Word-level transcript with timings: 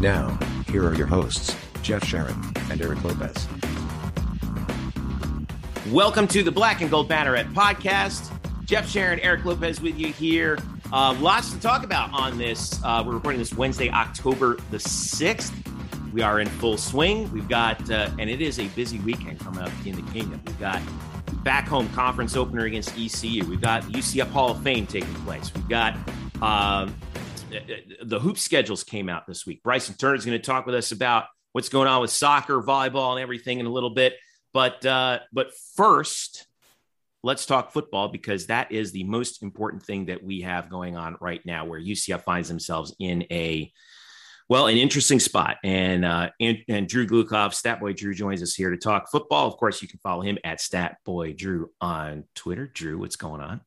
Now, 0.00 0.38
here 0.70 0.86
are 0.86 0.94
your 0.94 1.06
hosts, 1.06 1.56
Jeff 1.80 2.04
Sharon 2.04 2.36
and 2.70 2.82
Eric 2.82 3.02
Lopez. 3.02 3.48
Welcome 5.90 6.28
to 6.28 6.42
the 6.42 6.52
Black 6.52 6.82
and 6.82 6.90
Gold 6.90 7.08
Banneret 7.08 7.50
podcast. 7.54 8.30
Jeff 8.66 8.86
Sharon, 8.86 9.20
Eric 9.20 9.46
Lopez 9.46 9.80
with 9.80 9.98
you 9.98 10.08
here. 10.12 10.58
Uh, 10.92 11.16
lots 11.18 11.50
to 11.54 11.60
talk 11.60 11.82
about 11.82 12.12
on 12.12 12.36
this. 12.36 12.78
Uh, 12.84 13.02
we're 13.06 13.14
recording 13.14 13.38
this 13.38 13.54
Wednesday, 13.54 13.88
October 13.88 14.58
the 14.70 14.76
6th. 14.76 15.54
We 16.12 16.20
are 16.20 16.40
in 16.40 16.48
full 16.48 16.76
swing. 16.76 17.32
We've 17.32 17.48
got, 17.48 17.90
uh, 17.90 18.10
and 18.18 18.28
it 18.28 18.42
is 18.42 18.58
a 18.58 18.68
busy 18.68 18.98
weekend 18.98 19.40
coming 19.40 19.62
up 19.62 19.72
in 19.86 19.96
the 19.96 20.12
kingdom. 20.12 20.42
We've 20.46 20.60
got 20.60 20.82
back 21.42 21.66
home 21.68 21.88
conference 21.94 22.36
opener 22.36 22.66
against 22.66 22.98
ECU. 22.98 23.46
We've 23.46 23.62
got 23.62 23.82
UCF 23.84 24.28
Hall 24.30 24.50
of 24.50 24.62
Fame 24.62 24.86
taking 24.86 25.14
place. 25.24 25.54
We've 25.54 25.68
got 25.70 25.96
um, 26.42 26.94
the 28.02 28.18
hoop 28.18 28.38
schedules 28.38 28.84
came 28.84 29.08
out 29.08 29.26
this 29.26 29.46
week. 29.46 29.62
Bryson 29.62 29.94
Turner 29.96 30.14
is 30.14 30.24
going 30.24 30.38
to 30.38 30.44
talk 30.44 30.66
with 30.66 30.74
us 30.74 30.92
about 30.92 31.24
what's 31.52 31.68
going 31.68 31.88
on 31.88 32.00
with 32.00 32.10
soccer, 32.10 32.62
volleyball, 32.62 33.12
and 33.12 33.20
everything 33.20 33.60
in 33.60 33.66
a 33.66 33.70
little 33.70 33.90
bit. 33.90 34.14
But 34.52 34.84
uh, 34.84 35.20
but 35.32 35.52
first, 35.74 36.46
let's 37.22 37.46
talk 37.46 37.72
football 37.72 38.08
because 38.08 38.46
that 38.46 38.72
is 38.72 38.92
the 38.92 39.04
most 39.04 39.42
important 39.42 39.82
thing 39.82 40.06
that 40.06 40.22
we 40.22 40.42
have 40.42 40.70
going 40.70 40.96
on 40.96 41.16
right 41.20 41.40
now, 41.44 41.64
where 41.64 41.80
UCF 41.80 42.22
finds 42.22 42.48
themselves 42.48 42.94
in 42.98 43.24
a 43.30 43.72
well, 44.48 44.68
an 44.68 44.76
interesting 44.76 45.18
spot. 45.18 45.56
And 45.64 46.04
uh, 46.04 46.30
and, 46.40 46.58
and 46.68 46.88
Drew 46.88 47.06
Glukov, 47.06 47.52
Stat 47.52 47.80
Boy 47.80 47.92
Drew, 47.92 48.14
joins 48.14 48.42
us 48.42 48.54
here 48.54 48.70
to 48.70 48.76
talk 48.76 49.10
football. 49.10 49.48
Of 49.48 49.56
course, 49.56 49.82
you 49.82 49.88
can 49.88 49.98
follow 49.98 50.22
him 50.22 50.38
at 50.44 50.60
Stat 50.60 50.98
Boy 51.04 51.32
Drew 51.32 51.70
on 51.80 52.24
Twitter. 52.34 52.66
Drew, 52.66 52.98
what's 52.98 53.16
going 53.16 53.40
on? 53.40 53.60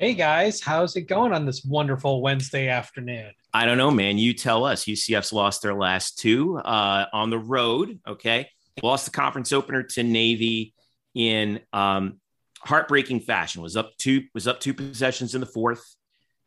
Hey 0.00 0.14
guys, 0.14 0.60
how's 0.60 0.94
it 0.94 1.08
going 1.08 1.32
on 1.32 1.44
this 1.44 1.64
wonderful 1.64 2.22
Wednesday 2.22 2.68
afternoon? 2.68 3.32
I 3.52 3.66
don't 3.66 3.78
know, 3.78 3.90
man. 3.90 4.16
You 4.16 4.32
tell 4.32 4.64
us. 4.64 4.84
UCF's 4.84 5.32
lost 5.32 5.60
their 5.60 5.74
last 5.74 6.20
two 6.20 6.56
uh, 6.56 7.06
on 7.12 7.30
the 7.30 7.38
road. 7.40 7.98
Okay, 8.06 8.48
lost 8.80 9.06
the 9.06 9.10
conference 9.10 9.52
opener 9.52 9.82
to 9.82 10.04
Navy 10.04 10.72
in 11.16 11.58
um, 11.72 12.20
heartbreaking 12.60 13.22
fashion. 13.22 13.60
Was 13.60 13.76
up 13.76 13.90
two 13.98 14.22
was 14.34 14.46
up 14.46 14.60
two 14.60 14.72
possessions 14.72 15.34
in 15.34 15.40
the 15.40 15.48
fourth, 15.48 15.96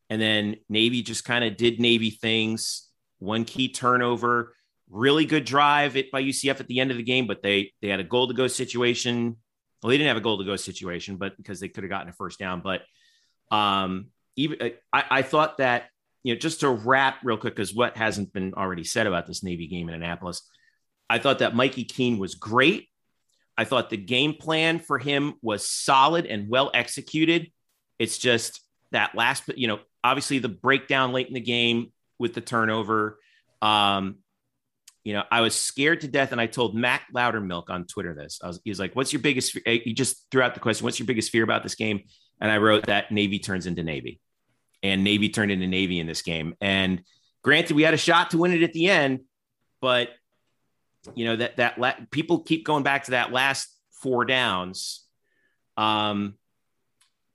and 0.09 0.21
then 0.21 0.55
Navy 0.69 1.01
just 1.01 1.25
kind 1.25 1.43
of 1.43 1.57
did 1.57 1.77
Navy 1.77 2.09
things. 2.09 2.87
One 3.19 3.43
key 3.43 3.67
turnover, 3.67 4.55
really 4.89 5.25
good 5.25 5.43
drive 5.43 5.97
it 5.97 6.09
by 6.09 6.23
UCF 6.23 6.61
at 6.61 6.69
the 6.69 6.79
end 6.79 6.91
of 6.91 6.95
the 6.95 7.03
game, 7.03 7.27
but 7.27 7.43
they 7.43 7.73
they 7.81 7.89
had 7.89 7.99
a 7.99 8.05
goal 8.05 8.29
to 8.29 8.33
go 8.33 8.47
situation. 8.47 9.35
Well, 9.83 9.89
they 9.89 9.97
didn't 9.97 10.07
have 10.07 10.15
a 10.15 10.21
goal 10.21 10.37
to 10.37 10.45
go 10.45 10.55
situation, 10.55 11.17
but 11.17 11.35
because 11.35 11.59
they 11.59 11.67
could 11.67 11.83
have 11.83 11.91
gotten 11.91 12.07
a 12.07 12.13
first 12.13 12.39
down, 12.39 12.61
but 12.61 12.83
um, 13.51 14.07
even 14.35 14.61
uh, 14.61 14.69
I, 14.91 15.03
I 15.09 15.21
thought 15.21 15.57
that 15.57 15.89
you 16.23 16.33
know 16.33 16.39
just 16.39 16.61
to 16.61 16.69
wrap 16.69 17.17
real 17.23 17.37
quick 17.37 17.55
because 17.55 17.73
what 17.73 17.97
hasn't 17.97 18.33
been 18.33 18.53
already 18.53 18.83
said 18.83 19.07
about 19.07 19.27
this 19.27 19.43
Navy 19.43 19.67
game 19.67 19.89
in 19.89 19.95
Annapolis, 19.95 20.41
I 21.09 21.19
thought 21.19 21.39
that 21.39 21.55
Mikey 21.55 21.83
Keene 21.83 22.17
was 22.17 22.35
great. 22.35 22.87
I 23.57 23.65
thought 23.65 23.89
the 23.89 23.97
game 23.97 24.33
plan 24.33 24.79
for 24.79 24.97
him 24.97 25.33
was 25.41 25.67
solid 25.67 26.25
and 26.25 26.49
well 26.49 26.71
executed. 26.73 27.51
It's 27.99 28.17
just 28.17 28.61
that 28.91 29.13
last, 29.13 29.43
you 29.55 29.67
know, 29.67 29.79
obviously 30.03 30.39
the 30.39 30.49
breakdown 30.49 31.11
late 31.11 31.27
in 31.27 31.33
the 31.33 31.41
game 31.41 31.91
with 32.17 32.33
the 32.33 32.41
turnover. 32.41 33.19
Um, 33.61 34.17
you 35.03 35.13
know, 35.13 35.23
I 35.31 35.41
was 35.41 35.55
scared 35.55 36.01
to 36.01 36.07
death, 36.07 36.31
and 36.31 36.39
I 36.39 36.45
told 36.45 36.75
Matt 36.75 37.01
Loudermilk 37.13 37.69
on 37.69 37.85
Twitter 37.87 38.13
this. 38.13 38.39
I 38.43 38.47
was, 38.47 38.61
he 38.63 38.69
was 38.69 38.79
like, 38.79 38.95
"What's 38.95 39.11
your 39.11 39.21
biggest?" 39.21 39.57
He 39.65 39.93
just 39.93 40.27
threw 40.31 40.43
out 40.43 40.53
the 40.53 40.59
question, 40.59 40.83
"What's 40.83 40.99
your 40.99 41.07
biggest 41.07 41.31
fear 41.31 41.43
about 41.43 41.63
this 41.63 41.75
game?" 41.75 42.03
And 42.41 42.51
I 42.51 42.57
wrote 42.57 42.87
that 42.87 43.11
Navy 43.11 43.39
turns 43.39 43.67
into 43.67 43.83
Navy, 43.83 44.19
and 44.83 45.03
Navy 45.03 45.29
turned 45.29 45.51
into 45.51 45.67
Navy 45.67 45.99
in 45.99 46.07
this 46.07 46.23
game. 46.23 46.55
And 46.59 47.03
granted, 47.43 47.75
we 47.75 47.83
had 47.83 47.93
a 47.93 47.97
shot 47.97 48.31
to 48.31 48.39
win 48.39 48.51
it 48.51 48.63
at 48.63 48.73
the 48.73 48.89
end, 48.89 49.21
but 49.79 50.09
you 51.15 51.25
know 51.25 51.35
that 51.35 51.57
that 51.57 51.77
la- 51.79 51.93
people 52.11 52.39
keep 52.39 52.65
going 52.65 52.83
back 52.83 53.05
to 53.05 53.11
that 53.11 53.31
last 53.31 53.69
four 54.01 54.25
downs. 54.25 55.05
Um, 55.77 56.35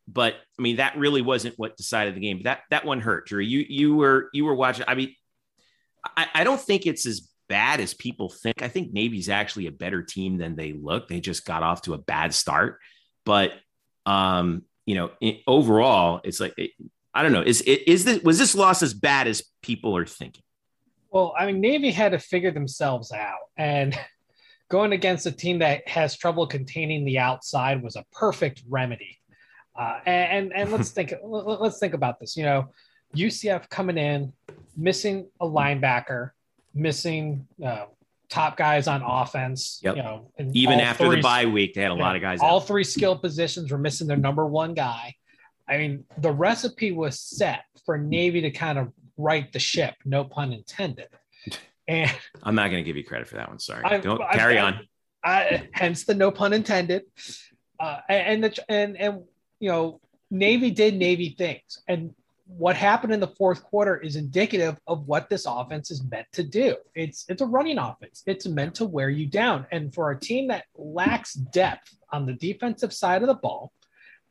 but 0.08 0.34
I 0.58 0.62
mean, 0.62 0.76
that 0.76 0.96
really 0.96 1.22
wasn't 1.22 1.58
what 1.58 1.76
decided 1.76 2.14
the 2.14 2.20
game. 2.20 2.42
That 2.42 2.60
that 2.70 2.84
one 2.84 3.00
hurt, 3.00 3.26
Drew. 3.26 3.40
You 3.40 3.64
you 3.68 3.96
were 3.96 4.28
you 4.32 4.44
were 4.44 4.54
watching. 4.54 4.84
I 4.86 4.94
mean, 4.94 5.14
I, 6.16 6.26
I 6.34 6.44
don't 6.44 6.60
think 6.60 6.86
it's 6.86 7.06
as 7.06 7.28
bad 7.48 7.80
as 7.80 7.94
people 7.94 8.28
think. 8.28 8.62
I 8.62 8.68
think 8.68 8.92
Navy's 8.92 9.28
actually 9.28 9.66
a 9.66 9.72
better 9.72 10.02
team 10.02 10.38
than 10.38 10.56
they 10.56 10.72
look. 10.72 11.08
They 11.08 11.20
just 11.20 11.44
got 11.44 11.62
off 11.62 11.82
to 11.82 11.94
a 11.94 11.98
bad 11.98 12.34
start, 12.34 12.78
but 13.24 13.52
um, 14.04 14.62
you 14.86 14.94
know, 14.94 15.10
in, 15.20 15.38
overall, 15.46 16.20
it's 16.24 16.40
like 16.40 16.54
it, 16.56 16.70
I 17.12 17.22
don't 17.22 17.32
know. 17.32 17.42
Is 17.42 17.60
is 17.62 18.04
this 18.04 18.22
was 18.22 18.38
this 18.38 18.54
loss 18.54 18.82
as 18.82 18.94
bad 18.94 19.26
as 19.26 19.42
people 19.62 19.96
are 19.96 20.06
thinking? 20.06 20.42
Well, 21.10 21.34
I 21.38 21.46
mean, 21.46 21.60
Navy 21.60 21.90
had 21.90 22.12
to 22.12 22.18
figure 22.18 22.52
themselves 22.52 23.12
out, 23.12 23.40
and 23.56 23.98
going 24.68 24.92
against 24.92 25.26
a 25.26 25.32
team 25.32 25.58
that 25.58 25.86
has 25.88 26.16
trouble 26.16 26.46
containing 26.46 27.04
the 27.04 27.18
outside 27.18 27.82
was 27.82 27.96
a 27.96 28.04
perfect 28.12 28.62
remedy. 28.68 29.18
Uh, 29.78 29.98
and 30.06 30.52
and 30.54 30.70
let's 30.72 30.90
think 30.92 31.14
let's 31.22 31.78
think 31.78 31.94
about 31.94 32.20
this. 32.20 32.36
You 32.36 32.44
know, 32.44 32.68
UCF 33.14 33.68
coming 33.68 33.98
in, 33.98 34.32
missing 34.76 35.28
a 35.40 35.46
linebacker, 35.46 36.30
missing 36.74 37.46
uh, 37.64 37.86
top 38.28 38.56
guys 38.56 38.88
on 38.88 39.02
offense. 39.02 39.80
Yep. 39.82 39.96
You 39.96 40.02
know, 40.02 40.32
even 40.52 40.80
after 40.80 41.06
three, 41.06 41.16
the 41.16 41.22
bye 41.22 41.46
week, 41.46 41.74
they 41.74 41.82
had 41.82 41.90
a 41.90 41.94
lot 41.94 42.16
of 42.16 42.22
guys. 42.22 42.40
All 42.40 42.56
out. 42.60 42.66
three 42.66 42.84
skill 42.84 43.16
positions 43.16 43.70
were 43.70 43.78
missing 43.78 44.06
their 44.06 44.16
number 44.16 44.46
one 44.46 44.74
guy. 44.74 45.14
I 45.68 45.78
mean, 45.78 46.04
the 46.18 46.32
recipe 46.32 46.92
was 46.92 47.18
set 47.18 47.64
for 47.84 47.98
Navy 47.98 48.40
to 48.42 48.50
kind 48.50 48.78
of 48.78 48.92
right 49.16 49.52
the 49.52 49.58
ship, 49.58 49.94
no 50.04 50.24
pun 50.24 50.52
intended. 50.52 51.08
And 51.88 52.10
I'm 52.42 52.56
not 52.56 52.72
going 52.72 52.82
to 52.82 52.84
give 52.84 52.96
you 52.96 53.04
credit 53.04 53.28
for 53.28 53.36
that 53.36 53.48
one. 53.48 53.60
Sorry. 53.60 53.84
I, 53.84 53.98
Don't 53.98 54.20
I, 54.20 54.34
carry 54.34 54.58
I, 54.58 54.64
on. 54.64 54.88
I, 55.22 55.68
hence 55.70 56.02
the 56.02 56.16
no 56.16 56.32
pun 56.32 56.52
intended. 56.52 57.04
Uh, 57.78 58.00
and 58.08 58.42
the, 58.42 58.64
and 58.68 58.96
and 58.96 59.22
you 59.60 59.70
know, 59.70 60.00
Navy 60.28 60.72
did 60.72 60.96
Navy 60.96 61.36
things, 61.38 61.82
and 61.86 62.12
what 62.46 62.76
happened 62.76 63.12
in 63.12 63.20
the 63.20 63.26
fourth 63.26 63.62
quarter 63.64 63.96
is 63.96 64.16
indicative 64.16 64.78
of 64.86 65.06
what 65.06 65.28
this 65.28 65.46
offense 65.46 65.90
is 65.90 66.02
meant 66.04 66.26
to 66.32 66.44
do. 66.44 66.76
It's 66.94 67.24
it's 67.28 67.42
a 67.42 67.46
running 67.46 67.78
offense. 67.78 68.22
It's 68.26 68.46
meant 68.46 68.76
to 68.76 68.84
wear 68.84 69.10
you 69.10 69.26
down. 69.26 69.66
And 69.72 69.92
for 69.92 70.10
a 70.10 70.18
team 70.18 70.48
that 70.48 70.64
lacks 70.76 71.34
depth 71.34 71.96
on 72.10 72.24
the 72.24 72.34
defensive 72.34 72.92
side 72.92 73.22
of 73.22 73.28
the 73.28 73.34
ball, 73.34 73.72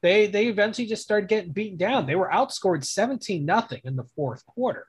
they 0.01 0.27
they 0.27 0.47
eventually 0.47 0.87
just 0.87 1.03
started 1.03 1.27
getting 1.27 1.51
beaten 1.51 1.77
down. 1.77 2.05
They 2.05 2.15
were 2.15 2.29
outscored 2.29 2.85
17 2.85 3.45
nothing 3.45 3.81
in 3.83 3.97
the 3.97 4.05
fourth 4.15 4.45
quarter, 4.45 4.87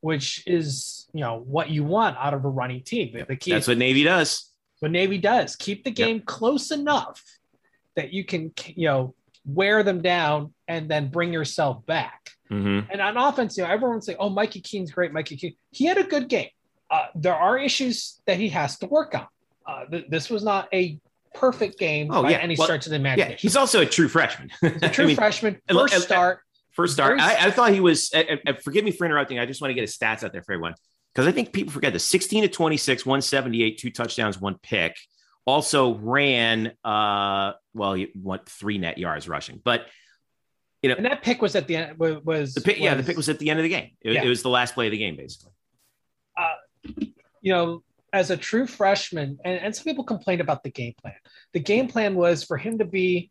which 0.00 0.44
is 0.46 1.06
you 1.12 1.20
know 1.20 1.38
what 1.38 1.70
you 1.70 1.82
want 1.82 2.16
out 2.16 2.34
of 2.34 2.44
a 2.44 2.48
running 2.48 2.82
team. 2.82 3.24
The 3.26 3.36
key 3.36 3.52
That's 3.52 3.68
what 3.68 3.78
Navy 3.78 4.04
does. 4.04 4.48
What 4.78 4.92
Navy 4.92 5.18
does. 5.18 5.56
Keep 5.56 5.84
the 5.84 5.90
game 5.90 6.16
yep. 6.16 6.26
close 6.26 6.70
enough 6.70 7.22
that 7.96 8.12
you 8.12 8.24
can 8.24 8.52
you 8.66 8.86
know 8.86 9.14
wear 9.44 9.82
them 9.82 10.00
down 10.00 10.54
and 10.68 10.88
then 10.88 11.08
bring 11.08 11.32
yourself 11.32 11.84
back. 11.86 12.30
Mm-hmm. 12.52 12.90
And 12.90 13.00
on 13.00 13.16
offense, 13.16 13.56
you 13.56 13.64
know, 13.64 13.70
everyone's 13.70 14.04
saying, 14.06 14.18
"Oh, 14.20 14.28
Mikey 14.28 14.60
Keene's 14.60 14.92
great." 14.92 15.12
Mikey 15.12 15.36
Keene, 15.36 15.56
he 15.70 15.86
had 15.86 15.96
a 15.96 16.04
good 16.04 16.28
game. 16.28 16.48
Uh, 16.90 17.06
there 17.14 17.34
are 17.34 17.58
issues 17.58 18.20
that 18.26 18.36
he 18.36 18.50
has 18.50 18.78
to 18.80 18.86
work 18.86 19.14
on. 19.14 19.26
Uh, 19.66 19.86
th- 19.86 20.06
this 20.10 20.28
was 20.28 20.44
not 20.44 20.68
a 20.74 20.98
perfect 21.34 21.78
game 21.78 22.08
oh, 22.10 22.22
by 22.22 22.32
yeah. 22.32 22.38
any 22.38 22.54
well, 22.58 22.66
stretch 22.66 22.84
of 22.86 22.90
the 22.90 22.96
imagination. 22.96 23.32
Yeah, 23.32 23.38
he's 23.38 23.56
also 23.56 23.80
a 23.80 23.86
true 23.86 24.08
freshman. 24.08 24.50
a 24.62 24.70
true 24.90 25.04
I 25.04 25.06
mean, 25.06 25.16
freshman, 25.16 25.58
first 25.70 26.02
start. 26.02 26.40
First 26.72 26.94
start. 26.94 27.20
I, 27.20 27.46
I, 27.46 27.50
thought 27.50 27.72
he 27.72 27.80
was. 27.80 28.12
Uh, 28.14 28.52
forgive 28.62 28.84
me 28.84 28.90
for 28.90 29.04
interrupting. 29.04 29.38
I 29.38 29.46
just 29.46 29.60
want 29.60 29.70
to 29.70 29.74
get 29.74 29.82
his 29.82 29.96
stats 29.96 30.22
out 30.22 30.32
there 30.32 30.42
for 30.42 30.52
everyone. 30.52 30.74
because 31.14 31.26
I 31.26 31.32
think 31.32 31.52
people 31.52 31.72
forget 31.72 31.92
the 31.92 31.98
16 31.98 32.42
to 32.42 32.48
26, 32.48 33.06
178, 33.06 33.78
two 33.78 33.90
touchdowns, 33.90 34.40
one 34.40 34.56
pick. 34.62 34.96
Also 35.44 35.94
ran, 35.94 36.72
uh, 36.84 37.52
well, 37.74 37.94
he 37.94 38.12
went 38.14 38.46
three 38.46 38.78
net 38.78 38.96
yards 38.98 39.28
rushing, 39.28 39.60
but 39.62 39.86
you 40.82 40.88
know, 40.90 40.96
and 40.96 41.06
that 41.06 41.22
pick 41.22 41.40
was 41.40 41.54
at 41.54 41.66
the 41.68 41.76
end. 41.76 41.98
Was 41.98 42.54
the 42.54 42.60
pick? 42.60 42.76
was, 42.76 42.82
yeah, 42.82 42.94
the 42.94 43.02
pick 43.02 43.16
was 43.16 43.28
at 43.28 43.38
the 43.38 43.50
end 43.50 43.60
of 43.60 43.62
the 43.62 43.68
game. 43.68 43.92
It, 44.00 44.14
Yeah. 44.14 44.24
it 44.24 44.28
was 44.28 44.42
the 44.42 44.50
last 44.50 44.74
play 44.74 44.86
of 44.86 44.90
the 44.90 44.98
game, 44.98 45.16
basically. 45.16 45.52
you 47.40 47.52
know, 47.52 47.82
as 48.12 48.30
a 48.30 48.36
true 48.36 48.66
freshman, 48.66 49.38
and, 49.44 49.58
and 49.60 49.74
some 49.74 49.84
people 49.84 50.04
complained 50.04 50.40
about 50.40 50.62
the 50.62 50.70
game 50.70 50.94
plan. 51.00 51.14
The 51.52 51.60
game 51.60 51.88
plan 51.88 52.14
was 52.14 52.44
for 52.44 52.56
him 52.56 52.78
to 52.78 52.84
be 52.84 53.30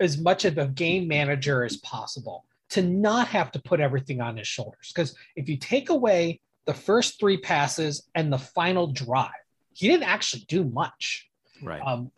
as 0.00 0.18
much 0.18 0.44
of 0.44 0.58
a 0.58 0.66
game 0.68 1.08
manager 1.08 1.64
as 1.64 1.76
possible, 1.78 2.44
to 2.70 2.82
not 2.82 3.28
have 3.28 3.50
to 3.52 3.62
put 3.62 3.80
everything 3.80 4.20
on 4.20 4.36
his 4.36 4.46
shoulders. 4.46 4.92
Because 4.94 5.16
if 5.34 5.48
you 5.48 5.56
take 5.56 5.90
away 5.90 6.40
the 6.66 6.74
first 6.74 7.18
three 7.18 7.38
passes 7.38 8.08
and 8.14 8.32
the 8.32 8.38
final 8.38 8.88
drive, 8.88 9.30
he 9.72 9.88
didn't 9.88 10.08
actually 10.08 10.44
do 10.48 10.64
much. 10.64 11.28
Right. 11.62 11.80
Um, 11.80 12.10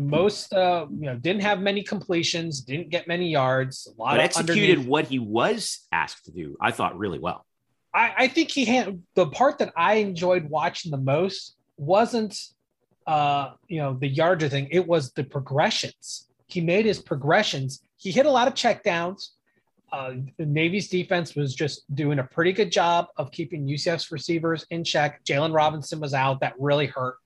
most, 0.00 0.52
uh, 0.54 0.86
you 0.90 1.06
know, 1.06 1.16
didn't 1.16 1.42
have 1.42 1.60
many 1.60 1.82
completions, 1.82 2.60
didn't 2.60 2.90
get 2.90 3.06
many 3.06 3.28
yards. 3.28 3.86
A 3.86 4.00
lot 4.00 4.12
but 4.12 4.18
of 4.18 4.24
executed 4.24 4.70
underneath- 4.70 4.88
what 4.88 5.06
he 5.06 5.18
was 5.18 5.86
asked 5.92 6.24
to 6.24 6.32
do. 6.32 6.56
I 6.60 6.70
thought 6.70 6.98
really 6.98 7.18
well. 7.18 7.44
I, 7.92 8.14
I 8.16 8.28
think 8.28 8.50
he 8.50 8.64
had 8.64 9.02
the 9.14 9.26
part 9.26 9.58
that 9.58 9.72
I 9.76 9.94
enjoyed 9.94 10.48
watching 10.48 10.90
the 10.90 10.98
most 10.98 11.56
wasn't 11.76 12.38
uh 13.06 13.52
you 13.66 13.80
know 13.80 13.96
the 13.98 14.06
yards 14.06 14.46
thing, 14.48 14.68
it 14.70 14.86
was 14.86 15.12
the 15.12 15.24
progressions. 15.24 16.28
He 16.46 16.60
made 16.60 16.84
his 16.84 17.00
progressions. 17.00 17.82
He 17.96 18.10
hit 18.10 18.26
a 18.26 18.30
lot 18.30 18.48
of 18.48 18.54
checkdowns. 18.54 19.30
Uh, 19.92 20.14
the 20.38 20.46
Navy's 20.46 20.88
defense 20.88 21.34
was 21.34 21.54
just 21.54 21.82
doing 21.94 22.20
a 22.20 22.24
pretty 22.24 22.52
good 22.52 22.70
job 22.70 23.08
of 23.16 23.32
keeping 23.32 23.66
UCF's 23.66 24.12
receivers 24.12 24.64
in 24.70 24.84
check. 24.84 25.24
Jaylon 25.24 25.52
Robinson 25.52 25.98
was 25.98 26.14
out. 26.14 26.40
That 26.40 26.54
really 26.58 26.86
hurt. 26.86 27.16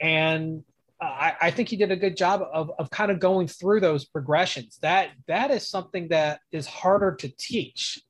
And 0.00 0.62
uh, 1.02 1.04
I, 1.04 1.34
I 1.42 1.50
think 1.50 1.68
he 1.68 1.76
did 1.76 1.90
a 1.90 1.96
good 1.96 2.16
job 2.16 2.42
of, 2.52 2.70
of 2.78 2.90
kind 2.90 3.10
of 3.10 3.20
going 3.20 3.46
through 3.48 3.80
those 3.80 4.04
progressions. 4.04 4.78
That 4.82 5.10
that 5.26 5.50
is 5.50 5.68
something 5.68 6.08
that 6.08 6.40
is 6.52 6.66
harder 6.66 7.14
to 7.16 7.28
teach 7.38 8.00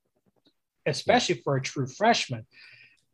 especially 0.87 1.37
for 1.45 1.57
a 1.57 1.63
true 1.63 1.87
freshman. 1.87 2.47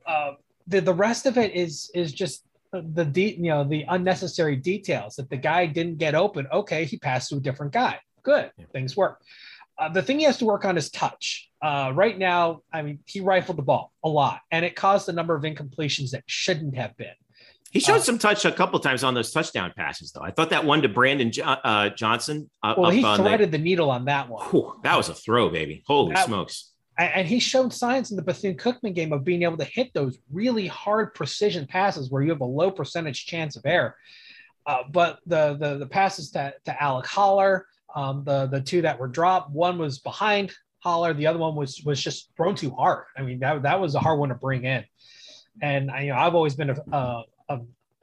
Uh, 0.07 0.33
the 0.67 0.81
the 0.81 0.95
rest 0.95 1.27
of 1.27 1.37
it 1.39 1.55
is 1.55 1.91
is 1.95 2.13
just 2.13 2.45
the 2.73 3.05
de- 3.05 3.35
you 3.37 3.51
know 3.51 3.65
the 3.65 3.85
unnecessary 3.89 4.57
details 4.57 5.17
that 5.17 5.31
the 5.31 5.37
guy 5.37 5.67
didn't 5.67 5.99
get 5.99 6.15
open. 6.15 6.47
Okay, 6.53 6.85
he 6.85 6.97
passed 6.99 7.31
to 7.31 7.37
a 7.37 7.41
different 7.41 7.73
guy. 7.73 7.99
Good, 8.23 8.51
Yeah. 8.57 8.67
things 8.73 8.97
work. 8.97 9.21
Uh, 9.79 9.89
the 9.91 10.03
thing 10.03 10.19
he 10.19 10.25
has 10.25 10.39
to 10.39 10.45
work 10.47 10.65
on 10.65 10.79
is 10.79 10.91
touch. 10.91 11.51
Uh, 11.61 11.93
right 11.95 12.17
now, 12.19 12.63
I 12.73 12.83
mean, 12.83 12.99
he 13.05 13.21
rifled 13.21 13.59
the 13.59 13.63
ball 13.63 13.93
a 14.03 14.09
lot, 14.09 14.41
and 14.51 14.65
it 14.65 14.75
caused 14.75 15.09
a 15.09 15.13
number 15.13 15.35
of 15.35 15.43
incompletions 15.43 16.11
that 16.11 16.25
shouldn't 16.27 16.77
have 16.77 16.97
been. 16.97 17.15
He 17.73 17.81
showed 17.81 17.97
Uh, 17.97 18.01
some 18.01 18.19
touch 18.19 18.45
a 18.45 18.53
couple 18.53 18.79
times 18.81 19.03
on 19.05 19.13
those 19.15 19.31
touchdown 19.33 19.73
passes, 19.77 20.13
though. 20.13 20.23
I 20.23 20.31
thought 20.31 20.51
that 20.51 20.65
one 20.65 20.83
to 20.83 20.89
Brandon 20.89 21.31
Jo- 21.33 21.45
uh, 21.45 21.91
Johnson. 21.91 22.49
Uh, 22.63 22.75
Well, 22.79 22.91
he 22.91 23.03
on 23.05 23.19
the- 23.19 23.25
threaded 23.25 23.51
the 23.53 23.59
needle 23.59 23.91
on 23.91 24.05
that 24.07 24.29
one. 24.29 24.47
Whew, 24.49 24.79
that 24.83 24.97
was 24.97 25.09
a 25.09 25.15
throw, 25.15 25.49
baby. 25.51 25.83
Holy 25.87 26.15
That- 26.15 26.27
smokes. 26.27 26.73
and 26.99 27.11
and 27.15 27.29
he 27.29 27.39
showed 27.41 27.73
signs 27.75 28.11
in 28.11 28.17
the 28.17 28.23
Bethune 28.23 28.57
Cookman 28.57 28.95
game 28.95 29.13
of 29.13 29.23
being 29.25 29.43
able 29.43 29.59
to 29.59 29.65
hit 29.65 29.93
those 29.93 30.19
really 30.33 30.67
hard 30.67 31.13
precision 31.15 31.67
passes 31.67 32.11
where 32.11 32.23
you 32.23 32.31
have 32.31 32.41
a 32.41 32.45
low 32.47 32.71
percentage 32.71 33.27
chance 33.27 33.57
of 33.57 33.67
error. 33.67 33.95
Uh, 34.65 34.83
but 34.91 35.19
the, 35.27 35.57
the 35.61 35.79
the 35.79 35.87
passes 35.87 36.31
to, 36.31 36.55
to 36.65 36.83
Alec 36.83 37.07
Holler, 37.07 37.67
um, 37.95 38.25
the 38.25 38.47
the 38.47 38.61
two 38.61 38.81
that 38.83 38.99
were 38.99 39.09
dropped, 39.09 39.51
one 39.51 39.77
was 39.77 39.99
behind 39.99 40.53
Holler, 40.81 41.13
the 41.13 41.27
other 41.27 41.39
one 41.39 41.55
was 41.55 41.83
was 41.85 42.01
just 42.03 42.31
thrown 42.37 42.55
too 42.55 42.71
hard. 42.71 43.05
I 43.17 43.23
mean 43.23 43.41
that 43.41 43.63
that 43.65 43.79
was 43.81 43.95
a 43.95 44.01
hard 44.01 44.19
one 44.19 44.31
to 44.31 44.35
bring 44.35 44.65
in. 44.65 44.85
And 45.61 45.91
I, 45.91 46.03
you 46.03 46.13
know 46.13 46.19
I've 46.19 46.35
always 46.35 46.55
been 46.55 46.71
a, 46.71 46.77
a, 46.93 47.23
a 47.49 47.61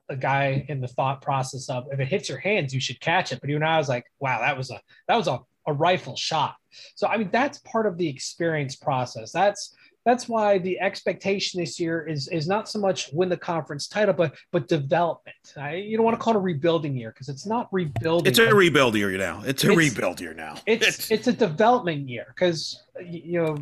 a 0.10 0.18
guy 0.18 0.66
in 0.68 0.82
the 0.82 0.88
thought 0.88 1.22
process 1.22 1.70
of 1.70 1.86
if 1.92 2.00
it 2.00 2.08
hits 2.08 2.28
your 2.28 2.38
hands, 2.38 2.74
you 2.74 2.82
should 2.82 3.00
catch 3.00 3.32
it. 3.32 3.40
But 3.40 3.50
even 3.50 3.64
I 3.64 3.78
was 3.78 3.88
like, 3.88 4.06
wow, 4.20 4.42
that 4.42 4.58
was 4.58 4.70
a 4.70 4.80
that 5.08 5.16
was 5.16 5.28
a, 5.28 5.40
a 5.66 5.74
rifle 5.74 6.16
shot. 6.18 6.56
So 6.96 7.08
I 7.08 7.18
mean, 7.18 7.30
that's 7.32 7.60
part 7.60 7.86
of 7.86 7.98
the 7.98 8.08
experience 8.08 8.76
process. 8.76 9.32
That's 9.32 9.74
that's 10.06 10.28
why 10.28 10.58
the 10.58 10.78
expectation 10.82 11.62
this 11.62 11.80
year 11.80 12.06
is 12.06 12.28
is 12.28 12.48
not 12.50 12.68
so 12.68 12.80
much 12.80 13.10
win 13.14 13.30
the 13.30 13.38
conference 13.38 13.88
title, 13.88 14.14
but 14.14 14.36
but 14.52 14.68
development. 14.68 15.38
I, 15.56 15.76
you 15.76 15.96
don't 15.96 16.06
want 16.06 16.18
to 16.20 16.22
call 16.22 16.34
it 16.34 16.38
a 16.38 16.42
rebuilding 16.42 16.98
year 16.98 17.12
because 17.12 17.30
it's 17.30 17.46
not 17.46 17.70
rebuilding. 17.72 18.30
It's 18.30 18.40
a 18.40 18.54
rebuild 18.54 18.96
year 18.96 19.12
now. 19.18 19.42
It's 19.46 19.64
a 19.64 19.72
It's- 19.72 19.78
rebuild 19.78 20.20
year 20.20 20.34
now. 20.34 20.56
it's 20.66 21.10
it's 21.16 21.28
a 21.28 21.34
development 21.34 22.10
year 22.10 22.26
because 22.28 22.84
you 23.06 23.42
know 23.42 23.58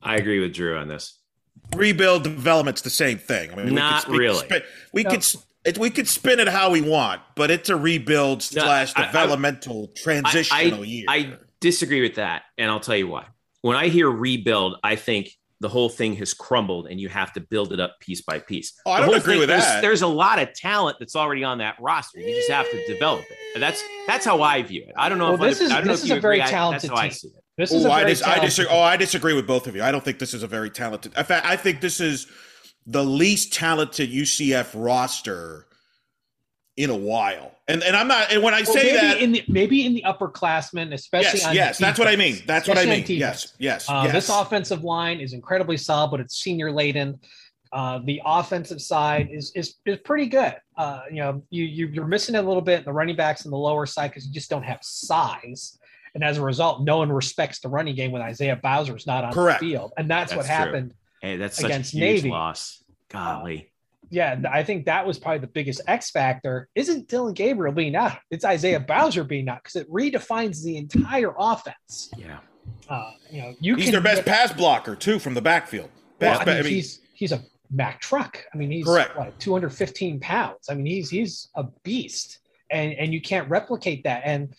I 0.00 0.14
agree 0.16 0.38
with 0.38 0.54
Drew 0.54 0.76
on 0.78 0.86
this. 0.86 1.18
Rebuild 1.76 2.24
development's 2.24 2.82
the 2.82 2.90
same 2.90 3.18
thing. 3.18 3.52
I 3.52 3.56
mean, 3.56 3.74
Not 3.74 4.06
we 4.08 4.12
could, 4.12 4.18
really. 4.18 4.42
We 4.42 4.48
could, 4.48 4.62
spin, 4.62 4.62
we, 4.92 5.02
No. 5.04 5.10
could 5.10 5.24
it, 5.64 5.78
we 5.78 5.90
could 5.90 6.08
spin 6.08 6.40
it 6.40 6.48
how 6.48 6.70
we 6.70 6.80
want, 6.80 7.20
but 7.36 7.50
it's 7.50 7.68
a 7.68 7.76
rebuild 7.76 8.38
No, 8.54 8.62
slash 8.62 8.92
I- 8.96 9.02
I- 9.02 9.06
developmental 9.06 9.88
transitional 9.96 10.84
year. 10.84 11.04
I 11.08 11.34
disagree 11.60 12.00
with 12.00 12.14
that, 12.16 12.42
and 12.58 12.70
I'll 12.70 12.80
tell 12.80 12.96
you 12.96 13.08
why. 13.08 13.26
When 13.62 13.76
I 13.76 13.88
hear 13.88 14.10
rebuild, 14.10 14.76
I 14.82 14.96
think 14.96 15.30
the 15.60 15.68
whole 15.68 15.90
thing 15.90 16.16
has 16.16 16.32
crumbled, 16.32 16.86
and 16.86 16.98
you 16.98 17.10
have 17.10 17.34
to 17.34 17.40
build 17.40 17.74
it 17.74 17.78
up 17.80 18.00
piece 18.00 18.22
by 18.22 18.38
piece. 18.38 18.72
Oh, 18.86 18.92
I 18.92 19.00
don't 19.00 19.10
agree 19.14 19.34
thing- 19.34 19.40
with 19.40 19.48
there's, 19.50 19.62
that. 19.62 19.82
There's 19.82 20.00
a 20.00 20.06
lot 20.06 20.38
of 20.38 20.54
talent 20.54 20.96
that's 20.98 21.14
already 21.14 21.44
on 21.44 21.58
that 21.58 21.76
roster. 21.78 22.18
You 22.20 22.34
just 22.34 22.50
have 22.50 22.64
to 22.70 22.86
develop 22.86 23.20
it. 23.30 23.36
And 23.54 23.62
that's 23.62 23.82
that's 24.06 24.24
how 24.24 24.40
I 24.40 24.62
view 24.62 24.84
it. 24.88 24.94
I 24.96 25.10
don't 25.10 25.18
know 25.18 25.32
Well, 25.34 25.44
if 25.44 25.58
this 25.58 25.58
other- 25.58 25.64
is- 25.66 25.70
I 25.72 25.78
don't 25.80 25.88
this 25.88 26.00
if 26.00 26.04
is 26.06 26.10
a 26.12 26.20
very 26.20 26.38
agree. 26.40 26.48
I- 26.48 26.50
talented 26.50 26.88
That's 26.90 26.98
how 26.98 27.04
I 27.04 27.08
team. 27.08 27.12
see 27.18 27.28
it. 27.28 27.34
This 27.60 27.72
is 27.72 27.84
Oh, 27.84 27.88
a 27.90 27.92
I, 27.92 28.04
dis- 28.04 28.22
I 28.22 28.38
disagree. 28.38 28.72
Oh, 28.72 28.80
I 28.80 28.96
disagree 28.96 29.34
with 29.34 29.46
both 29.46 29.66
of 29.66 29.76
you. 29.76 29.82
I 29.82 29.92
don't 29.92 30.02
think 30.04 30.18
this 30.18 30.34
is 30.34 30.42
a 30.42 30.46
very 30.46 30.70
talented. 30.70 31.12
In 31.16 31.24
fact, 31.24 31.46
I 31.46 31.56
think 31.56 31.80
this 31.80 32.00
is 32.00 32.26
the 32.86 33.04
least 33.04 33.52
talented 33.52 34.10
UCF 34.10 34.70
roster 34.74 35.66
in 36.76 36.88
a 36.90 36.96
while. 36.96 37.52
And 37.68 37.82
and 37.84 37.94
I'm 37.94 38.08
not. 38.08 38.32
And 38.32 38.42
when 38.42 38.54
I 38.54 38.62
Well, 38.62 38.72
say 38.74 38.84
maybe 38.84 38.96
that, 38.96 39.20
in 39.20 39.32
the 39.32 39.44
maybe 39.48 39.84
in 39.86 39.94
the 39.94 40.02
upperclassmen, 40.06 40.92
especially 40.94 41.38
yes, 41.40 41.46
on 41.46 41.54
yes, 41.54 41.78
that's 41.78 41.98
what 41.98 42.08
I 42.08 42.16
mean. 42.16 42.38
That's 42.46 42.66
what 42.66 42.78
I 42.78 42.86
mean. 42.86 43.04
Yes, 43.06 43.54
yes, 43.58 43.88
Uh, 43.88 44.02
yes. 44.04 44.12
This 44.14 44.28
offensive 44.30 44.82
line 44.82 45.20
is 45.20 45.32
incredibly 45.34 45.76
solid, 45.76 46.10
but 46.10 46.20
it's 46.20 46.36
senior 46.40 46.72
laden. 46.72 47.20
Uh, 47.72 48.00
the 48.04 48.20
offensive 48.24 48.80
side 48.80 49.28
is 49.30 49.52
is 49.54 49.76
is 49.86 49.98
pretty 49.98 50.26
good. 50.26 50.56
Uh, 50.76 51.02
you 51.10 51.16
know, 51.18 51.42
you, 51.50 51.64
you 51.64 51.86
you're 51.88 52.06
missing 52.06 52.34
it 52.34 52.38
a 52.38 52.46
little 52.48 52.62
bit 52.62 52.78
in 52.80 52.84
the 52.84 52.92
running 52.92 53.14
backs 53.14 53.44
on 53.44 53.50
the 53.52 53.58
lower 53.58 53.86
side 53.86 54.10
because 54.10 54.26
you 54.26 54.32
just 54.32 54.50
don't 54.50 54.64
have 54.64 54.80
size, 54.82 55.78
and 56.14 56.24
as 56.24 56.38
a 56.38 56.42
result, 56.42 56.82
no 56.82 56.98
one 56.98 57.10
respects 57.12 57.60
the 57.60 57.68
running 57.68 57.94
game 57.94 58.12
when 58.12 58.22
Isaiah 58.22 58.56
Bowser 58.56 58.96
is 58.96 59.06
not 59.06 59.24
on 59.24 59.32
Correct. 59.32 59.60
the 59.60 59.70
field, 59.70 59.92
and 59.96 60.10
that's, 60.10 60.34
what 60.34 60.46
true. 60.46 60.54
happened. 60.54 60.94
Hey, 61.22 61.36
that's 61.36 61.56
such 61.56 61.66
Against 61.66 61.94
a 61.94 61.98
huge 61.98 62.22
Navy. 62.22 62.30
loss. 62.30 62.82
Golly. 63.08 63.70
Yeah, 64.12 64.40
I 64.50 64.64
think 64.64 64.86
that 64.86 65.06
was 65.06 65.18
probably 65.18 65.38
the 65.38 65.46
biggest 65.46 65.82
X 65.86 66.10
factor. 66.10 66.68
Isn't 66.74 67.08
Dillon 67.08 67.32
Gabriel 67.34 67.72
being 67.72 67.94
out? 67.94 68.18
It's 68.30 68.44
Isaiah 68.44 68.80
Bowser 68.80 69.22
being 69.22 69.48
out 69.48 69.62
because 69.62 69.76
it 69.76 69.88
redefines 69.90 70.64
the 70.64 70.76
entire 70.78 71.32
offense. 71.38 72.10
Yeah. 72.16 72.38
Uh, 72.88 73.12
you 73.30 73.40
know, 73.42 73.54
you 73.60 73.76
He's 73.76 73.84
can 73.84 73.92
their 73.92 74.00
best 74.00 74.24
get- 74.24 74.26
pass 74.26 74.52
blocker 74.52 74.96
too 74.96 75.18
from 75.20 75.34
the 75.34 75.40
backfield. 75.42 75.90
Well, 76.20 76.40
I 76.40 76.44
mean, 76.44 76.56
I 76.56 76.62
mean, 76.62 76.72
he's 76.72 77.00
he's 77.14 77.32
a 77.32 77.40
Mack 77.70 78.00
truck. 78.00 78.44
I 78.52 78.56
mean, 78.56 78.70
he's 78.72 78.84
Correct. 78.84 79.16
what, 79.16 79.38
215 79.38 80.18
pounds. 80.18 80.68
I 80.68 80.74
mean, 80.74 80.86
he's 80.86 81.08
he's 81.08 81.48
a 81.54 81.64
beast, 81.84 82.40
and 82.70 82.92
and 82.94 83.14
you 83.14 83.20
can't 83.20 83.48
replicate 83.48 84.02
that. 84.04 84.22
And 84.24 84.52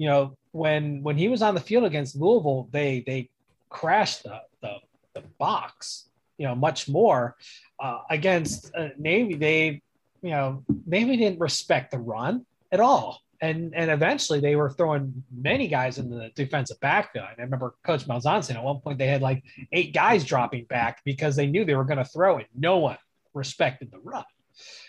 you 0.00 0.06
know, 0.06 0.34
when 0.52 1.02
when 1.02 1.18
he 1.18 1.28
was 1.28 1.42
on 1.42 1.54
the 1.54 1.60
field 1.60 1.84
against 1.84 2.16
Louisville, 2.16 2.70
they 2.72 3.04
they 3.06 3.28
crashed 3.68 4.22
the 4.22 4.40
the, 4.62 4.76
the 5.12 5.20
box. 5.38 6.08
You 6.38 6.46
know, 6.46 6.54
much 6.54 6.88
more 6.88 7.36
uh, 7.78 7.98
against 8.08 8.74
uh, 8.74 8.88
Navy. 8.96 9.34
They 9.34 9.82
you 10.22 10.30
know 10.30 10.64
Navy 10.86 11.18
didn't 11.18 11.38
respect 11.38 11.90
the 11.90 11.98
run 11.98 12.46
at 12.72 12.80
all. 12.80 13.20
And, 13.42 13.74
and 13.74 13.90
eventually 13.90 14.38
they 14.38 14.54
were 14.54 14.68
throwing 14.68 15.24
many 15.34 15.66
guys 15.66 15.96
in 15.98 16.10
the 16.10 16.30
defensive 16.34 16.78
backfield. 16.80 17.26
I 17.26 17.40
remember 17.40 17.74
Coach 17.84 18.06
Malzahn 18.06 18.44
saying 18.44 18.58
at 18.58 18.64
one 18.64 18.80
point 18.80 18.98
they 18.98 19.06
had 19.06 19.22
like 19.22 19.42
eight 19.72 19.94
guys 19.94 20.24
dropping 20.24 20.64
back 20.64 21.00
because 21.06 21.36
they 21.36 21.46
knew 21.46 21.64
they 21.64 21.74
were 21.74 21.84
going 21.84 22.04
to 22.04 22.04
throw 22.04 22.36
it. 22.36 22.48
No 22.54 22.76
one 22.78 22.98
respected 23.32 23.90
the 23.90 23.98
run. 23.98 24.24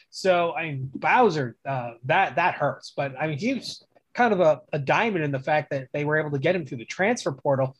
So 0.10 0.54
I 0.54 0.64
mean, 0.64 0.92
Bowser, 0.96 1.58
uh, 1.66 1.92
that 2.06 2.36
that 2.36 2.56
hurts. 2.56 2.94
But 2.96 3.14
I 3.20 3.28
mean, 3.28 3.38
he 3.38 3.54
was 3.54 3.86
kind 4.14 4.34
of 4.34 4.40
a, 4.40 4.62
a 4.74 4.80
diamond 4.80 5.24
in 5.24 5.32
the 5.32 5.40
fact 5.40 5.70
that 5.72 5.88
they 5.94 6.04
were 6.06 6.20
able 6.20 6.32
to 6.32 6.40
get 6.40 6.56
him 6.56 6.66
through 6.66 6.78
the 6.80 6.86
transfer 6.86 7.32
portal. 7.32 7.76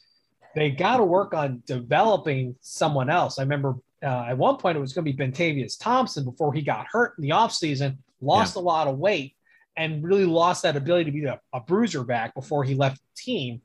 They 0.56 0.70
got 0.72 0.98
to 0.98 1.04
work 1.04 1.34
on 1.34 1.64
developing 1.66 2.56
someone 2.62 3.10
else. 3.10 3.40
I 3.40 3.44
remember 3.44 3.76
uh, 4.04 4.26
at 4.30 4.38
one 4.38 4.58
point 4.58 4.78
it 4.78 4.82
was 4.82 4.94
going 4.94 5.06
to 5.06 5.14
be 5.14 5.18
Bentavious 5.18 5.80
Thompson 5.80 6.26
before 6.26 6.54
he 6.54 6.62
got 6.62 6.88
hurt 6.92 7.14
in 7.18 7.22
the 7.24 7.30
offseason, 7.30 7.98
lost 8.22 8.56
a 8.56 8.60
lot 8.60 8.88
of 8.88 8.98
weight, 8.98 9.36
and 9.78 10.04
really 10.04 10.26
lost 10.26 10.64
that 10.64 10.76
ability 10.76 11.06
to 11.06 11.12
be 11.12 11.24
a, 11.26 11.40
a 11.54 11.60
bruiser 11.62 12.04
back 12.04 12.34
before 12.36 12.64
he 12.64 12.76
left 12.76 12.98
the 12.98 13.22
team. 13.22 13.62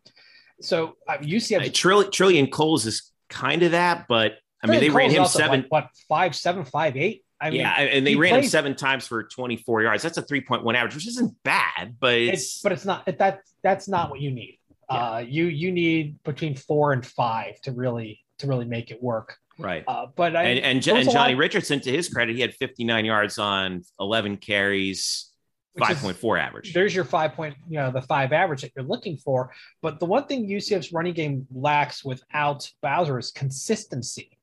So 0.61 0.97
uh, 1.09 1.19
UCF 1.19 1.67
Uh, 1.67 1.71
Trill- 1.73 2.11
Trillion 2.11 2.49
Coles 2.49 2.87
is 2.87 3.11
kind 3.29 3.63
of 3.63 3.73
that, 3.73 4.07
but 4.09 4.39
I 4.63 4.69
mean, 4.69 4.81
they 4.81 4.87
Cole's 4.87 4.97
ran 4.97 5.11
him 5.11 5.25
seven. 5.27 5.61
what, 5.69 5.85
what 5.85 5.91
five 6.09 6.35
seven 6.37 6.65
five 6.65 6.97
eight. 6.97 7.25
I 7.41 7.51
mean, 7.51 7.61
yeah, 7.61 7.73
and 7.73 8.07
they 8.07 8.13
he 8.13 8.17
ran 8.17 8.37
him 8.37 8.45
seven 8.45 8.75
times 8.75 9.07
for 9.07 9.23
24 9.23 9.83
yards. 9.83 10.03
That's 10.03 10.17
a 10.17 10.23
3.1 10.23 10.75
average, 10.75 10.95
which 10.95 11.07
isn't 11.07 11.35
bad, 11.43 11.97
but 12.01 12.15
it's, 12.15 12.43
it's 12.43 12.63
but 12.63 12.73
it's 12.73 12.85
not 12.85 13.05
that 13.07 13.41
that's 13.63 13.89
not 13.89 14.11
what 14.11 14.21
you 14.21 14.31
need. 14.31 14.59
Uh, 14.89 15.23
you 15.27 15.47
you 15.47 15.73
need 15.73 16.23
between 16.23 16.55
four 16.55 16.93
and 16.93 17.05
five 17.05 17.61
to 17.63 17.73
really 17.73 18.21
to 18.39 18.47
really 18.47 18.65
make 18.65 18.91
it 18.91 19.03
work. 19.03 19.37
Right. 19.59 19.85
Uh, 19.87 20.07
but 20.15 20.37
I, 20.37 20.45
and 20.45 20.59
and, 20.59 20.89
and 20.89 21.11
Johnny 21.11 21.35
lot- 21.35 21.39
Richardson, 21.39 21.81
to 21.81 21.91
his 21.91 22.09
credit, 22.09 22.35
he 22.37 22.41
had 22.43 22.55
59 22.55 23.05
yards 23.05 23.39
on 23.39 23.83
11 23.99 24.37
carries, 24.37 25.31
5.4 25.79 26.41
average. 26.41 26.73
there's 26.75 26.95
your 26.95 27.05
five 27.05 27.33
point, 27.33 27.55
you 27.69 27.79
know, 27.79 27.91
the 27.91 28.03
five 28.03 28.33
average 28.33 28.63
that 28.63 28.73
you're 28.77 28.85
looking 28.85 29.17
for. 29.17 29.51
But 29.83 29.99
the 29.99 30.07
one 30.07 30.27
thing 30.27 30.49
UCF's 30.49 30.93
running 30.93 31.15
game 31.15 31.47
lacks 31.55 32.05
without 32.05 32.71
Bowser 32.83 33.19
is 33.19 33.31
consistency. 33.31 34.36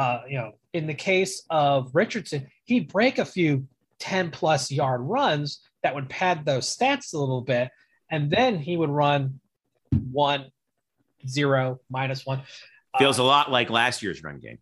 Uh, 0.00 0.22
you 0.30 0.38
know, 0.38 0.52
in 0.72 0.86
the 0.86 0.94
case 0.94 1.42
of 1.50 1.90
Richardson, 1.94 2.46
he'd 2.64 2.90
break 2.90 3.18
a 3.18 3.24
few 3.24 3.66
10 3.98 4.30
plus 4.30 4.70
yard 4.70 5.02
runs 5.02 5.60
that 5.82 5.94
would 5.94 6.08
pad 6.08 6.44
those 6.46 6.74
stats 6.74 7.12
a 7.12 7.18
little 7.18 7.42
bit. 7.42 7.68
And 8.10 8.30
then 8.30 8.58
he 8.58 8.76
would 8.80 8.88
run 8.88 9.40
one, 10.10 10.42
zero, 11.28 11.80
minus 11.90 12.24
one. 12.24 12.40
Feels 12.98 13.18
a 13.18 13.22
lot 13.22 13.50
like 13.50 13.68
last 13.68 14.02
year's 14.02 14.22
run 14.24 14.38
game. 14.40 14.58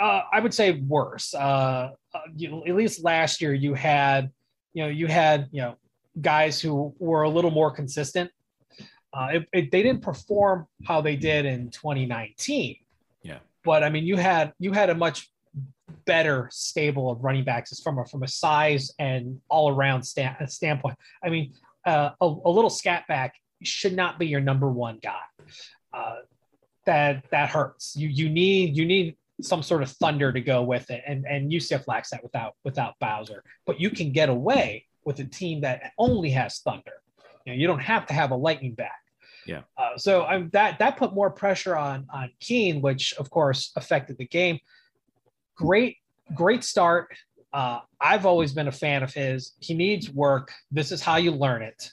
uh, 0.00 0.22
I 0.32 0.40
would 0.40 0.54
say 0.54 0.80
worse. 0.80 1.34
Uh, 1.34 1.90
uh, 2.14 2.18
you, 2.34 2.64
at 2.66 2.74
least 2.74 3.04
last 3.04 3.42
year, 3.42 3.52
you 3.52 3.74
had, 3.74 4.30
you 4.72 4.82
know, 4.84 4.88
you 4.88 5.06
had, 5.06 5.48
you 5.52 5.60
know, 5.62 5.76
guys 6.20 6.60
who 6.62 6.94
were 6.98 7.22
a 7.24 7.28
little 7.28 7.50
more 7.50 7.70
consistent. 7.70 8.30
Uh, 9.12 9.28
it, 9.34 9.42
it- 9.52 9.70
they 9.70 9.82
didn't 9.82 10.00
perform 10.02 10.66
how 10.86 11.02
they 11.02 11.16
did 11.16 11.44
in 11.44 11.70
2019. 11.70 12.76
But 13.64 13.84
I 13.84 13.90
mean, 13.90 14.04
you 14.04 14.16
had 14.16 14.52
you 14.58 14.72
had 14.72 14.90
a 14.90 14.94
much 14.94 15.30
better 16.04 16.48
stable 16.50 17.10
of 17.10 17.22
running 17.22 17.44
backs 17.44 17.78
from 17.80 17.98
a 17.98 18.06
from 18.06 18.22
a 18.22 18.28
size 18.28 18.90
and 18.98 19.40
all 19.48 19.70
around 19.70 20.02
stand, 20.02 20.36
standpoint. 20.50 20.96
I 21.22 21.28
mean, 21.28 21.54
uh, 21.86 22.10
a, 22.20 22.26
a 22.26 22.50
little 22.50 22.70
scat 22.70 23.06
back 23.08 23.34
should 23.62 23.94
not 23.94 24.18
be 24.18 24.26
your 24.26 24.40
number 24.40 24.70
one 24.70 24.98
guy. 25.02 25.20
Uh, 25.92 26.16
that 26.86 27.24
that 27.30 27.50
hurts. 27.50 27.94
You 27.96 28.08
you 28.08 28.28
need 28.28 28.76
you 28.76 28.84
need 28.84 29.16
some 29.40 29.62
sort 29.62 29.82
of 29.82 29.90
thunder 29.90 30.32
to 30.32 30.40
go 30.40 30.62
with 30.62 30.90
it, 30.90 31.02
and 31.06 31.24
and 31.26 31.50
UCF 31.50 31.86
lacks 31.86 32.10
that 32.10 32.22
without 32.22 32.56
without 32.64 32.94
Bowser. 33.00 33.44
But 33.66 33.80
you 33.80 33.90
can 33.90 34.12
get 34.12 34.28
away 34.28 34.86
with 35.04 35.18
a 35.20 35.24
team 35.24 35.60
that 35.62 35.92
only 35.98 36.30
has 36.30 36.58
thunder. 36.60 37.02
You 37.44 37.52
know, 37.52 37.58
you 37.58 37.66
don't 37.66 37.80
have 37.80 38.06
to 38.06 38.14
have 38.14 38.30
a 38.30 38.36
lightning 38.36 38.74
back. 38.74 39.01
Yeah. 39.46 39.62
Uh, 39.76 39.96
so 39.96 40.24
um, 40.28 40.50
that 40.52 40.78
that 40.78 40.96
put 40.96 41.12
more 41.14 41.30
pressure 41.30 41.76
on 41.76 42.06
on 42.12 42.30
Keene, 42.40 42.80
which 42.80 43.14
of 43.14 43.30
course 43.30 43.72
affected 43.76 44.18
the 44.18 44.26
game. 44.26 44.58
Great 45.56 45.96
great 46.34 46.64
start. 46.64 47.08
Uh, 47.52 47.80
I've 48.00 48.24
always 48.24 48.52
been 48.52 48.68
a 48.68 48.72
fan 48.72 49.02
of 49.02 49.12
his. 49.12 49.52
He 49.60 49.74
needs 49.74 50.08
work. 50.10 50.50
This 50.70 50.90
is 50.92 51.02
how 51.02 51.16
you 51.16 51.32
learn 51.32 51.62
it. 51.62 51.90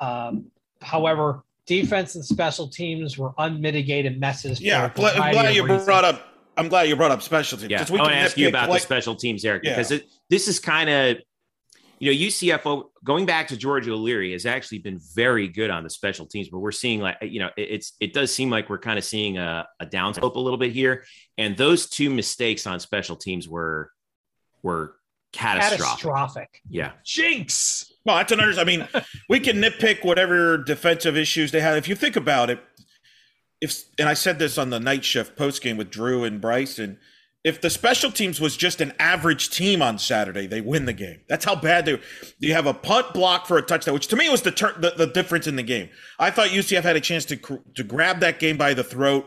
Um, 0.00 0.46
however, 0.80 1.42
defense 1.66 2.14
and 2.14 2.24
special 2.24 2.68
teams 2.68 3.18
were 3.18 3.32
unmitigated 3.36 4.18
messes. 4.18 4.60
Yeah, 4.60 4.84
I'm 4.96 5.32
glad 5.32 5.54
you 5.54 5.62
reasons. 5.64 5.84
brought 5.84 6.04
up. 6.04 6.28
I'm 6.56 6.68
glad 6.68 6.88
you 6.88 6.96
brought 6.96 7.10
up 7.10 7.20
special 7.20 7.58
teams. 7.58 7.70
Yeah. 7.70 7.78
'cause 7.78 7.90
I 7.90 7.94
want 7.96 8.10
to 8.10 8.16
ask 8.16 8.36
you 8.38 8.48
about 8.48 8.70
like- 8.70 8.80
the 8.80 8.86
special 8.86 9.14
teams, 9.16 9.44
Eric, 9.44 9.64
Yeah. 9.64 9.72
because 9.72 9.90
it, 9.90 10.06
this 10.30 10.46
is 10.48 10.60
kind 10.60 10.88
of, 10.88 11.16
you 12.04 12.12
know, 12.12 12.26
UCF 12.26 12.84
going 13.02 13.24
back 13.24 13.48
to 13.48 13.56
George 13.56 13.88
O'Leary 13.88 14.32
has 14.32 14.44
actually 14.44 14.80
been 14.80 15.00
very 15.14 15.48
good 15.48 15.70
on 15.70 15.84
the 15.84 15.88
special 15.88 16.26
teams, 16.26 16.50
but 16.50 16.58
we're 16.58 16.70
seeing 16.70 17.00
like, 17.00 17.16
you 17.22 17.40
know, 17.40 17.48
it, 17.56 17.62
it's 17.62 17.92
it 17.98 18.12
does 18.12 18.30
seem 18.30 18.50
like 18.50 18.68
we're 18.68 18.76
kind 18.76 18.98
of 18.98 19.04
seeing 19.06 19.38
a, 19.38 19.66
a 19.80 19.86
downslope 19.86 20.34
a 20.34 20.38
little 20.38 20.58
bit 20.58 20.70
here, 20.70 21.04
and 21.38 21.56
those 21.56 21.88
two 21.88 22.10
mistakes 22.10 22.66
on 22.66 22.78
special 22.78 23.16
teams 23.16 23.48
were 23.48 23.90
were 24.62 24.96
catastrophic. 25.32 25.78
catastrophic. 25.78 26.60
Yeah. 26.68 26.92
Jinx. 27.06 27.90
No, 28.04 28.16
that's 28.16 28.32
an 28.32 28.40
under. 28.40 28.60
I 28.60 28.64
mean, 28.64 28.86
we 29.30 29.40
can 29.40 29.56
nitpick 29.56 30.04
whatever 30.04 30.58
defensive 30.58 31.16
issues 31.16 31.52
they 31.52 31.62
have. 31.62 31.78
If 31.78 31.88
you 31.88 31.94
think 31.94 32.16
about 32.16 32.50
it, 32.50 32.60
if 33.62 33.82
and 33.98 34.10
I 34.10 34.14
said 34.14 34.38
this 34.38 34.58
on 34.58 34.68
the 34.68 34.78
Knight 34.78 35.06
Shift 35.06 35.36
post 35.36 35.62
game 35.62 35.78
with 35.78 35.90
Drew 35.90 36.24
and 36.24 36.38
Bryson, 36.38 36.98
if 37.44 37.60
the 37.60 37.68
special 37.68 38.10
teams 38.10 38.40
was 38.40 38.56
just 38.56 38.80
an 38.80 38.94
average 38.98 39.50
team 39.50 39.82
on 39.82 39.98
Saturday, 39.98 40.46
they 40.46 40.62
win 40.62 40.86
the 40.86 40.94
game. 40.94 41.20
That's 41.28 41.44
how 41.44 41.54
bad 41.54 41.84
they. 41.84 42.00
You 42.38 42.54
have 42.54 42.66
a 42.66 42.72
punt 42.72 43.12
block 43.12 43.46
for 43.46 43.58
a 43.58 43.62
touchdown, 43.62 43.92
which 43.92 44.06
to 44.08 44.16
me 44.16 44.30
was 44.30 44.42
the 44.42 44.50
tur- 44.50 44.76
the, 44.78 44.94
the 44.96 45.06
difference 45.06 45.46
in 45.46 45.56
the 45.56 45.62
game. 45.62 45.90
I 46.18 46.30
thought 46.30 46.48
UCF 46.48 46.82
had 46.82 46.96
a 46.96 47.00
chance 47.00 47.26
to 47.26 47.36
to 47.74 47.84
grab 47.84 48.20
that 48.20 48.40
game 48.40 48.56
by 48.56 48.72
the 48.72 48.82
throat. 48.82 49.26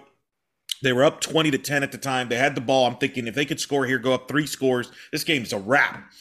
They 0.82 0.94
were 0.94 1.04
up 1.04 1.22
20 1.22 1.52
to 1.52 1.58
10 1.58 1.84
at 1.84 1.92
the 1.92 1.98
time. 1.98 2.30
They 2.30 2.38
had 2.38 2.56
the 2.56 2.62
ball. 2.62 2.86
I'm 2.86 2.98
thinking 2.98 3.28
if 3.28 3.36
they 3.36 3.46
could 3.46 3.60
score 3.60 3.86
here, 3.86 3.98
go 3.98 4.14
up 4.14 4.28
three 4.28 4.46
scores, 4.46 4.92
this 5.12 5.24
game's 5.24 5.54
a 5.54 5.58
wrap. 5.60 6.12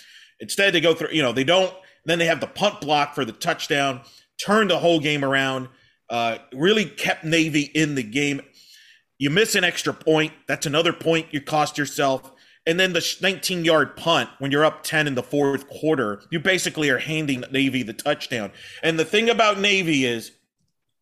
Instead, 0.41 0.73
they 0.73 0.81
go 0.81 0.95
through, 0.95 1.11
you 1.11 1.23
know, 1.23 1.33
they 1.33 1.45
don't. 1.45 1.75
Then 2.05 2.19
they 2.19 2.27
have 2.27 2.41
the 2.41 2.47
punt 2.47 2.81
block 2.81 3.15
for 3.15 3.25
the 3.25 3.33
touchdown, 3.33 4.01
turned 4.43 4.71
the 4.71 4.79
whole 4.79 5.01
game 5.01 5.25
around, 5.25 5.69
uh, 6.09 6.39
really 6.53 6.85
kept 6.85 7.25
Navy 7.25 7.63
in 7.63 7.97
the 7.97 8.03
game. 8.03 8.41
You 9.19 9.31
miss 9.31 9.55
an 9.55 9.65
extra 9.65 9.95
point. 9.95 10.33
That's 10.47 10.67
another 10.67 10.93
point 10.93 11.29
you 11.33 11.41
cost 11.41 11.79
yourself. 11.79 12.33
And 12.67 12.81
then 12.81 12.93
the 12.93 13.17
19 13.23 13.65
yard 13.65 13.97
punt 13.97 14.29
when 14.39 14.51
you're 14.51 14.65
up 14.65 14.83
10 14.83 15.07
in 15.07 15.15
the 15.15 15.23
fourth 15.23 15.69
quarter, 15.69 16.23
you 16.31 16.41
basically 16.41 16.91
are 16.91 16.99
handing 16.99 17.45
Navy 17.51 17.83
the 17.83 17.93
touchdown. 17.93 18.51
And 18.83 18.99
the 18.99 19.05
thing 19.05 19.31
about 19.31 19.61
Navy 19.61 20.05
is 20.05 20.33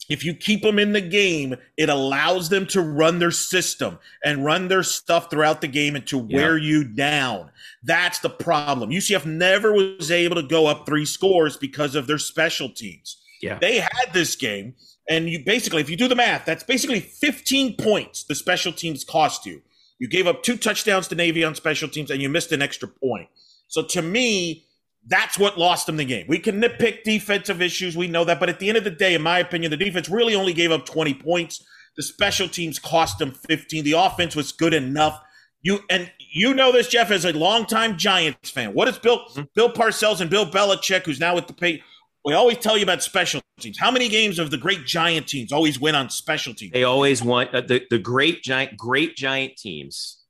if 0.08 0.24
you 0.24 0.34
keep 0.34 0.62
them 0.62 0.78
in 0.78 0.92
the 0.92 1.00
game, 1.00 1.56
it 1.76 1.88
allows 1.88 2.50
them 2.50 2.66
to 2.66 2.82
run 2.82 3.18
their 3.18 3.30
system 3.30 3.98
and 4.22 4.44
run 4.44 4.68
their 4.68 4.82
stuff 4.82 5.30
throughout 5.30 5.62
the 5.62 5.68
game 5.68 5.96
and 5.96 6.06
to 6.08 6.18
wear 6.18 6.58
you 6.58 6.84
down. 6.84 7.50
That's 7.82 8.18
the 8.18 8.28
problem. 8.28 8.90
UCF 8.90 9.24
never 9.24 9.72
was 9.72 10.10
able 10.10 10.36
to 10.36 10.46
go 10.46 10.66
up 10.66 10.84
three 10.84 11.06
scores 11.06 11.56
because 11.56 11.94
of 11.94 12.06
their 12.06 12.18
special 12.18 12.68
teams. 12.68 13.16
Yeah. 13.40 13.58
They 13.58 13.78
had 13.78 14.12
this 14.12 14.36
game, 14.36 14.74
and 15.08 15.28
you 15.28 15.44
basically, 15.44 15.82
if 15.82 15.90
you 15.90 15.96
do 15.96 16.08
the 16.08 16.14
math, 16.14 16.44
that's 16.44 16.62
basically 16.62 17.00
15 17.00 17.76
points 17.76 18.24
the 18.24 18.34
special 18.34 18.72
teams 18.72 19.04
cost 19.04 19.44
you. 19.44 19.62
You 19.98 20.08
gave 20.08 20.26
up 20.26 20.42
two 20.42 20.56
touchdowns 20.56 21.08
to 21.08 21.14
Navy 21.14 21.44
on 21.44 21.54
special 21.54 21.88
teams, 21.88 22.10
and 22.10 22.20
you 22.20 22.28
missed 22.28 22.52
an 22.52 22.62
extra 22.62 22.88
point. 22.88 23.28
So 23.68 23.82
to 23.82 24.02
me, 24.02 24.66
that's 25.06 25.38
what 25.38 25.58
lost 25.58 25.86
them 25.86 25.96
the 25.96 26.04
game. 26.04 26.26
We 26.28 26.38
can 26.38 26.60
nitpick 26.60 27.02
defensive 27.02 27.60
issues, 27.60 27.96
we 27.96 28.08
know 28.08 28.24
that, 28.24 28.40
but 28.40 28.48
at 28.48 28.58
the 28.58 28.68
end 28.68 28.78
of 28.78 28.84
the 28.84 28.90
day, 28.90 29.14
in 29.14 29.22
my 29.22 29.38
opinion, 29.38 29.70
the 29.70 29.76
defense 29.76 30.08
really 30.08 30.34
only 30.34 30.52
gave 30.52 30.72
up 30.72 30.86
20 30.86 31.14
points. 31.14 31.62
The 31.96 32.02
special 32.02 32.48
teams 32.48 32.78
cost 32.78 33.18
them 33.18 33.32
15. 33.32 33.84
The 33.84 33.92
offense 33.92 34.34
was 34.34 34.52
good 34.52 34.74
enough. 34.74 35.20
You 35.62 35.80
and 35.88 36.10
you 36.18 36.52
know 36.52 36.72
this, 36.72 36.88
Jeff, 36.88 37.10
as 37.10 37.24
a 37.24 37.32
longtime 37.32 37.96
Giants 37.96 38.50
fan. 38.50 38.74
What 38.74 38.88
is 38.88 38.98
Bill 38.98 39.20
mm-hmm. 39.20 39.42
Bill 39.54 39.72
Parcells 39.72 40.20
and 40.20 40.28
Bill 40.28 40.44
Belichick, 40.44 41.06
who's 41.06 41.20
now 41.20 41.34
with 41.34 41.46
the 41.46 41.52
pay? 41.52 41.82
We 42.24 42.32
always 42.32 42.58
tell 42.58 42.76
you 42.76 42.82
about 42.84 43.02
special 43.02 43.40
teams. 43.60 43.78
How 43.78 43.90
many 43.90 44.08
games 44.08 44.38
of 44.38 44.50
the 44.50 44.56
great 44.56 44.86
Giant 44.86 45.26
teams 45.28 45.52
always 45.52 45.78
win 45.78 45.94
on 45.94 46.08
special 46.08 46.54
teams? 46.54 46.72
They 46.72 46.84
always 46.84 47.22
want 47.22 47.54
uh, 47.54 47.60
the, 47.60 47.82
the 47.90 47.98
great 47.98 48.42
giant, 48.42 48.76
great 48.78 49.14
giant 49.14 49.56
teams. 49.58 50.22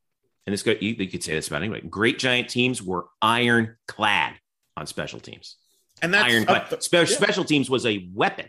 And 0.46 0.52
this 0.52 0.62
good, 0.62 0.82
you, 0.82 0.94
you 0.98 1.08
could 1.08 1.22
say 1.22 1.34
this 1.34 1.46
about 1.48 1.62
anyway. 1.62 1.80
Great 1.82 2.18
giant 2.18 2.48
teams 2.48 2.82
were 2.82 3.06
ironclad 3.22 4.34
on 4.76 4.86
special 4.86 5.20
teams. 5.20 5.56
And 6.02 6.12
that's 6.12 6.28
Ironclad. 6.32 6.68
the- 6.70 6.80
Spe- 6.80 6.92
yeah. 6.94 7.04
Special 7.04 7.44
teams 7.44 7.70
was 7.70 7.86
a 7.86 8.08
weapon. 8.12 8.46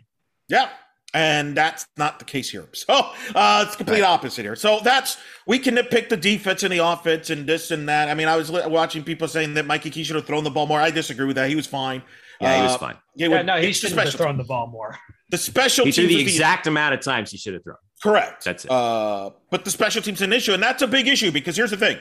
Yeah. 0.49 0.69
And 1.13 1.55
that's 1.55 1.85
not 1.95 2.19
the 2.19 2.25
case 2.25 2.49
here. 2.49 2.67
So 2.73 3.11
uh, 3.35 3.63
it's 3.67 3.75
complete 3.75 4.01
Right. 4.01 4.09
opposite 4.09 4.41
here. 4.41 4.55
So 4.55 4.79
that's 4.83 5.17
we 5.47 5.59
can 5.59 5.75
nitpick 5.75 6.09
the 6.09 6.17
defense 6.17 6.63
and 6.63 6.73
the 6.73 6.79
offense 6.85 7.29
and 7.29 7.47
this 7.47 7.69
and 7.71 7.87
that. 7.87 8.09
I 8.09 8.15
mean, 8.15 8.27
I 8.27 8.35
was 8.35 8.51
watching 8.51 9.03
people 9.03 9.27
saying 9.27 9.53
that 9.53 9.65
Mikey 9.65 9.91
Key 9.91 10.03
should 10.03 10.15
have 10.17 10.25
thrown 10.25 10.43
the 10.43 10.49
ball 10.49 10.65
more. 10.67 10.81
I 10.81 10.89
disagree 10.89 11.25
with 11.27 11.35
that. 11.37 11.47
He 11.47 11.55
was 11.55 11.67
fine. 11.67 12.01
Yeah, 12.41 12.57
he 12.57 12.61
was 12.63 12.73
Uh, 12.73 12.77
fine. 12.77 12.97
Yeah, 13.15 13.27
Yeah, 13.29 13.41
no, 13.43 13.55
he 13.59 13.67
the 13.67 13.73
shouldn't 13.73 13.99
have 14.01 14.13
thrown 14.13 14.37
the 14.37 14.43
ball 14.43 14.67
more. 14.67 14.97
The 15.29 15.37
special 15.37 15.85
He 15.85 15.91
threw 15.91 16.07
the 16.07 16.15
is 16.21 16.21
exact 16.33 16.67
amount 16.67 16.93
of 16.93 16.99
times 17.01 17.31
he 17.31 17.37
should 17.37 17.53
have 17.55 17.63
thrown. 17.63 17.77
Correct. 18.03 18.43
That's 18.45 18.65
it. 18.65 18.71
Uh, 18.71 19.31
but 19.49 19.65
the 19.65 19.71
special 19.71 20.01
team's 20.01 20.21
an 20.21 20.31
issue, 20.33 20.53
and 20.53 20.61
that's 20.61 20.81
a 20.83 20.87
big 20.87 21.07
issue 21.07 21.31
because 21.31 21.55
here's 21.55 21.71
the 21.71 21.77
thing: 21.77 21.97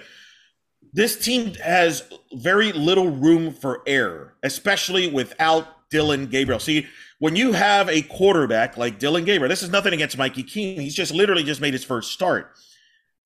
this 0.93 1.19
team 1.19 1.55
has 1.55 2.03
very 2.35 2.73
little 2.73 3.09
room 3.11 3.53
for 3.53 3.83
error, 3.87 4.35
especially 4.43 5.09
without 5.09 5.89
Dillon 5.91 6.27
Gabriel. 6.27 6.59
See, 6.61 6.87
when 7.19 7.37
you 7.37 7.53
have 7.53 7.89
a 7.89 8.03
quarterback 8.03 8.77
like 8.77 8.99
Dillon 8.99 9.25
Gabriel, 9.25 9.49
this 9.49 9.63
is 9.63 9.71
nothing 9.71 9.93
against 9.95 10.19
Mikey 10.19 10.43
Keene. 10.43 10.81
He's 10.81 10.95
just 10.95 11.15
literally 11.15 11.45
just 11.45 11.61
made 11.61 11.73
his 11.73 11.85
first 11.85 12.13
start. 12.13 12.53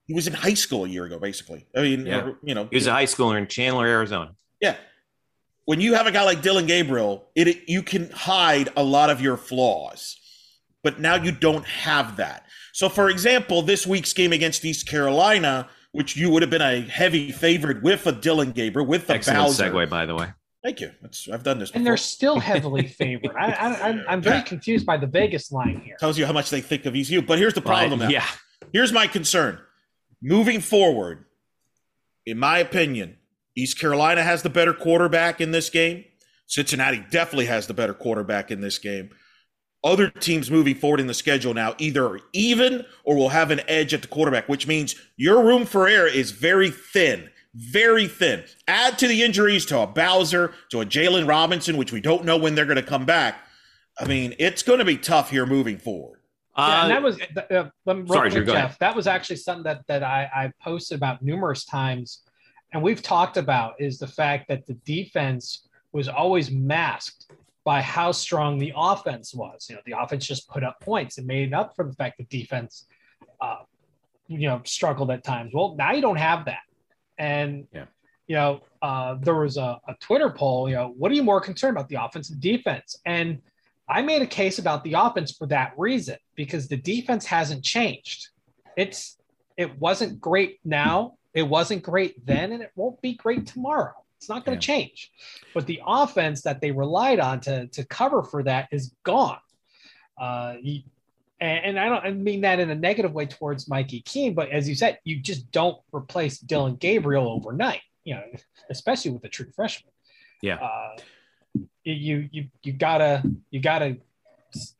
He 0.07 0.13
was 0.13 0.27
in 0.27 0.33
high 0.33 0.53
school 0.53 0.85
a 0.85 0.87
year 0.87 1.05
ago, 1.05 1.19
basically. 1.19 1.67
I 1.75 1.81
mean, 1.81 2.05
Yeah. 2.05 2.21
or, 2.21 2.37
you 2.43 2.55
know, 2.55 2.67
He 2.71 2.77
was 2.77 2.87
a 2.87 2.91
high 2.93 3.05
schooler 3.05 3.37
in 3.37 3.45
Chandler, 3.47 3.85
Arizona. 3.85 4.31
yeah. 4.61 4.75
When 5.69 5.79
you 5.79 5.93
have 5.93 6.07
a 6.07 6.11
guy 6.11 6.23
like 6.23 6.41
Dillon 6.41 6.65
Gabriel, 6.65 7.29
it 7.35 7.69
you 7.69 7.83
can 7.83 8.09
hide 8.09 8.69
a 8.75 8.81
lot 8.81 9.11
of 9.11 9.21
your 9.21 9.37
flaws. 9.37 10.17
But 10.81 10.99
now 10.99 11.13
you 11.13 11.31
don't 11.31 11.63
have 11.63 12.17
that. 12.17 12.47
So 12.73 12.89
for 12.89 13.07
example, 13.07 13.61
this 13.61 13.85
week's 13.85 14.11
game 14.11 14.33
against 14.33 14.65
East 14.65 14.87
Carolina, 14.87 15.69
which 15.91 16.17
you 16.17 16.31
would 16.31 16.41
have 16.41 16.49
been 16.49 16.63
a 16.63 16.81
heavy 16.81 17.31
favorite 17.31 17.83
with 17.83 18.07
a 18.07 18.11
Dylan 18.11 18.55
Gabriel, 18.55 18.87
with 18.87 19.05
the 19.05 19.13
Excellent 19.13 19.41
Bowser. 19.41 19.69
segue, 19.69 19.87
by 19.91 20.07
the 20.07 20.15
way. 20.15 20.33
Thank 20.63 20.79
you. 20.79 20.89
That's, 21.03 21.29
I've 21.31 21.43
done 21.43 21.59
this 21.59 21.69
before. 21.69 21.77
And 21.77 21.85
they're 21.85 21.97
still 21.97 22.39
heavily 22.51 22.87
favored. 22.87 23.35
I, 23.37 23.51
I, 23.51 23.89
I'm, 23.89 24.03
I'm 24.09 24.21
very 24.23 24.41
confused 24.41 24.87
by 24.87 24.97
the 24.97 25.05
Vegas 25.05 25.51
line 25.51 25.83
here. 25.85 25.97
Tells 25.99 26.17
you 26.17 26.25
how 26.25 26.33
much 26.33 26.49
they 26.49 26.61
think 26.61 26.87
of 26.87 26.95
ECU. 26.95 27.21
But 27.21 27.37
here's 27.37 27.53
the 27.53 27.61
problem. 27.61 27.99
But, 27.99 28.05
now. 28.05 28.09
yeah. 28.09 28.25
Here's 28.73 28.91
my 28.91 29.05
concern. 29.05 29.59
Moving 30.19 30.61
forward, 30.61 31.25
in 32.25 32.39
my 32.39 32.57
opinion, 32.57 33.18
East 33.59 33.79
Carolina 33.79 34.23
has 34.23 34.41
the 34.43 34.49
better 34.49 34.73
quarterback 34.73 35.41
in 35.41 35.51
this 35.51 35.69
game. 35.69 36.05
Cincinnati 36.47 37.05
definitely 37.11 37.45
has 37.45 37.67
the 37.67 37.73
better 37.73 37.93
quarterback 37.93 38.49
in 38.51 38.61
this 38.61 38.77
game. 38.77 39.09
other 39.83 40.09
teams 40.09 40.51
moving 40.51 40.75
forward 40.75 40.99
in 40.99 41.07
the 41.07 41.13
schedule 41.13 41.53
now 41.53 41.73
either 41.77 42.05
are 42.05 42.19
even 42.33 42.85
or 43.03 43.15
will 43.15 43.29
have 43.29 43.51
an 43.51 43.61
edge 43.67 43.93
at 43.93 44.01
the 44.01 44.07
quarterback, 44.07 44.49
which 44.49 44.67
means 44.67 44.95
your 45.15 45.43
room 45.43 45.65
for 45.65 45.87
error 45.87 46.07
is 46.07 46.31
very 46.31 46.69
thin. 46.69 47.29
Very 47.55 48.07
thin. 48.07 48.43
Add 48.67 48.99
to 48.99 49.07
the 49.07 49.23
injuries 49.23 49.65
to 49.67 49.79
a 49.79 49.87
Bowser, 49.87 50.53
to 50.69 50.81
a 50.81 50.85
Jaylon 50.85 51.27
Robinson, 51.27 51.77
which 51.77 51.91
we 51.91 51.99
don't 51.99 52.23
know 52.23 52.37
when 52.37 52.53
they're 52.55 52.65
going 52.65 52.75
to 52.75 52.83
come 52.83 53.05
back. 53.05 53.37
I 53.99 54.05
mean, 54.05 54.35
it's 54.37 54.61
going 54.61 54.79
to 54.79 54.85
be 54.85 54.97
tough 54.97 55.31
here 55.31 55.45
moving 55.45 55.77
forward. 55.77 56.19
Yeah, 56.57 56.83
and 56.83 56.91
that 56.91 57.01
was 57.01 57.17
uh, 57.19 57.69
real 57.85 58.07
sorry, 58.07 58.29
quick, 58.29 58.31
Drew, 58.31 58.45
go 58.45 58.53
Jeff. 58.53 58.77
That 58.79 58.95
was 58.95 59.07
actually 59.07 59.37
something 59.37 59.63
that 59.63 59.87
that 59.87 60.03
I, 60.03 60.29
I 60.33 60.51
posted 60.61 60.97
about 60.97 61.21
numerous 61.21 61.63
times, 61.65 62.21
and 62.73 62.81
we've 62.83 63.01
talked 63.01 63.37
about 63.37 63.73
is 63.79 63.97
the 63.99 64.07
fact 64.07 64.47
that 64.49 64.65
the 64.65 64.73
defense 64.85 65.67
was 65.91 66.07
always 66.07 66.51
masked 66.51 67.31
by 67.65 67.81
how 67.81 68.11
strong 68.11 68.57
the 68.57 68.73
offense 68.75 69.33
was. 69.33 69.67
You 69.69 69.75
know, 69.75 69.81
the 69.85 69.99
offense 69.99 70.25
just 70.25 70.47
put 70.47 70.63
up 70.63 70.79
points 70.79 71.17
and 71.17 71.27
made 71.27 71.47
it 71.47 71.53
up 71.53 71.75
for 71.75 71.85
the 71.85 71.93
fact 71.93 72.17
that 72.17 72.29
defense, 72.29 72.85
uh, 73.41 73.63
you 74.27 74.47
know, 74.47 74.61
struggled 74.65 75.11
at 75.11 75.23
times. 75.23 75.51
Well, 75.53 75.75
now 75.77 75.91
you 75.93 76.01
don't 76.01 76.17
have 76.17 76.45
that, 76.45 76.61
and 77.17 77.67
Yeah. 77.73 77.85
you 78.27 78.35
know, 78.35 78.61
uh, 78.81 79.15
there 79.15 79.35
was 79.35 79.57
a, 79.57 79.79
a 79.87 79.95
Twitter 79.99 80.29
poll. 80.29 80.69
You 80.69 80.75
know, 80.75 80.93
what 80.97 81.11
are 81.11 81.15
you 81.15 81.23
more 81.23 81.41
concerned 81.41 81.75
about, 81.75 81.89
the 81.89 81.95
offense 82.03 82.29
and 82.29 82.39
defense? 82.39 82.95
And 83.05 83.41
I 83.87 84.03
made 84.03 84.21
a 84.21 84.27
case 84.27 84.59
about 84.59 84.83
the 84.83 84.93
offense 84.93 85.31
for 85.31 85.47
that 85.47 85.73
reason 85.75 86.17
because 86.35 86.67
the 86.67 86.77
defense 86.77 87.25
hasn't 87.25 87.63
changed. 87.63 88.29
It's 88.77 89.17
it 89.57 89.77
wasn't 89.79 90.21
great 90.21 90.59
now, 90.63 91.15
it 91.39 91.47
wasn't 91.47 91.81
great 91.83 92.25
then, 92.25 92.51
and 92.51 92.61
it 92.61 92.71
won't 92.75 93.01
be 93.01 93.13
great 93.13 93.47
tomorrow. 93.47 93.93
It's 94.17 94.29
not 94.29 94.45
going 94.45 94.59
to 94.59 94.65
change. 94.65 95.11
But 95.53 95.65
the 95.65 95.81
offense 95.87 96.41
that 96.41 96.59
they 96.61 96.71
relied 96.71 97.19
on 97.19 97.39
to 97.41 97.67
to 97.67 97.85
cover 97.85 98.21
for 98.23 98.43
that 98.43 98.67
is 98.71 98.93
gone. 99.03 99.39
Uh, 100.19 100.55
you, 100.61 100.81
and, 101.39 101.65
and 101.65 101.79
I 101.79 101.87
don't 101.87 102.05
I 102.05 102.11
mean 102.11 102.41
that 102.41 102.59
in 102.59 102.69
a 102.69 102.75
negative 102.75 103.13
way 103.13 103.25
towards 103.25 103.69
Mikey 103.69 104.01
Keene, 104.01 104.33
but 104.33 104.49
as 104.49 104.67
you 104.67 104.75
said, 104.75 104.99
you 105.05 105.19
just 105.21 105.49
don't 105.51 105.77
replace 105.93 106.37
Dillon 106.39 106.75
Gabriel 106.75 107.29
overnight. 107.29 107.81
You 108.03 108.15
know, 108.15 108.23
especially 108.69 109.11
with 109.11 109.23
a 109.23 109.29
true 109.29 109.51
freshman 109.55 109.91
Yeah. 110.41 110.55
uh, 110.55 110.97
you 111.83 112.27
you 112.31 112.47
you 112.63 112.73
gotta 112.73 113.23
you 113.51 113.59
gotta 113.61 113.97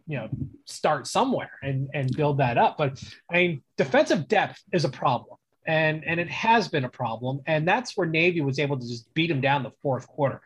you 0.07 0.17
know 0.17 0.29
start 0.65 1.07
somewhere 1.07 1.51
and 1.63 1.89
and 1.93 2.15
build 2.15 2.37
that 2.39 2.57
up 2.57 2.77
but 2.77 3.01
i 3.29 3.33
mean 3.35 3.61
defensive 3.77 4.27
depth 4.27 4.61
is 4.73 4.83
a 4.85 4.89
problem 4.89 5.37
and 5.69 6.03
and 6.05 6.19
it 6.19 6.29
has 6.29 6.67
been 6.67 6.83
a 6.83 6.89
problem. 6.89 7.41
And 7.45 7.67
that's 7.67 7.95
where 7.95 8.07
navy 8.07 8.41
was 8.41 8.57
able 8.57 8.77
to 8.79 8.87
just 8.87 9.13
beat 9.13 9.27
them 9.27 9.39
down 9.39 9.61
the 9.61 9.71
fourth 9.83 10.07
quarter. 10.07 10.41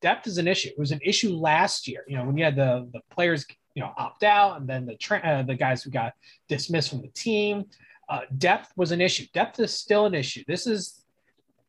Depth 0.00 0.26
is 0.26 0.38
an 0.38 0.48
issue. 0.48 0.68
It 0.68 0.78
was 0.78 0.92
an 0.92 1.00
issue 1.02 1.30
last 1.30 1.86
year 1.86 2.04
you 2.08 2.16
know 2.16 2.24
when 2.24 2.36
you 2.36 2.44
had 2.44 2.56
the 2.56 2.88
the 2.92 3.00
players 3.10 3.44
you 3.74 3.82
know 3.82 3.92
opt 3.98 4.24
out 4.24 4.58
and 4.58 4.66
then 4.66 4.86
the 4.86 4.96
tra- 4.96 5.20
uh, 5.20 5.42
the 5.42 5.54
guys 5.54 5.82
who 5.82 5.90
got 5.90 6.14
dismissed 6.48 6.90
from 6.90 7.02
the 7.02 7.08
team. 7.08 7.64
Uh, 8.08 8.20
depth 8.36 8.70
was 8.76 8.92
an 8.92 9.00
issue. 9.00 9.24
Depth 9.32 9.60
is 9.60 9.72
still 9.72 10.06
an 10.06 10.14
issue. 10.14 10.42
This 10.46 10.66
is 10.66 11.04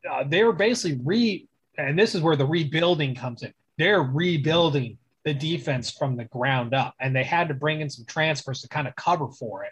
uh, 0.09 0.23
they 0.25 0.43
were 0.43 0.53
basically 0.53 0.99
re 1.03 1.47
and 1.77 1.99
this 1.99 2.15
is 2.15 2.21
where 2.21 2.37
the 2.37 2.45
rebuilding 2.45 3.15
comes 3.15 3.43
in. 3.43 3.53
They're 3.77 4.01
rebuilding 4.01 4.97
the 5.25 5.33
defense 5.33 5.91
from 5.91 6.15
the 6.15 6.25
ground 6.25 6.73
up, 6.73 6.93
and 7.01 7.13
they 7.13 7.23
had 7.23 7.49
to 7.49 7.53
bring 7.53 7.81
in 7.81 7.89
some 7.89 8.05
transfers 8.05 8.61
to 8.61 8.69
kind 8.69 8.87
of 8.87 8.95
cover 8.95 9.27
for 9.27 9.65
it. 9.65 9.71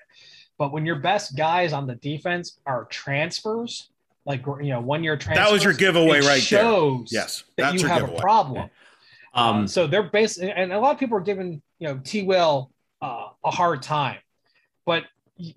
But 0.57 0.71
when 0.71 0.85
your 0.85 0.97
best 0.97 1.35
guys 1.35 1.73
on 1.73 1.87
the 1.87 1.95
defense 1.95 2.59
are 2.65 2.85
transfers, 2.85 3.89
like 4.25 4.45
you 4.45 4.69
know, 4.69 4.79
one 4.79 5.03
year 5.03 5.17
transfers, 5.17 5.45
That 5.47 5.51
was 5.53 5.63
your 5.63 5.73
giveaway 5.73 6.19
it 6.19 6.21
right 6.21 6.27
there. 6.49 6.61
shows 6.61 7.09
Yes, 7.11 7.43
that 7.57 7.63
that's 7.63 7.73
you 7.75 7.79
your 7.81 7.89
have 7.89 8.01
giveaway. 8.01 8.17
a 8.17 8.21
problem. 8.21 8.69
Um, 9.33 9.67
so 9.67 9.87
they're 9.87 10.03
basically, 10.03 10.51
and 10.51 10.71
a 10.71 10.79
lot 10.79 10.91
of 10.93 10.99
people 10.99 11.17
are 11.17 11.21
giving 11.21 11.61
you 11.79 11.87
know 11.87 11.99
T. 12.03 12.21
Will 12.23 12.71
uh, 13.01 13.29
a 13.43 13.51
hard 13.51 13.81
time, 13.81 14.19
but 14.85 15.03
you, 15.37 15.53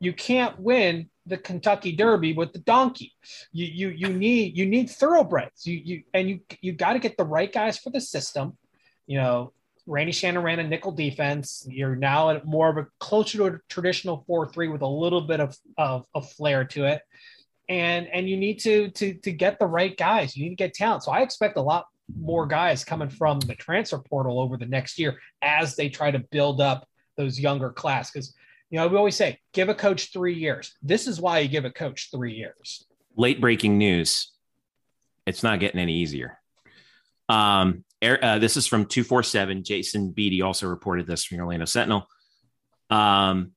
you 0.00 0.12
can't 0.14 0.58
win 0.58 1.10
the 1.26 1.36
Kentucky 1.36 1.92
Derby 1.92 2.32
with 2.32 2.54
the 2.54 2.58
donkey. 2.60 3.12
You 3.52 3.66
you 3.66 3.88
you 3.90 4.08
need 4.08 4.56
you 4.56 4.64
need 4.64 4.88
thoroughbreds. 4.88 5.66
You 5.66 5.76
you 5.84 6.02
and 6.14 6.28
you 6.28 6.40
you 6.62 6.72
got 6.72 6.94
to 6.94 6.98
get 6.98 7.18
the 7.18 7.24
right 7.24 7.52
guys 7.52 7.78
for 7.78 7.90
the 7.90 8.00
system. 8.00 8.56
You 9.06 9.18
know, 9.18 9.52
Randy 9.88 10.12
Shannon 10.12 10.42
ran 10.42 10.58
a 10.58 10.64
nickel 10.64 10.92
defense. 10.92 11.66
You're 11.68 11.96
now 11.96 12.30
at 12.30 12.46
more 12.46 12.68
of 12.68 12.76
a 12.76 12.86
closer 13.00 13.38
to 13.38 13.46
a 13.46 13.58
traditional 13.68 14.24
four 14.26 14.48
three 14.48 14.68
with 14.68 14.82
a 14.82 14.86
little 14.86 15.22
bit 15.22 15.40
of 15.40 15.56
of, 15.76 16.06
of 16.14 16.30
flair 16.32 16.64
to 16.66 16.84
it. 16.84 17.02
And 17.68 18.06
and 18.08 18.28
you 18.28 18.36
need 18.36 18.60
to 18.60 18.90
to 18.90 19.14
to 19.14 19.32
get 19.32 19.58
the 19.58 19.66
right 19.66 19.96
guys. 19.96 20.36
You 20.36 20.44
need 20.44 20.50
to 20.50 20.56
get 20.56 20.74
talent. 20.74 21.02
So 21.04 21.12
I 21.12 21.22
expect 21.22 21.56
a 21.56 21.62
lot 21.62 21.86
more 22.16 22.46
guys 22.46 22.84
coming 22.84 23.10
from 23.10 23.40
the 23.40 23.54
transfer 23.54 23.98
portal 23.98 24.38
over 24.38 24.56
the 24.56 24.66
next 24.66 24.98
year 24.98 25.18
as 25.42 25.76
they 25.76 25.88
try 25.88 26.10
to 26.10 26.18
build 26.18 26.60
up 26.60 26.86
those 27.16 27.38
younger 27.38 27.70
class 27.70 28.10
because 28.10 28.34
you 28.70 28.78
know 28.78 28.86
we 28.88 28.96
always 28.96 29.16
say 29.16 29.38
give 29.52 29.68
a 29.68 29.74
coach 29.74 30.10
three 30.10 30.32
years 30.32 30.72
this 30.80 31.06
is 31.06 31.20
why 31.20 31.40
you 31.40 31.48
give 31.48 31.66
a 31.66 31.70
coach 31.70 32.08
three 32.10 32.32
years 32.32 32.86
late 33.18 33.40
breaking 33.40 33.76
news. 33.76 34.30
It's 35.26 35.42
not 35.42 35.60
getting 35.60 35.80
any 35.80 35.92
easier. 35.92 36.38
Um, 37.28 37.84
uh, 38.02 38.38
this 38.38 38.56
is 38.56 38.66
from 38.66 38.86
247. 38.86 39.64
Jason 39.64 40.12
Beede 40.12 40.42
also 40.42 40.66
reported 40.66 41.06
this 41.06 41.24
from 41.24 41.38
the 41.38 41.42
Orlando 41.42 41.64
Sentinel. 41.64 42.08
Um, 42.90 43.52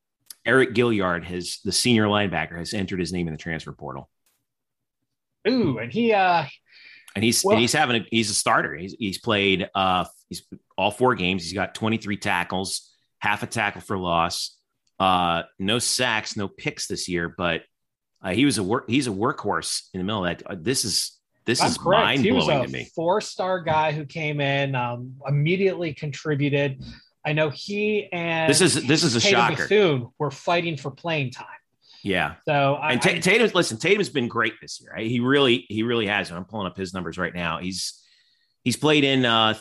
Eriq 0.48 0.74
Gilliard, 0.74 1.24
has 1.26 1.60
the 1.64 1.72
senior 1.72 2.06
linebacker, 2.06 2.58
has 2.58 2.74
entered 2.74 3.00
his 3.00 3.14
name 3.14 3.28
in 3.28 3.34
the 3.34 3.38
transfer 3.38 3.72
portal, 3.72 4.10
ooh 5.48 5.78
and 5.78 5.92
he 5.92 6.14
uh 6.14 6.46
and 7.16 7.24
he's 7.24 7.44
Well- 7.44 7.54
and 7.54 7.62
he's 7.62 7.74
having 7.74 8.02
a, 8.02 8.06
he's 8.10 8.32
a 8.32 8.34
starter. 8.34 8.76
He's 8.76 8.96
he's 8.98 9.20
played 9.20 9.70
uh 9.76 10.06
he's 10.30 10.44
all 10.78 10.92
four 10.92 11.14
games. 11.16 11.44
He's 11.44 11.54
got 11.54 11.76
23 11.76 12.18
tackles, 12.18 12.92
half 13.20 13.44
a 13.44 13.48
tackle 13.48 13.82
for 13.82 13.98
loss, 13.98 14.58
uh, 15.00 15.44
no 15.60 15.78
sacks, 15.78 16.36
no 16.36 16.48
picks 16.48 16.88
this 16.88 17.08
year. 17.08 17.30
But 17.30 17.62
uh, 18.24 18.32
he 18.32 18.46
was 18.46 18.58
a 18.58 18.64
work 18.64 18.90
he's 18.90 19.08
a 19.08 19.12
workhorse 19.12 19.84
in 19.94 20.00
the 20.00 20.04
middle 20.04 20.26
of 20.26 20.38
that. 20.38 20.50
Uh, 20.50 20.56
this 20.60 20.86
is 20.86 21.20
this 21.46 21.62
I'm 21.62 21.68
is 21.70 21.80
mind 21.84 22.22
He 22.22 22.32
was 22.32 22.46
blowing 22.46 22.64
a 22.64 22.68
to 22.68 22.72
me. 22.72 22.90
four-star 22.96 23.62
guy 23.62 23.92
who 23.92 24.06
came 24.06 24.40
in, 24.42 24.76
um, 24.76 25.16
immediately 25.28 25.94
contributed. 25.94 26.82
I 27.26 27.34
know 27.34 27.50
he 27.50 28.08
and 28.12 28.50
This 28.50 28.62
is 28.62 28.86
this 28.88 29.04
is 29.04 29.16
a 29.16 29.20
Tatum 29.20 29.40
shocker. 29.40 29.64
Bethune 29.64 30.10
were 30.20 30.32
fighting 30.32 30.78
for 30.78 30.92
playing 30.92 31.32
time. 31.32 31.46
Yeah. 32.04 32.36
So 32.48 32.76
I, 32.76 32.94
And 32.94 33.02
I- 33.04 33.20
Tatum, 33.20 33.52
listen, 33.54 33.78
Tatum's 33.78 34.10
been 34.10 34.28
great 34.28 34.54
this 34.62 34.82
year. 34.82 34.92
Right? 34.96 35.08
He 35.10 35.20
really, 35.20 35.66
he 35.70 35.84
really 35.84 36.08
has. 36.08 36.32
I'm 36.32 36.46
pulling 36.46 36.66
up 36.68 36.76
his 36.78 36.94
numbers 36.94 37.18
right 37.18 37.34
now. 37.34 37.60
He's 37.60 38.02
he's 38.64 38.76
played 38.78 39.04
in 39.04 39.24
uh 39.26 39.54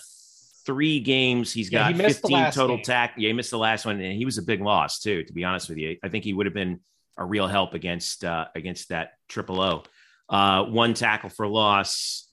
three 0.66 1.01
games. 1.01 1.53
He's 1.53 1.69
got 1.71 1.93
he 1.93 1.99
15 1.99 2.53
total 2.53 2.77
game. 2.77 2.85
tack. 2.85 3.14
Yeah, 3.16 3.29
he 3.29 3.33
missed 3.33 3.51
the 3.51 3.59
last 3.59 3.85
one, 3.85 4.01
and 4.01 4.14
he 4.16 4.25
was 4.25 4.38
a 4.38 4.43
big 4.43 4.61
loss 4.62 5.01
too. 5.01 5.25
To 5.25 5.33
be 5.33 5.45
honest 5.45 5.69
with 5.69 5.79
you, 5.79 5.97
I 6.03 6.09
think 6.09 6.25
he 6.25 6.33
would 6.33 6.47
have 6.47 6.55
been 6.55 6.81
a 7.19 7.25
real 7.25 7.47
help 7.47 7.75
against 7.75 8.25
uh 8.25 8.47
against 8.55 8.88
that 8.88 9.12
triple 9.29 9.61
O. 9.61 9.83
Uh, 10.31 10.64
one 10.64 10.95
tackle 10.95 11.29
for 11.29 11.47
loss, 11.47 12.29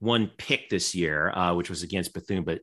one 0.00 0.30
pick 0.36 0.68
this 0.68 0.94
year, 0.94 1.30
uh, 1.30 1.54
which 1.54 1.70
was 1.70 1.82
against 1.82 2.12
Bethune. 2.12 2.44
But 2.44 2.60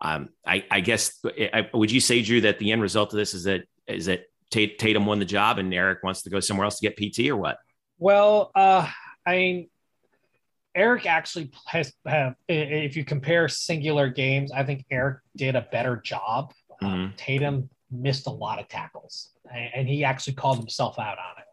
um, 0.00 0.30
I, 0.46 0.64
I 0.70 0.80
guess 0.80 1.18
I, 1.24 1.68
would 1.74 1.92
you 1.92 2.00
say, 2.00 2.22
Drew, 2.22 2.40
that 2.40 2.58
the 2.58 2.72
end 2.72 2.80
result 2.80 3.12
of 3.12 3.18
this 3.18 3.34
is 3.34 3.44
that 3.44 3.64
is 3.86 4.06
that 4.06 4.24
Tatum 4.50 5.06
won 5.06 5.18
the 5.18 5.24
job 5.24 5.58
and 5.58 5.72
Eric 5.72 6.02
wants 6.02 6.22
to 6.22 6.30
go 6.30 6.40
somewhere 6.40 6.64
else 6.64 6.80
to 6.80 6.88
get 6.88 6.96
PT 6.96 7.28
or 7.28 7.36
what? 7.36 7.58
Well, 7.98 8.50
uh, 8.54 8.88
I 9.26 9.36
mean, 9.36 9.68
Eric 10.74 11.06
actually 11.06 11.52
has. 11.66 11.92
Have, 12.06 12.34
if 12.48 12.96
you 12.96 13.04
compare 13.04 13.48
singular 13.48 14.08
games, 14.08 14.50
I 14.50 14.64
think 14.64 14.86
Eric 14.90 15.18
did 15.36 15.56
a 15.56 15.68
better 15.70 15.96
job. 15.98 16.52
Uh, 16.80 16.86
Mhm. 16.86 17.16
Tatum 17.16 17.70
missed 17.90 18.26
a 18.26 18.30
lot 18.30 18.58
of 18.58 18.68
tackles, 18.68 19.30
and 19.52 19.86
he 19.86 20.04
actually 20.04 20.32
called 20.32 20.58
himself 20.58 20.98
out 20.98 21.18
on 21.18 21.38
it. 21.38 21.44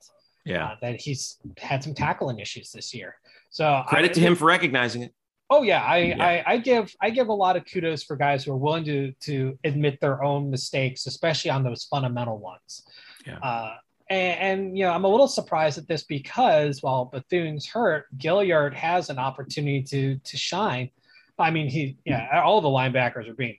Yeah. 0.50 0.66
uh, 0.66 0.76
that 0.82 1.00
he's 1.00 1.38
had 1.58 1.84
some 1.84 1.94
tackling 1.94 2.40
issues 2.40 2.72
this 2.72 2.94
year. 2.94 3.16
So 3.52 3.84
Credit 3.88 4.12
I- 4.12 4.14
to 4.16 4.20
him 4.20 4.36
for 4.36 4.46
recognizing 4.46 5.04
it. 5.04 5.14
Oh 5.52 5.64
yeah, 5.64 5.82
I, 5.84 5.98
Yeah. 5.98 6.24
I 6.24 6.44
I 6.54 6.58
give 6.58 6.94
I 7.02 7.10
give 7.10 7.28
a 7.30 7.34
lot 7.34 7.56
of 7.58 7.66
kudos 7.66 8.04
for 8.04 8.16
guys 8.16 8.44
who 8.44 8.52
are 8.52 8.58
willing 8.58 8.84
to 8.86 9.12
to 9.22 9.58
admit 9.64 10.00
their 10.00 10.24
own 10.24 10.52
mistakes, 10.52 11.08
especially 11.08 11.50
on 11.50 11.64
those 11.64 11.86
fundamental 11.86 12.38
ones. 12.38 12.86
Yeah. 13.26 13.40
Uh, 13.40 13.76
and, 14.12 14.40
and 14.40 14.78
you 14.78 14.84
know, 14.86 14.92
I'm 14.92 15.06
a 15.06 15.08
little 15.08 15.28
surprised 15.28 15.78
at 15.80 15.88
this 15.88 16.04
because 16.04 16.84
while 16.84 17.06
Bethune's 17.06 17.66
hurt, 17.68 18.06
Gilliard 18.18 18.74
has 18.76 19.10
an 19.10 19.18
opportunity 19.18 19.82
to 19.84 20.18
to 20.24 20.38
shine. 20.38 20.92
I 21.40 21.50
mean, 21.52 21.68
he 21.68 21.98
yeah, 22.06 22.42
all 22.44 22.62
the 22.62 22.68
linebackers 22.70 23.28
are 23.28 23.34
being 23.34 23.58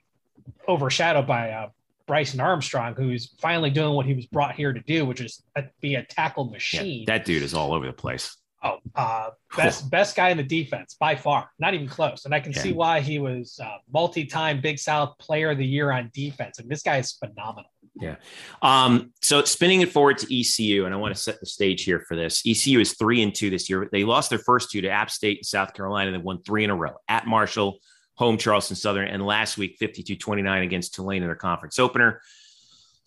overshadowed 0.69 1.27
by 1.27 1.51
uh, 1.51 1.69
Bryson 2.11 2.41
Armstrong, 2.41 2.93
who's 2.93 3.33
finally 3.39 3.69
doing 3.69 3.93
what 3.93 4.05
he 4.05 4.13
was 4.13 4.25
brought 4.25 4.53
here 4.53 4.73
to 4.73 4.81
do, 4.81 5.05
which 5.05 5.21
is 5.21 5.41
be 5.79 5.95
a 5.95 6.03
tackle 6.03 6.43
Yeah, 6.47 6.51
machine. 6.51 7.05
that 7.05 7.23
dude 7.23 7.41
is 7.41 7.53
all 7.53 7.73
over 7.73 7.85
the 7.85 7.93
place. 7.93 8.35
Oh, 8.61 8.79
uh, 8.95 9.29
best 9.55 9.89
best 9.89 10.17
guy 10.17 10.27
in 10.27 10.35
the 10.35 10.43
defense 10.43 10.97
by 10.99 11.15
far, 11.15 11.49
not 11.57 11.73
even 11.73 11.87
close. 11.87 12.25
And 12.25 12.35
I 12.35 12.41
can 12.41 12.51
Yeah. 12.51 12.63
see 12.63 12.73
why 12.73 12.99
he 12.99 13.19
was 13.19 13.57
uh, 13.63 13.77
multi-time 13.93 14.59
Big 14.59 14.77
South 14.77 15.17
Player 15.19 15.51
of 15.51 15.57
the 15.57 15.65
Year 15.65 15.89
on 15.89 16.11
defense. 16.13 16.59
And 16.59 16.69
this 16.69 16.83
guy 16.83 16.97
is 16.97 17.13
phenomenal. 17.13 17.71
Yeah. 17.95 18.17
Um, 18.61 19.13
so 19.21 19.41
spinning 19.45 19.79
it 19.79 19.93
forward 19.93 20.17
to 20.17 20.27
ECU, 20.37 20.83
and 20.83 20.93
I 20.93 20.97
want 20.97 21.15
to 21.15 21.21
set 21.21 21.39
the 21.39 21.45
stage 21.45 21.85
here 21.85 22.03
for 22.09 22.17
this. 22.17 22.43
ECU 22.45 22.81
is 22.81 22.93
three 22.97 23.21
and 23.23 23.33
two 23.33 23.49
this 23.49 23.69
year. 23.69 23.87
They 23.89 24.03
lost 24.03 24.29
their 24.29 24.39
first 24.39 24.69
two 24.69 24.81
to 24.81 24.89
App 24.89 25.11
State 25.11 25.37
and 25.37 25.45
South 25.45 25.73
Carolina. 25.73 26.11
They 26.11 26.17
won 26.17 26.43
three 26.43 26.65
in 26.65 26.71
a 26.71 26.75
row 26.75 26.95
at 27.07 27.25
Marshall, 27.25 27.79
home 28.21 28.37
Charleston 28.37 28.75
Southern, 28.75 29.07
and 29.07 29.25
last 29.25 29.57
week 29.57 29.79
52-29 29.79 30.63
against 30.63 30.93
Tulane 30.93 31.23
in 31.23 31.27
their 31.27 31.33
conference 31.35 31.79
opener. 31.79 32.21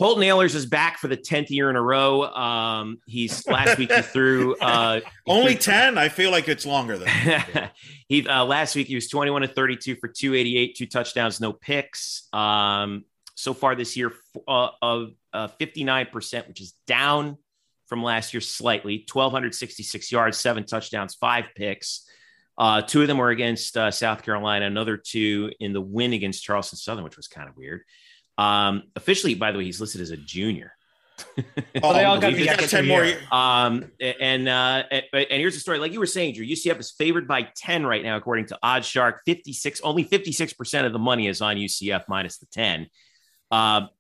Holton 0.00 0.24
Ahlers 0.24 0.56
is 0.56 0.66
back 0.66 0.98
for 0.98 1.06
the 1.06 1.16
tenth 1.16 1.52
year 1.52 1.70
in 1.70 1.76
a 1.76 1.80
row. 1.80 2.24
Um, 2.24 2.98
he's 3.06 3.46
last 3.46 3.78
week 3.78 3.92
he 3.92 4.02
threw 4.16 4.56
uh, 4.56 4.98
only 5.24 5.54
ten. 5.54 5.98
I 5.98 6.08
feel 6.08 6.32
like 6.32 6.48
it's 6.48 6.66
longer 6.66 6.98
than 6.98 7.08
he 8.08 8.26
uh, 8.26 8.44
last 8.44 8.74
week 8.74 8.88
he 8.88 8.96
was 8.96 9.06
twenty 9.06 9.30
one 9.30 9.42
to 9.42 9.46
thirty 9.48 9.76
two 9.76 9.94
for 9.94 10.08
two 10.08 10.34
eighty 10.34 10.58
eight, 10.58 10.74
two 10.74 10.86
touchdowns, 10.86 11.40
no 11.40 11.52
picks. 11.52 12.26
Um, 12.32 13.04
so 13.36 13.54
far 13.54 13.76
this 13.76 13.96
year 13.96 14.12
uh, 14.48 14.70
of 14.82 15.12
uh, 15.32 15.46
fifty 15.46 15.84
nine 15.84 16.06
percent, 16.10 16.48
which 16.48 16.60
is 16.60 16.74
down 16.88 17.38
from 17.86 18.02
last 18.02 18.34
year 18.34 18.40
slightly. 18.40 19.04
Twelve 19.06 19.32
hundred 19.32 19.54
sixty 19.54 19.84
six 19.84 20.10
yards, 20.10 20.38
seven 20.38 20.66
touchdowns, 20.66 21.14
five 21.14 21.44
picks. 21.54 22.04
Uh, 22.56 22.82
two 22.82 23.02
of 23.02 23.08
them 23.08 23.18
were 23.18 23.30
against 23.30 23.76
uh, 23.76 23.90
South 23.90 24.22
Carolina, 24.22 24.66
another 24.66 24.96
two 24.96 25.50
in 25.60 25.72
the 25.72 25.80
win 25.80 26.12
against 26.12 26.42
Charleston 26.44 26.78
Southern, 26.78 27.04
which 27.04 27.16
was 27.16 27.26
kind 27.26 27.48
of 27.48 27.56
weird. 27.56 27.82
Um, 28.38 28.84
officially, 28.96 29.34
by 29.34 29.52
the 29.52 29.58
way, 29.58 29.64
he's 29.64 29.80
listed 29.80 30.00
as 30.00 30.10
a 30.10 30.16
junior. 30.16 30.72
oh, 31.82 31.92
they 31.92 32.04
all 32.04 32.18
got 32.18 32.34
the 32.34 32.44
got 32.44 32.58
ten 32.58 32.86
more. 32.86 33.04
Year. 33.04 33.20
Um, 33.30 33.90
and 34.00 34.48
uh, 34.48 34.82
and, 34.90 35.04
and 35.12 35.26
here's 35.30 35.54
the 35.54 35.60
story. 35.60 35.78
Like 35.78 35.92
you 35.92 36.00
were 36.00 36.06
saying, 36.06 36.34
Drew, 36.34 36.44
UCF 36.44 36.78
is 36.80 36.90
favored 36.90 37.28
by 37.28 37.48
ten 37.56 37.86
right 37.86 38.02
now, 38.02 38.16
according 38.16 38.46
to 38.46 38.58
OddsShark. 38.64 39.18
Fifty 39.24 39.52
six, 39.52 39.80
only 39.82 40.02
fifty 40.02 40.32
six 40.32 40.52
percent 40.52 40.86
of 40.86 40.92
the 40.92 40.98
money 40.98 41.28
is 41.28 41.40
on 41.40 41.56
UCF 41.56 42.04
minus 42.08 42.38
the 42.38 42.46
ten. 42.46 42.88
Um, 43.52 43.90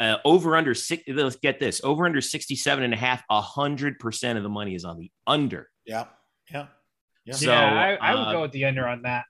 uh, 0.00 0.16
over 0.24 0.56
under 0.56 0.74
six. 0.74 1.04
Let's 1.06 1.36
get 1.36 1.60
this. 1.60 1.80
Over 1.82 2.06
under 2.06 2.20
67 2.20 2.84
and 2.84 2.94
a 2.94 2.96
half. 2.96 3.22
A 3.30 3.40
hundred 3.40 3.98
percent 3.98 4.36
of 4.36 4.42
the 4.42 4.50
money 4.50 4.74
is 4.74 4.84
on 4.84 4.98
the 4.98 5.10
under. 5.26 5.68
Yeah. 5.84 6.06
Yeah. 6.52 6.66
Yeah. 7.24 7.34
So 7.34 7.50
yeah, 7.50 7.96
I, 8.00 8.12
I 8.12 8.14
would 8.14 8.28
uh, 8.28 8.32
go 8.32 8.42
with 8.42 8.52
the 8.52 8.64
under 8.64 8.86
on 8.86 9.02
that. 9.02 9.24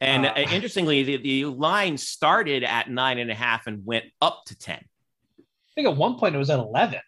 And 0.00 0.26
uh, 0.26 0.34
interestingly, 0.36 1.02
the, 1.02 1.16
the 1.16 1.44
line 1.46 1.98
started 1.98 2.62
at 2.62 2.88
nine 2.88 3.18
and 3.18 3.30
a 3.30 3.34
half 3.34 3.66
and 3.66 3.84
went 3.84 4.04
up 4.22 4.44
to 4.46 4.56
10. 4.56 4.76
I 4.76 5.42
think 5.74 5.88
at 5.88 5.96
one 5.96 6.18
point 6.18 6.34
it 6.34 6.38
was 6.38 6.50
at 6.50 6.58
11. 6.58 7.00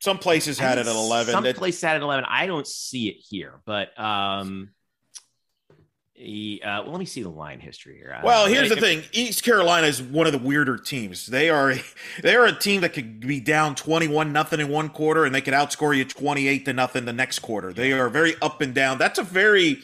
Some 0.00 0.18
places 0.18 0.58
had 0.58 0.78
it 0.78 0.86
at 0.86 0.94
11. 0.94 1.32
Some 1.32 1.44
places 1.54 1.82
had 1.82 1.94
it 1.94 1.96
at 1.96 2.02
11. 2.02 2.24
I 2.26 2.46
don't 2.46 2.66
see 2.66 3.08
it 3.08 3.16
here, 3.28 3.60
but 3.66 3.98
um, 4.00 4.70
he, 6.14 6.60
uh, 6.62 6.82
well, 6.82 6.92
let 6.92 6.98
me 7.00 7.06
see 7.06 7.22
the 7.22 7.30
line 7.30 7.58
history 7.58 7.96
here. 7.96 8.18
Well, 8.22 8.46
here's 8.46 8.68
the 8.68 8.76
thing: 8.76 9.02
East 9.12 9.42
Carolina 9.42 9.86
is 9.86 10.02
one 10.02 10.26
of 10.26 10.32
the 10.32 10.38
weirder 10.38 10.76
teams. 10.76 11.26
They 11.26 11.48
are 11.48 11.74
they 12.22 12.36
are 12.36 12.46
a 12.46 12.52
team 12.52 12.82
that 12.82 12.92
could 12.92 13.20
be 13.20 13.40
down 13.40 13.74
twenty 13.74 14.08
one 14.08 14.32
nothing 14.32 14.60
in 14.60 14.68
one 14.68 14.90
quarter, 14.90 15.24
and 15.24 15.34
they 15.34 15.40
could 15.40 15.54
outscore 15.54 15.96
you 15.96 16.04
twenty 16.04 16.48
eight 16.48 16.64
to 16.66 16.72
nothing 16.72 17.06
the 17.06 17.12
next 17.12 17.38
quarter. 17.38 17.72
They 17.72 17.92
are 17.92 18.08
very 18.08 18.34
up 18.42 18.60
and 18.60 18.74
down. 18.74 18.98
That's 18.98 19.18
a 19.18 19.22
very 19.22 19.80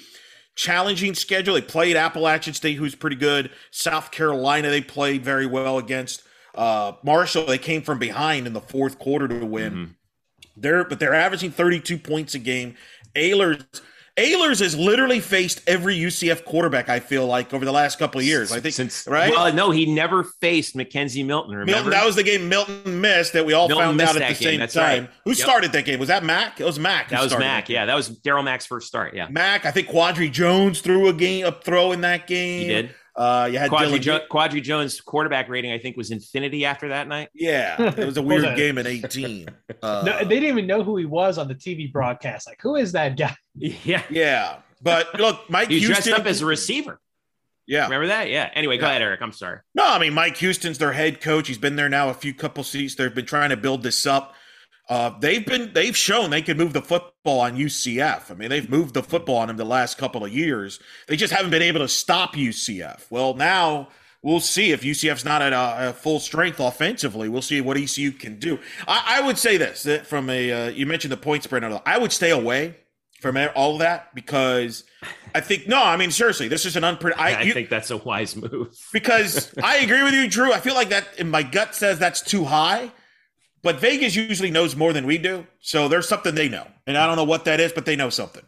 challenging 0.55 1.15
schedule. 1.15 1.55
They 1.55 1.63
played 1.63 1.97
Appalachian 1.97 2.53
State, 2.53 2.77
who's 2.77 2.95
pretty 2.95 3.17
good. 3.17 3.51
South 3.71 4.11
Carolina, 4.11 4.69
they 4.69 4.83
played 4.83 5.25
very 5.25 5.47
well 5.47 5.79
against. 5.79 6.23
Uh, 6.55 6.93
Marshall, 7.05 7.47
they 7.47 7.59
came 7.59 7.83
from 7.83 7.99
behind 7.99 8.47
in 8.47 8.53
the 8.53 8.61
fourth 8.61 8.99
quarter 8.99 9.29
to 9.29 9.47
win. 9.47 9.73
Mm-hmm. 9.73 9.93
They're 10.57 10.85
but 10.85 11.01
they're 11.01 11.15
averaging 11.15 11.53
32 11.53 11.99
points 11.99 12.35
a 12.35 12.39
game. 12.39 12.75
Ahlers 13.17 13.65
Ahlers 14.19 14.61
has 14.61 14.77
literally 14.77 15.21
faced 15.21 15.63
every 15.67 15.97
UCF 15.97 16.45
quarterback. 16.45 16.89
I 16.89 16.99
feel 16.99 17.27
like 17.27 17.55
over 17.55 17.65
the 17.65 17.73
last 17.73 17.99
couple 17.99 18.21
of 18.21 18.27
years. 18.27 18.51
I 18.51 18.61
think 18.61 18.75
since 18.75 19.07
right. 19.07 19.31
Well, 19.31 19.53
no, 19.55 19.71
he 19.71 19.87
never 19.87 20.25
faced 20.25 20.77
McKenzie 20.77 21.25
Milton. 21.25 21.53
Remember 21.53 21.73
Milton, 21.73 21.91
that 21.91 22.05
was 22.05 22.17
the 22.17 22.25
game 22.25 22.49
Milton 22.49 23.01
missed 23.01 23.33
that 23.35 23.47
we 23.47 23.53
all 23.53 23.69
Milton 23.69 23.97
found 23.97 24.01
out 24.01 24.21
at 24.21 24.29
the 24.29 24.35
same 24.35 24.67
time. 24.69 25.05
Right. 25.05 25.11
Who 25.25 25.31
yep. 25.31 25.39
started 25.39 25.73
that 25.73 25.85
game? 25.85 26.01
Was 26.01 26.09
that 26.09 26.25
Mack? 26.25 26.61
It 26.61 26.65
was 26.65 26.79
Mack. 26.79 27.11
That 27.11 27.23
was 27.23 27.37
Mack. 27.39 27.67
That 27.67 27.73
yeah, 27.73 27.87
that 27.87 27.95
was 27.95 28.11
Darriel 28.11 28.45
Mack's 28.45 28.67
first 28.67 28.89
start. 28.89 29.15
Yeah, 29.15 29.29
Mack. 29.29 29.65
I 29.65 29.71
think 29.71 29.89
Quadry 29.89 30.31
Jones 30.31 30.81
threw 30.81 31.09
a 31.09 31.13
game, 31.13 31.47
a 31.47 31.53
throw 31.53 31.93
in 31.93 32.01
that 32.01 32.27
game. 32.27 32.61
He 32.61 32.67
did. 32.67 32.95
Uh, 33.19 33.49
you 33.51 33.59
had 33.59 33.69
Quadry, 33.69 33.99
jo- 33.99 34.21
Quadry, 34.31 34.61
Jones 34.61 35.01
quarterback 35.01 35.49
rating, 35.49 35.73
I 35.73 35.79
think, 35.79 35.97
was 35.97 36.13
infinity 36.13 36.65
after 36.65 36.91
that 36.91 37.09
night. 37.09 37.31
Yeah, 37.35 37.75
it 37.97 38.07
was 38.07 38.17
a 38.17 38.23
weird 38.23 38.57
game 38.57 38.79
at 38.79 38.87
18. 38.87 39.49
Uh, 39.83 40.03
no, 40.07 40.19
they 40.19 40.37
didn't 40.37 40.51
even 40.51 40.69
know 40.69 40.85
who 40.85 40.97
he 40.97 41.05
was 41.05 41.37
on 41.37 41.49
the 41.49 41.55
TV 41.57 41.93
broadcast. 41.93 42.47
Like, 42.47 42.61
who 42.63 42.77
is 42.77 42.93
that 42.93 43.17
guy? 43.17 43.35
Yeah, 43.57 44.05
yeah. 44.09 44.59
But 44.81 45.19
look, 45.19 45.51
Mike 45.51 45.69
he 45.69 45.81
Houston 45.81 45.95
dressed 45.95 46.21
up 46.21 46.27
as 46.27 46.43
a 46.43 46.47
receiver. 46.47 47.01
Yeah, 47.67 47.85
remember 47.85 48.07
that? 48.07 48.31
Yeah. 48.31 48.51
Anyway, 48.55 48.77
yeah. 48.77 48.83
go 48.83 48.87
ahead, 48.87 49.03
Eric. 49.03 49.21
I'm 49.21 49.33
sorry. 49.33 49.59
No, 49.75 49.85
I 49.85 49.99
mean 49.99 50.15
Mike 50.15 50.37
Houston's 50.37 50.79
their 50.79 50.93
head 50.93 51.21
coach. 51.21 51.49
He's 51.49 51.59
been 51.59 51.75
there 51.75 51.89
now 51.89 52.09
a 52.09 52.15
few 52.15 52.33
couple 52.33 52.63
seats. 52.63 52.95
They've 52.95 53.13
been 53.13 53.27
trying 53.27 53.51
to 53.51 53.57
build 53.57 53.83
this 53.83 54.07
up. 54.07 54.35
Uh, 54.89 55.11
they've 55.19 55.45
been 55.45 55.73
they've 55.75 55.97
shown 55.97 56.31
they 56.31 56.43
can 56.43 56.57
move 56.57 56.73
the 56.73 56.81
football 56.81 57.41
on 57.41 57.57
UCF. 57.57 58.31
I 58.31 58.35
mean, 58.35 58.49
they've 58.49 58.69
moved 58.69 58.95
the 58.95 59.03
football 59.03 59.37
on 59.37 59.49
them 59.49 59.59
the 59.59 59.65
last 59.65 59.99
couple 59.99 60.25
of 60.25 60.33
years. 60.33 60.81
They 61.07 61.17
just 61.17 61.33
haven't 61.33 61.51
been 61.51 61.63
able 61.63 61.81
to 61.81 61.89
stop 61.89 62.35
UCF. 62.35 63.11
Well, 63.11 63.35
now 63.35 63.89
we'll 64.23 64.41
see 64.41 64.73
if 64.73 64.83
UCF's 64.83 65.25
not 65.25 65.43
at 65.43 65.53
a, 65.53 65.91
a 65.91 65.93
full 65.93 66.21
strength 66.21 66.59
offensively. 66.59 67.29
We'll 67.29 67.43
see 67.43 67.61
what 67.61 67.77
ECU 67.77 68.13
can 68.13 68.39
do. 68.39 68.59
I, 68.87 69.19
I 69.19 69.27
would 69.27 69.37
say 69.37 69.59
this 69.59 69.83
that 69.83 70.07
from 70.07 70.31
a 70.31 70.53
uh, 70.53 70.69
you 70.71 70.87
mentioned 70.87 71.13
the 71.13 71.19
point 71.19 71.45
spread. 71.45 71.65
I 71.65 71.99
would 71.99 72.13
stay 72.13 72.31
away 72.31 72.77
from 73.21 73.37
all 73.55 73.75
of 73.75 73.79
that 73.81 74.15
because 74.15 74.85
I 75.35 75.41
think 75.41 75.69
no, 75.69 75.83
I 75.83 75.97
mean 75.97 76.11
seriously, 76.11 76.49
this 76.49 76.65
is 76.65 76.77
an 76.77 76.85
unpredictable. 76.85 77.25
I, 77.25 77.41
I 77.41 77.51
think 77.51 77.69
that's 77.69 77.91
a 77.91 77.97
wise 77.97 78.37
move 78.37 78.75
because 78.93 79.53
I 79.63 79.79
agree 79.79 80.03
with 80.03 80.15
you, 80.15 80.29
Drew. 80.29 80.53
I 80.53 80.61
feel 80.61 80.75
like 80.75 80.91
that 80.91 81.09
in 81.19 81.31
my 81.31 81.43
gut 81.43 81.75
says 81.75 81.99
that's 81.99 82.21
too 82.21 82.45
high, 82.45 82.91
but 83.63 83.81
Vegas 83.81 84.15
usually 84.15 84.51
knows 84.51 84.77
more 84.77 84.93
than 84.93 85.07
we 85.07 85.19
do, 85.19 85.47
so 85.61 85.89
there's 85.89 86.09
something 86.09 86.35
they 86.35 86.49
know, 86.49 86.67
and 86.87 86.97
I 86.97 87.07
don't 87.07 87.17
know 87.17 87.25
what 87.25 87.45
that 87.47 87.61
is, 87.61 87.73
but 87.73 87.85
they 87.85 87.97
know 87.97 88.11
something. 88.11 88.45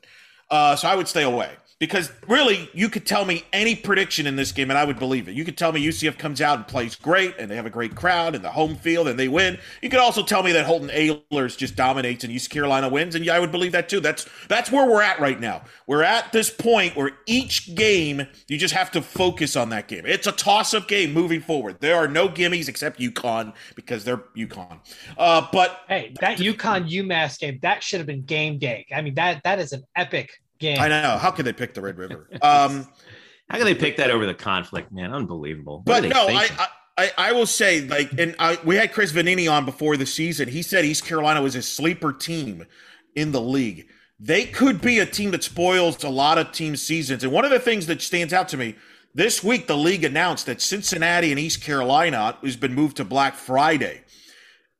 Uh, 0.51 0.77
so 0.77 0.89
I 0.89 0.97
would 0.97 1.09
stay 1.09 1.23
away 1.23 1.51
because 1.81 2.13
really 2.29 2.71
you 2.75 2.91
could 2.91 3.07
tell 3.07 3.25
me 3.25 3.43
any 3.55 3.75
prediction 3.75 4.27
in 4.27 4.37
this 4.37 4.53
game 4.53 4.71
and 4.71 4.79
I 4.79 4.85
would 4.85 4.99
believe 4.99 5.29
it. 5.29 5.35
You 5.35 5.47
could 5.47 5.57
tell 5.57 5.73
me 5.73 5.85
UCF 5.85 6.19
comes 6.19 6.43
out 6.43 6.59
and 6.59 6.69
plays 6.69 6.95
great 6.95 7.35
and 7.39 7.51
they 7.51 7.57
have 7.57 7.65
a 7.65 7.71
great 7.71 7.97
crowd 7.97 8.35
in 8.35 8.43
the 8.43 8.51
home 8.51 8.77
field 8.77 9.09
and 9.09 9.19
they 9.19 9.29
win. 9.29 9.59
You 9.81 9.89
could 9.89 9.99
also 9.99 10.23
tell 10.23 10.43
me 10.43 10.53
that 10.53 10.67
Holton 10.67 10.91
Ahlers 10.91 11.57
just 11.57 11.77
dominates 11.77 12.23
and 12.23 12.33
East 12.33 12.51
Carolina 12.51 12.91
wins 12.91 13.15
and 13.15 13.29
I 13.31 13.41
would 13.41 13.51
believe 13.51 13.73
that 13.73 13.89
too. 13.89 14.01
That's 14.01 14.29
that's 14.47 14.71
where 14.71 14.87
we're 14.87 15.01
at 15.01 15.21
right 15.21 15.41
now. 15.41 15.63
We're 15.87 16.03
at 16.03 16.31
this 16.33 16.51
point 16.51 16.97
where 16.97 17.13
each 17.27 17.75
game 17.75 18.27
you 18.47 18.59
just 18.59 18.75
have 18.75 18.91
to 18.91 19.01
focus 19.01 19.57
on 19.57 19.71
that 19.71 19.89
game. 19.89 20.05
It's 20.05 20.27
a 20.27 20.33
toss-up 20.33 20.87
game 20.87 21.15
moving 21.15 21.41
forward. 21.41 21.81
There 21.81 21.97
are 21.97 22.09
no 22.09 22.29
gimmies 22.29 22.69
except 22.69 23.01
UConn 23.01 23.55
because 23.75 24.05
they're 24.05 24.25
UConn. 24.37 24.81
Uh, 25.17 25.47
but 25.51 25.81
hey, 25.89 26.15
that 26.21 26.37
UConn 26.37 26.91
UMass 26.91 27.39
game 27.39 27.59
that 27.63 27.83
should 27.83 28.01
have 28.01 28.07
been 28.07 28.25
game 28.25 28.59
day. 28.59 28.85
I 28.95 29.01
mean 29.01 29.15
that 29.15 29.43
that 29.45 29.59
is 29.59 29.73
an 29.73 29.85
epic 29.97 30.31
game. 30.61 30.79
I 30.79 30.89
know. 30.89 31.19
How 31.19 31.31
could 31.31 31.47
they 31.47 31.53
pick 31.53 31.75
the 31.75 31.81
Red 31.81 31.99
River? 31.99 32.29
Um, 32.43 32.87
How 33.51 33.57
can 33.57 33.65
they 33.65 33.75
pick 33.75 33.97
that 33.97 34.13
over 34.13 34.27
the 34.27 34.35
conflict, 34.35 34.93
man? 34.93 35.13
Unbelievable. 35.13 35.83
What 35.85 36.03
but 36.03 36.09
no, 36.09 36.29
I, 36.29 36.69
I, 36.97 37.11
I 37.19 37.33
will 37.33 37.47
say, 37.47 37.81
like, 37.81 38.13
and 38.13 38.37
I, 38.39 38.59
we 38.65 38.77
had 38.77 38.93
Chris 38.93 39.13
Vannini 39.13 39.51
on 39.51 39.65
before 39.65 39.97
the 39.97 40.07
season. 40.07 40.49
He 40.49 40.63
said 40.63 40.85
East 40.85 41.05
Carolina 41.05 41.43
was 41.43 41.57
a 41.57 41.63
sleeper 41.63 42.13
team 42.13 42.65
in 43.17 43.33
the 43.33 43.41
league. 43.41 43.89
They 44.21 44.45
could 44.45 44.81
be 44.81 45.01
a 45.01 45.07
team 45.07 45.33
that 45.33 45.43
spoils 45.43 46.05
a 46.05 46.09
lot 46.09 46.39
of 46.39 46.53
team 46.53 46.77
seasons. 46.77 47.25
And 47.25 47.33
one 47.33 47.45
of 47.45 47.51
the 47.51 47.59
things 47.59 47.87
that 47.87 48.01
stands 48.03 48.33
out 48.33 48.49
to 48.51 48.57
me 48.57 48.77
this 49.15 49.43
week, 49.43 49.67
the 49.67 49.77
league 49.77 50.05
announced 50.05 50.47
that 50.47 50.61
Cincinnati 50.61 51.33
and 51.33 51.41
East 51.41 51.61
Carolina 51.61 52.37
has 52.45 52.57
been 52.57 52.75
moved 52.75 52.99
to 52.99 53.05
Black 53.05 53.35
Friday. 53.35 54.03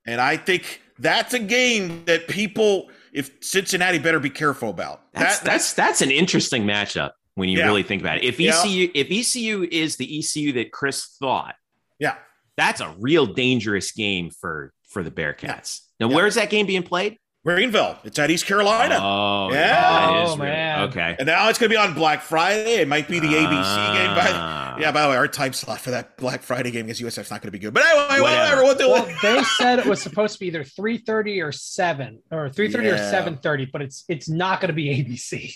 And 0.07 0.21
I 0.21 0.37
think 0.37 0.81
that's 0.99 1.35
a 1.35 1.41
game 1.41 2.05
that 2.05 2.29
people 2.29 2.89
if 3.13 3.31
Cincinnati 3.41 3.99
better 3.99 4.21
be 4.21 4.31
careful 4.31 4.71
about. 4.71 5.03
That's 5.13 5.39
that, 5.41 5.45
that's 5.45 5.73
that's 5.75 6.01
an 6.01 6.11
interesting 6.11 6.65
matchup 6.65 7.13
when 7.35 7.49
you 7.49 7.59
yeah. 7.59 7.67
really 7.67 7.83
think 7.83 8.03
about 8.03 8.19
it. 8.19 8.25
If 8.25 8.41
ECU 8.41 8.69
yeah. 8.69 8.89
if 8.95 9.11
ECU 9.11 9.67
is 9.71 9.97
the 9.97 10.19
ECU 10.19 10.53
that 10.55 10.73
Chris 10.73 11.17
thought, 11.19 11.55
yeah, 11.99 12.17
that's 12.57 12.81
a 12.81 12.95
real 12.99 13.27
dangerous 13.27 13.93
game 13.93 14.31
for 14.31 14.73
for 14.89 15.03
the 15.03 15.11
Bearcats. 15.11 15.81
Now, 15.99 16.09
yeah. 16.09 16.17
where's 16.17 16.35
that 16.35 16.51
game 16.51 16.67
being 16.67 16.83
played? 16.83 17.19
Greenville. 17.45 17.97
It's 18.05 18.19
at 18.19 18.31
East 18.31 18.45
Carolina. 18.45 18.99
Oh, 19.01 19.51
yeah. 19.51 20.27
Oh, 20.29 20.37
man. 20.37 20.89
Okay. 20.91 21.17
And 21.19 21.27
now 21.27 21.49
it's 21.49 21.59
going 21.59 21.71
to 21.71 21.75
be 21.75 21.79
on 21.79 21.95
Black 21.95 22.21
Friday. 22.21 22.75
It 22.77 22.89
might 22.89 23.09
be 23.09 23.19
the 23.19 23.29
ABC 23.29 23.63
uh, 23.65 23.95
game. 23.95 24.15
By 24.15 24.31
the, 24.31 24.39
ah. 24.39 24.77
yeah, 24.79 24.93
by 24.93 25.03
the 25.03 25.09
way, 25.09 25.17
our 25.17 25.27
time 25.27 25.55
slot 25.55 25.81
for 25.81 25.91
that 25.91 26.19
Black 26.19 26.43
Friday 26.43 26.71
game 26.71 26.85
against 26.85 27.01
USF's 27.01 27.31
not 27.31 27.41
going 27.41 27.49
to 27.49 27.53
be 27.53 27.59
good. 27.59 27.73
But 27.73 27.85
anyway, 27.87 28.21
whatever. 28.21 28.63
whatever. 28.63 28.91
Well, 28.91 29.09
they 29.23 29.43
said 29.59 29.79
it 29.79 29.87
was 29.87 30.03
supposed 30.03 30.35
to 30.35 30.41
be 30.41 30.49
either 30.49 30.65
3.30 30.65 31.43
or 31.43 31.51
7 31.51 32.23
or 32.31 32.51
3.30 32.51 32.83
yeah. 32.83 32.91
or 32.91 33.31
7.30, 33.33 33.73
but 33.73 33.81
it's 33.81 34.05
it's 34.09 34.29
not 34.29 34.61
going 34.61 34.69
to 34.69 34.75
be 34.75 35.03
ABC. 35.03 35.55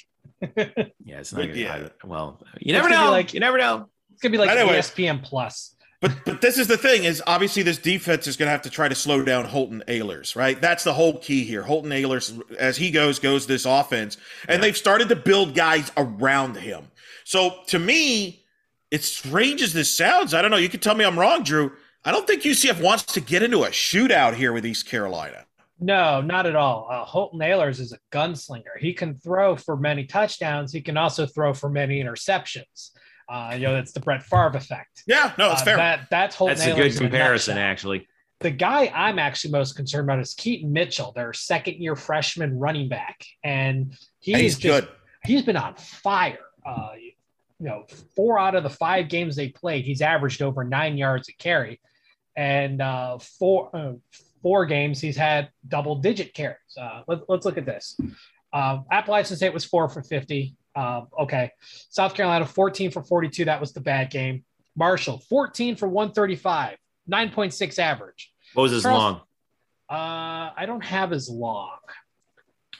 yeah, 1.05 1.19
it's 1.19 1.33
not 1.33 1.43
going 1.43 1.53
to 1.53 1.61
yeah. 1.61 1.89
Well, 2.03 2.43
you 2.61 2.73
never 2.73 2.89
know. 2.89 3.11
Like, 3.11 3.35
you 3.35 3.41
never 3.41 3.59
know. 3.59 3.91
It's 4.13 4.23
going 4.23 4.33
to 4.33 4.39
be 4.39 4.39
like 4.39 4.57
anyway, 4.57 4.79
ESPN 4.79 5.23
Plus. 5.23 5.74
But 6.05 6.23
but 6.27 6.41
this 6.43 6.59
is 6.59 6.67
the 6.67 6.77
thing 6.77 7.05
is 7.05 7.23
obviously 7.27 7.63
this 7.63 7.79
defense 7.79 8.27
is 8.27 8.37
going 8.37 8.49
to 8.49 8.51
have 8.51 8.61
to 8.63 8.71
try 8.71 8.89
to 8.89 8.95
slow 8.95 9.25
down 9.25 9.47
Holton 9.47 9.83
Ahlers, 9.89 10.37
right? 10.37 10.61
That's 10.61 10.85
the 10.85 10.93
whole 10.93 11.17
key 11.17 11.45
here. 11.45 11.63
Holton 11.63 11.93
Ahlers, 11.93 12.39
as 12.59 12.77
he 12.77 12.91
goes, 12.91 13.19
goes 13.19 13.47
this 13.47 13.65
offense, 13.65 14.19
and 14.47 14.59
yeah. 14.59 14.61
they've 14.61 14.77
started 14.77 15.09
to 15.09 15.17
build 15.17 15.55
guys 15.55 15.91
around 15.97 16.59
him. 16.59 16.89
So 17.25 17.55
to 17.69 17.79
me, 17.79 18.45
it's 18.91 19.09
strange 19.09 19.63
as 19.63 19.73
this 19.73 19.95
sounds. 19.95 20.35
I 20.35 20.43
don't 20.43 20.51
know. 20.51 20.59
You 20.59 20.69
can 20.69 20.81
tell 20.81 20.95
me 20.95 21.07
I'm 21.07 21.19
wrong, 21.19 21.43
Drew. 21.43 21.73
I 22.05 22.13
don't 22.13 22.27
think 22.27 22.43
UCF 22.43 22.83
wants 22.83 23.05
to 23.05 23.23
get 23.23 23.43
into 23.43 23.65
a 23.65 23.69
shootout 23.69 24.35
here 24.35 24.53
with 24.53 24.67
East 24.67 24.87
Carolina. 24.87 25.47
No, 25.81 26.21
not 26.21 26.45
at 26.45 26.55
all. 26.55 26.87
Uh, 26.91 27.03
Holton 27.07 27.41
Ahlers 27.41 27.81
is 27.81 27.95
a 27.95 27.99
gunslinger. 28.13 28.77
He 28.79 28.93
can 28.93 29.15
throw 29.15 29.57
for 29.57 29.75
many 29.75 30.05
touchdowns. 30.05 30.71
He 30.71 30.83
can 30.83 30.99
also 30.99 31.25
throw 31.25 31.55
for 31.55 31.71
many 31.71 32.03
interceptions. 32.03 32.91
Uh, 33.29 33.53
you 33.55 33.63
know, 33.63 33.75
that's 33.75 33.93
the 33.93 34.01
Brett 34.01 34.23
Favre 34.23 34.53
effect. 34.55 35.03
Yeah, 35.07 35.33
no, 35.39 35.53
it's 35.53 35.63
Uh, 35.63 35.65
fair. 35.65 35.77
That 35.77 36.07
that's 36.11 36.37
Holton 36.37 36.59
That's 36.59 36.67
a 36.69 36.73
Ahlers 36.73 36.99
good 36.99 36.99
comparison, 36.99 37.59
actually. 37.59 38.07
The 38.41 38.51
guy 38.51 38.93
I'm 38.95 39.19
actually 39.19 39.53
most 39.53 39.75
concerned 39.77 40.07
about 40.07 40.19
is 40.21 40.35
Keaton 40.35 40.73
Mitchell, 40.73 41.13
their 41.13 41.33
second 41.33 41.77
year 41.77 41.97
freshman 41.97 42.59
running 42.59 42.89
back, 42.89 43.25
and 43.43 43.97
he's, 44.21 44.37
he's 44.37 44.59
just, 44.59 44.87
good. 44.87 44.95
He's 45.25 45.43
been 45.43 45.57
on 45.57 45.75
fire. 45.77 46.39
Uh, 46.67 46.91
you 47.59 47.67
know, 47.67 47.87
four 48.15 48.39
out 48.39 48.55
of 48.55 48.63
the 48.63 48.71
five 48.71 49.09
games 49.09 49.37
they 49.37 49.49
played, 49.49 49.85
he's 49.85 50.03
averaged 50.03 50.43
over 50.43 50.65
nine 50.65 50.99
yards 50.99 51.29
a 51.29 51.33
carry, 51.33 51.81
and 52.37 52.83
uh, 52.83 53.19
four 53.19 53.71
uh, 53.75 53.93
four 54.43 54.67
games 54.67 55.01
he's 55.01 55.17
had 55.17 55.49
double 55.67 55.97
digit 55.97 56.35
carries. 56.35 56.59
Uh, 56.79 57.01
let, 57.09 57.21
let's 57.31 57.47
look 57.47 57.57
at 57.57 57.65
this. 57.65 57.97
Um, 58.53 58.85
Appalachian 58.91 59.37
State 59.37 59.55
was 59.55 59.65
four 59.65 59.89
for 59.89 60.03
50. 60.03 60.55
Um, 60.77 61.09
okay. 61.21 61.51
South 61.91 62.15
Carolina, 62.15 62.47
14 62.47 62.91
for 62.91 63.03
42. 63.03 63.45
That 63.45 63.61
was 63.61 63.73
the 63.73 63.81
bad 63.81 64.11
game. 64.11 64.45
Marshall, 64.77 65.19
14 65.29 65.77
for 65.77 65.89
135, 65.89 66.77
9.6 67.11 67.79
average. 67.79 68.33
What 68.55 68.65
was 68.65 68.73
his 68.73 68.83
Charles- 68.83 69.03
long? 69.03 69.21
Uh, 69.89 70.51
I 70.57 70.65
don't 70.67 70.85
have 70.85 71.13
as 71.13 71.29
long. 71.29 71.79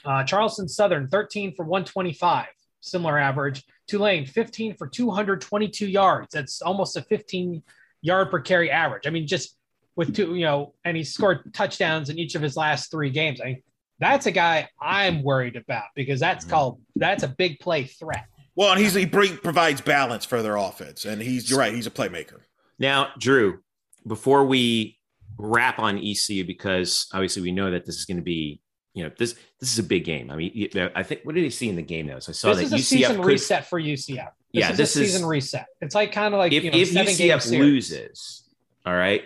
Uh, 0.03 0.23
Charleston 0.23 0.67
Southern, 0.67 1.07
13 1.07 1.55
for 1.55 1.63
125, 1.63 2.47
similar 2.81 3.17
average. 3.17 3.63
Tulane, 3.87 4.25
15 4.25 4.75
for 4.75 4.87
222 4.87 5.87
yards. 5.87 6.29
That's 6.33 6.61
almost 6.61 6.97
a 6.97 7.01
15 7.03 7.61
yard 8.01 8.31
per 8.31 8.39
carry 8.39 8.69
average. 8.71 9.07
I 9.07 9.11
mean, 9.11 9.27
just 9.27 9.57
with 9.95 10.15
two, 10.15 10.35
you 10.35 10.45
know, 10.45 10.73
and 10.83 10.97
he 10.97 11.03
scored 11.03 11.53
touchdowns 11.53 12.09
in 12.09 12.19
each 12.19 12.35
of 12.35 12.41
his 12.41 12.57
last 12.57 12.91
three 12.91 13.09
games. 13.09 13.39
I 13.41 13.45
mean, 13.45 13.63
that's 13.99 14.25
a 14.25 14.31
guy 14.31 14.69
I'm 14.79 15.23
worried 15.23 15.55
about 15.55 15.85
because 15.95 16.19
that's 16.19 16.45
mm-hmm. 16.45 16.53
called 16.53 16.81
that's 16.95 17.23
a 17.23 17.27
big 17.27 17.59
play 17.59 17.85
threat. 17.85 18.25
Well, 18.55 18.71
and 18.71 18.79
he's 18.79 18.93
he 18.93 19.05
bring, 19.05 19.37
provides 19.37 19.81
balance 19.81 20.25
for 20.25 20.41
their 20.41 20.55
offense, 20.55 21.05
and 21.05 21.21
he's 21.21 21.49
you're 21.49 21.59
right. 21.59 21.73
He's 21.73 21.87
a 21.87 21.91
playmaker. 21.91 22.39
Now, 22.79 23.09
Drew, 23.19 23.59
before 24.07 24.45
we 24.45 24.97
wrap 25.37 25.79
on 25.79 25.97
ECU, 25.97 26.45
because 26.45 27.07
obviously 27.13 27.41
we 27.41 27.51
know 27.51 27.71
that 27.71 27.85
this 27.85 27.97
is 27.97 28.05
going 28.05 28.17
to 28.17 28.23
be, 28.23 28.61
you 28.93 29.03
know, 29.03 29.11
this 29.17 29.35
this 29.59 29.71
is 29.71 29.79
a 29.79 29.83
big 29.83 30.05
game. 30.05 30.31
I 30.31 30.35
mean, 30.35 30.69
I 30.95 31.03
think 31.03 31.21
what 31.23 31.35
did 31.35 31.43
he 31.43 31.49
see 31.49 31.69
in 31.69 31.75
the 31.75 31.81
game 31.81 32.07
notes? 32.07 32.29
I 32.29 32.31
saw 32.31 32.53
that. 32.53 32.61
This 32.61 32.69
that 32.69 32.75
is 32.77 32.91
a 32.91 32.95
UCF 32.95 32.99
season 32.99 33.15
could- 33.17 33.25
reset 33.25 33.65
for 33.67 33.79
UCF. 33.79 34.31
This 34.53 34.61
Yeah, 34.61 34.71
is 34.71 34.77
this 34.77 34.95
a 34.95 35.01
is- 35.01 35.11
season 35.11 35.27
reset. 35.27 35.67
It's 35.81 35.95
like 35.95 36.13
kind 36.13 36.33
of 36.33 36.37
like 36.37 36.53
if, 36.53 36.63
you 36.63 36.71
know, 36.71 36.77
if 36.77 36.89
seven 36.89 37.13
UCF 37.13 37.41
series. 37.41 37.59
loses, 37.91 38.49
all 38.85 38.95
right, 38.95 39.23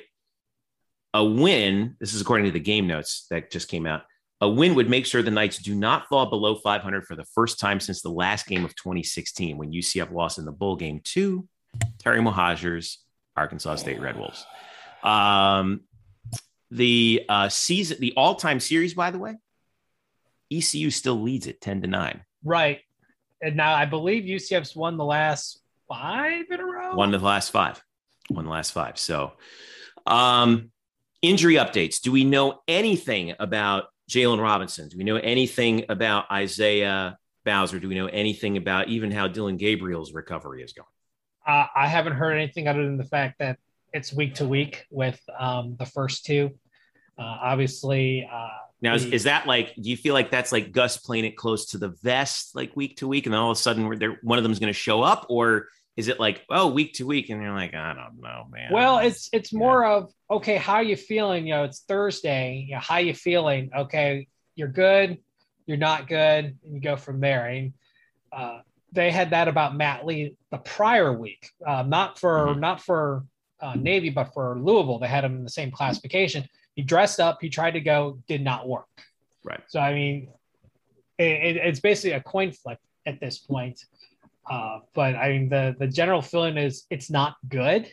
a 1.14 1.24
win. 1.24 1.98
This 2.00 2.16
is 2.16 2.22
according 2.22 2.48
to 2.48 2.52
the 2.52 2.60
game 2.60 2.88
notes 2.88 3.28
that 3.30 3.52
just 3.52 3.68
came 3.68 3.86
out. 3.86 4.04
A 4.42 4.50
win 4.50 4.76
would 4.76 4.90
make 4.90 5.06
sure 5.06 5.22
the 5.22 5.32
Knights 5.32 5.58
do 5.58 5.76
not 5.76 6.08
fall 6.08 6.28
below 6.28 6.56
500 6.56 7.06
for 7.06 7.16
the 7.16 7.26
first 7.26 7.60
time 7.60 7.80
since 7.80 8.02
the 8.02 8.10
last 8.10 8.48
game 8.48 8.64
of 8.64 8.74
2016 8.76 9.58
when 9.58 9.72
UCF 9.72 10.12
lost 10.12 10.38
in 10.38 10.46
the 10.46 10.52
bowl 10.52 10.78
game 10.78 11.02
to 11.06 11.48
Terry 11.98 12.20
Mohajir's 12.20 13.00
Arkansas 13.36 13.76
State 13.76 14.00
Red 14.00 14.18
Wolves. 14.18 14.46
Um, 15.04 15.82
the 16.72 17.26
uh, 17.28 17.50
season, 17.50 17.98
the 18.00 18.14
all-time 18.16 18.60
series, 18.60 18.94
by 18.94 19.12
the 19.12 19.20
way, 19.20 19.36
ECU 20.52 20.90
still 20.90 21.20
leads 21.20 21.48
it 21.48 21.60
10 21.60 21.82
to 21.82 21.88
9. 21.88 22.22
Right. 22.44 22.80
And 23.42 23.56
now 23.56 23.74
I 23.74 23.86
believe 23.86 24.24
UCF's 24.24 24.76
won 24.76 24.98
the 24.98 25.06
last 25.06 25.60
five 25.88 26.46
in 26.50 26.60
a 26.60 26.66
row. 26.66 26.96
One 26.96 27.14
of 27.14 27.22
the 27.22 27.28
last 27.28 27.52
five. 27.52 27.84
One 28.30 28.46
of 28.46 28.46
the 28.46 28.54
last 28.54 28.72
five. 28.72 28.98
So, 28.98 29.34
um, 30.06 30.72
injury 31.22 31.56
updates. 31.56 32.00
Do 32.00 32.12
we 32.12 32.24
know 32.24 32.62
anything 32.68 33.36
about 33.40 33.86
Jaylon 34.10 34.42
Robinson? 34.42 34.90
Do 34.90 34.98
we 34.98 35.04
know 35.04 35.18
anything 35.18 35.86
about 35.88 36.30
Isaiah 36.32 37.18
Bowser? 37.46 37.80
Do 37.80 37.88
we 37.88 37.96
know 37.96 38.08
anything 38.08 38.58
about 38.58 38.90
even 38.90 39.12
how 39.12 39.28
Dillon 39.28 39.56
Gabriel's 39.58 40.12
recovery 40.12 40.64
is 40.64 40.74
going? 40.74 40.88
Uh, 41.48 41.68
I 41.76 41.88
haven't 41.88 42.14
heard 42.14 42.34
anything 42.34 42.68
other 42.68 42.84
than 42.84 42.98
the 42.98 43.06
fact 43.06 43.40
that 43.40 43.60
it's 43.94 44.12
week 44.12 44.36
to 44.36 44.48
week 44.48 44.86
with 44.90 45.20
um, 45.40 45.76
the 45.78 45.86
first 45.86 46.26
two. 46.26 46.52
Uh, 47.18 47.38
obviously, 47.42 48.28
uh, 48.32 48.48
Now, 48.82 48.96
is, 48.96 49.06
is 49.06 49.24
that 49.24 49.46
like, 49.46 49.76
do 49.76 49.90
you 49.90 49.98
feel 49.98 50.14
like 50.14 50.32
that's 50.32 50.52
like 50.52 50.72
Gus 50.72 50.98
playing 50.98 51.26
it 51.26 51.38
close 51.38 51.68
to 51.68 51.78
the 51.78 51.90
vest, 52.04 52.56
like 52.56 52.76
week 52.76 52.98
to 52.98 53.08
week, 53.08 53.26
and 53.26 53.34
then 53.34 53.40
all 53.40 53.52
of 53.52 53.58
a 53.58 53.62
sudden 53.62 53.88
we're 53.88 53.98
there, 53.98 54.20
one 54.24 54.38
of 54.38 54.44
them 54.44 54.52
is 54.52 54.60
going 54.60 54.74
to 54.74 54.80
show 54.80 55.02
up? 55.02 55.26
Or 55.30 55.68
is 56.00 56.08
it 56.08 56.18
like, 56.18 56.46
oh, 56.50 56.70
week 56.70 56.94
to 56.94 57.04
week? 57.06 57.30
And 57.30 57.42
you're 57.44 57.52
like, 57.54 57.74
I 57.74 57.94
don't 57.94 58.22
know, 58.22 58.48
man. 58.50 58.72
well, 58.72 59.00
it's 59.00 59.28
it's 59.34 59.52
more 59.52 59.84
of 59.86 60.10
okay. 60.32 60.56
How 60.56 60.80
you 60.80 60.96
feeling? 60.96 61.46
You 61.46 61.56
know, 61.56 61.64
it's 61.66 61.82
Thursday. 61.82 62.66
You 62.70 62.76
know, 62.76 62.80
how 62.82 63.00
you 63.00 63.14
feeling? 63.14 63.70
Okay, 63.78 64.30
you're 64.56 64.70
good. 64.70 65.18
You're 65.66 65.76
not 65.78 66.08
good, 66.08 66.58
and 66.64 66.74
you 66.74 66.80
go 66.80 66.96
from 66.96 67.20
there. 67.20 67.50
Mean, 67.52 67.74
uh, 68.32 68.60
they 68.94 69.12
had 69.12 69.32
that 69.32 69.50
about 69.50 69.76
Matt 69.76 70.06
Lee 70.06 70.36
the 70.52 70.58
prior 70.60 71.12
week, 71.12 71.50
uh, 71.68 71.84
not 71.84 72.18
for 72.18 72.48
Mhm. 72.48 72.60
not 72.60 72.82
for 72.82 73.26
uh, 73.60 73.76
Navy, 73.76 74.10
but 74.10 74.34
for 74.34 74.58
Louisville. 74.58 75.00
They 75.00 75.10
had 75.10 75.26
him 75.26 75.36
in 75.36 75.44
the 75.44 75.50
same 75.50 75.70
classification. 75.70 76.48
He 76.76 76.82
dressed 76.82 77.20
up. 77.20 77.40
He 77.42 77.50
tried 77.50 77.72
to 77.72 77.82
go, 77.82 78.20
did 78.26 78.42
not 78.42 78.70
work. 78.70 78.88
Right. 79.44 79.60
So 79.68 79.82
I 79.82 79.94
mean, 79.94 80.30
it, 81.18 81.26
it, 81.26 81.56
it's 81.58 81.82
basically 81.82 82.12
a 82.14 82.22
coin 82.22 82.54
flip 82.54 82.80
at 83.06 83.20
this 83.20 83.38
point. 83.38 83.84
Uh, 84.50 84.80
but 84.96 85.16
I 85.16 85.30
mean, 85.30 85.50
the 85.50 85.76
the 85.78 85.88
general 85.88 86.22
feeling 86.22 86.58
is 86.58 86.86
it's 86.90 87.12
not 87.12 87.36
good, 87.48 87.88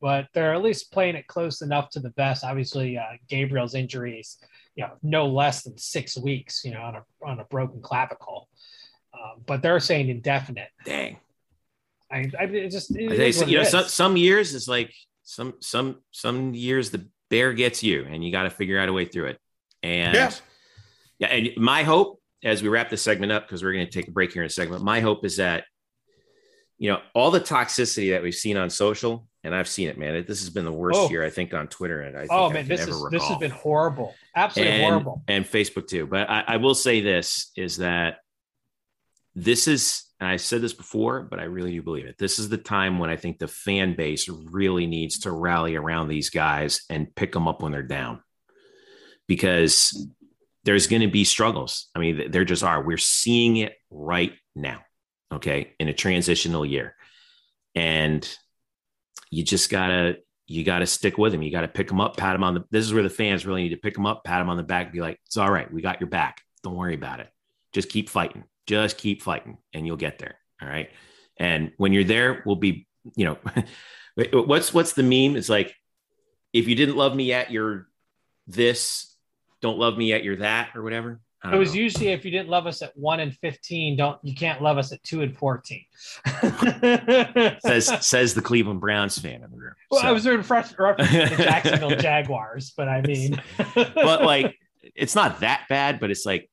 but 0.00 0.26
they're 0.32 0.54
at 0.54 0.62
least 0.62 0.92
playing 0.92 1.16
it 1.16 1.26
close 1.26 1.60
enough 1.60 1.90
to 1.90 2.00
the 2.00 2.10
best. 2.10 2.44
Obviously, 2.44 2.96
uh, 2.96 3.02
Gabriel's 3.28 3.74
injury 3.74 4.20
is 4.20 4.38
you 4.74 4.84
know 4.84 4.92
no 5.02 5.26
less 5.26 5.62
than 5.64 5.76
six 5.76 6.16
weeks, 6.16 6.64
you 6.64 6.72
know, 6.72 6.80
on 6.80 6.96
a 6.96 7.02
on 7.24 7.40
a 7.40 7.44
broken 7.44 7.82
clavicle. 7.82 8.48
Uh, 9.12 9.38
but 9.46 9.62
they're 9.62 9.80
saying 9.80 10.08
indefinite. 10.08 10.68
dang. 10.84 11.18
I, 12.10 12.30
I 12.38 12.44
it 12.44 12.70
just 12.70 12.94
it 12.96 13.04
I 13.04 13.16
tell 13.16 13.16
you, 13.16 13.24
is 13.24 13.36
what 13.36 13.48
you 13.48 13.58
know, 13.58 13.64
some, 13.64 13.84
some 13.84 14.16
years 14.16 14.54
it's 14.54 14.68
like 14.68 14.94
some 15.24 15.54
some 15.60 15.96
some 16.10 16.54
years 16.54 16.90
the 16.90 17.06
bear 17.28 17.52
gets 17.52 17.82
you, 17.82 18.06
and 18.08 18.24
you 18.24 18.32
got 18.32 18.44
to 18.44 18.50
figure 18.50 18.78
out 18.78 18.88
a 18.88 18.92
way 18.92 19.04
through 19.04 19.26
it. 19.26 19.38
And 19.82 20.14
Yeah. 20.14 20.30
yeah, 21.18 21.28
and 21.28 21.50
my 21.58 21.82
hope 21.82 22.17
as 22.44 22.62
we 22.62 22.68
wrap 22.68 22.88
this 22.90 23.02
segment 23.02 23.32
up 23.32 23.46
because 23.46 23.62
we're 23.62 23.72
going 23.72 23.86
to 23.86 23.92
take 23.92 24.08
a 24.08 24.12
break 24.12 24.32
here 24.32 24.42
in 24.42 24.46
a 24.46 24.50
segment. 24.50 24.82
My 24.82 25.00
hope 25.00 25.24
is 25.24 25.36
that 25.36 25.64
you 26.78 26.90
know 26.90 27.00
all 27.14 27.30
the 27.30 27.40
toxicity 27.40 28.10
that 28.10 28.22
we've 28.22 28.34
seen 28.34 28.56
on 28.56 28.70
social, 28.70 29.26
and 29.42 29.54
I've 29.54 29.68
seen 29.68 29.88
it, 29.88 29.98
man. 29.98 30.14
It, 30.14 30.26
this 30.26 30.40
has 30.40 30.50
been 30.50 30.64
the 30.64 30.72
worst 30.72 30.98
Oh. 30.98 31.10
year 31.10 31.24
I 31.24 31.30
think 31.30 31.52
on 31.54 31.66
Twitter, 31.68 32.02
and 32.02 32.16
I 32.16 32.20
think 32.20 32.32
oh 32.32 32.50
man, 32.50 32.68
this 32.68 32.82
is 32.82 32.88
recall. 32.88 33.10
this 33.10 33.24
has 33.24 33.38
been 33.38 33.50
horrible, 33.50 34.14
absolutely 34.36 34.74
and, 34.74 34.84
horrible. 34.84 35.22
and 35.26 35.44
Facebook 35.44 35.88
too. 35.88 36.06
But 36.06 36.30
I, 36.30 36.44
I 36.46 36.56
will 36.58 36.74
say 36.74 37.00
this 37.00 37.50
is 37.56 37.78
that 37.78 38.18
this 39.34 39.68
is, 39.68 40.04
and 40.18 40.28
I 40.28 40.36
said 40.36 40.62
this 40.62 40.72
before, 40.72 41.22
but 41.22 41.38
I 41.38 41.44
really 41.44 41.72
do 41.72 41.82
believe 41.82 42.06
it. 42.06 42.16
This 42.18 42.38
is 42.40 42.48
the 42.48 42.56
time 42.58 42.98
when 42.98 43.08
I 43.10 43.16
think 43.16 43.38
the 43.38 43.46
fan 43.46 43.94
base 43.94 44.28
really 44.28 44.86
needs 44.86 45.20
to 45.20 45.30
rally 45.30 45.76
around 45.76 46.08
these 46.08 46.30
guys 46.30 46.82
and 46.90 47.14
pick 47.14 47.32
them 47.32 47.46
up 47.46 47.62
when 47.62 47.70
they're 47.70 47.82
down 47.84 48.20
because 49.28 50.08
there's 50.64 50.86
going 50.86 51.02
to 51.02 51.08
be 51.08 51.24
struggles. 51.24 51.88
I 51.94 51.98
mean, 51.98 52.30
there 52.30 52.44
just 52.44 52.62
are. 52.62 52.82
We're 52.82 52.98
seeing 52.98 53.56
it 53.56 53.74
right 53.90 54.32
now, 54.54 54.82
okay, 55.32 55.72
in 55.78 55.88
a 55.88 55.94
transitional 55.94 56.66
year. 56.66 56.94
And 57.74 58.28
you 59.30 59.44
just 59.44 59.70
got 59.70 59.88
to, 59.88 60.16
you 60.46 60.64
got 60.64 60.80
to 60.80 60.86
stick 60.86 61.18
with 61.18 61.32
them. 61.32 61.42
You 61.42 61.52
got 61.52 61.60
to 61.60 61.68
pick 61.68 61.88
them 61.88 62.00
up, 62.00 62.16
pat 62.16 62.34
them 62.34 62.44
on 62.44 62.54
the. 62.54 62.64
This 62.70 62.84
is 62.84 62.94
where 62.94 63.02
the 63.02 63.10
fans 63.10 63.46
really 63.46 63.62
need 63.62 63.70
to 63.70 63.76
pick 63.76 63.94
them 63.94 64.06
up, 64.06 64.24
pat 64.24 64.40
them 64.40 64.48
on 64.48 64.56
the 64.56 64.62
back, 64.62 64.92
be 64.92 65.00
like, 65.00 65.20
"It's 65.26 65.36
all 65.36 65.50
right. 65.50 65.70
We 65.72 65.82
got 65.82 66.00
your 66.00 66.08
back. 66.08 66.42
Don't 66.62 66.76
worry 66.76 66.94
about 66.94 67.20
it. 67.20 67.28
Just 67.72 67.90
keep 67.90 68.08
fighting. 68.08 68.44
Just 68.66 68.96
keep 68.96 69.22
fighting, 69.22 69.58
and 69.74 69.86
you'll 69.86 69.96
get 69.96 70.18
there. 70.18 70.38
All 70.60 70.68
right. 70.68 70.90
And 71.38 71.72
when 71.76 71.92
you're 71.92 72.04
there, 72.04 72.42
we'll 72.46 72.56
be. 72.56 72.86
You 73.14 73.26
know, 73.26 73.38
what's 74.32 74.72
what's 74.72 74.94
the 74.94 75.02
meme? 75.02 75.36
It's 75.36 75.48
like, 75.50 75.74
if 76.52 76.66
you 76.66 76.74
didn't 76.74 76.96
love 76.96 77.14
me 77.14 77.32
at 77.32 77.50
your 77.50 77.88
this, 78.46 79.07
don't 79.60 79.78
love 79.78 79.96
me 79.98 80.06
yet 80.06 80.24
you're 80.24 80.36
that, 80.36 80.70
or 80.74 80.82
whatever. 80.82 81.20
It 81.44 81.56
was 81.56 81.72
know. 81.72 81.80
usually 81.80 82.08
if 82.08 82.24
you 82.24 82.32
didn't 82.32 82.48
love 82.48 82.66
us 82.66 82.82
at 82.82 82.96
one 82.96 83.20
and 83.20 83.32
fifteen, 83.36 83.96
don't 83.96 84.18
you 84.24 84.34
can't 84.34 84.60
love 84.60 84.76
us 84.76 84.92
at 84.92 85.02
two 85.04 85.22
and 85.22 85.36
fourteen. 85.36 85.84
says 87.60 88.06
says 88.06 88.34
the 88.34 88.42
Cleveland 88.42 88.80
Browns 88.80 89.18
fan 89.18 89.42
in 89.42 89.50
the 89.50 89.56
room. 89.56 89.74
Well, 89.90 90.00
So- 90.00 90.08
I 90.08 90.12
was 90.12 90.24
doing 90.24 90.38
reference 90.38 90.70
to 90.70 91.06
the 91.06 91.36
Jacksonville 91.42 91.96
Jaguars, 91.96 92.72
but 92.76 92.88
I 92.88 93.02
mean, 93.02 93.40
but 93.74 94.22
like 94.22 94.56
it's 94.82 95.14
not 95.14 95.40
that 95.40 95.66
bad 95.68 96.00
but 96.00 96.10
it's 96.10 96.24
like 96.26 96.50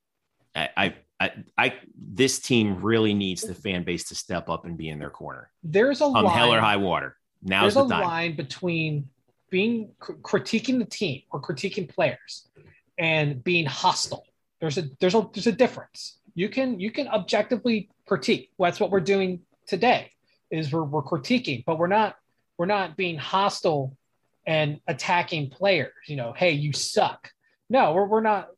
I, 0.55 0.69
I 0.77 0.95
i 1.19 1.31
i 1.57 1.73
this 1.97 2.39
team 2.39 2.81
really 2.81 3.13
needs 3.13 3.41
the 3.41 3.55
fan 3.55 3.83
base 3.83 4.09
to 4.09 4.15
step 4.15 4.49
up 4.49 4.65
and 4.65 4.77
be 4.77 4.89
in 4.89 4.99
their 4.99 5.09
corner 5.09 5.49
there's 5.63 6.01
a 6.01 6.05
on 6.05 6.25
line. 6.25 6.37
hell 6.37 6.53
or 6.53 6.59
high 6.59 6.75
water 6.77 7.15
now's 7.41 7.73
there's 7.73 7.87
the 7.87 7.95
a 7.95 7.97
time 7.97 8.03
line 8.03 8.35
between 8.35 9.07
being 9.49 9.89
cr- 9.99 10.13
critiquing 10.13 10.79
the 10.79 10.85
team 10.85 11.21
or 11.31 11.41
critiquing 11.41 11.87
players 11.87 12.49
and 12.97 13.43
being 13.43 13.65
hostile. 13.65 14.25
There's 14.59 14.77
a 14.77 14.83
there's 14.99 15.15
a 15.15 15.27
there's 15.33 15.47
a 15.47 15.51
difference. 15.51 16.19
You 16.33 16.49
can 16.49 16.79
you 16.79 16.91
can 16.91 17.07
objectively 17.07 17.89
critique. 18.05 18.51
That's 18.59 18.79
what 18.79 18.91
we're 18.91 18.99
doing 18.99 19.41
today. 19.67 20.11
Is 20.51 20.71
we're 20.71 20.83
we're 20.83 21.03
critiquing, 21.03 21.63
but 21.65 21.77
we're 21.77 21.87
not 21.87 22.15
we're 22.57 22.65
not 22.65 22.95
being 22.95 23.17
hostile 23.17 23.97
and 24.45 24.79
attacking 24.87 25.49
players. 25.49 25.93
You 26.07 26.15
know, 26.15 26.33
hey, 26.33 26.51
you 26.51 26.73
suck. 26.73 27.31
No, 27.69 27.93
we're 27.93 28.05
we're 28.05 28.21
not. 28.21 28.49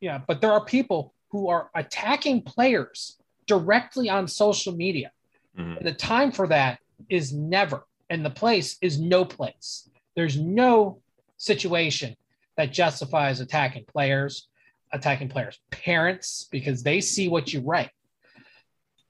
Yeah, 0.00 0.20
but 0.26 0.40
there 0.40 0.52
are 0.52 0.64
people 0.64 1.14
who 1.30 1.48
are 1.48 1.70
attacking 1.74 2.42
players 2.42 3.16
directly 3.46 4.10
on 4.10 4.28
social 4.28 4.72
media. 4.72 5.12
Mhm. 5.58 5.78
And 5.78 5.86
the 5.86 5.92
time 5.92 6.32
for 6.32 6.46
that 6.48 6.80
is 7.08 7.32
never, 7.32 7.86
and 8.10 8.24
the 8.24 8.30
place 8.30 8.76
is 8.80 9.00
no 9.00 9.24
place. 9.24 9.88
There's 10.14 10.38
no 10.38 11.00
situation 11.36 12.16
that 12.56 12.72
justifies 12.72 13.40
attacking 13.40 13.84
players, 13.86 14.48
attacking 14.92 15.28
players' 15.28 15.58
parents, 15.70 16.48
because 16.50 16.82
they 16.82 17.00
see 17.00 17.28
what 17.28 17.52
you 17.52 17.60
write. 17.60 17.90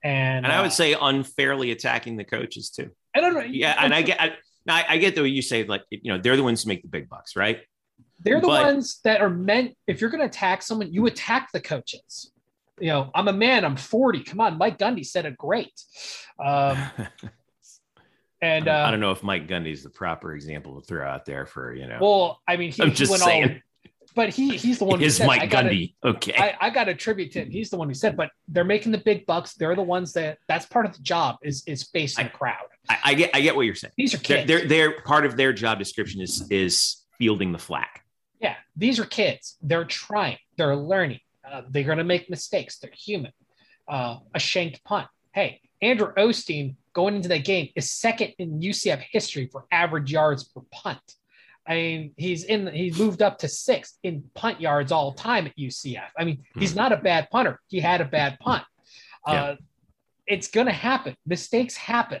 And, 0.03 0.45
And 0.45 0.53
I 0.53 0.57
uh, 0.57 0.63
would 0.63 0.73
say 0.73 0.95
unfairly 0.99 1.71
attacking 1.71 2.17
the 2.17 2.23
coaches 2.23 2.69
too. 2.69 2.91
I 3.15 3.21
don't 3.21 3.33
know. 3.33 3.41
Yeah, 3.41 3.75
and 3.79 3.93
I 3.93 4.01
get, 4.01 4.19
I, 4.19 4.33
I 4.67 4.85
I 4.89 4.97
get 4.97 5.15
the 5.15 5.21
way 5.21 5.29
you 5.29 5.41
say 5.41 5.63
like 5.65 5.83
you 5.89 6.11
know 6.11 6.17
they're 6.17 6.35
the 6.35 6.43
ones 6.43 6.63
who 6.63 6.69
make 6.69 6.81
the 6.81 6.87
big 6.87 7.07
bucks, 7.09 7.35
right? 7.35 7.61
They're 8.19 8.41
the 8.41 8.47
But- 8.47 8.65
ones 8.65 8.99
that 9.03 9.21
are 9.21 9.29
meant. 9.29 9.75
If 9.87 10.01
you're 10.01 10.09
going 10.09 10.21
to 10.21 10.25
attack 10.27 10.61
someone, 10.61 10.91
you 10.91 11.05
attack 11.05 11.49
the 11.53 11.59
coaches. 11.61 12.31
You 12.79 12.87
know, 12.87 13.11
I'm 13.13 13.27
a 13.27 13.33
man. 13.33 13.65
I'm 13.65 13.75
40. 13.75 14.23
Come 14.23 14.39
on, 14.41 14.57
Mike 14.57 14.77
Gundy 14.79 15.05
said 15.05 15.25
it 15.25 15.37
great. 15.37 15.71
Um, 16.43 16.77
and 18.43 18.67
I 18.67 18.83
uh, 18.87 18.91
don't 18.91 18.99
know 18.99 19.11
if 19.11 19.23
Mike 19.23 19.47
Gundy's 19.47 19.83
the 19.83 19.89
proper 19.89 20.33
example 20.35 20.79
to 20.79 20.85
throw 20.85 21.07
out 21.07 21.25
there 21.25 21.45
for 21.45 21.73
you 21.73 21.87
know. 21.87 21.97
well, 22.01 22.41
I 22.47 22.57
mean, 22.57 22.71
he, 22.71 22.83
I'm 22.83 22.93
just 22.93 23.09
went 23.11 23.23
saying. 23.23 23.43
all. 23.49 23.55
But 24.15 24.29
he 24.29 24.57
he's 24.57 24.77
the 24.77 24.85
one. 24.85 24.99
who 24.99 25.05
is 25.05 25.17
said, 25.17 25.23
I 25.23 25.27
Mike 25.27 25.49
gotta- 25.49 25.69
Gundy 25.69 25.95
okay? 26.03 26.35
I, 26.37 26.67
I 26.67 26.69
got 26.69 26.83
to 26.83 26.91
attribute 26.91 27.31
to 27.31 27.41
him. 27.41 27.49
He's 27.49 27.71
the 27.71 27.77
one 27.77 27.87
who 27.87 27.95
said, 27.95 28.15
but 28.15 28.29
they're 28.47 28.63
making 28.63 28.91
the 28.91 28.99
big 28.99 29.25
bucks. 29.25 29.55
They're 29.55 29.75
the 29.75 29.81
ones 29.81 30.13
that 30.13 30.37
that's 30.47 30.67
part 30.67 30.85
of 30.85 30.93
the 30.95 31.01
job 31.01 31.37
is 31.41 31.63
is 31.65 31.83
facing 31.83 32.25
I- 32.25 32.27
the 32.27 32.33
crowd. 32.37 32.65
I, 32.89 32.97
I 33.05 33.13
get 33.15 33.31
I 33.33 33.41
get 33.41 33.55
what 33.55 33.63
you're 33.63 33.73
saying. 33.75 33.93
These 33.97 34.13
are 34.13 34.17
They're, 34.17 34.37
kids. 34.37 34.47
they're 34.47 34.67
they're 34.67 35.01
part 35.01 35.25
of 35.25 35.35
their 35.37 35.51
job 35.53 35.79
description 35.79 36.21
is 36.21 36.45
is 36.51 36.97
fielding 37.17 37.53
the 37.53 37.57
flack. 37.57 38.03
yeah, 38.39 38.55
these 38.75 38.99
are 38.99 39.05
kids. 39.05 39.57
They're 39.63 39.85
trying. 39.85 40.37
They're 40.57 40.75
learning. 40.75 41.21
Uh, 41.49 41.61
they're 41.69 41.83
going 41.83 41.97
to 41.97 42.03
make 42.03 42.29
mistakes. 42.29 42.77
They're 42.79 42.91
human. 42.93 43.31
Uh, 43.87 44.17
a 44.35 44.39
shanked 44.39 44.83
punt. 44.83 45.07
Hey, 45.33 45.61
Andrew 45.81 46.13
Osteen 46.13 46.75
going 46.93 47.15
into 47.15 47.29
that 47.29 47.43
game 47.45 47.69
is 47.75 47.91
second 47.91 48.33
in 48.37 48.59
UCF 48.59 49.03
history 49.11 49.49
for 49.51 49.65
average 49.71 50.11
yards 50.11 50.43
per 50.43 50.61
punt. 50.71 50.99
I 51.67 51.75
mean, 51.75 52.11
he's 52.17 52.43
in. 52.43 52.67
He's 52.67 52.99
moved 52.99 53.21
up 53.21 53.39
to 53.39 53.47
sixth 53.47 53.97
in 54.03 54.23
punt 54.33 54.59
yards 54.59 54.91
all 54.91 55.13
time 55.13 55.45
at 55.47 55.57
UCF. 55.57 56.09
I 56.17 56.25
mean, 56.25 56.43
he's 56.57 56.75
not 56.75 56.91
a 56.91 56.97
bad 56.97 57.29
punter. 57.31 57.59
He 57.67 57.79
had 57.79 58.01
a 58.01 58.05
bad 58.05 58.37
punt. 58.39 58.63
Uh, 59.25 59.55
it's 60.27 60.49
going 60.49 60.67
to 60.67 60.73
happen. 60.73 61.15
Mistakes 61.25 61.75
happen. 61.75 62.19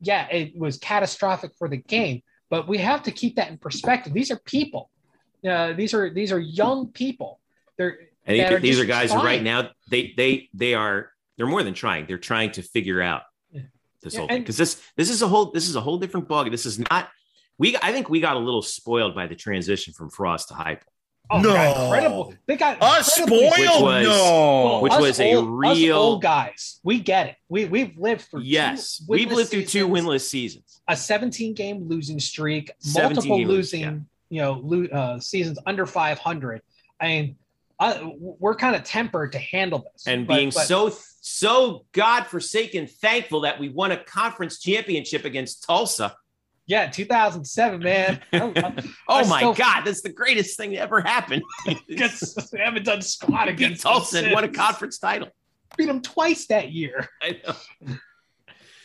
Yeah, 0.00 0.26
it 0.28 0.56
was 0.58 0.78
catastrophic 0.78 1.52
for 1.58 1.68
the 1.68 1.76
game, 1.76 2.22
but 2.48 2.68
we 2.68 2.78
have 2.78 3.02
to 3.04 3.10
keep 3.10 3.36
that 3.36 3.50
in 3.50 3.58
perspective. 3.58 4.14
These 4.14 4.30
are 4.30 4.38
people. 4.38 4.90
Uh, 5.46 5.72
these 5.74 5.92
are 5.94 6.12
these 6.12 6.32
are 6.32 6.38
young 6.38 6.88
people. 6.88 7.38
They're 7.76 7.98
I 8.26 8.30
think 8.30 8.52
are 8.52 8.60
these 8.60 8.80
are 8.80 8.84
guys 8.86 9.12
who 9.12 9.22
right 9.22 9.42
now 9.42 9.70
they 9.90 10.12
they 10.16 10.48
they 10.54 10.74
are 10.74 11.12
they're 11.36 11.46
more 11.46 11.62
than 11.62 11.74
trying. 11.74 12.06
They're 12.06 12.18
trying 12.18 12.52
to 12.52 12.62
figure 12.62 13.00
out 13.00 13.22
Yeah. 13.22 13.29
This 14.02 14.14
Yeah, 14.14 14.20
whole 14.20 14.28
thing 14.28 14.42
because 14.42 14.56
this 14.56 14.80
this 14.96 15.10
is 15.10 15.22
a 15.22 15.28
whole 15.28 15.50
this 15.50 15.68
is 15.68 15.76
a 15.76 15.80
whole 15.80 15.98
different 15.98 16.28
bug. 16.28 16.50
This 16.50 16.64
is 16.66 16.78
not 16.78 17.08
we. 17.58 17.76
I 17.82 17.92
think 17.92 18.08
we 18.08 18.20
got 18.20 18.36
a 18.36 18.38
little 18.38 18.62
spoiled 18.62 19.14
by 19.14 19.26
the 19.26 19.34
transition 19.36 19.92
from 19.92 20.08
Frost 20.10 20.48
to 20.48 20.54
Heupel, 20.54 20.80
oh, 21.30 21.40
No. 21.40 21.52
God, 21.52 21.84
incredible. 21.84 22.34
They 22.46 22.56
got 22.56 22.82
Us 22.82 23.18
incredibly- 23.18 23.50
spoiled? 23.66 23.82
was- 23.82 24.06
no. 24.06 24.80
which 24.80 24.92
us 24.92 25.00
was 25.00 25.20
a 25.20 25.34
old- 25.34 25.64
us 25.64 25.76
real- 25.76 25.96
old 25.98 26.22
guys. 26.22 26.80
We 26.82 27.00
get 27.00 27.26
it. 27.28 27.36
We 27.50 27.66
we've 27.66 27.98
lived 27.98 28.22
through. 28.22 28.40
two 28.40 28.46
Yes, 28.46 29.02
we've 29.06 29.28
winless 29.28 29.34
lived 29.34 29.50
through 29.50 29.64
two 29.66 29.86
winless 29.88 30.22
seasons. 30.22 30.80
a 30.88 30.96
17 30.96 31.52
game 31.54 31.86
losing 31.86 32.18
streak, 32.20 32.70
multiple 32.94 33.36
losing, 33.42 33.48
losing, 33.48 34.06
you 34.30 34.40
know, 34.40 34.60
lo- 34.64 34.86
uh, 34.98 35.20
seasons 35.20 35.58
under 35.66 35.84
500. 35.84 36.62
I 36.98 37.06
mean, 37.08 37.36
I, 37.80 38.12
we're 38.18 38.54
kind 38.56 38.76
of 38.76 38.84
tempered 38.84 39.32
to 39.32 39.38
handle 39.38 39.84
this, 39.92 40.06
and 40.06 40.26
But- 40.26 40.36
being 40.36 40.50
but- 40.50 40.66
so 40.66 40.92
so 41.22 41.84
godforsaken 41.92 42.86
thankful 42.86 43.40
that 43.42 43.58
we 43.58 43.68
won 43.70 43.90
a 43.92 43.96
conference 43.96 44.58
championship 44.60 45.24
against 45.24 45.64
Tulsa. 45.64 46.14
yeah, 46.66 46.88
2007, 46.90 47.80
man. 47.82 48.20
I- 48.32 48.38
I- 48.56 48.84
Oh 49.08 49.16
I 49.16 49.24
my 49.24 49.38
still- 49.40 49.54
God, 49.54 49.84
that's 49.84 50.02
the 50.02 50.12
greatest 50.12 50.56
thing 50.58 50.70
that 50.72 50.80
ever 50.80 51.00
happened. 51.00 51.42
Against, 51.90 52.52
we 52.52 52.58
haven't 52.60 52.84
done 52.84 53.02
squat 53.02 53.48
against 53.48 53.82
Tulsa 53.82 54.30
won 54.32 54.44
a 54.44 54.48
conference 54.48 54.98
title. 54.98 55.28
Beat 55.76 55.86
them 55.86 56.00
twice 56.02 56.46
that 56.48 56.70
year. 56.72 57.08
I 57.22 57.40
know. 57.46 57.94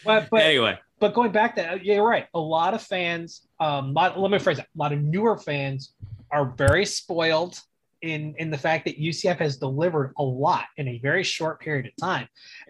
But 0.05 0.29
but 0.29 0.41
anyway, 0.41 0.77
but 0.99 1.13
going 1.13 1.31
back 1.31 1.55
to 1.55 1.79
yeah, 1.83 1.95
you're 1.95 2.07
right. 2.07 2.27
A 2.33 2.39
lot 2.39 2.73
of 2.73 2.81
fans, 2.81 3.41
um, 3.59 3.93
lot, 3.93 4.19
let 4.19 4.29
me 4.31 4.39
phrase 4.39 4.59
it. 4.59 4.65
A 4.65 4.77
lot 4.77 4.93
of 4.93 5.01
newer 5.01 5.37
fans 5.37 5.93
are 6.31 6.45
very 6.45 6.85
spoiled 6.85 7.59
in 8.05 8.35
in 8.37 8.51
the 8.51 8.57
fact 8.57 8.85
that 8.85 8.99
UCF 8.99 9.37
has 9.37 9.57
delivered 9.57 10.13
a 10.17 10.23
lot 10.23 10.65
in 10.77 10.87
a 10.87 10.99
very 10.99 11.23
short 11.23 11.59
period 11.59 11.87
of 11.87 11.95
time, 11.97 12.27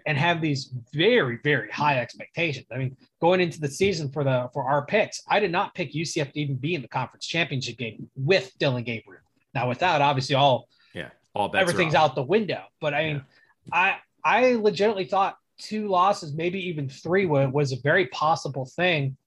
and 0.08 0.17
have 0.17 0.41
these 0.41 0.71
very 0.93 1.39
very 1.43 1.69
high 1.69 2.00
expectations. 2.00 2.65
I 2.71 2.78
mean, 2.78 2.98
going 3.21 3.41
into 3.41 3.60
the 3.60 3.67
season 3.67 4.10
for 4.10 4.24
the 4.24 4.50
for 4.54 4.63
our 4.63 4.86
picks, 4.86 5.21
I 5.28 5.39
did 5.39 5.52
not 5.52 5.76
pick 5.76 5.93
UCF 5.93 6.32
to 6.32 6.39
even 6.39 6.56
be 6.56 6.76
in 6.76 6.82
the 6.82 6.88
conference 6.88 7.28
championship 7.28 7.78
game 7.78 8.10
with 8.15 8.52
Dillon 8.60 8.84
Gabriel. 8.84 9.21
Now, 9.54 9.67
without 9.67 10.02
obviously 10.02 10.36
all 10.36 10.69
yeah, 10.93 11.10
all 11.34 11.52
everything's 11.56 11.95
out 11.95 12.15
the 12.15 12.24
window. 12.24 12.63
But 12.80 12.93
I 12.93 13.04
mean, 13.04 13.24
I 13.71 13.98
I 14.24 14.54
legitimately 14.54 15.06
thought 15.06 15.38
two 15.58 15.88
losses, 15.88 16.34
maybe 16.34 16.67
even 16.69 16.89
three, 16.89 17.26
was, 17.26 17.52
was 17.52 17.71
a 17.71 17.78
very 17.82 18.08
possible 18.08 18.65
thing 18.65 19.17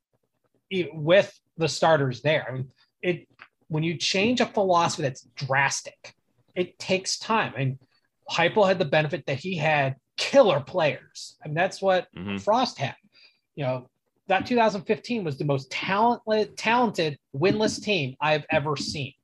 with 0.92 1.38
the 1.56 1.68
starters 1.68 2.22
there. 2.22 2.46
I 2.48 2.52
mean, 2.52 2.68
it 3.02 3.28
when 3.68 3.82
you 3.82 3.96
change 3.96 4.40
a 4.40 4.46
philosophy 4.46 5.02
that's 5.02 5.22
drastic, 5.36 6.14
it 6.54 6.78
takes 6.78 7.18
time. 7.18 7.52
And 7.56 7.78
Heupel 8.30 8.66
had 8.66 8.78
the 8.78 8.84
benefit 8.84 9.26
that 9.26 9.38
he 9.38 9.56
had 9.56 9.96
killer 10.16 10.60
players, 10.60 11.36
I 11.42 11.48
and 11.48 11.56
that's 11.56 11.80
what 11.80 12.08
Mhm. 12.14 12.40
Frost 12.40 12.78
had. 12.78 12.96
You 13.54 13.64
know, 13.64 13.88
that 14.26 14.46
2015 14.46 15.24
was 15.24 15.38
the 15.38 15.44
most 15.44 15.70
talented, 15.70 16.56
talented 16.56 17.18
winless 17.34 17.82
team 17.82 18.16
I've 18.20 18.44
ever 18.50 18.76
seen. 18.76 19.14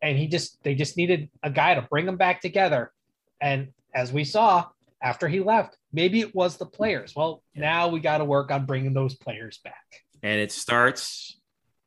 And 0.00 0.16
he 0.16 0.28
just, 0.28 0.62
they 0.62 0.74
just 0.74 0.96
needed 0.96 1.28
a 1.42 1.50
guy 1.50 1.74
to 1.74 1.82
bring 1.82 2.06
them 2.06 2.16
back 2.16 2.40
together. 2.40 2.92
And 3.40 3.72
as 3.94 4.12
we 4.12 4.24
saw 4.24 4.66
after 5.02 5.26
he 5.28 5.40
left, 5.40 5.76
maybe 5.92 6.20
it 6.20 6.34
was 6.34 6.56
the 6.56 6.66
players. 6.66 7.16
Well, 7.16 7.42
now 7.54 7.88
we 7.88 7.98
got 8.00 8.18
to 8.18 8.24
work 8.24 8.50
on 8.52 8.64
bringing 8.66 8.92
those 8.92 9.14
players 9.16 9.58
back. 9.58 10.04
and 10.22 10.40
it 10.40 10.50
starts 10.52 11.36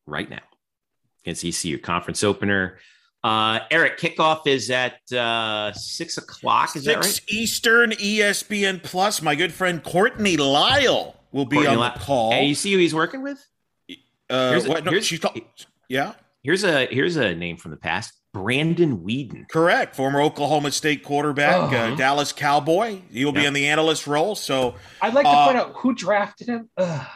right 0.06 0.30
now 0.30 0.42
against 1.24 1.46
ECU 1.46 1.78
conference 1.80 2.24
opener. 2.24 2.78
Uh, 3.24 3.60
Eric, 3.70 4.00
kickoff 4.00 4.48
is 4.48 4.72
at 4.72 5.00
uh, 5.12 5.72
six 5.74 6.18
o'clock. 6.18 6.76
Is 6.76 6.86
that 6.86 7.04
Six 7.04 7.20
right? 7.22 7.32
Eastern 7.32 7.92
ESPN 7.92 8.82
Plus. 8.82 9.22
My 9.22 9.36
good 9.36 9.54
friend 9.54 9.84
Courtney 9.84 10.38
Lyle 10.38 11.16
will 11.32 11.46
be 11.46 11.58
Courtney 11.58 11.74
on 11.74 11.80
La- 11.80 11.94
the 11.94 12.00
call. 12.00 12.34
And 12.34 12.48
you 12.48 12.56
see 12.56 12.72
who 12.74 12.80
he's 12.80 12.96
working 12.96 13.22
with? 13.22 13.38
uh, 14.30 14.50
here's 14.52 14.66
a- 14.66 14.70
what? 14.70 14.84
No, 14.86 14.92
here's- 14.92 15.06
she's 15.06 15.20
called, 15.20 15.40
yeah, 15.88 16.14
Here's 16.44 16.64
a 16.64 16.88
here's 16.88 17.18
a 17.18 17.36
name 17.36 17.58
from 17.58 17.70
the 17.70 17.78
past: 17.78 18.14
Brandon 18.34 18.98
Weeden. 19.06 19.48
correct. 19.48 19.96
Former 19.96 20.20
Oklahoma 20.20 20.72
State 20.72 21.04
quarterback, 21.04 21.56
Oh. 21.56 21.76
uh, 21.94 21.96
Dallas 21.96 22.32
Cowboy. 22.34 23.02
He'll 23.12 23.32
be 23.32 23.42
Yeah. 23.42 23.50
in 23.50 23.54
the 23.54 23.68
analyst 23.68 24.08
role. 24.08 24.34
So 24.34 24.74
I'd 25.00 25.14
like 25.14 25.26
to 25.26 25.30
Uh, 25.30 25.46
point 25.46 25.58
out 25.58 25.74
who 25.76 25.94
drafted 25.94 26.48
him. 26.48 26.70
Ugh. 26.78 27.08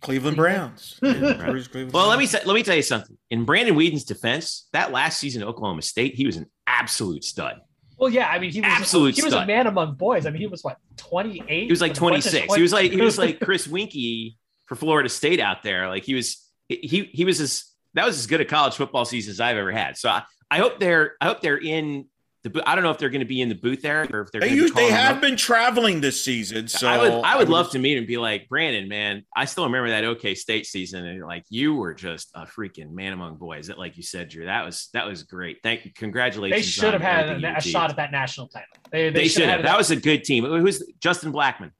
Cleveland 0.00 0.36
Browns. 0.36 0.96
Where's 1.00 1.68
Cleveland 1.68 1.92
Well, 1.92 2.08
let 2.08 2.18
me 2.18 2.26
say, 2.26 2.40
let 2.44 2.54
me 2.54 2.62
tell 2.62 2.76
you 2.76 2.82
something. 2.82 3.16
In 3.30 3.44
Brandon 3.44 3.74
Weeden's 3.74 4.04
defense, 4.04 4.68
that 4.72 4.92
last 4.92 5.18
season 5.18 5.42
at 5.42 5.48
Oklahoma 5.48 5.82
State, 5.82 6.14
he 6.14 6.26
was 6.26 6.36
an 6.36 6.46
absolute 6.66 7.24
stud. 7.24 7.60
Well, 7.98 8.10
yeah, 8.10 8.28
I 8.28 8.38
mean, 8.38 8.52
he 8.52 8.60
was 8.60 8.70
Absolute 8.70 9.16
he 9.16 9.22
was 9.22 9.32
a 9.32 9.44
man 9.44 9.66
among 9.66 9.94
boys. 9.94 10.24
I 10.24 10.30
mean, 10.30 10.40
he 10.40 10.46
was 10.46 10.62
what 10.62 10.78
28. 10.98 11.64
He 11.64 11.68
was 11.68 11.80
like 11.80 12.00
When 12.00 12.12
it 12.12 12.16
went 12.16 12.22
to 12.24 12.30
26. 12.30 12.54
He 12.54 12.62
was 12.62 12.72
like 12.72 12.92
he 12.92 13.00
was 13.00 13.18
like 13.18 13.40
Chris 13.42 13.66
Weinke 13.66 14.36
for 14.66 14.76
Florida 14.76 15.08
State 15.08 15.40
out 15.40 15.64
there. 15.64 15.88
Like 15.88 16.04
he 16.04 16.14
was 16.14 16.48
he 16.68 17.10
he 17.12 17.24
was 17.24 17.40
as 17.40 17.64
that 17.94 18.06
was 18.06 18.16
as 18.16 18.26
good 18.28 18.40
a 18.40 18.44
college 18.44 18.74
football 18.74 19.04
season 19.04 19.32
as 19.32 19.40
I've 19.40 19.56
ever 19.56 19.72
had. 19.72 19.96
So 19.96 20.10
I, 20.10 20.22
I 20.48 20.58
hope 20.58 20.78
they're 20.78 21.16
I 21.20 21.26
hope 21.26 21.40
they're 21.40 21.58
in 21.58 22.06
the 22.48 22.58
bo- 22.60 22.62
I 22.66 22.74
don't 22.74 22.84
know 22.84 22.90
if 22.90 22.98
they're 22.98 23.10
going 23.10 23.20
to 23.20 23.26
be 23.26 23.40
in 23.40 23.48
the 23.48 23.54
booth 23.54 23.82
there 23.82 24.06
or 24.12 24.22
if 24.22 24.32
they're 24.32 24.40
They, 24.40 24.48
going 24.48 24.56
to 24.58 24.62
use, 24.62 24.70
be 24.70 24.74
they 24.76 24.80
calling 24.82 24.94
them 24.94 25.02
have 25.04 25.16
up. 25.16 25.22
been 25.22 25.36
traveling 25.36 26.00
this 26.00 26.22
season. 26.24 26.68
So 26.68 26.88
I 26.88 26.98
would 26.98 27.12
I 27.24 27.36
would 27.36 27.48
love 27.48 27.70
to 27.70 27.78
meet 27.78 27.92
him 27.92 27.98
and 27.98 28.06
be 28.06 28.16
like 28.18 28.48
Brandon, 28.48 28.88
man. 28.88 29.24
I 29.36 29.44
still 29.44 29.64
remember 29.64 29.90
that 29.90 30.04
OK 30.04 30.34
State 30.34 30.66
season, 30.66 31.04
and 31.06 31.22
like 31.22 31.44
you 31.50 31.74
were 31.74 31.94
just 31.94 32.30
a 32.34 32.46
freaking 32.46 32.90
man 32.92 33.12
among 33.12 33.36
boys. 33.36 33.66
That, 33.68 33.78
like 33.78 33.96
you 33.96 34.02
said, 34.02 34.28
Drew, 34.28 34.46
that 34.46 34.64
was 34.64 34.88
that 34.94 35.06
was 35.06 35.22
great. 35.24 35.58
Thank 35.62 35.84
you, 35.84 35.92
congratulations. 35.94 36.60
they 36.64 36.68
should 36.70 36.92
have 36.92 37.02
had 37.02 37.42
a, 37.44 37.56
a 37.56 37.60
shot 37.60 37.90
at 37.90 37.96
that 37.96 38.12
national 38.12 38.48
title. 38.48 38.68
They, 38.90 39.10
They, 39.10 39.28
should 39.28 39.42
have. 39.44 39.58
had 39.60 39.64
That 39.66 39.76
was 39.78 39.90
a 39.90 39.96
good 39.96 40.24
team. 40.24 40.44
Who's 40.44 40.82
Justin 41.00 41.32
Blackmon, 41.32 41.72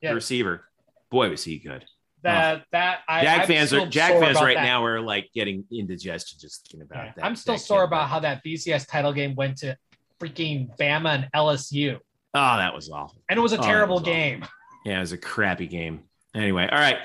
Yeah. 0.00 0.10
the 0.10 0.14
receiver? 0.16 0.68
Boy, 1.10 1.28
was 1.30 1.44
he 1.44 1.58
good. 1.58 1.84
that 2.22 2.64
that 2.72 3.00
I, 3.08 3.22
Jag 3.24 3.40
I'm 3.42 3.46
fans 3.48 3.72
are 3.74 3.84
Jag 3.86 4.20
fans 4.22 4.40
right 4.40 4.56
that. 4.56 4.62
now 4.62 4.84
are 4.84 5.00
like 5.00 5.28
getting 5.34 5.64
indigestion 5.72 6.38
just 6.40 6.62
thinking 6.68 6.82
about 6.82 7.06
Yeah. 7.06 7.12
that. 7.16 7.24
I'm 7.24 7.34
still 7.36 7.54
that 7.54 7.60
sore 7.60 7.82
about 7.82 8.08
how 8.08 8.20
that 8.20 8.42
BCS 8.44 8.86
title 8.88 9.12
game 9.12 9.34
went 9.34 9.58
to 9.58 9.76
freaking 10.22 10.76
Bama 10.78 11.14
and 11.14 11.28
LSU, 11.34 11.98
Oh, 12.34 12.56
that 12.56 12.74
was 12.74 12.90
awful. 12.90 13.22
and 13.28 13.38
it 13.38 13.42
was 13.42 13.52
a 13.52 13.58
Oh, 13.58 13.62
terrible 13.62 13.96
was 13.96 14.02
awful. 14.02 14.12
game. 14.12 14.46
Yeah, 14.84 14.96
it 14.98 15.00
was 15.00 15.12
a 15.12 15.18
crappy 15.18 15.66
game. 15.66 16.04
Anyway, 16.34 16.66
all 16.70 16.78
right. 16.78 16.98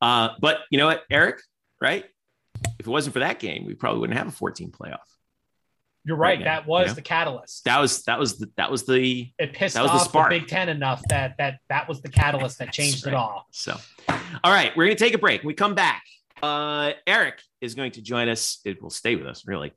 Uh, 0.00 0.30
but 0.40 0.60
you 0.70 0.78
know 0.78 0.86
what, 0.86 1.04
Eric? 1.10 1.40
Right? 1.80 2.04
If 2.78 2.86
it 2.86 2.90
wasn't 2.90 3.12
for 3.12 3.20
that 3.20 3.38
game, 3.38 3.66
we 3.66 3.74
probably 3.74 4.00
wouldn't 4.00 4.18
have 4.18 4.28
a 4.28 4.32
14 4.32 4.70
playoff. 4.70 4.98
You're 6.04 6.16
right. 6.16 6.38
now, 6.38 6.44
that 6.46 6.66
was 6.66 6.82
you 6.82 6.86
know? 6.88 6.94
the 6.94 7.02
catalyst. 7.02 7.64
That 7.64 7.78
was 7.80 8.02
that 8.04 8.18
was 8.18 8.38
the 8.38 8.50
that 8.56 8.70
was 8.70 8.84
the 8.84 9.30
it 9.38 9.52
pissed 9.52 9.74
that 9.74 9.82
was 9.82 9.92
off 9.92 9.98
the, 10.00 10.08
spark. 10.08 10.30
Big 10.30 10.48
Ten 10.48 10.68
enough 10.68 11.00
that 11.10 11.36
that 11.38 11.60
that 11.68 11.88
was 11.88 12.02
the 12.02 12.08
catalyst 12.08 12.58
that 12.58 12.72
changed 12.72 13.06
right. 13.06 13.12
it 13.12 13.16
all. 13.16 13.46
So, 13.52 13.76
all 14.42 14.52
right, 14.52 14.76
we're 14.76 14.86
going 14.86 14.96
to 14.96 15.04
take 15.04 15.14
a 15.14 15.18
break. 15.18 15.42
When 15.42 15.48
we 15.48 15.54
come 15.54 15.74
back. 15.74 16.02
Uh, 16.42 16.94
Eric 17.06 17.40
is 17.60 17.76
going 17.76 17.92
to 17.92 18.02
join 18.02 18.28
us. 18.28 18.58
It 18.64 18.82
will 18.82 18.90
stay 18.90 19.14
with 19.14 19.28
us, 19.28 19.46
really. 19.46 19.72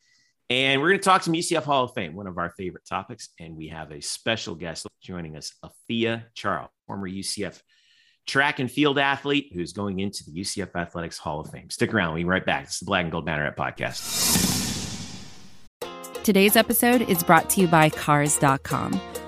And 0.49 0.79
we're 0.79 0.89
going 0.89 0.99
to 0.99 1.03
talk 1.03 1.23
some 1.23 1.33
UCF 1.33 1.63
Hall 1.63 1.85
of 1.85 1.93
Fame, 1.93 2.15
one 2.15 2.27
of 2.27 2.37
our 2.37 2.51
favorite 2.51 2.85
topics. 2.87 3.29
And 3.39 3.55
we 3.55 3.69
have 3.69 3.91
a 3.91 4.01
special 4.01 4.53
guest 4.53 4.85
joining 5.01 5.35
us, 5.35 5.51
Afia 5.63 6.25
Charles, 6.35 6.69
former 6.85 7.09
UCF 7.09 7.59
track 8.27 8.59
and 8.59 8.69
field 8.69 8.97
athlete 8.97 9.51
who's 9.53 9.73
going 9.73 9.99
into 9.99 10.23
the 10.25 10.41
UCF 10.41 10.75
Athletics 10.75 11.17
Hall 11.17 11.39
of 11.39 11.49
Fame. 11.49 11.69
Stick 11.69 11.93
around. 11.93 12.13
We'll 12.13 12.21
be 12.21 12.25
right 12.25 12.45
back. 12.45 12.65
This 12.65 12.73
is 12.75 12.79
the 12.79 12.85
Black 12.85 13.03
and 13.03 13.11
Gold 13.11 13.27
Banneret 13.27 13.55
podcast. 13.55 14.43
Today's 16.23 16.55
episode 16.55 17.03
is 17.03 17.23
brought 17.23 17.49
to 17.51 17.61
you 17.61 17.67
by 17.67 17.89
Cars.com. 17.89 18.99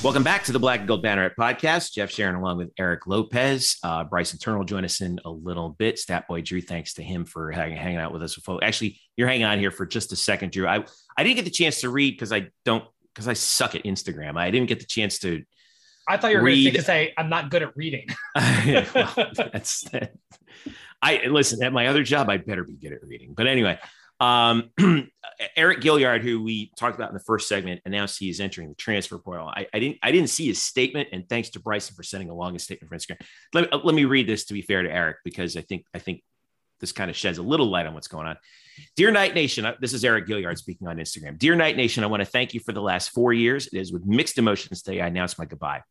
Welcome 0.00 0.22
back 0.22 0.44
to 0.44 0.52
the 0.52 0.60
Black 0.60 0.78
and 0.78 0.88
Gold 0.88 1.04
Banneret 1.04 1.34
podcast. 1.34 1.92
Jeff 1.92 2.08
Sharon 2.08 2.36
along 2.36 2.58
with 2.58 2.70
Eric 2.78 3.08
Lopez. 3.08 3.78
Uh, 3.82 4.04
Bryson 4.04 4.38
Turner 4.38 4.58
will 4.58 4.64
join 4.64 4.84
us 4.84 5.00
in 5.00 5.18
a 5.24 5.30
little 5.30 5.70
bit. 5.70 5.98
Stat 5.98 6.28
Boy 6.28 6.40
Drew, 6.40 6.60
thanks 6.60 6.94
to 6.94 7.02
him 7.02 7.24
for 7.24 7.50
hang, 7.50 7.76
hanging 7.76 7.98
out 7.98 8.12
with 8.12 8.22
us. 8.22 8.38
Actually, 8.62 9.00
you're 9.16 9.26
hanging 9.26 9.42
out 9.42 9.58
here 9.58 9.72
for 9.72 9.86
just 9.86 10.12
a 10.12 10.16
second, 10.16 10.52
Drew. 10.52 10.68
I, 10.68 10.84
I 11.16 11.24
didn't 11.24 11.34
get 11.34 11.46
the 11.46 11.50
chance 11.50 11.80
to 11.80 11.90
read 11.90 12.12
because 12.12 12.32
I 12.32 12.48
don't 12.64 12.84
because 13.12 13.26
I 13.26 13.32
suck 13.32 13.74
at 13.74 13.82
Instagram. 13.82 14.38
I 14.38 14.52
didn't 14.52 14.68
get 14.68 14.78
the 14.78 14.86
chance 14.86 15.18
to. 15.18 15.42
I 16.06 16.16
thought 16.16 16.30
you 16.30 16.38
were 16.38 16.48
going 16.48 16.74
to 16.74 16.82
say 16.82 17.12
I'm 17.18 17.28
not 17.28 17.50
good 17.50 17.62
at 17.62 17.76
reading. 17.76 18.06
well, 18.36 19.14
that's 19.36 19.84
I 21.02 21.26
listen 21.26 21.60
at 21.64 21.72
my 21.72 21.88
other 21.88 22.04
job. 22.04 22.30
I 22.30 22.36
better 22.36 22.62
be 22.62 22.76
good 22.76 22.92
at 22.92 23.02
reading. 23.02 23.34
But 23.36 23.48
anyway, 23.48 23.80
um, 24.20 24.70
Eriq 25.56 25.80
Gilliard, 25.80 26.22
who 26.22 26.42
we 26.42 26.72
talked 26.76 26.96
about 26.96 27.10
in 27.10 27.14
the 27.14 27.22
first 27.22 27.48
segment, 27.48 27.80
announced 27.84 28.18
he 28.18 28.28
is 28.28 28.40
entering 28.40 28.68
the 28.68 28.74
transfer 28.74 29.18
portal. 29.18 29.48
I, 29.48 29.66
I 29.72 29.78
didn't 29.78 29.98
I 30.02 30.10
didn't 30.10 30.30
see 30.30 30.46
his 30.46 30.60
statement, 30.60 31.08
and 31.12 31.28
thanks 31.28 31.50
to 31.50 31.60
Bryson 31.60 31.94
for 31.94 32.02
sending 32.02 32.30
along 32.30 32.54
his 32.54 32.64
statement 32.64 32.90
for 32.90 32.96
Instagram. 32.96 33.20
Let, 33.54 33.70
me- 33.70 33.80
let 33.84 33.94
me 33.94 34.04
read 34.04 34.26
this 34.26 34.46
to 34.46 34.54
be 34.54 34.62
fair 34.62 34.82
to 34.82 34.90
Eric 34.90 35.18
because 35.24 35.56
I 35.56 35.60
think 35.60 35.84
I 35.94 35.98
think 35.98 36.22
this 36.80 36.92
kind 36.92 37.10
of 37.10 37.16
sheds 37.16 37.38
a 37.38 37.42
little 37.42 37.66
light 37.66 37.86
on 37.86 37.94
what's 37.94 38.08
going 38.08 38.26
on. 38.26 38.36
Dear 38.96 39.10
Knight 39.10 39.34
Nation, 39.34 39.64
uh, 39.64 39.74
this 39.80 39.92
is 39.92 40.04
Eriq 40.04 40.26
Gilliard 40.26 40.58
speaking 40.58 40.86
on 40.86 40.96
Instagram. 40.96 41.38
Dear 41.38 41.56
Knight 41.56 41.76
Nation, 41.76 42.04
I 42.04 42.06
want 42.06 42.20
to 42.20 42.26
thank 42.26 42.54
you 42.54 42.60
for 42.60 42.72
the 42.72 42.82
last 42.82 43.10
four 43.10 43.32
years. 43.32 43.66
It 43.66 43.78
is 43.78 43.92
with 43.92 44.06
mixed 44.06 44.38
emotions 44.38 44.82
today 44.82 45.00
I 45.00 45.08
announce 45.08 45.38
my 45.38 45.44
goodbye. 45.44 45.82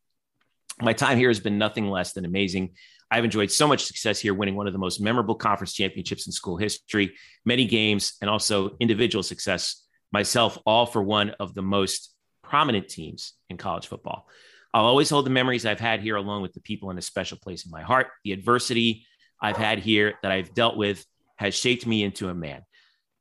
My 0.80 0.92
time 0.92 1.18
here 1.18 1.28
has 1.28 1.40
been 1.40 1.58
nothing 1.58 1.88
less 1.88 2.12
than 2.12 2.24
amazing. 2.24 2.74
I've 3.10 3.24
enjoyed 3.24 3.50
so 3.50 3.66
much 3.66 3.84
success 3.84 4.20
here, 4.20 4.34
winning 4.34 4.54
one 4.54 4.66
of 4.66 4.72
the 4.72 4.78
most 4.78 5.00
memorable 5.00 5.34
conference 5.34 5.72
championships 5.72 6.26
in 6.26 6.32
school 6.32 6.56
history, 6.56 7.14
many 7.44 7.66
games, 7.66 8.14
and 8.20 8.28
also 8.28 8.76
individual 8.80 9.22
success. 9.22 9.84
Myself, 10.12 10.58
all 10.66 10.86
for 10.86 11.02
one 11.02 11.30
of 11.40 11.54
the 11.54 11.62
most 11.62 12.14
prominent 12.42 12.88
teams 12.88 13.34
in 13.50 13.56
college 13.56 13.86
football. 13.86 14.26
I'll 14.72 14.84
always 14.84 15.10
hold 15.10 15.26
the 15.26 15.30
memories 15.30 15.64
I've 15.64 15.80
had 15.80 16.00
here, 16.00 16.16
along 16.16 16.42
with 16.42 16.52
the 16.52 16.60
people 16.60 16.90
in 16.90 16.98
a 16.98 17.02
special 17.02 17.38
place 17.38 17.64
in 17.64 17.70
my 17.70 17.82
heart. 17.82 18.08
The 18.24 18.32
adversity 18.32 19.06
I've 19.40 19.56
had 19.56 19.78
here 19.78 20.14
that 20.22 20.32
I've 20.32 20.54
dealt 20.54 20.76
with 20.76 21.04
has 21.36 21.54
shaped 21.54 21.86
me 21.86 22.02
into 22.02 22.28
a 22.28 22.34
man. 22.34 22.62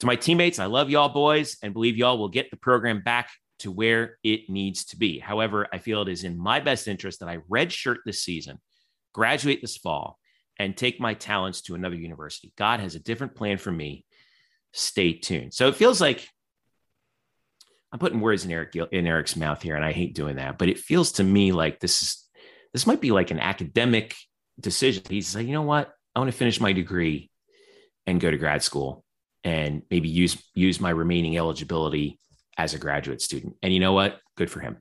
To 0.01 0.05
my 0.05 0.15
teammates, 0.15 0.59
I 0.59 0.65
love 0.65 0.89
y'all 0.89 1.09
boys 1.09 1.57
and 1.63 1.73
believe 1.73 1.97
y'all 1.97 2.17
will 2.17 2.29
get 2.29 2.51
the 2.51 2.57
program 2.57 3.01
back 3.01 3.29
to 3.59 3.71
where 3.71 4.17
it 4.23 4.49
needs 4.49 4.85
to 4.85 4.97
be. 4.97 5.19
However, 5.19 5.67
I 5.71 5.79
feel 5.79 6.01
it 6.01 6.09
is 6.09 6.23
in 6.23 6.37
my 6.37 6.59
best 6.59 6.87
interest 6.87 7.19
that 7.19 7.29
I 7.29 7.37
redshirt 7.49 7.97
this 8.05 8.21
season, 8.21 8.59
graduate 9.13 9.59
this 9.61 9.77
fall, 9.77 10.17
and 10.59 10.75
take 10.75 10.99
my 10.99 11.13
talents 11.13 11.61
to 11.61 11.75
another 11.75 11.95
university. 11.95 12.51
God 12.57 12.79
has 12.79 12.95
a 12.95 12.99
different 12.99 13.35
plan 13.35 13.57
for 13.57 13.71
me. 13.71 14.05
Stay 14.73 15.13
tuned. 15.13 15.53
So 15.53 15.67
it 15.67 15.75
feels 15.75 16.01
like 16.01 16.27
I'm 17.91 17.99
putting 17.99 18.19
words 18.19 18.43
in 18.43 18.51
Eric 18.51 18.75
in 18.75 19.07
Eric's 19.07 19.35
mouth 19.35 19.61
here, 19.61 19.75
and 19.75 19.85
I 19.85 19.91
hate 19.91 20.15
doing 20.15 20.35
that, 20.35 20.57
but 20.57 20.69
it 20.69 20.79
feels 20.79 21.13
to 21.13 21.23
me 21.23 21.51
like 21.51 21.79
this 21.79 22.01
is 22.01 22.27
this 22.73 22.87
might 22.87 23.01
be 23.01 23.11
like 23.11 23.31
an 23.31 23.39
academic 23.39 24.15
decision. 24.59 25.03
He's 25.09 25.35
like, 25.35 25.47
you 25.47 25.53
know 25.53 25.61
what? 25.61 25.93
I 26.15 26.19
want 26.19 26.31
to 26.31 26.37
finish 26.37 26.59
my 26.59 26.73
degree 26.73 27.29
and 28.05 28.19
go 28.19 28.29
to 28.29 28.37
grad 28.37 28.63
school 28.63 29.03
and 29.43 29.83
maybe 29.89 30.09
use 30.09 30.41
use 30.53 30.79
my 30.79 30.89
remaining 30.89 31.37
eligibility 31.37 32.19
as 32.57 32.73
a 32.73 32.79
graduate 32.79 33.21
student. 33.21 33.55
And 33.61 33.73
you 33.73 33.79
know 33.79 33.93
what? 33.93 34.19
Good 34.35 34.51
for 34.51 34.59
him. 34.59 34.77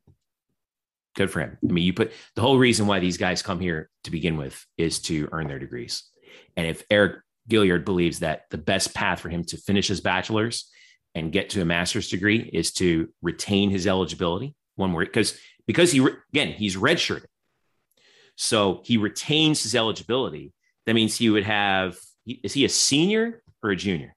Good 1.16 1.30
for 1.30 1.40
him. 1.40 1.56
I 1.62 1.72
mean, 1.72 1.84
you 1.84 1.94
put 1.94 2.12
the 2.34 2.42
whole 2.42 2.58
reason 2.58 2.86
why 2.86 3.00
these 3.00 3.16
guys 3.16 3.42
come 3.42 3.58
here 3.58 3.88
to 4.04 4.10
begin 4.10 4.36
with 4.36 4.64
is 4.76 5.00
to 5.02 5.28
earn 5.32 5.48
their 5.48 5.58
degrees. 5.58 6.04
And 6.56 6.66
if 6.66 6.86
Eriq 6.88 7.20
Gilliard 7.48 7.84
believes 7.84 8.20
that 8.20 8.42
the 8.50 8.58
best 8.58 8.94
path 8.94 9.20
for 9.20 9.30
him 9.30 9.42
to 9.44 9.56
finish 9.56 9.88
his 9.88 10.00
bachelor's 10.00 10.70
and 11.14 11.32
get 11.32 11.50
to 11.50 11.62
a 11.62 11.64
master's 11.64 12.10
degree 12.10 12.50
is 12.52 12.72
to 12.74 13.08
retain 13.22 13.70
his 13.70 13.86
eligibility, 13.86 14.54
one 14.74 14.92
word, 14.92 15.06
because 15.06 15.38
because 15.66 15.90
he 15.90 16.06
again 16.32 16.52
he's 16.52 16.76
redshirted, 16.76 17.24
so 18.36 18.82
he 18.84 18.98
retains 18.98 19.62
his 19.62 19.74
eligibility. 19.74 20.52
That 20.84 20.94
means 20.94 21.16
he 21.16 21.30
would 21.30 21.44
have. 21.44 21.96
Is 22.26 22.52
he 22.52 22.64
a 22.64 22.68
senior 22.68 23.42
or 23.62 23.70
a 23.70 23.76
junior? 23.76 24.14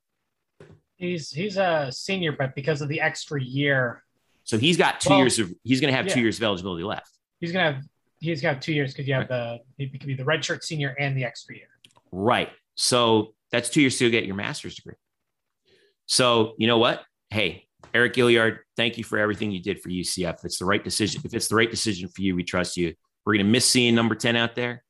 He's 0.97 1.29
he's 1.29 1.55
a 1.55 1.89
senior, 1.91 2.33
but 2.33 2.55
because 2.55 2.81
of 2.81 2.89
the 2.89 2.99
extra 2.99 3.41
year, 3.41 4.03
So 4.49 4.57
he's 4.57 4.77
got 4.77 4.99
two 4.99 5.11
Well, 5.11 5.19
years 5.19 5.37
of. 5.37 5.53
He's 5.63 5.79
going 5.79 5.93
to 5.93 5.95
have 5.95 6.07
two 6.07 6.21
years 6.21 6.37
of 6.37 6.43
eligibility 6.43 6.83
left. 6.83 7.11
he's 7.39 7.51
gonna 7.51 7.71
have 7.71 7.83
he's 8.19 8.41
have 8.41 8.59
two 8.59 8.73
years 8.73 8.91
because 8.91 9.07
you 9.07 9.13
have 9.13 9.27
the 9.27 9.59
he 9.77 9.87
could 9.87 10.07
be 10.07 10.15
the 10.15 10.23
redshirt 10.23 10.63
senior 10.63 10.95
and 10.97 11.15
the 11.15 11.23
extra 11.23 11.55
year. 11.55 11.67
Right. 12.11 12.49
So 12.73 13.35
that's 13.51 13.69
two 13.69 13.79
years 13.81 13.99
to 13.99 14.09
get 14.09 14.25
your 14.25 14.33
master's 14.33 14.73
degree. 14.73 14.95
So 16.07 16.55
you 16.57 16.65
know 16.65 16.79
what? 16.79 17.03
Hey, 17.29 17.67
Eriq 17.93 18.13
Gilliard, 18.15 18.57
thank 18.75 18.97
you 18.97 19.03
for 19.03 19.19
everything 19.19 19.51
you 19.51 19.61
did 19.61 19.81
for 19.81 19.89
UCF. 19.89 20.39
If 20.39 20.45
it's 20.45 20.57
the 20.57 20.65
right 20.65 20.83
decision, 20.83 21.21
if 21.23 21.35
it's 21.35 21.47
the 21.47 21.55
right 21.55 21.69
decision 21.69 22.09
for 22.09 22.23
you, 22.23 22.35
we 22.35 22.43
trust 22.43 22.75
you. 22.75 22.95
We're 23.27 23.33
gonna 23.33 23.43
miss 23.43 23.67
seeing 23.67 23.93
number 23.93 24.15
10 24.15 24.35
out 24.35 24.55
there. 24.55 24.83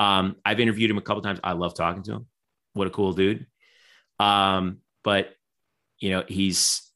Um, 0.00 0.34
I've 0.44 0.58
interviewed 0.58 0.90
him 0.90 0.98
a 0.98 1.02
couple 1.02 1.22
times. 1.22 1.38
I 1.44 1.52
love 1.52 1.76
talking 1.76 2.02
to 2.02 2.14
him. 2.14 2.26
What 2.72 2.88
a 2.88 2.90
cool 2.90 3.12
dude. 3.12 3.46
Um, 4.18 4.78
but 5.04 5.28
you 6.00 6.10
know, 6.10 6.24
he's 6.26 6.90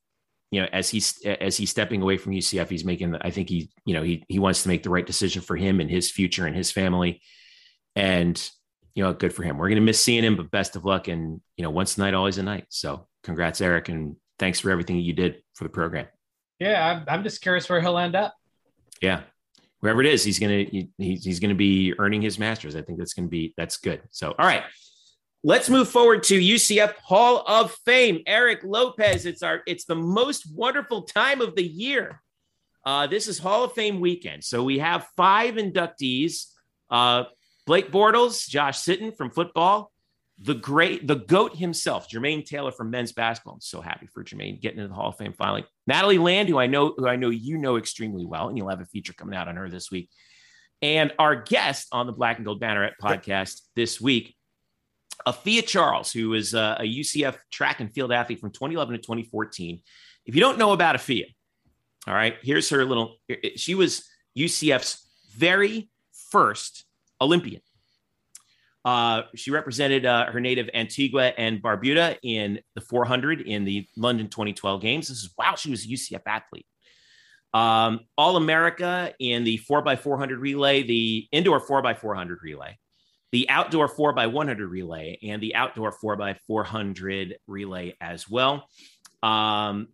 you 0.50 0.62
know, 0.62 0.68
as 0.72 0.88
he's 0.88 1.20
as 1.24 1.56
he's 1.56 1.70
stepping 1.70 2.02
away 2.02 2.16
from 2.16 2.32
UCF, 2.32 2.68
he's 2.68 2.84
making 2.84 3.12
the, 3.12 3.26
I 3.26 3.30
think 3.30 3.48
he, 3.48 3.70
you 3.84 3.94
know, 3.94 4.02
he 4.02 4.24
he 4.28 4.38
wants 4.38 4.62
to 4.62 4.68
make 4.68 4.82
the 4.82 4.90
right 4.90 5.06
decision 5.06 5.42
for 5.42 5.56
him 5.56 5.80
and 5.80 5.90
his 5.90 6.10
future 6.10 6.46
and 6.46 6.56
his 6.56 6.70
family. 6.70 7.20
And 7.94 8.40
you 8.98 9.04
know, 9.04 9.12
good 9.12 9.32
for 9.32 9.44
him. 9.44 9.58
We're 9.58 9.68
going 9.68 9.76
to 9.76 9.84
miss 9.84 10.02
seeing 10.02 10.24
him, 10.24 10.34
but 10.34 10.50
best 10.50 10.74
of 10.74 10.84
luck. 10.84 11.06
And, 11.06 11.40
you 11.56 11.62
know, 11.62 11.70
once 11.70 11.96
a 11.96 12.00
Knight, 12.00 12.14
always 12.14 12.36
a 12.38 12.42
Knight. 12.42 12.64
So 12.68 13.06
congrats, 13.22 13.60
Eric. 13.60 13.88
And 13.88 14.16
thanks 14.40 14.58
for 14.58 14.72
everything 14.72 14.98
you 14.98 15.12
did 15.12 15.36
for 15.54 15.62
the 15.62 15.70
program. 15.70 16.06
Yeah, 16.58 16.84
I'm, 16.84 17.04
I'm 17.06 17.22
just 17.22 17.40
curious 17.40 17.68
where 17.68 17.80
he'll 17.80 17.96
end 17.96 18.16
up. 18.16 18.34
Yeah. 19.00 19.20
Wherever 19.78 20.00
it 20.00 20.08
is, 20.08 20.24
he's 20.24 20.40
going 20.40 20.66
to, 20.66 20.70
he, 20.72 20.90
he's, 20.98 21.24
he's 21.24 21.38
going 21.38 21.50
to 21.50 21.54
be 21.54 21.94
earning 21.96 22.22
his 22.22 22.40
master's. 22.40 22.74
I 22.74 22.82
think 22.82 22.98
that's 22.98 23.14
going 23.14 23.28
to 23.28 23.30
be, 23.30 23.54
that's 23.56 23.76
good. 23.76 24.02
So, 24.10 24.34
all 24.36 24.46
right, 24.46 24.64
let's 25.44 25.70
move 25.70 25.88
forward 25.88 26.22
to 26.24 26.38
UCF 26.38 26.94
Hall 26.96 27.44
of 27.46 27.72
Fame. 27.84 28.22
Eric 28.26 28.60
Lopez. 28.64 29.26
It's 29.26 29.42
our, 29.42 29.62
it's 29.66 29.84
the 29.84 29.94
most 29.94 30.52
wonderful 30.52 31.02
time 31.02 31.40
of 31.40 31.54
the 31.54 31.66
year. 31.66 32.22
Uh, 32.84 33.06
this 33.06 33.28
is 33.28 33.38
Hall 33.38 33.64
of 33.64 33.72
Fame 33.72 34.00
weekend. 34.00 34.44
So 34.44 34.62
we 34.62 34.78
have 34.78 35.06
five 35.16 35.54
inductees. 35.54 36.46
Uh, 36.90 37.24
Blake 37.66 37.92
Bortles, 37.92 38.48
Josh 38.48 38.78
Sitton 38.78 39.14
from 39.14 39.30
football, 39.30 39.92
the 40.38 40.54
great, 40.54 41.06
the 41.06 41.16
GOAT 41.16 41.54
himself, 41.54 42.08
Jermaine 42.08 42.46
Taylor 42.46 42.72
from 42.72 42.90
men's 42.90 43.12
basketball. 43.12 43.54
I'm 43.54 43.60
so 43.60 43.82
happy 43.82 44.06
for 44.06 44.24
Jermaine 44.24 44.58
getting 44.60 44.78
into 44.78 44.88
the 44.88 44.94
Hall 44.94 45.10
of 45.10 45.18
Fame 45.18 45.34
finally. 45.36 45.66
Natalie 45.86 46.16
Land, 46.16 46.48
who 46.48 46.58
I 46.58 46.66
know, 46.66 46.94
who 46.96 47.06
I 47.06 47.16
know 47.16 47.28
you 47.28 47.58
know 47.58 47.76
extremely 47.76 48.24
well, 48.24 48.48
and 48.48 48.56
you'll 48.56 48.70
have 48.70 48.80
a 48.80 48.86
feature 48.86 49.12
coming 49.12 49.36
out 49.36 49.48
on 49.48 49.56
her 49.56 49.68
this 49.68 49.90
week. 49.90 50.08
And 50.80 51.12
our 51.18 51.36
guest 51.36 51.88
on 51.92 52.06
the 52.06 52.12
Black 52.12 52.36
and 52.36 52.46
Gold 52.46 52.62
Banneret 52.62 52.92
podcast 53.02 53.60
this 53.76 54.00
week, 54.00 54.34
Afia 55.26 55.66
Charles, 55.66 56.12
who 56.12 56.34
is 56.34 56.54
a, 56.54 56.78
a 56.80 56.84
UCF 56.84 57.36
track 57.50 57.80
and 57.80 57.92
field 57.92 58.12
athlete 58.12 58.40
from 58.40 58.50
2011 58.50 58.94
to 58.94 58.98
2014. 58.98 59.80
If 60.26 60.34
you 60.34 60.40
don't 60.40 60.58
know 60.58 60.72
about 60.72 60.96
Afia, 60.96 61.26
all 62.06 62.14
right, 62.14 62.36
here's 62.42 62.70
her 62.70 62.84
little. 62.84 63.16
She 63.56 63.74
was 63.74 64.08
UCF's 64.36 65.06
very 65.36 65.90
first 66.30 66.84
Olympian. 67.20 67.60
Uh, 68.84 69.22
she 69.34 69.50
represented 69.50 70.06
uh, 70.06 70.26
her 70.26 70.40
native 70.40 70.70
Antigua 70.72 71.32
and 71.36 71.62
Barbuda 71.62 72.16
in 72.22 72.60
the 72.74 72.80
400 72.80 73.42
in 73.42 73.64
the 73.64 73.86
London 73.96 74.28
2012 74.28 74.80
games. 74.80 75.08
This 75.08 75.18
is 75.18 75.30
wow, 75.36 75.56
she 75.56 75.70
was 75.70 75.84
a 75.84 75.88
UCF 75.88 76.22
athlete. 76.26 76.66
Um, 77.52 78.00
All 78.16 78.36
America 78.36 79.12
in 79.18 79.44
the 79.44 79.58
4x400 79.58 80.40
relay, 80.40 80.82
the 80.82 81.26
indoor 81.32 81.60
4x400 81.60 82.36
relay, 82.42 82.78
the 83.32 83.48
outdoor 83.50 83.88
4x100 83.88 84.68
relay, 84.68 85.18
and 85.22 85.42
the 85.42 85.54
outdoor 85.54 85.92
4x400 85.92 87.34
relay 87.46 87.94
as 88.00 88.28
well. 88.28 88.68
Um, 89.22 89.88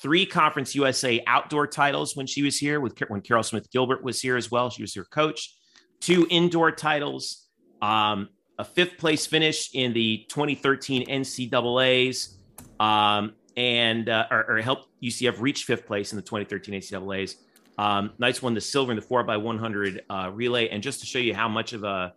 three 0.00 0.26
Conference 0.26 0.74
USA 0.74 1.22
outdoor 1.26 1.66
titles 1.66 2.16
when 2.16 2.26
she 2.26 2.42
was 2.42 2.56
here, 2.56 2.80
with 2.80 2.98
when 3.08 3.20
Caryl 3.20 3.44
Smith 3.44 3.70
Gilbert 3.70 4.02
was 4.02 4.20
here 4.20 4.36
as 4.36 4.50
well. 4.50 4.70
She 4.70 4.82
was 4.82 4.94
her 4.94 5.04
coach. 5.04 5.54
Two 6.00 6.26
indoor 6.30 6.72
titles, 6.72 7.46
um, 7.82 8.30
a 8.58 8.64
fifth 8.64 8.96
place 8.98 9.26
finish 9.26 9.70
in 9.74 9.92
the 9.92 10.24
2013 10.28 11.06
NCAA's, 11.06 12.38
um, 12.78 13.34
and 13.56 14.08
uh, 14.08 14.26
or, 14.30 14.50
or, 14.50 14.60
helped 14.62 14.88
UCF 15.02 15.40
reach 15.40 15.64
fifth 15.64 15.86
place 15.86 16.12
in 16.12 16.16
the 16.16 16.22
2013 16.22 16.80
NCAA's. 16.80 17.36
Um, 17.76 18.12
Knights 18.18 18.42
won 18.42 18.54
the 18.54 18.60
silver 18.60 18.92
in 18.92 18.96
the 18.96 19.02
four 19.02 19.22
by 19.24 19.36
100 19.36 20.02
uh, 20.08 20.30
relay, 20.32 20.68
and 20.68 20.82
just 20.82 21.00
to 21.00 21.06
show 21.06 21.18
you 21.18 21.34
how 21.34 21.48
much 21.48 21.74
of 21.74 21.84
a 21.84 22.14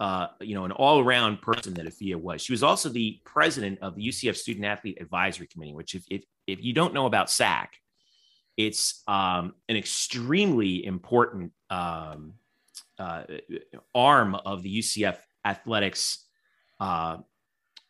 uh, 0.00 0.28
you 0.40 0.54
know 0.54 0.64
an 0.64 0.72
all 0.72 0.98
around 0.98 1.42
person 1.42 1.74
that 1.74 1.86
Afia 1.86 2.16
was, 2.16 2.40
she 2.40 2.52
was 2.52 2.62
also 2.62 2.88
the 2.88 3.20
president 3.24 3.78
of 3.80 3.94
the 3.94 4.08
UCF 4.08 4.34
Student 4.34 4.64
Athlete 4.64 4.98
Advisory 5.00 5.46
Committee. 5.46 5.74
Which, 5.74 5.94
if 5.94 6.04
if, 6.10 6.24
if 6.46 6.64
you 6.64 6.72
don't 6.72 6.94
know 6.94 7.04
about 7.04 7.30
SAC, 7.30 7.74
it's 8.56 9.02
um, 9.06 9.52
an 9.68 9.76
extremely 9.76 10.84
important 10.86 11.52
um, 11.68 12.32
uh, 12.98 13.24
arm 13.94 14.34
of 14.34 14.62
the 14.62 14.78
UCF 14.78 15.18
athletics 15.44 16.26
uh, 16.80 17.18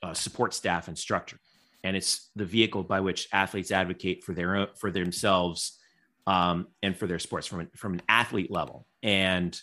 uh, 0.02 0.12
support 0.12 0.52
staff 0.52 0.88
and 0.88 0.98
structure, 0.98 1.38
and 1.84 1.96
it's 1.96 2.30
the 2.34 2.44
vehicle 2.44 2.82
by 2.82 2.98
which 2.98 3.28
athletes 3.32 3.70
advocate 3.70 4.24
for 4.24 4.34
their 4.34 4.56
own, 4.56 4.66
for 4.76 4.90
themselves 4.90 5.78
um, 6.26 6.66
and 6.82 6.96
for 6.96 7.06
their 7.06 7.20
sports 7.20 7.46
from 7.46 7.60
an, 7.60 7.70
from 7.76 7.94
an 7.94 8.02
athlete 8.08 8.50
level. 8.50 8.84
And 9.00 9.58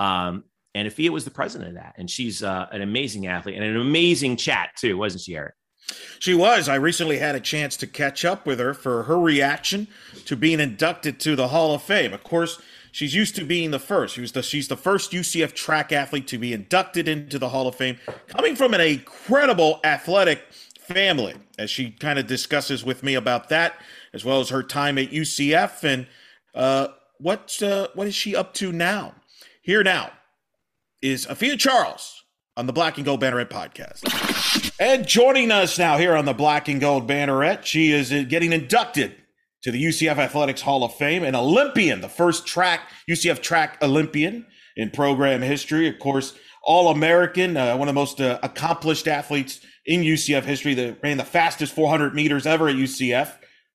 um, 0.00 0.44
and 0.74 0.88
Afia 0.88 1.10
was 1.10 1.24
the 1.24 1.30
president 1.30 1.70
of 1.70 1.74
that, 1.76 1.94
and 1.96 2.10
she's 2.10 2.42
uh, 2.42 2.66
an 2.72 2.82
amazing 2.82 3.26
athlete 3.26 3.54
and 3.54 3.64
an 3.64 3.80
amazing 3.80 4.36
chat 4.36 4.70
too, 4.76 4.98
wasn't 4.98 5.22
she, 5.22 5.36
Eric? 5.36 5.54
She 6.18 6.34
was. 6.34 6.68
I 6.68 6.76
recently 6.76 7.18
had 7.18 7.34
a 7.34 7.40
chance 7.40 7.76
to 7.76 7.86
catch 7.86 8.24
up 8.24 8.46
with 8.46 8.58
her 8.58 8.74
for 8.74 9.04
her 9.04 9.18
reaction 9.18 9.86
to 10.24 10.34
being 10.34 10.58
inducted 10.58 11.20
to 11.20 11.36
the 11.36 11.48
Hall 11.48 11.74
of 11.74 11.82
Fame. 11.82 12.12
Of 12.12 12.24
course, 12.24 12.60
she's 12.90 13.14
used 13.14 13.36
to 13.36 13.44
being 13.44 13.70
the 13.70 13.78
first. 13.78 14.14
She 14.14 14.20
was 14.20 14.32
the, 14.32 14.42
she's 14.42 14.68
the 14.68 14.76
first 14.76 15.12
UCF 15.12 15.52
track 15.52 15.92
athlete 15.92 16.26
to 16.28 16.38
be 16.38 16.52
inducted 16.52 17.06
into 17.06 17.38
the 17.38 17.50
Hall 17.50 17.68
of 17.68 17.74
Fame, 17.74 17.98
coming 18.28 18.56
from 18.56 18.74
an 18.74 18.80
incredible 18.80 19.78
athletic 19.84 20.42
family, 20.78 21.34
as 21.58 21.70
she 21.70 21.90
kind 21.90 22.18
of 22.18 22.26
discusses 22.26 22.84
with 22.84 23.02
me 23.02 23.14
about 23.14 23.48
that, 23.50 23.74
as 24.12 24.24
well 24.24 24.40
as 24.40 24.48
her 24.48 24.62
time 24.62 24.98
at 24.98 25.10
UCF 25.10 25.84
and 25.84 26.06
uh, 26.54 26.88
what 27.18 27.62
uh, 27.62 27.88
what 27.94 28.06
is 28.06 28.14
she 28.14 28.34
up 28.34 28.54
to 28.54 28.72
now? 28.72 29.14
Here 29.62 29.82
now 29.82 30.10
is 31.04 31.26
Afia 31.26 31.58
Charles 31.58 32.24
on 32.56 32.66
the 32.66 32.72
Black 32.72 32.96
and 32.96 33.04
Gold 33.04 33.20
Banneret 33.20 33.50
podcast. 33.50 34.72
And 34.80 35.06
joining 35.06 35.50
us 35.50 35.78
now 35.78 35.98
here 35.98 36.16
on 36.16 36.24
the 36.24 36.32
Black 36.32 36.66
and 36.66 36.80
Gold 36.80 37.06
Banneret, 37.06 37.66
she 37.66 37.92
is 37.92 38.08
getting 38.08 38.54
inducted 38.54 39.14
to 39.64 39.70
the 39.70 39.84
UCF 39.84 40.16
Athletics 40.16 40.62
Hall 40.62 40.82
of 40.82 40.94
Fame, 40.94 41.22
an 41.22 41.34
Olympian, 41.34 42.00
the 42.00 42.08
first 42.08 42.46
track 42.46 42.90
UCF 43.06 43.42
track 43.42 43.76
Olympian 43.82 44.46
in 44.76 44.88
program 44.88 45.42
history. 45.42 45.88
Of 45.88 45.98
course, 45.98 46.38
All 46.62 46.88
American, 46.88 47.58
uh, 47.58 47.76
one 47.76 47.86
of 47.86 47.94
the 47.94 48.00
most 48.00 48.22
uh, 48.22 48.38
accomplished 48.42 49.06
athletes 49.06 49.60
in 49.84 50.00
UCF 50.00 50.44
history 50.44 50.72
that 50.72 51.00
ran 51.02 51.18
the 51.18 51.24
fastest 51.24 51.74
400 51.74 52.14
meters 52.14 52.46
ever 52.46 52.70
at 52.70 52.76
UCF. 52.76 53.30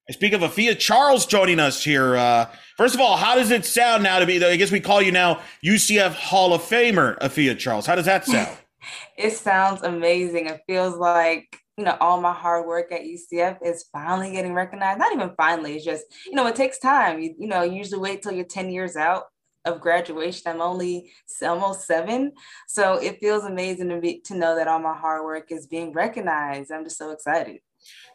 I 0.10 0.12
speak 0.12 0.34
of 0.34 0.42
Afia 0.42 0.76
Charles 0.76 1.28
joining 1.28 1.60
us 1.60 1.84
here. 1.84 2.18
Uh, 2.18 2.48
first 2.78 2.96
of 2.96 3.02
all, 3.02 3.16
how 3.16 3.36
does 3.36 3.52
it 3.52 3.64
sound 3.64 4.02
now 4.02 4.18
to 4.18 4.26
be? 4.26 4.44
I 4.44 4.56
guess 4.56 4.72
we 4.72 4.80
call 4.80 5.04
you 5.04 5.12
now 5.12 5.40
UCF 5.64 6.14
Hall 6.14 6.52
of 6.52 6.64
Famer, 6.64 7.16
Afia 7.20 7.56
Charles. 7.56 7.86
How 7.86 7.94
does 7.94 8.06
that 8.06 8.26
sound? 8.26 8.58
it 9.18 9.34
sounds 9.34 9.84
amazing. 9.84 10.48
It 10.48 10.62
feels 10.66 10.96
like 10.98 11.56
you 11.78 11.86
know, 11.86 11.96
all 12.02 12.20
my 12.20 12.34
hard 12.34 12.66
work 12.66 12.92
at 12.92 13.04
UCF 13.04 13.60
is 13.64 13.86
finally 13.94 14.32
getting 14.32 14.54
recognized. 14.54 14.98
Not 14.98 15.14
even 15.14 15.32
finally, 15.38 15.76
it's 15.76 15.86
just, 15.86 16.06
you 16.26 16.34
know, 16.34 16.48
it 16.48 16.56
takes 16.56 16.80
time. 16.80 17.22
You, 17.22 17.36
you 17.38 17.48
know, 17.48 17.62
you 17.62 17.78
usually 17.78 18.02
wait 18.02 18.24
till 18.24 18.34
you're 18.34 18.44
10 18.44 18.72
years 18.72 18.98
out 18.98 19.26
of 19.64 19.80
graduation. 19.80 20.52
I'm 20.52 20.60
only 20.60 21.12
almost 21.42 21.86
seven. 21.86 22.34
So 22.68 22.96
it 22.96 23.20
feels 23.20 23.46
amazing 23.46 23.90
to 23.90 24.02
be 24.02 24.22
to 24.26 24.36
know 24.36 24.56
that 24.56 24.68
all 24.68 24.80
my 24.80 24.98
hard 24.98 25.24
work 25.24 25.52
is 25.52 25.68
being 25.68 25.94
recognized. 25.94 26.72
I'm 26.72 26.84
just 26.84 26.98
so 26.98 27.12
excited. 27.12 27.60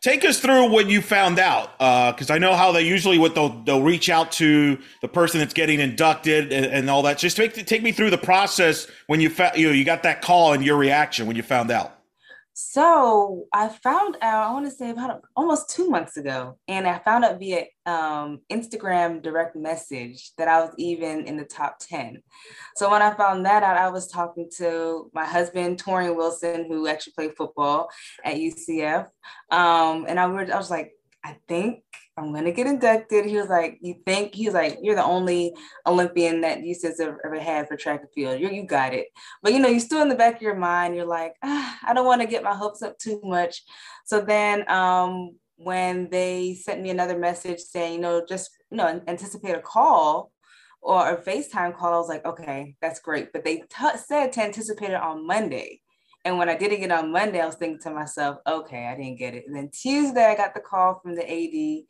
Take 0.05 0.27
us 0.27 0.39
through 0.39 0.69
what 0.69 0.87
you 0.87 1.01
found 1.01 1.39
out, 1.39 1.79
because 1.79 2.31
uh, 2.31 2.35
I 2.35 2.39
know 2.39 2.55
how 2.55 2.73
they 2.73 2.83
usually 2.83 3.17
what 3.17 3.35
they'll 3.35 3.63
they'll 3.63 3.81
reach 3.81 4.11
out 4.11 4.33
to 4.33 4.79
the 5.01 5.09
person 5.09 5.41
that's 5.41 5.55
getting 5.55 5.81
inducted 5.81 6.53
and, 6.53 6.67
and 6.67 6.91
all 6.91 7.01
that. 7.05 7.17
Just 7.17 7.39
take 7.39 7.55
take 7.65 7.83
me 7.83 7.91
through 7.91 8.11
the 8.11 8.19
process 8.19 8.87
when 9.07 9.23
you 9.23 9.31
fa- 9.31 9.53
you 9.57 9.67
know, 9.67 9.73
you 9.73 9.83
got 9.83 10.03
that 10.03 10.21
call 10.21 10.53
and 10.53 10.63
your 10.63 10.77
reaction 10.77 11.27
when 11.27 11.37
you 11.37 11.43
found 11.43 11.71
out. 11.71 12.01
So 12.57 13.47
I 13.53 13.69
found 13.69 14.17
out, 14.23 14.49
I 14.49 14.53
want 14.53 14.65
to 14.67 14.71
say 14.71 14.91
about 14.91 15.23
almost 15.35 15.71
two 15.71 15.91
months 15.91 16.17
ago, 16.17 16.57
and 16.69 16.87
I 16.87 17.01
found 17.01 17.25
out 17.25 17.41
via 17.41 17.65
um, 17.85 18.43
Instagram 18.49 19.21
direct 19.21 19.57
message 19.57 20.31
that 20.39 20.47
I 20.47 20.61
was 20.61 20.73
even 20.79 21.27
in 21.27 21.37
the 21.37 21.45
top 21.45 21.79
10. 21.81 22.23
So 22.77 22.89
when 22.89 23.03
I 23.03 23.13
found 23.15 23.45
that 23.45 23.65
out, 23.65 23.77
I 23.77 23.89
was 23.89 24.07
talking 24.07 24.49
to 24.59 25.11
my 25.13 25.25
husband, 25.25 25.83
Torian 25.83 26.15
Wilson, 26.15 26.67
who 26.69 26.87
actually 26.87 27.15
played 27.15 27.37
football 27.37 27.89
at 28.25 28.37
UCF. 28.37 29.09
Um, 29.51 30.07
and 30.09 30.21
I, 30.21 30.25
I 30.25 30.57
was 30.57 30.71
like, 30.71 30.93
I 31.25 31.37
think 31.49 31.83
I'm 32.17 32.33
gonna 32.33 32.53
get 32.53 32.69
inducted. 32.69 33.27
He 33.27 33.37
was 33.37 33.49
like, 33.49 33.79
You 33.81 33.97
think? 34.07 34.35
He 34.35 34.47
was 34.47 34.55
like, 34.55 34.79
You're 34.83 34.95
the 34.95 35.05
only 35.05 35.55
Olympian 35.87 36.43
that 36.43 36.63
you 36.63 36.75
ever, 37.01 37.21
ever 37.25 37.41
had 37.41 37.67
for 37.67 37.77
track 37.77 38.01
and 38.03 38.11
field. 38.13 38.41
You 38.41 38.51
you 38.51 38.65
got 38.65 38.95
it. 38.95 39.09
But 39.43 39.53
you 39.53 39.59
know, 39.59 39.69
you're 39.69 39.81
still 39.81 40.03
in 40.03 40.09
the 40.09 40.15
back 40.15 40.37
of 40.37 40.43
your 40.43 40.55
mind, 40.55 40.95
you're 40.95 41.07
like, 41.07 41.35
ah, 41.43 41.79
I 41.83 41.93
don't 41.93 42.07
want 42.07 42.21
to 42.23 42.29
get 42.29 42.45
my 42.45 42.55
hopes 42.55 42.83
up 42.83 42.99
too 42.99 43.21
much. 43.25 43.63
So 44.05 44.21
then 44.21 44.69
um 44.71 45.37
when 45.57 46.09
they 46.11 46.55
sent 46.55 46.83
me 46.83 46.91
another 46.91 47.19
message 47.19 47.61
saying, 47.61 47.95
you 47.95 48.01
know, 48.01 48.25
just 48.29 48.51
you 48.71 48.77
know, 48.77 49.01
anticipate 49.09 49.57
a 49.57 49.61
call 49.61 50.33
or 50.83 51.11
a 51.11 51.21
FaceTime 51.21 51.77
call, 51.77 51.95
I 51.95 51.99
was 51.99 52.09
like, 52.09 52.25
okay, 52.27 52.77
that's 52.81 53.01
great. 53.01 53.33
But 53.33 53.45
they 53.45 53.59
t- 53.59 53.97
said 53.97 54.33
to 54.33 54.43
anticipate 54.43 54.91
it 54.91 55.01
on 55.03 55.27
Monday. 55.27 55.81
And 56.25 56.39
when 56.39 56.49
I 56.49 56.57
didn't 56.57 56.81
get 56.81 56.91
on 56.91 57.13
Monday, 57.13 57.41
I 57.41 57.47
was 57.47 57.57
thinking 57.57 57.81
to 57.81 57.91
myself, 57.91 58.39
okay, 58.47 58.87
I 58.87 58.97
didn't 58.97 59.19
get 59.19 59.35
it. 59.35 59.45
And 59.47 59.55
then 59.55 59.71
Tuesday, 59.71 60.25
I 60.25 60.35
got 60.35 60.55
the 60.55 60.61
call 60.61 60.99
from 61.01 61.15
the 61.15 61.23
AD 61.23 61.85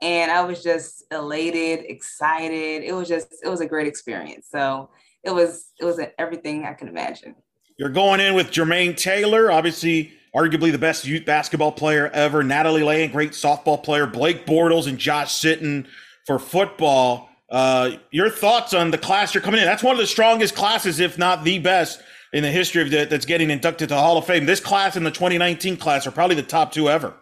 and 0.00 0.30
I 0.30 0.44
was 0.44 0.62
just 0.62 1.04
elated, 1.10 1.84
excited. 1.88 2.84
It 2.84 2.94
was 2.94 3.08
just, 3.08 3.28
it 3.42 3.48
was 3.48 3.60
a 3.60 3.66
great 3.66 3.88
experience. 3.88 4.46
So 4.48 4.90
it 5.24 5.32
was, 5.32 5.72
it 5.80 5.84
was 5.84 6.00
everything 6.18 6.64
I 6.64 6.74
can 6.74 6.86
imagine. 6.86 7.34
You're 7.78 7.88
going 7.88 8.20
in 8.20 8.34
with 8.34 8.52
Jermaine 8.52 8.96
Taylor, 8.96 9.50
obviously, 9.50 10.12
arguably 10.36 10.70
the 10.70 10.78
best 10.78 11.04
youth 11.04 11.24
basketball 11.24 11.72
player 11.72 12.08
ever. 12.08 12.44
Natalie 12.44 12.84
Lane, 12.84 13.10
great 13.10 13.32
softball 13.32 13.82
player. 13.82 14.06
Blake 14.06 14.46
Bortles 14.46 14.86
and 14.86 14.98
Josh 14.98 15.34
Sitton 15.34 15.86
for 16.26 16.38
football. 16.38 17.28
Uh, 17.50 17.96
your 18.12 18.30
thoughts 18.30 18.72
on 18.72 18.92
the 18.92 18.98
class 18.98 19.34
you're 19.34 19.42
coming 19.42 19.60
in? 19.60 19.66
That's 19.66 19.82
one 19.82 19.96
of 19.96 19.98
the 19.98 20.06
strongest 20.06 20.54
classes, 20.54 21.00
if 21.00 21.18
not 21.18 21.42
the 21.42 21.58
best 21.58 22.00
in 22.32 22.42
the 22.42 22.50
history 22.50 22.82
of 22.82 22.90
the, 22.90 23.06
that's 23.06 23.26
getting 23.26 23.50
inducted 23.50 23.88
to 23.88 23.94
the 23.94 24.00
Hall 24.00 24.18
of 24.18 24.24
Fame. 24.24 24.46
This 24.46 24.60
class 24.60 24.96
and 24.96 25.04
the 25.04 25.10
2019 25.10 25.76
class 25.76 26.06
are 26.06 26.10
probably 26.10 26.36
the 26.36 26.42
top 26.42 26.72
two 26.72 26.88
ever. 26.88 27.14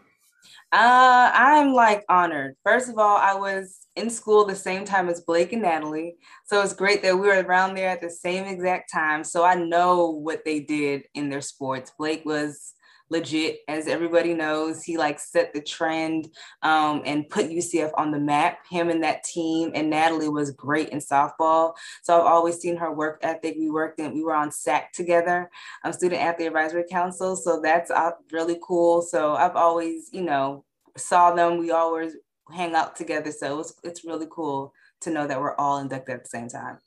Uh, 0.71 1.31
I'm 1.33 1.73
like 1.73 2.05
honored. 2.11 2.57
First 2.63 2.91
of 2.91 2.99
all, 2.99 3.17
I 3.17 3.35
was 3.35 3.87
in 3.97 4.11
school 4.11 4.45
the 4.45 4.55
same 4.55 4.85
time 4.85 5.09
as 5.09 5.23
Blake 5.23 5.53
and 5.53 5.63
Natalie. 5.63 6.17
So 6.47 6.61
it's 6.61 6.75
great 6.75 7.03
that 7.03 7.15
we 7.15 7.27
were 7.27 7.43
around 7.43 7.75
there 7.75 7.89
at 7.89 8.03
the 8.03 8.11
same 8.11 8.45
exact 8.45 8.93
time. 8.93 9.25
So 9.25 9.45
I 9.45 9.55
know 9.55 10.11
what 10.11 10.45
they 10.45 10.61
did 10.61 11.05
in 11.15 11.31
their 11.31 11.41
sports. 11.41 11.93
Blake 11.99 12.25
was 12.27 12.75
legit, 13.11 13.61
as 13.69 13.87
everybody 13.87 14.35
knows. 14.35 14.83
He 14.83 14.97
like 14.97 15.19
set 15.19 15.53
the 15.53 15.61
trend 15.61 16.29
um, 16.63 17.03
and 17.05 17.29
put 17.29 17.51
UCF 17.51 17.91
on 17.97 18.11
the 18.11 18.19
map. 18.19 18.59
Him 18.69 18.91
and 18.91 19.03
that 19.03 19.25
team, 19.25 19.73
and 19.75 19.91
Natalie 19.91 20.29
was 20.29 20.51
great 20.53 20.91
in 20.91 20.99
softball. 20.99 21.75
So 22.03 22.19
I've 22.19 22.27
always 22.27 22.59
seen 22.59 22.77
her 22.77 22.93
work 22.93 23.21
ethic. 23.23 23.57
We 23.59 23.71
worked 23.71 24.01
and 24.01 24.15
we 24.15 24.23
were 24.23 24.35
on 24.35 24.51
SAC 24.51 24.93
together, 24.93 25.51
um, 25.85 25.93
Student 25.93 26.23
Athlete 26.23 26.49
Advisory 26.49 26.85
Council. 26.91 27.37
So 27.37 27.61
that's 27.63 27.91
uh, 27.91 28.13
really 28.33 28.59
cool. 28.63 29.03
So 29.03 29.35
I've 29.35 29.57
always, 29.57 30.09
you 30.13 30.23
know, 30.23 30.65
saw 30.97 31.35
them. 31.35 31.59
We 31.59 31.71
always 31.71 32.15
hang 32.53 32.75
out 32.75 32.97
together. 32.97 33.33
So 33.33 33.65
it's 33.83 34.05
really 34.05 34.27
cool 34.31 34.73
to 35.01 35.11
know 35.11 35.27
that 35.27 35.41
we're 35.41 35.55
all 35.57 35.79
inducted 35.79 36.17
at 36.17 36.25
the 36.25 36.29
same 36.29 36.49
time. 36.49 36.79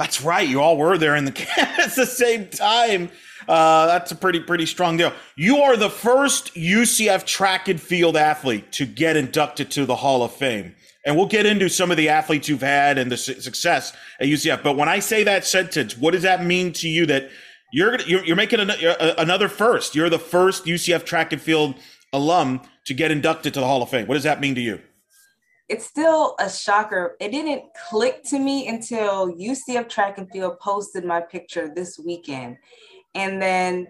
That's 0.00 0.22
right. 0.22 0.48
You 0.48 0.62
all 0.62 0.78
were 0.78 0.96
there 0.96 1.14
in 1.14 1.26
the 1.26 1.48
at 1.58 1.94
the 1.94 2.06
same 2.06 2.48
time. 2.48 3.10
Uh, 3.46 3.86
that's 3.86 4.10
a 4.12 4.16
pretty 4.16 4.40
pretty 4.40 4.64
strong 4.64 4.96
deal. 4.96 5.12
You 5.36 5.58
are 5.58 5.76
the 5.76 5.90
first 5.90 6.54
UCF 6.54 7.26
track 7.26 7.68
and 7.68 7.78
field 7.80 8.16
athlete 8.16 8.72
to 8.72 8.86
get 8.86 9.16
inducted 9.16 9.70
to 9.72 9.84
the 9.84 9.96
Hall 9.96 10.22
of 10.22 10.32
Fame. 10.32 10.74
And 11.04 11.16
we'll 11.16 11.26
get 11.26 11.44
into 11.44 11.68
some 11.68 11.90
of 11.90 11.98
the 11.98 12.08
athletes 12.08 12.48
you've 12.48 12.62
had 12.62 12.96
and 12.98 13.12
the 13.12 13.16
su- 13.18 13.40
success 13.40 13.92
at 14.20 14.26
UCF. 14.26 14.62
But 14.62 14.76
when 14.76 14.88
I 14.88 15.00
say 15.00 15.22
that 15.24 15.44
sentence, 15.44 15.98
what 15.98 16.12
does 16.12 16.22
that 16.22 16.44
mean 16.44 16.72
to 16.74 16.88
you 16.88 17.06
that 17.06 17.30
You're 17.72 18.00
you're, 18.02 18.24
you're 18.24 18.36
making 18.36 18.60
an, 18.60 18.72
you're, 18.80 19.00
uh, 19.00 19.14
another 19.18 19.48
first. 19.48 19.94
You're 19.94 20.10
the 20.10 20.18
first 20.18 20.64
UCF 20.64 21.04
track 21.04 21.32
and 21.32 21.42
field 21.42 21.74
alum 22.12 22.62
to 22.86 22.94
get 22.94 23.10
inducted 23.10 23.54
to 23.54 23.60
the 23.60 23.66
Hall 23.66 23.82
of 23.82 23.90
Fame. 23.90 24.06
What 24.06 24.14
does 24.14 24.24
that 24.24 24.40
mean 24.40 24.54
to 24.56 24.60
you? 24.62 24.80
It's 25.70 25.86
still 25.86 26.34
a 26.40 26.50
shocker. 26.50 27.16
It 27.20 27.30
didn't 27.30 27.62
click 27.88 28.24
to 28.24 28.40
me 28.40 28.66
until 28.66 29.32
UCF 29.32 29.88
track 29.88 30.18
and 30.18 30.28
field 30.32 30.58
posted 30.58 31.04
my 31.04 31.20
picture 31.20 31.70
this 31.72 31.96
weekend. 31.96 32.56
And 33.14 33.40
then 33.40 33.86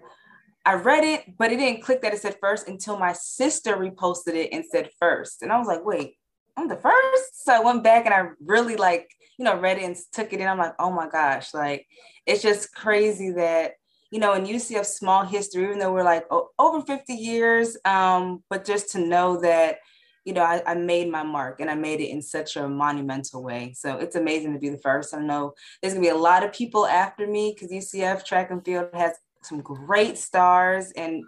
I 0.63 0.75
read 0.75 1.03
it, 1.03 1.35
but 1.39 1.51
it 1.51 1.57
didn't 1.57 1.81
click 1.81 2.03
that 2.03 2.13
it 2.13 2.21
said 2.21 2.37
first 2.39 2.67
until 2.67 2.99
my 2.99 3.13
sister 3.13 3.77
reposted 3.77 4.35
it 4.35 4.49
and 4.53 4.63
said 4.63 4.91
first. 4.99 5.41
And 5.41 5.51
I 5.51 5.57
was 5.57 5.65
like, 5.67 5.83
wait, 5.83 6.17
I'm 6.55 6.67
the 6.67 6.75
first. 6.75 7.43
So 7.43 7.51
I 7.51 7.61
went 7.61 7.83
back 7.83 8.05
and 8.05 8.13
I 8.13 8.27
really 8.45 8.75
like, 8.75 9.09
you 9.39 9.45
know, 9.45 9.57
read 9.59 9.79
it 9.79 9.85
and 9.85 9.97
took 10.13 10.33
it 10.33 10.39
in. 10.39 10.47
I'm 10.47 10.59
like, 10.59 10.75
oh 10.77 10.91
my 10.91 11.09
gosh, 11.09 11.51
like 11.51 11.87
it's 12.27 12.43
just 12.43 12.75
crazy 12.75 13.31
that, 13.31 13.71
you 14.11 14.19
know, 14.19 14.33
in 14.33 14.45
UCF 14.45 14.85
small 14.85 15.25
history, 15.25 15.63
even 15.63 15.79
though 15.79 15.93
we're 15.93 16.03
like 16.03 16.25
oh, 16.29 16.49
over 16.59 16.81
50 16.85 17.11
years, 17.11 17.75
um, 17.85 18.43
but 18.51 18.65
just 18.65 18.91
to 18.91 18.99
know 18.99 19.41
that, 19.41 19.77
you 20.25 20.33
know, 20.33 20.43
I, 20.43 20.61
I, 20.67 20.75
made 20.75 21.09
my 21.09 21.23
mark 21.23 21.59
and 21.59 21.69
I 21.69 21.75
made 21.75 21.99
it 21.99 22.09
in 22.09 22.21
such 22.21 22.55
a 22.55 22.67
monumental 22.67 23.41
way. 23.43 23.73
So 23.75 23.97
it's 23.97 24.15
amazing 24.15 24.53
to 24.53 24.59
be 24.59 24.69
the 24.69 24.77
first. 24.77 25.13
I 25.13 25.19
know 25.19 25.53
there's 25.81 25.93
gonna 25.93 26.05
be 26.05 26.09
a 26.09 26.15
lot 26.15 26.43
of 26.43 26.53
people 26.53 26.85
after 26.85 27.25
me 27.25 27.53
because 27.53 27.71
UCF 27.71 28.23
track 28.23 28.51
and 28.51 28.63
field 28.63 28.89
has 28.93 29.13
some 29.41 29.61
great 29.61 30.17
stars 30.17 30.91
and 30.91 31.23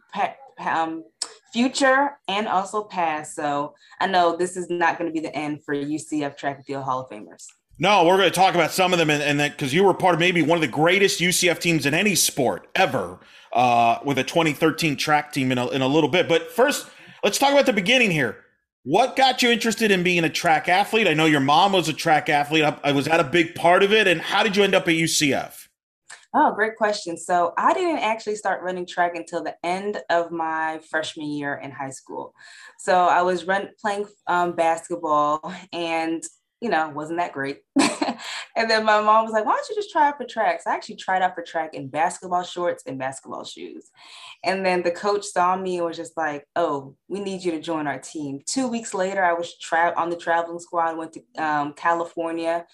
um, 0.60 1.04
future 1.52 2.18
and 2.28 2.48
also 2.48 2.84
past. 2.84 3.36
So 3.36 3.76
I 4.00 4.08
know 4.08 4.36
this 4.36 4.58
is 4.58 4.70
not 4.70 4.98
going 4.98 5.10
to 5.10 5.14
be 5.14 5.26
the 5.26 5.36
end 5.36 5.64
for 5.64 5.74
UCF 5.74 6.38
track 6.38 6.58
and 6.58 6.66
field 6.66 6.84
Hall 6.84 7.02
of 7.02 7.10
Famers. 7.10 7.46
No, 7.80 8.06
we're 8.06 8.18
going 8.18 8.30
to 8.30 8.36
talk 8.36 8.54
about 8.54 8.72
some 8.72 8.94
of 8.94 9.00
them, 9.00 9.10
and, 9.10 9.40
that 9.40 9.54
because 9.54 9.74
you 9.74 9.84
were 9.84 9.96
part 9.96 10.14
of 10.14 10.20
maybe 10.20 10.44
one 10.44 10.58
of 10.58 10.62
the 10.62 10.68
greatest 10.68 11.20
UCF 11.20 11.60
teams 11.60 11.88
in 11.88 11.94
any 11.94 12.14
sport 12.14 12.68
ever, 12.76 13.20
uh, 13.52 13.98
with 14.06 14.20
a 14.20 14.24
2013 14.24 14.96
track 14.96 15.34
team 15.34 15.52
in 15.52 15.58
a, 15.58 15.68
in 15.70 15.82
a 15.82 15.88
little 15.88 16.10
bit. 16.10 16.30
But 16.30 16.52
first, 16.52 16.88
let's 17.24 17.40
talk 17.40 17.52
about 17.52 17.66
the 17.66 17.74
beginning 17.74 18.12
here. 18.12 18.43
What 18.86 19.16
got 19.16 19.42
you 19.42 19.50
interested 19.50 19.92
in 19.92 20.04
being 20.04 20.26
a 20.26 20.30
track 20.30 20.68
athlete? 20.68 21.08
I 21.08 21.14
know 21.14 21.26
your 21.26 21.40
mom 21.40 21.72
was 21.72 21.88
a 21.88 21.94
track 21.94 22.28
athlete. 22.28 22.66
I, 22.84 22.92
was 22.92 23.06
that 23.06 23.22
a 23.22 23.24
big 23.24 23.56
part 23.56 23.82
of 23.82 23.94
it, 23.94 24.08
and 24.08 24.20
how 24.20 24.44
did 24.44 24.58
you 24.58 24.64
end 24.64 24.76
up 24.76 24.90
at 24.90 24.96
UCF? 24.96 25.68
Oh, 26.36 26.52
great 26.54 26.76
question. 26.76 27.16
So 27.16 27.54
I 27.58 27.74
didn't 27.74 28.00
actually 28.00 28.36
start 28.36 28.62
running 28.62 28.86
track 28.86 29.16
until 29.16 29.42
the 29.42 29.56
end 29.64 30.02
of 30.10 30.32
my 30.32 30.82
freshman 30.90 31.28
year 31.28 31.56
in 31.64 31.72
high 31.72 31.92
school. 31.92 32.34
So 32.78 33.06
I 33.06 33.22
was 33.22 33.46
run, 33.46 33.70
playing 33.80 34.06
um, 34.28 34.54
basketball 34.54 35.54
and 35.72 36.22
you 36.64 36.70
know, 36.70 36.88
wasn't 36.88 37.20
that 37.20 37.34
great. 37.34 37.60
and 38.56 38.70
then 38.70 38.86
my 38.86 39.02
mom 39.02 39.26
was 39.26 39.34
like, 39.34 39.46
why 39.46 39.52
don't 39.52 39.70
you 39.70 39.76
just 39.76 39.92
try 39.92 40.08
out 40.08 40.18
for 40.18 40.24
track? 40.24 40.62
So 40.62 40.72
I 40.72 40.76
actually 40.76 40.96
tried 40.96 41.22
out 41.22 41.36
for 41.36 41.44
track 41.44 41.74
in 41.74 41.90
basketball 41.90 42.44
shorts 42.44 42.84
and 42.88 42.98
basketball 42.98 43.44
shoes. 43.44 43.92
And 44.46 44.66
then 44.66 44.82
the 44.82 44.92
coach 44.92 45.26
saw 45.26 45.58
me 45.58 45.78
and 45.78 45.86
was 45.86 45.98
just 45.98 46.16
like, 46.16 46.48
oh, 46.56 46.96
we 47.10 47.20
need 47.20 47.44
you 47.44 47.52
to 47.52 47.60
join 47.60 47.86
our 47.86 48.00
team. 48.00 48.40
Two 48.46 48.70
weeks 48.70 48.94
later, 48.94 49.24
I 49.24 49.34
was 49.34 49.58
tra- 49.58 49.94
on 49.98 50.10
the 50.10 50.16
traveling 50.16 50.60
squad, 50.60 50.98
went 50.98 51.14
to 51.14 51.44
um, 51.44 51.74
California. 51.74 52.66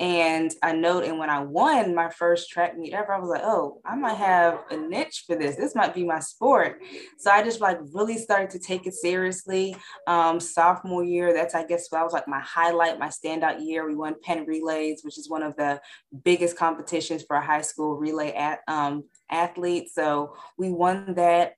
And 0.00 0.50
I 0.62 0.72
noted, 0.72 1.10
and 1.10 1.18
when 1.18 1.30
I 1.30 1.40
won 1.40 1.94
my 1.94 2.08
first 2.08 2.50
track 2.50 2.78
meet 2.78 2.94
ever, 2.94 3.12
I 3.12 3.18
was 3.18 3.28
like, 3.28 3.42
oh, 3.44 3.82
I 3.84 3.96
might 3.96 4.16
have 4.16 4.60
a 4.70 4.76
niche 4.76 5.24
for 5.26 5.36
this. 5.36 5.56
This 5.56 5.74
might 5.74 5.94
be 5.94 6.04
my 6.04 6.20
sport. 6.20 6.80
So 7.18 7.30
I 7.30 7.42
just 7.42 7.60
like 7.60 7.78
really 7.92 8.16
started 8.16 8.48
to 8.50 8.58
take 8.58 8.86
it 8.86 8.94
seriously. 8.94 9.76
Um, 10.06 10.40
sophomore 10.40 11.04
year, 11.04 11.34
that's, 11.34 11.54
I 11.54 11.64
guess, 11.64 11.88
that 11.90 12.02
was 12.02 12.14
like 12.14 12.28
my 12.28 12.40
highlight, 12.40 12.98
my 12.98 13.10
stand 13.10 13.33
standout 13.34 13.64
year. 13.64 13.86
We 13.86 13.94
won 13.94 14.16
Penn 14.22 14.46
Relays, 14.46 15.02
which 15.02 15.18
is 15.18 15.28
one 15.28 15.42
of 15.42 15.56
the 15.56 15.80
biggest 16.24 16.56
competitions 16.56 17.22
for 17.22 17.36
a 17.36 17.44
high 17.44 17.62
school 17.62 17.96
relay 17.96 18.32
at, 18.32 18.60
um, 18.68 19.04
athlete. 19.30 19.90
So 19.92 20.36
we 20.58 20.70
won 20.70 21.14
that. 21.14 21.54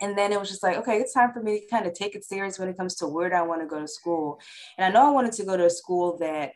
And 0.00 0.16
then 0.16 0.32
it 0.32 0.38
was 0.38 0.50
just 0.50 0.62
like, 0.62 0.76
okay, 0.78 0.98
it's 0.98 1.14
time 1.14 1.32
for 1.32 1.42
me 1.42 1.60
to 1.60 1.66
kind 1.68 1.86
of 1.86 1.94
take 1.94 2.14
it 2.14 2.24
serious 2.24 2.58
when 2.58 2.68
it 2.68 2.76
comes 2.76 2.96
to 2.96 3.06
where 3.06 3.30
do 3.30 3.34
I 3.36 3.42
want 3.42 3.62
to 3.62 3.66
go 3.66 3.80
to 3.80 3.88
school. 3.88 4.38
And 4.76 4.84
I 4.84 4.90
know 4.90 5.06
I 5.06 5.10
wanted 5.10 5.32
to 5.32 5.44
go 5.44 5.56
to 5.56 5.66
a 5.66 5.70
school 5.70 6.18
that 6.18 6.52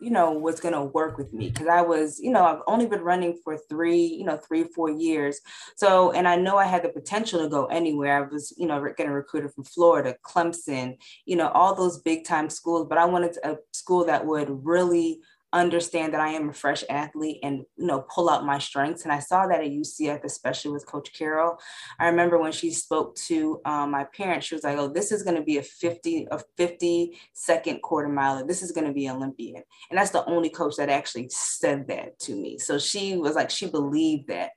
you 0.00 0.10
know, 0.10 0.32
was 0.32 0.60
going 0.60 0.74
to 0.74 0.82
work 0.82 1.18
with 1.18 1.32
me 1.32 1.50
because 1.50 1.68
I 1.68 1.82
was, 1.82 2.18
you 2.20 2.30
know, 2.30 2.44
I've 2.44 2.62
only 2.66 2.86
been 2.86 3.00
running 3.00 3.38
for 3.42 3.58
three, 3.68 4.04
you 4.04 4.24
know, 4.24 4.36
three, 4.36 4.64
four 4.64 4.90
years. 4.90 5.40
So, 5.76 6.12
and 6.12 6.26
I 6.26 6.36
know 6.36 6.56
I 6.56 6.64
had 6.64 6.82
the 6.82 6.88
potential 6.88 7.42
to 7.42 7.48
go 7.48 7.66
anywhere. 7.66 8.24
I 8.24 8.28
was, 8.28 8.54
you 8.56 8.66
know, 8.66 8.82
getting 8.96 9.12
recruited 9.12 9.52
from 9.52 9.64
Florida, 9.64 10.16
Clemson, 10.24 10.96
you 11.24 11.36
know, 11.36 11.48
all 11.48 11.74
those 11.74 12.00
big 12.00 12.24
time 12.24 12.50
schools, 12.50 12.86
but 12.88 12.98
I 12.98 13.04
wanted 13.04 13.36
a 13.44 13.56
school 13.72 14.04
that 14.06 14.26
would 14.26 14.48
really 14.64 15.20
understand 15.52 16.12
that 16.12 16.20
I 16.20 16.30
am 16.30 16.48
a 16.48 16.52
fresh 16.52 16.84
athlete 16.90 17.38
and 17.42 17.64
you 17.76 17.86
know 17.86 18.04
pull 18.12 18.28
out 18.28 18.44
my 18.44 18.58
strengths. 18.58 19.04
And 19.04 19.12
I 19.12 19.20
saw 19.20 19.46
that 19.46 19.60
at 19.60 19.70
UCF, 19.70 20.24
especially 20.24 20.72
with 20.72 20.86
Coach 20.86 21.12
Caryl. 21.12 21.58
I 21.98 22.08
remember 22.08 22.38
when 22.38 22.52
she 22.52 22.70
spoke 22.72 23.14
to 23.26 23.60
um, 23.64 23.90
my 23.90 24.04
parents, 24.04 24.46
she 24.46 24.54
was 24.54 24.64
like, 24.64 24.76
"Oh, 24.78 24.88
this 24.88 25.12
is 25.12 25.22
going 25.22 25.36
to 25.36 25.42
be 25.42 25.58
a 25.58 25.62
50 25.62 26.28
a 26.30 26.40
50 26.56 27.18
second 27.32 27.82
quarter 27.82 28.08
mile. 28.08 28.44
This 28.46 28.62
is 28.62 28.72
going 28.72 28.86
to 28.86 28.92
be 28.92 29.08
Olympian." 29.08 29.62
And 29.90 29.98
that's 29.98 30.10
the 30.10 30.24
only 30.26 30.50
coach 30.50 30.76
that 30.76 30.88
actually 30.88 31.28
said 31.30 31.88
that 31.88 32.18
to 32.20 32.34
me. 32.34 32.58
So 32.58 32.78
she 32.78 33.16
was 33.16 33.34
like, 33.34 33.50
she 33.50 33.66
believed 33.66 34.28
that. 34.28 34.50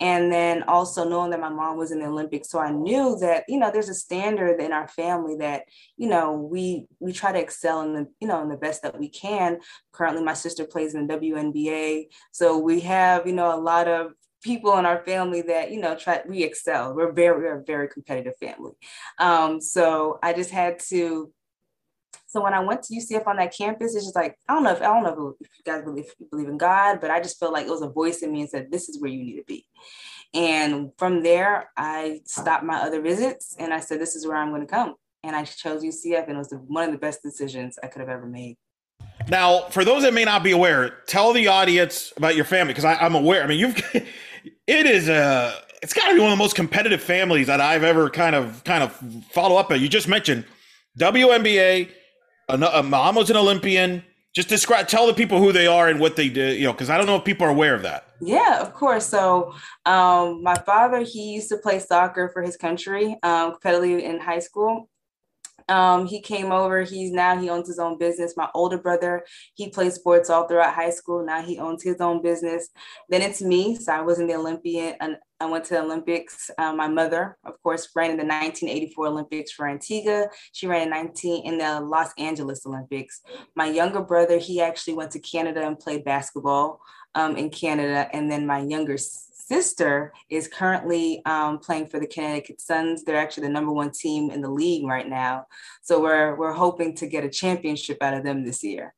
And 0.00 0.30
then 0.32 0.62
also 0.64 1.08
knowing 1.08 1.30
that 1.30 1.40
my 1.40 1.48
mom 1.48 1.76
was 1.76 1.90
in 1.90 2.00
the 2.00 2.06
Olympics, 2.06 2.50
so 2.50 2.58
I 2.58 2.70
knew 2.70 3.16
that 3.20 3.44
you 3.48 3.58
know 3.58 3.70
there's 3.70 3.88
a 3.88 3.94
standard 3.94 4.60
in 4.60 4.72
our 4.72 4.88
family 4.88 5.36
that 5.36 5.64
you 5.96 6.08
know 6.08 6.32
we 6.32 6.86
we 7.00 7.12
try 7.12 7.32
to 7.32 7.40
excel 7.40 7.80
in 7.82 7.94
the 7.94 8.06
you 8.20 8.28
know 8.28 8.42
in 8.42 8.48
the 8.48 8.56
best 8.56 8.82
that 8.82 8.98
we 8.98 9.08
can. 9.08 9.58
Currently, 9.92 10.22
my 10.22 10.34
sister 10.44 10.64
plays 10.64 10.94
in 10.94 11.06
the 11.06 11.14
WNBA. 11.14 12.06
So 12.32 12.58
we 12.58 12.80
have, 12.80 13.26
you 13.26 13.32
know, 13.32 13.54
a 13.54 13.60
lot 13.60 13.88
of 13.88 14.12
people 14.44 14.76
in 14.76 14.84
our 14.84 15.02
family 15.04 15.40
that 15.40 15.72
you 15.72 15.80
know 15.80 15.96
try 15.96 16.20
we 16.28 16.44
excel. 16.44 16.94
We're 16.94 17.12
very 17.12 17.38
we're 17.38 17.60
a 17.60 17.64
very 17.64 17.88
competitive 17.88 18.36
family. 18.36 18.72
Um, 19.18 19.60
so 19.60 20.18
i 20.22 20.32
just 20.32 20.50
had 20.50 20.78
to 20.90 21.32
so 22.26 22.42
when 22.42 22.54
i 22.54 22.60
went 22.60 22.82
to 22.82 22.94
ucf 22.94 23.26
on 23.26 23.36
that 23.36 23.54
campus 23.56 23.94
it's 23.94 24.04
just 24.04 24.16
like 24.16 24.36
i 24.48 24.54
don't 24.54 24.64
know 24.64 24.72
if 24.72 24.82
i 24.82 24.86
don't 24.86 25.04
know 25.04 25.34
if 25.40 25.48
you 25.56 25.64
guys 25.64 25.82
believe, 25.82 26.06
believe 26.30 26.48
in 26.48 26.58
god 26.58 27.00
but 27.00 27.10
i 27.10 27.20
just 27.20 27.38
felt 27.38 27.52
like 27.52 27.66
it 27.66 27.70
was 27.70 27.82
a 27.82 27.88
voice 27.88 28.22
in 28.22 28.32
me 28.32 28.40
and 28.40 28.50
said 28.50 28.70
this 28.70 28.88
is 28.88 29.00
where 29.00 29.10
you 29.10 29.22
need 29.24 29.36
to 29.36 29.44
be. 29.44 29.64
And 30.34 30.90
from 30.98 31.22
there 31.22 31.70
i 31.76 32.20
stopped 32.24 32.64
my 32.64 32.78
other 32.78 33.00
visits 33.00 33.56
and 33.58 33.72
i 33.72 33.80
said 33.80 34.00
this 34.00 34.16
is 34.16 34.26
where 34.26 34.36
i'm 34.36 34.50
going 34.50 34.66
to 34.66 34.74
come. 34.78 34.94
And 35.22 35.34
i 35.34 35.44
chose 35.44 35.84
ucf 35.84 36.24
and 36.24 36.32
it 36.32 36.38
was 36.38 36.54
one 36.66 36.84
of 36.84 36.92
the 36.92 36.98
best 37.06 37.22
decisions 37.22 37.78
i 37.82 37.86
could 37.86 38.00
have 38.00 38.10
ever 38.10 38.26
made 38.26 38.56
now, 39.28 39.68
for 39.70 39.84
those 39.84 40.02
that 40.02 40.12
may 40.12 40.24
not 40.24 40.42
be 40.42 40.50
aware, 40.50 40.90
tell 41.06 41.32
the 41.32 41.48
audience 41.48 42.12
about 42.16 42.36
your 42.36 42.44
family 42.44 42.74
because 42.74 42.84
I'm 42.84 43.14
aware. 43.14 43.42
I 43.42 43.46
mean, 43.46 43.58
you've 43.58 43.76
it 44.66 44.86
is 44.86 45.08
a 45.08 45.54
it's 45.82 45.92
got 45.92 46.08
to 46.08 46.14
be 46.14 46.20
one 46.20 46.30
of 46.30 46.38
the 46.38 46.42
most 46.42 46.56
competitive 46.56 47.02
families 47.02 47.46
that 47.46 47.60
I've 47.60 47.84
ever 47.84 48.10
kind 48.10 48.34
of 48.34 48.62
kind 48.64 48.82
of 48.82 48.92
follow 49.30 49.56
up. 49.56 49.70
At 49.70 49.80
you 49.80 49.88
just 49.88 50.08
mentioned 50.08 50.44
WNBA, 50.98 51.90
a, 52.48 52.54
a 52.54 52.82
mom 52.82 53.14
was 53.14 53.30
an 53.30 53.36
Olympian. 53.36 54.02
Just 54.34 54.48
describe, 54.48 54.88
tell 54.88 55.06
the 55.06 55.14
people 55.14 55.38
who 55.38 55.52
they 55.52 55.68
are 55.68 55.86
and 55.88 56.00
what 56.00 56.16
they 56.16 56.28
do. 56.28 56.46
You 56.46 56.64
know, 56.64 56.72
because 56.72 56.90
I 56.90 56.98
don't 56.98 57.06
know 57.06 57.16
if 57.16 57.24
people 57.24 57.46
are 57.46 57.50
aware 57.50 57.74
of 57.74 57.82
that. 57.82 58.08
Yeah, 58.20 58.60
of 58.60 58.74
course. 58.74 59.06
So, 59.06 59.54
um, 59.86 60.42
my 60.42 60.56
father 60.56 61.00
he 61.00 61.34
used 61.34 61.48
to 61.50 61.56
play 61.56 61.78
soccer 61.78 62.28
for 62.32 62.42
his 62.42 62.56
country 62.56 63.16
um, 63.22 63.54
competitively 63.54 64.02
in 64.02 64.18
high 64.18 64.40
school 64.40 64.88
um, 65.68 66.06
he 66.06 66.20
came 66.20 66.52
over. 66.52 66.82
He's 66.82 67.12
now 67.12 67.38
he 67.38 67.48
owns 67.48 67.68
his 67.68 67.78
own 67.78 67.98
business. 67.98 68.36
My 68.36 68.48
older 68.54 68.78
brother, 68.78 69.24
he 69.54 69.68
played 69.68 69.92
sports 69.92 70.30
all 70.30 70.46
throughout 70.46 70.74
high 70.74 70.90
school. 70.90 71.24
Now 71.24 71.42
he 71.42 71.58
owns 71.58 71.82
his 71.82 72.00
own 72.00 72.22
business. 72.22 72.68
Then 73.08 73.22
it's 73.22 73.40
me. 73.40 73.76
So 73.76 73.92
I 73.92 74.00
was 74.00 74.18
in 74.18 74.26
the 74.26 74.34
Olympian. 74.34 74.94
And 75.00 75.16
I 75.40 75.46
went 75.46 75.64
to 75.66 75.74
the 75.74 75.82
Olympics. 75.82 76.50
Um, 76.58 76.76
my 76.76 76.88
mother, 76.88 77.36
of 77.44 77.60
course, 77.62 77.88
ran 77.94 78.10
in 78.10 78.16
the 78.16 78.24
1984 78.24 79.06
Olympics 79.06 79.52
for 79.52 79.68
Antigua. 79.68 80.28
She 80.52 80.66
ran 80.66 80.82
in 80.82 80.90
19 80.90 81.44
in 81.44 81.58
the 81.58 81.80
Los 81.80 82.10
Angeles 82.18 82.64
Olympics. 82.66 83.20
My 83.54 83.66
younger 83.66 84.00
brother, 84.00 84.38
he 84.38 84.60
actually 84.60 84.94
went 84.94 85.10
to 85.12 85.18
Canada 85.18 85.66
and 85.66 85.78
played 85.78 86.04
basketball 86.04 86.80
um, 87.14 87.36
in 87.36 87.50
Canada. 87.50 88.08
And 88.12 88.30
then 88.30 88.46
my 88.46 88.60
younger 88.60 88.96
sister 89.46 90.12
is 90.30 90.48
currently 90.48 91.22
um, 91.26 91.58
playing 91.58 91.86
for 91.86 92.00
the 92.00 92.06
Connecticut 92.06 92.60
Suns. 92.60 93.04
They're 93.04 93.16
actually 93.16 93.46
the 93.46 93.52
number 93.52 93.72
one 93.72 93.90
team 93.90 94.30
in 94.30 94.40
the 94.40 94.50
league 94.50 94.86
right 94.86 95.08
now. 95.08 95.46
So 95.82 96.00
we're 96.00 96.36
we're 96.36 96.52
hoping 96.52 96.94
to 96.96 97.06
get 97.06 97.24
a 97.24 97.28
championship 97.28 97.98
out 98.02 98.14
of 98.14 98.24
them 98.24 98.44
this 98.44 98.62
year. 98.62 98.94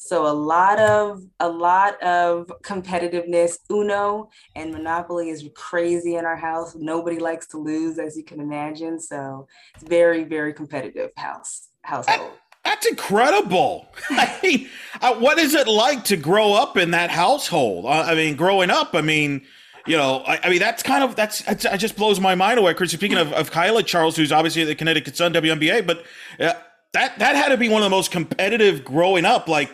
So 0.00 0.26
a 0.26 0.32
lot 0.32 0.78
of 0.78 1.22
a 1.40 1.48
lot 1.48 2.00
of 2.02 2.50
competitiveness. 2.62 3.58
Uno 3.70 4.30
and 4.54 4.72
Monopoly 4.72 5.30
is 5.30 5.44
crazy 5.56 6.14
in 6.14 6.24
our 6.24 6.36
house. 6.36 6.76
Nobody 6.76 7.18
likes 7.18 7.48
to 7.48 7.58
lose, 7.58 7.98
as 7.98 8.16
you 8.16 8.22
can 8.22 8.40
imagine. 8.40 9.00
So 9.00 9.48
it's 9.74 9.84
very 9.84 10.24
very 10.24 10.52
competitive 10.52 11.10
house 11.16 11.68
household. 11.82 12.32
That's 12.64 12.86
incredible. 12.86 13.88
I 14.10 14.38
mean, 14.42 14.68
uh, 15.00 15.14
what 15.14 15.38
is 15.38 15.54
it 15.54 15.66
like 15.66 16.04
to 16.04 16.16
grow 16.16 16.52
up 16.52 16.76
in 16.76 16.92
that 16.92 17.10
household? 17.10 17.86
Uh, 17.86 18.04
I 18.06 18.14
mean, 18.14 18.36
growing 18.36 18.70
up, 18.70 18.94
I 18.94 19.00
mean, 19.00 19.42
you 19.88 19.96
know, 19.96 20.22
I, 20.26 20.38
I, 20.44 20.50
mean, 20.50 20.58
that's 20.58 20.82
kind 20.82 21.02
of 21.02 21.16
that's 21.16 21.42
it 21.48 21.78
just 21.78 21.96
blows 21.96 22.20
my 22.20 22.34
mind 22.34 22.58
away. 22.58 22.74
Chris, 22.74 22.92
speaking 22.92 23.18
of, 23.18 23.32
of 23.32 23.50
Kaila 23.50 23.84
Charles, 23.86 24.16
who's 24.16 24.32
obviously 24.32 24.64
the 24.64 24.74
Connecticut 24.74 25.16
Sun 25.16 25.32
WNBA, 25.32 25.86
but 25.86 26.04
uh, 26.38 26.54
that 26.92 27.18
that 27.18 27.36
had 27.36 27.48
to 27.48 27.56
be 27.56 27.68
one 27.68 27.82
of 27.82 27.86
the 27.86 27.96
most 27.96 28.10
competitive 28.10 28.84
growing 28.84 29.24
up. 29.24 29.48
Like, 29.48 29.70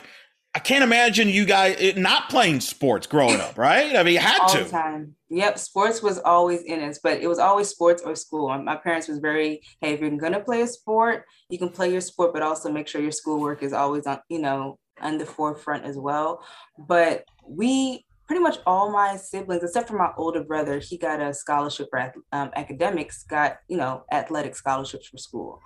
I 0.54 0.60
can't 0.60 0.84
imagine 0.84 1.28
you 1.28 1.44
guys 1.44 1.96
not 1.96 2.30
playing 2.30 2.60
sports 2.60 3.06
growing 3.06 3.40
up, 3.40 3.58
right? 3.58 3.96
I 3.96 4.02
mean, 4.04 4.14
you 4.14 4.20
had 4.20 4.40
all 4.40 4.48
to. 4.50 4.64
the 4.64 4.70
time. 4.70 5.16
Yep, 5.30 5.58
sports 5.58 6.00
was 6.00 6.20
always 6.20 6.62
in 6.62 6.80
us, 6.80 7.00
but 7.02 7.20
it 7.20 7.26
was 7.26 7.40
always 7.40 7.68
sports 7.68 8.02
or 8.02 8.14
school. 8.14 8.56
My 8.58 8.76
parents 8.76 9.08
was 9.08 9.18
very, 9.18 9.62
hey, 9.80 9.94
if 9.94 10.00
you're 10.00 10.10
gonna 10.10 10.40
play 10.40 10.62
a 10.62 10.66
sport, 10.66 11.24
you 11.48 11.58
can 11.58 11.70
play 11.70 11.90
your 11.90 12.00
sport, 12.00 12.32
but 12.32 12.42
also 12.42 12.70
make 12.70 12.86
sure 12.86 13.00
your 13.00 13.10
schoolwork 13.10 13.62
is 13.62 13.72
always 13.72 14.06
on, 14.06 14.20
you 14.28 14.38
know, 14.38 14.78
on 15.00 15.18
the 15.18 15.26
forefront 15.26 15.84
as 15.84 15.96
well. 15.96 16.44
But 16.78 17.24
we 17.46 18.04
pretty 18.26 18.42
much 18.42 18.58
all 18.66 18.90
my 18.90 19.16
siblings, 19.16 19.62
except 19.62 19.88
for 19.88 19.96
my 19.96 20.10
older 20.16 20.42
brother, 20.42 20.78
he 20.78 20.96
got 20.96 21.20
a 21.20 21.32
scholarship 21.34 21.88
for 21.90 22.12
um, 22.32 22.50
academics, 22.56 23.24
got 23.24 23.58
you 23.68 23.76
know 23.76 24.04
athletic 24.12 24.56
scholarships 24.56 25.08
for 25.08 25.18
school. 25.18 25.60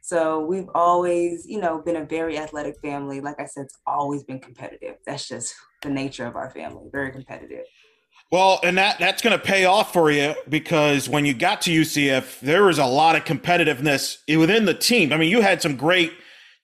So 0.00 0.40
we've 0.40 0.68
always, 0.74 1.44
you 1.46 1.60
know, 1.60 1.82
been 1.82 1.96
a 1.96 2.04
very 2.04 2.38
athletic 2.38 2.80
family. 2.80 3.20
Like 3.20 3.40
I 3.40 3.46
said, 3.46 3.64
it's 3.64 3.78
always 3.86 4.22
been 4.24 4.38
competitive. 4.38 4.96
That's 5.04 5.28
just 5.28 5.54
the 5.82 5.90
nature 5.90 6.26
of 6.26 6.36
our 6.36 6.50
family, 6.50 6.88
very 6.92 7.10
competitive. 7.10 7.64
Well, 8.30 8.60
and 8.62 8.76
that 8.76 8.98
that's 8.98 9.22
going 9.22 9.38
to 9.38 9.44
pay 9.44 9.64
off 9.64 9.92
for 9.92 10.10
you 10.10 10.34
because 10.48 11.08
when 11.08 11.24
you 11.24 11.32
got 11.32 11.62
to 11.62 11.70
UCF, 11.70 12.40
there 12.40 12.64
was 12.64 12.78
a 12.78 12.84
lot 12.84 13.16
of 13.16 13.24
competitiveness 13.24 14.18
within 14.38 14.66
the 14.66 14.74
team. 14.74 15.12
I 15.12 15.16
mean, 15.16 15.30
you 15.30 15.40
had 15.40 15.62
some 15.62 15.76
great 15.76 16.12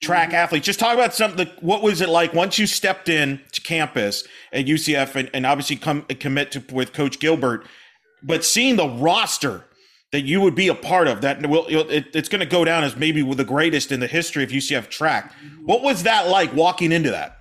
track 0.05 0.29
mm-hmm. 0.29 0.37
athletes. 0.37 0.67
Just 0.67 0.79
talk 0.79 0.95
about 0.95 1.15
something. 1.15 1.49
What 1.61 1.83
was 1.83 2.01
it 2.01 2.09
like 2.09 2.33
once 2.33 2.59
you 2.59 2.67
stepped 2.67 3.09
in 3.09 3.41
to 3.53 3.61
campus 3.61 4.25
at 4.53 4.67
UCF 4.67 5.15
and, 5.17 5.31
and 5.35 5.47
obviously 5.47 5.77
come 5.77 6.03
commit 6.03 6.53
to 6.53 6.65
with 6.73 6.93
Coach 6.93 7.19
Gilbert, 7.19 7.67
but 8.23 8.45
seeing 8.45 8.77
the 8.77 8.89
roster 8.89 9.65
that 10.13 10.23
you 10.23 10.41
would 10.41 10.55
be 10.55 10.69
a 10.69 10.75
part 10.75 11.09
of 11.09 11.23
that 11.23 11.45
will 11.49 11.67
it, 11.67 12.07
it's 12.15 12.29
going 12.29 12.41
to 12.41 12.47
go 12.47 12.65
down 12.65 12.85
as 12.85 12.97
maybe 12.97 13.21
the 13.35 13.45
greatest 13.45 13.91
in 13.91 13.99
the 13.99 14.07
history 14.07 14.45
of 14.45 14.51
UCF 14.51 14.89
track. 14.89 15.33
What 15.65 15.83
was 15.83 16.05
that 16.05 16.29
like 16.29 16.55
walking 16.55 16.93
into 16.93 17.11
that? 17.11 17.39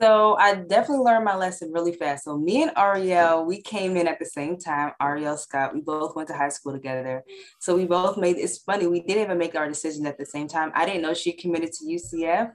So 0.00 0.36
I 0.36 0.54
definitely 0.54 1.04
learned 1.04 1.24
my 1.24 1.36
lesson 1.36 1.72
really 1.72 1.92
fast. 1.92 2.24
So 2.24 2.36
me 2.36 2.62
and 2.62 2.72
Aurieyall, 2.72 3.46
we 3.46 3.62
came 3.62 3.96
in 3.96 4.06
at 4.06 4.18
the 4.18 4.26
same 4.26 4.58
time. 4.58 4.92
Aurieyall 5.00 5.38
Scott, 5.38 5.74
we 5.74 5.80
both 5.80 6.14
went 6.14 6.28
to 6.28 6.34
high 6.34 6.50
school 6.50 6.72
together. 6.72 7.24
So 7.60 7.74
we 7.74 7.86
both 7.86 8.18
made. 8.18 8.36
It's 8.36 8.58
funny 8.58 8.86
we 8.86 9.00
didn't 9.00 9.24
even 9.24 9.38
make 9.38 9.54
our 9.54 9.68
decision 9.68 10.06
at 10.06 10.18
the 10.18 10.26
same 10.26 10.48
time. 10.48 10.70
I 10.74 10.84
didn't 10.84 11.02
know 11.02 11.14
she 11.14 11.32
committed 11.32 11.72
to 11.72 11.84
UCF, 11.86 12.52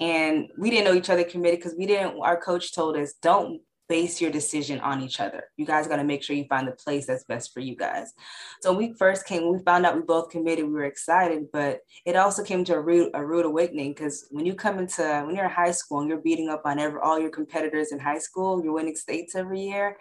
and 0.00 0.48
we 0.56 0.70
didn't 0.70 0.86
know 0.86 0.94
each 0.94 1.10
other 1.10 1.24
committed 1.24 1.58
because 1.58 1.76
we 1.76 1.86
didn't. 1.86 2.18
Our 2.20 2.40
coach 2.40 2.74
told 2.74 2.96
us 2.96 3.14
don't 3.20 3.60
base 3.88 4.20
your 4.20 4.30
decision 4.30 4.80
on 4.80 5.02
each 5.02 5.18
other. 5.20 5.44
You 5.56 5.64
guys 5.64 5.86
got 5.86 5.96
to 5.96 6.04
make 6.04 6.22
sure 6.22 6.36
you 6.36 6.44
find 6.44 6.68
the 6.68 6.72
place 6.72 7.06
that's 7.06 7.24
best 7.24 7.54
for 7.54 7.60
you 7.60 7.74
guys. 7.74 8.12
So 8.60 8.72
when 8.72 8.90
we 8.90 8.94
first 8.94 9.26
came, 9.26 9.44
when 9.44 9.58
we 9.58 9.64
found 9.64 9.86
out 9.86 9.96
we 9.96 10.02
both 10.02 10.30
committed, 10.30 10.66
we 10.66 10.72
were 10.72 10.84
excited, 10.84 11.46
but 11.52 11.80
it 12.04 12.16
also 12.16 12.44
came 12.44 12.64
to 12.64 12.74
a 12.74 12.80
rude, 12.80 13.10
a 13.14 13.24
rude 13.24 13.46
awakening 13.46 13.92
because 13.92 14.26
when 14.30 14.44
you 14.44 14.54
come 14.54 14.78
into, 14.78 15.02
when 15.24 15.34
you're 15.34 15.46
in 15.46 15.50
high 15.50 15.70
school 15.70 16.00
and 16.00 16.08
you're 16.08 16.20
beating 16.20 16.48
up 16.48 16.62
on 16.64 16.78
every, 16.78 17.00
all 17.00 17.18
your 17.18 17.30
competitors 17.30 17.92
in 17.92 17.98
high 17.98 18.18
school, 18.18 18.62
you're 18.62 18.74
winning 18.74 18.96
states 18.96 19.34
every 19.34 19.60
year. 19.60 19.96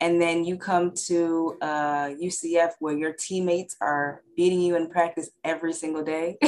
And 0.00 0.20
then 0.20 0.44
you 0.44 0.56
come 0.56 0.92
to 1.06 1.56
uh, 1.60 2.08
UCF 2.22 2.72
where 2.80 2.96
your 2.96 3.12
teammates 3.12 3.76
are 3.80 4.22
beating 4.36 4.60
you 4.60 4.76
in 4.76 4.88
practice 4.88 5.30
every 5.44 5.72
single 5.72 6.04
day. 6.04 6.38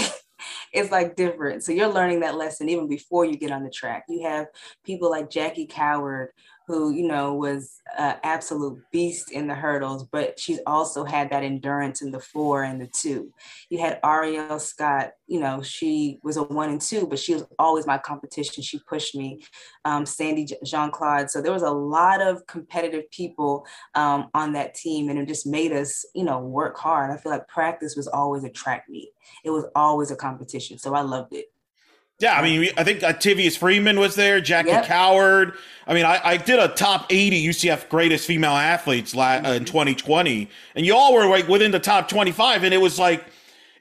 it's 0.72 0.90
like 0.90 1.16
different. 1.16 1.64
So 1.64 1.72
you're 1.72 1.92
learning 1.92 2.20
that 2.20 2.36
lesson 2.36 2.68
even 2.68 2.88
before 2.88 3.24
you 3.24 3.36
get 3.36 3.50
on 3.50 3.64
the 3.64 3.70
track. 3.70 4.04
You 4.08 4.22
have 4.26 4.46
people 4.84 5.10
like 5.10 5.30
Jackie 5.30 5.66
Coward 5.66 6.30
who, 6.70 6.92
you 6.92 7.06
know, 7.06 7.34
was 7.34 7.80
an 7.98 8.16
absolute 8.22 8.80
beast 8.92 9.32
in 9.32 9.46
the 9.46 9.54
hurdles, 9.54 10.04
but 10.04 10.38
she's 10.38 10.60
also 10.66 11.04
had 11.04 11.30
that 11.30 11.42
endurance 11.42 12.02
in 12.02 12.10
the 12.10 12.20
four 12.20 12.62
and 12.62 12.80
the 12.80 12.86
two. 12.86 13.32
You 13.68 13.80
had 13.80 14.00
Aurieyall 14.02 14.60
Scott, 14.60 15.12
you 15.26 15.40
know, 15.40 15.62
she 15.62 16.18
was 16.22 16.36
a 16.36 16.44
one 16.44 16.70
and 16.70 16.80
two, 16.80 17.06
but 17.06 17.18
she 17.18 17.34
was 17.34 17.44
always 17.58 17.86
my 17.86 17.98
competition. 17.98 18.62
She 18.62 18.78
pushed 18.88 19.14
me. 19.14 19.42
Um, 19.84 20.06
Sandy 20.06 20.46
Jean 20.64 20.90
Claude. 20.90 21.30
So 21.30 21.40
there 21.40 21.52
was 21.52 21.62
a 21.62 21.70
lot 21.70 22.20
of 22.20 22.46
competitive 22.46 23.10
people 23.10 23.66
um, 23.94 24.28
on 24.34 24.52
that 24.52 24.74
team, 24.74 25.08
and 25.08 25.18
it 25.18 25.26
just 25.26 25.46
made 25.46 25.72
us, 25.72 26.04
you 26.14 26.24
know, 26.24 26.40
work 26.40 26.78
hard. 26.78 27.10
I 27.10 27.16
feel 27.16 27.32
like 27.32 27.48
practice 27.48 27.96
was 27.96 28.06
always 28.08 28.44
a 28.44 28.50
track 28.50 28.84
meet, 28.88 29.10
it 29.44 29.50
was 29.50 29.64
always 29.74 30.10
a 30.10 30.16
competition. 30.16 30.78
So 30.78 30.94
I 30.94 31.00
loved 31.00 31.32
it. 31.34 31.49
Yeah, 32.20 32.38
I 32.38 32.42
mean, 32.42 32.70
I 32.76 32.84
think 32.84 33.00
Tivius 33.00 33.56
Freeman 33.56 33.98
was 33.98 34.14
there, 34.14 34.42
Jackie 34.42 34.68
yep. 34.68 34.84
Coward. 34.84 35.54
I 35.86 35.94
mean, 35.94 36.04
I, 36.04 36.20
I, 36.22 36.36
did 36.36 36.58
a 36.58 36.68
top 36.68 37.06
80 37.08 37.46
UCF 37.46 37.88
greatest 37.88 38.26
female 38.26 38.52
athletes 38.52 39.14
la- 39.14 39.40
uh, 39.42 39.54
in 39.54 39.64
2020, 39.64 40.48
and 40.74 40.84
you 40.84 40.94
all 40.94 41.14
were 41.14 41.26
like 41.26 41.48
within 41.48 41.70
the 41.70 41.80
top 41.80 42.08
25, 42.08 42.62
and 42.62 42.74
it 42.74 42.80
was 42.80 42.98
like, 42.98 43.24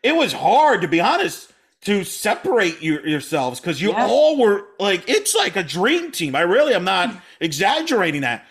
it 0.01 0.15
was 0.15 0.31
hard 0.31 0.81
to 0.81 0.87
be 0.87 1.01
honest 1.01 1.51
to 1.81 2.05
separate 2.05 2.81
you, 2.81 3.01
yourselves 3.01 3.59
because 3.59 3.81
you 3.81 3.89
yep. 3.89 4.07
all 4.09 4.37
were 4.37 4.65
like, 4.79 5.03
it's 5.07 5.35
like 5.35 5.57
a 5.57 5.63
dream 5.63 6.09
team. 6.11 6.33
I 6.33 6.41
really 6.41 6.73
am 6.73 6.85
not 6.85 7.13
exaggerating 7.41 8.21
that. 8.21 8.45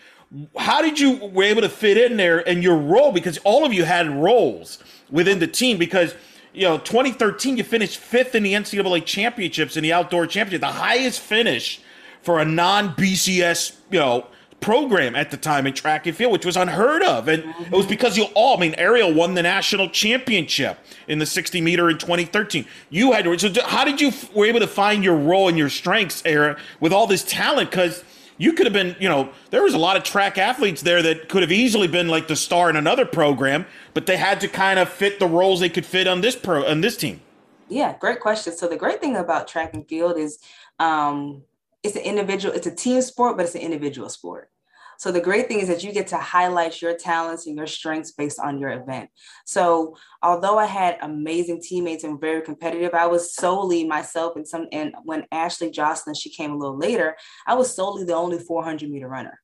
How 0.59 0.83
did 0.83 1.01
you 1.01 1.17
were 1.17 1.45
able 1.45 1.63
to 1.63 1.71
fit 1.71 1.97
in 1.97 2.19
there 2.19 2.47
and 2.47 2.63
your 2.63 2.77
role? 2.77 3.11
Because 3.11 3.39
all 3.39 3.65
of 3.65 3.73
you 3.73 3.85
had 3.85 4.11
roles 4.11 4.83
within 5.11 5.39
the 5.39 5.47
team 5.47 5.79
because– 5.79 6.15
you 6.59 6.65
know, 6.65 6.77
2013, 6.79 7.57
you 7.57 7.63
finished 7.63 7.99
fifth 7.99 8.35
in 8.35 8.43
the 8.43 8.53
NCAA 8.53 9.05
championships 9.05 9.77
in 9.77 9.85
the 9.85 9.93
outdoor 9.93 10.27
championship, 10.27 10.61
the 10.61 10.67
highest 10.67 11.21
finish 11.21 11.81
for 12.21 12.41
a 12.41 12.45
non 12.45 12.95
BCS, 12.95 13.77
you 13.93 14.01
know, 14.01 14.27
program 14.61 15.15
at 15.15 15.31
the 15.31 15.37
time 15.37 15.69
in 15.69 15.73
track 15.73 16.09
and 16.09 16.17
field, 16.17 16.33
which 16.33 16.45
was 16.45 16.57
unheard 16.57 17.05
of. 17.05 17.29
And 17.29 17.45
it 17.61 17.71
was 17.71 17.87
because 17.87 18.19
you 18.19 18.25
all, 18.35 18.57
I 18.57 18.61
mean, 18.61 18.73
Aurieyall 18.73 19.15
won 19.15 19.35
the 19.35 19.43
national 19.43 19.89
championship 19.91 20.79
in 21.07 21.21
the 21.21 21.27
60 21.27 21.61
meter 21.61 21.89
in 21.91 21.99
2013. 21.99 22.67
You 22.91 23.13
had 23.13 23.41
so 23.41 23.53
how 23.65 23.85
did 23.85 24.01
you 24.01 24.11
were 24.35 24.47
able 24.47 24.59
to 24.59 24.67
find 24.67 25.05
your 25.05 25.17
role 25.17 25.49
and 25.49 25.57
your 25.57 25.71
strengths, 25.71 26.23
Era, 26.25 26.59
with 26.81 26.93
all 26.93 27.07
this 27.07 27.23
talent? 27.23 27.71
Because 27.71 28.03
you 28.39 28.53
could 28.53 28.67
have 28.67 28.73
been, 28.73 28.97
you 28.99 29.09
know, 29.09 29.31
there 29.51 29.63
was 29.63 29.75
a 29.75 29.79
lot 29.79 29.97
of 29.97 30.05
track 30.05 30.39
athletes 30.39 30.83
there 30.83 31.03
that 31.03 31.29
could 31.29 31.43
have 31.43 31.53
easily 31.53 31.89
been 31.89 32.09
like 32.09 32.29
the 32.29 32.37
star 32.37 32.71
in 32.71 32.77
another 32.77 33.05
program, 33.05 33.67
but 33.95 34.07
they 34.07 34.17
had 34.17 34.41
to 34.41 34.49
kind 34.49 34.79
of 34.79 34.89
fit 34.89 35.19
the 35.19 35.27
roles 35.27 35.61
they 35.61 35.69
could 35.69 35.85
fit 35.85 36.07
on 36.07 36.21
this 36.21 36.37
pro 36.37 36.65
on 36.65 36.81
this 36.81 36.97
team. 36.97 37.21
Yeah, 37.69 37.97
great 37.99 38.21
question. 38.21 38.57
So 38.57 38.67
the 38.69 38.77
great 38.77 39.01
thing 39.01 39.17
about 39.17 39.49
track 39.49 39.75
and 39.75 39.87
field 39.87 40.17
is 40.17 40.39
um, 40.79 41.43
it's 41.83 41.97
an 41.97 42.03
individual, 42.03 42.55
it's 42.55 42.67
a 42.67 42.75
team 42.75 43.03
sport, 43.03 43.37
but 43.37 43.45
it's 43.45 43.55
an 43.55 43.61
individual 43.61 44.09
sport. 44.09 44.51
So 44.99 45.13
the 45.13 45.21
great 45.21 45.47
thing 45.47 45.61
is 45.61 45.69
that 45.69 45.85
you 45.85 45.93
get 45.93 46.09
to 46.09 46.17
highlight 46.17 46.83
your 46.83 46.95
talents 46.95 47.47
and 47.47 47.57
your 47.57 47.69
strengths 47.69 48.11
based 48.11 48.41
on 48.41 48.59
your 48.59 48.71
event. 48.71 49.11
So 49.47 49.97
although 50.25 50.59
I 50.59 50.67
had 50.67 50.99
amazing 51.01 51.63
teammates 51.63 52.03
and 52.03 52.21
very 52.21 52.43
competitive, 52.43 52.95
I 52.95 53.07
was 53.07 53.33
solely 53.33 53.87
myself 53.87 54.35
and 54.35 54.47
some 54.47 54.67
and 54.73 54.93
when 55.05 55.25
Ashley 55.31 55.71
Jocelyn, 55.71 56.17
she 56.17 56.31
came 56.31 56.51
a 56.51 56.57
little 56.57 56.77
later, 56.77 57.17
I 57.47 57.55
was 57.55 57.73
solely 57.73 58.05
the 58.05 58.15
only 58.15 58.41
400 58.41 58.91
meter 58.91 59.09
runner. 59.09 59.41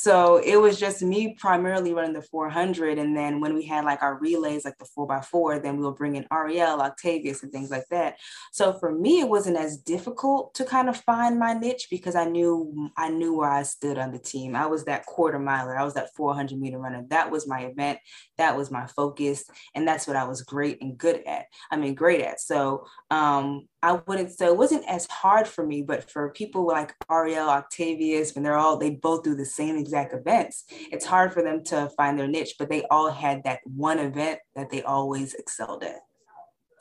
So 0.00 0.36
it 0.36 0.54
was 0.54 0.78
just 0.78 1.02
me 1.02 1.34
primarily 1.40 1.92
running 1.92 2.12
the 2.12 2.22
400. 2.22 2.98
And 2.98 3.16
then 3.16 3.40
when 3.40 3.52
we 3.52 3.66
had 3.66 3.84
like 3.84 4.00
our 4.00 4.16
relays, 4.16 4.64
like 4.64 4.78
the 4.78 4.84
four 4.84 5.08
by 5.08 5.20
four, 5.20 5.58
then 5.58 5.76
we'll 5.76 5.90
bring 5.90 6.14
in 6.14 6.24
Aurieyall, 6.32 6.78
Octavious, 6.78 7.42
and 7.42 7.50
things 7.50 7.68
like 7.68 7.86
that. 7.90 8.14
So 8.52 8.74
for 8.74 8.92
me, 8.92 9.18
it 9.18 9.28
wasn't 9.28 9.56
as 9.56 9.76
difficult 9.78 10.54
to 10.54 10.64
kind 10.64 10.88
of 10.88 10.98
find 10.98 11.36
my 11.36 11.52
niche 11.52 11.88
because 11.90 12.14
I 12.14 12.26
knew 12.26 12.90
I 12.96 13.08
knew 13.10 13.36
where 13.36 13.50
I 13.50 13.64
stood 13.64 13.98
on 13.98 14.12
the 14.12 14.20
team. 14.20 14.54
I 14.54 14.66
was 14.66 14.84
that 14.84 15.04
quarter 15.04 15.40
miler. 15.40 15.76
I 15.76 15.82
was 15.82 15.94
that 15.94 16.14
400 16.14 16.60
meter 16.60 16.78
runner. 16.78 17.04
That 17.08 17.32
was 17.32 17.48
my 17.48 17.62
event. 17.62 17.98
That 18.36 18.56
was 18.56 18.70
my 18.70 18.86
focus. 18.86 19.50
And 19.74 19.88
that's 19.88 20.06
what 20.06 20.14
I 20.14 20.28
was 20.28 20.42
great 20.42 20.80
and 20.80 20.96
good 20.96 21.24
at. 21.26 21.46
I 21.72 21.76
mean, 21.76 21.94
great 21.96 22.20
at. 22.20 22.40
So 22.40 22.86
um, 23.10 23.66
I 23.82 24.00
wouldn't 24.06 24.32
say 24.32 24.46
it 24.46 24.56
wasn't 24.56 24.84
as 24.88 25.06
hard 25.06 25.46
for 25.46 25.64
me, 25.64 25.82
but 25.82 26.10
for 26.10 26.30
people 26.30 26.66
like 26.66 26.98
Aurieyall, 27.08 27.48
Octavious, 27.48 28.34
when 28.34 28.42
they're 28.42 28.56
all 28.56 28.76
they 28.76 28.90
both 28.90 29.22
do 29.22 29.36
the 29.36 29.44
same 29.44 29.76
exact 29.76 30.12
events, 30.12 30.64
it's 30.90 31.04
hard 31.04 31.32
for 31.32 31.42
them 31.42 31.62
to 31.64 31.88
find 31.96 32.18
their 32.18 32.26
niche, 32.26 32.56
but 32.58 32.68
they 32.68 32.82
all 32.90 33.10
had 33.10 33.44
that 33.44 33.60
one 33.64 34.00
event 34.00 34.40
that 34.56 34.70
they 34.70 34.82
always 34.82 35.34
excelled 35.34 35.84
at. 35.84 36.00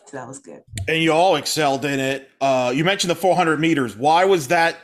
So 0.07 0.17
that 0.17 0.27
was 0.27 0.39
good. 0.39 0.63
And 0.87 1.03
you 1.03 1.11
all 1.11 1.35
excelled 1.35 1.85
in 1.85 1.99
it. 1.99 2.29
Uh, 2.41 2.71
you 2.73 2.83
mentioned 2.83 3.11
the 3.11 3.15
400 3.15 3.59
meters. 3.59 3.95
Why 3.95 4.25
was 4.25 4.47
that 4.47 4.77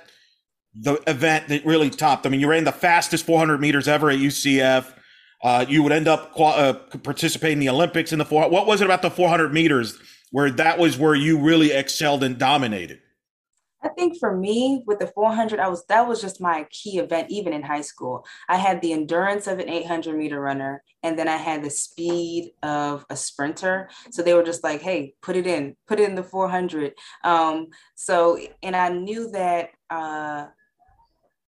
the 0.75 1.01
event 1.07 1.47
that 1.47 1.65
really 1.65 1.89
topped? 1.89 2.25
I 2.27 2.29
mean, 2.29 2.41
you 2.41 2.47
ran 2.47 2.65
the 2.65 2.71
fastest 2.71 3.25
400 3.25 3.59
meters 3.59 3.87
ever 3.87 4.09
at 4.09 4.19
UCF. 4.19 4.93
Uh, 5.43 5.65
you 5.67 5.81
would 5.81 5.91
end 5.91 6.07
up 6.07 6.33
uh, 6.37 6.73
participating 6.73 7.57
in 7.57 7.59
the 7.59 7.69
Olympics 7.69 8.11
in 8.11 8.19
the 8.19 8.25
four. 8.25 8.47
What 8.49 8.67
was 8.67 8.81
it 8.81 8.85
about 8.85 9.01
the 9.01 9.09
400 9.09 9.53
meters 9.53 9.97
where 10.33 10.49
that 10.49 10.79
was 10.79 10.97
where 10.97 11.13
you 11.13 11.37
really 11.37 11.71
excelled 11.71 12.23
and 12.23 12.39
dominated? 12.39 12.99
I 13.83 13.89
think 13.89 14.17
for 14.19 14.35
me 14.35 14.81
with 14.87 14.97
the 14.97 15.05
400, 15.05 15.59
I 15.59 15.67
was 15.67 15.85
that 15.89 16.07
was 16.07 16.21
just 16.21 16.41
my 16.41 16.65
key 16.71 16.97
event 16.97 17.27
even 17.29 17.53
in 17.53 17.61
high 17.61 17.81
school. 17.81 18.25
I 18.49 18.57
had 18.57 18.81
the 18.81 18.93
endurance 18.93 19.45
of 19.45 19.59
an 19.59 19.69
800 19.69 20.17
meter 20.17 20.41
runner, 20.41 20.83
and 21.03 21.19
then 21.19 21.27
I 21.27 21.35
had 21.35 21.63
the 21.63 21.69
speed 21.69 22.49
of 22.63 23.05
a 23.11 23.15
sprinter. 23.15 23.89
So 24.09 24.23
they 24.23 24.33
were 24.33 24.41
just 24.41 24.63
like, 24.63 24.81
"Hey, 24.81 25.13
put 25.21 25.35
it 25.35 25.45
in, 25.45 25.75
put 25.85 25.99
it 25.99 26.09
in 26.09 26.15
the 26.15 26.23
400." 26.23 26.93
Um, 27.23 27.67
so, 27.93 28.39
and 28.63 28.75
I 28.75 28.89
knew 28.89 29.29
that 29.31 29.69
uh, 29.91 30.47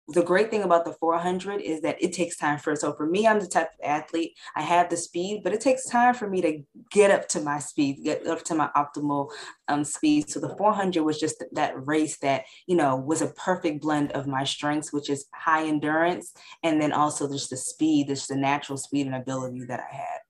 the 0.08 0.22
great 0.22 0.50
thing 0.50 0.62
about 0.62 0.84
the 0.84 0.92
400 0.92 1.62
is 1.62 1.80
that 1.80 2.02
it 2.02 2.12
takes 2.12 2.36
time 2.36 2.58
for 2.58 2.76
so 2.76 2.92
for 2.92 3.06
me 3.06 3.26
i'm 3.26 3.40
the 3.40 3.46
type 3.46 3.68
of 3.68 3.80
athlete 3.82 4.36
i 4.54 4.60
have 4.60 4.90
the 4.90 4.96
speed 4.96 5.40
but 5.42 5.54
it 5.54 5.60
takes 5.60 5.88
time 5.88 6.12
for 6.12 6.28
me 6.28 6.42
to 6.42 6.62
get 6.90 7.10
up 7.10 7.26
to 7.28 7.40
my 7.40 7.58
speed 7.58 8.04
get 8.04 8.26
up 8.26 8.42
to 8.44 8.54
my 8.54 8.68
optimal 8.76 9.30
um, 9.68 9.82
speed 9.82 10.28
so 10.28 10.40
the 10.40 10.54
400 10.56 11.02
was 11.02 11.18
just 11.18 11.42
that 11.52 11.74
race 11.86 12.18
that 12.18 12.44
you 12.66 12.76
know 12.76 12.96
was 12.96 13.22
a 13.22 13.28
perfect 13.28 13.80
blend 13.80 14.12
of 14.12 14.26
my 14.26 14.44
strengths 14.44 14.92
which 14.92 15.08
is 15.08 15.26
high 15.32 15.66
endurance 15.66 16.34
and 16.62 16.80
then 16.82 16.92
also 16.92 17.30
just 17.30 17.48
the 17.48 17.56
speed 17.56 18.08
just 18.08 18.28
the 18.28 18.36
natural 18.36 18.76
speed 18.76 19.06
and 19.06 19.14
ability 19.14 19.64
that 19.64 19.80
i 19.80 19.94
had 19.94 20.20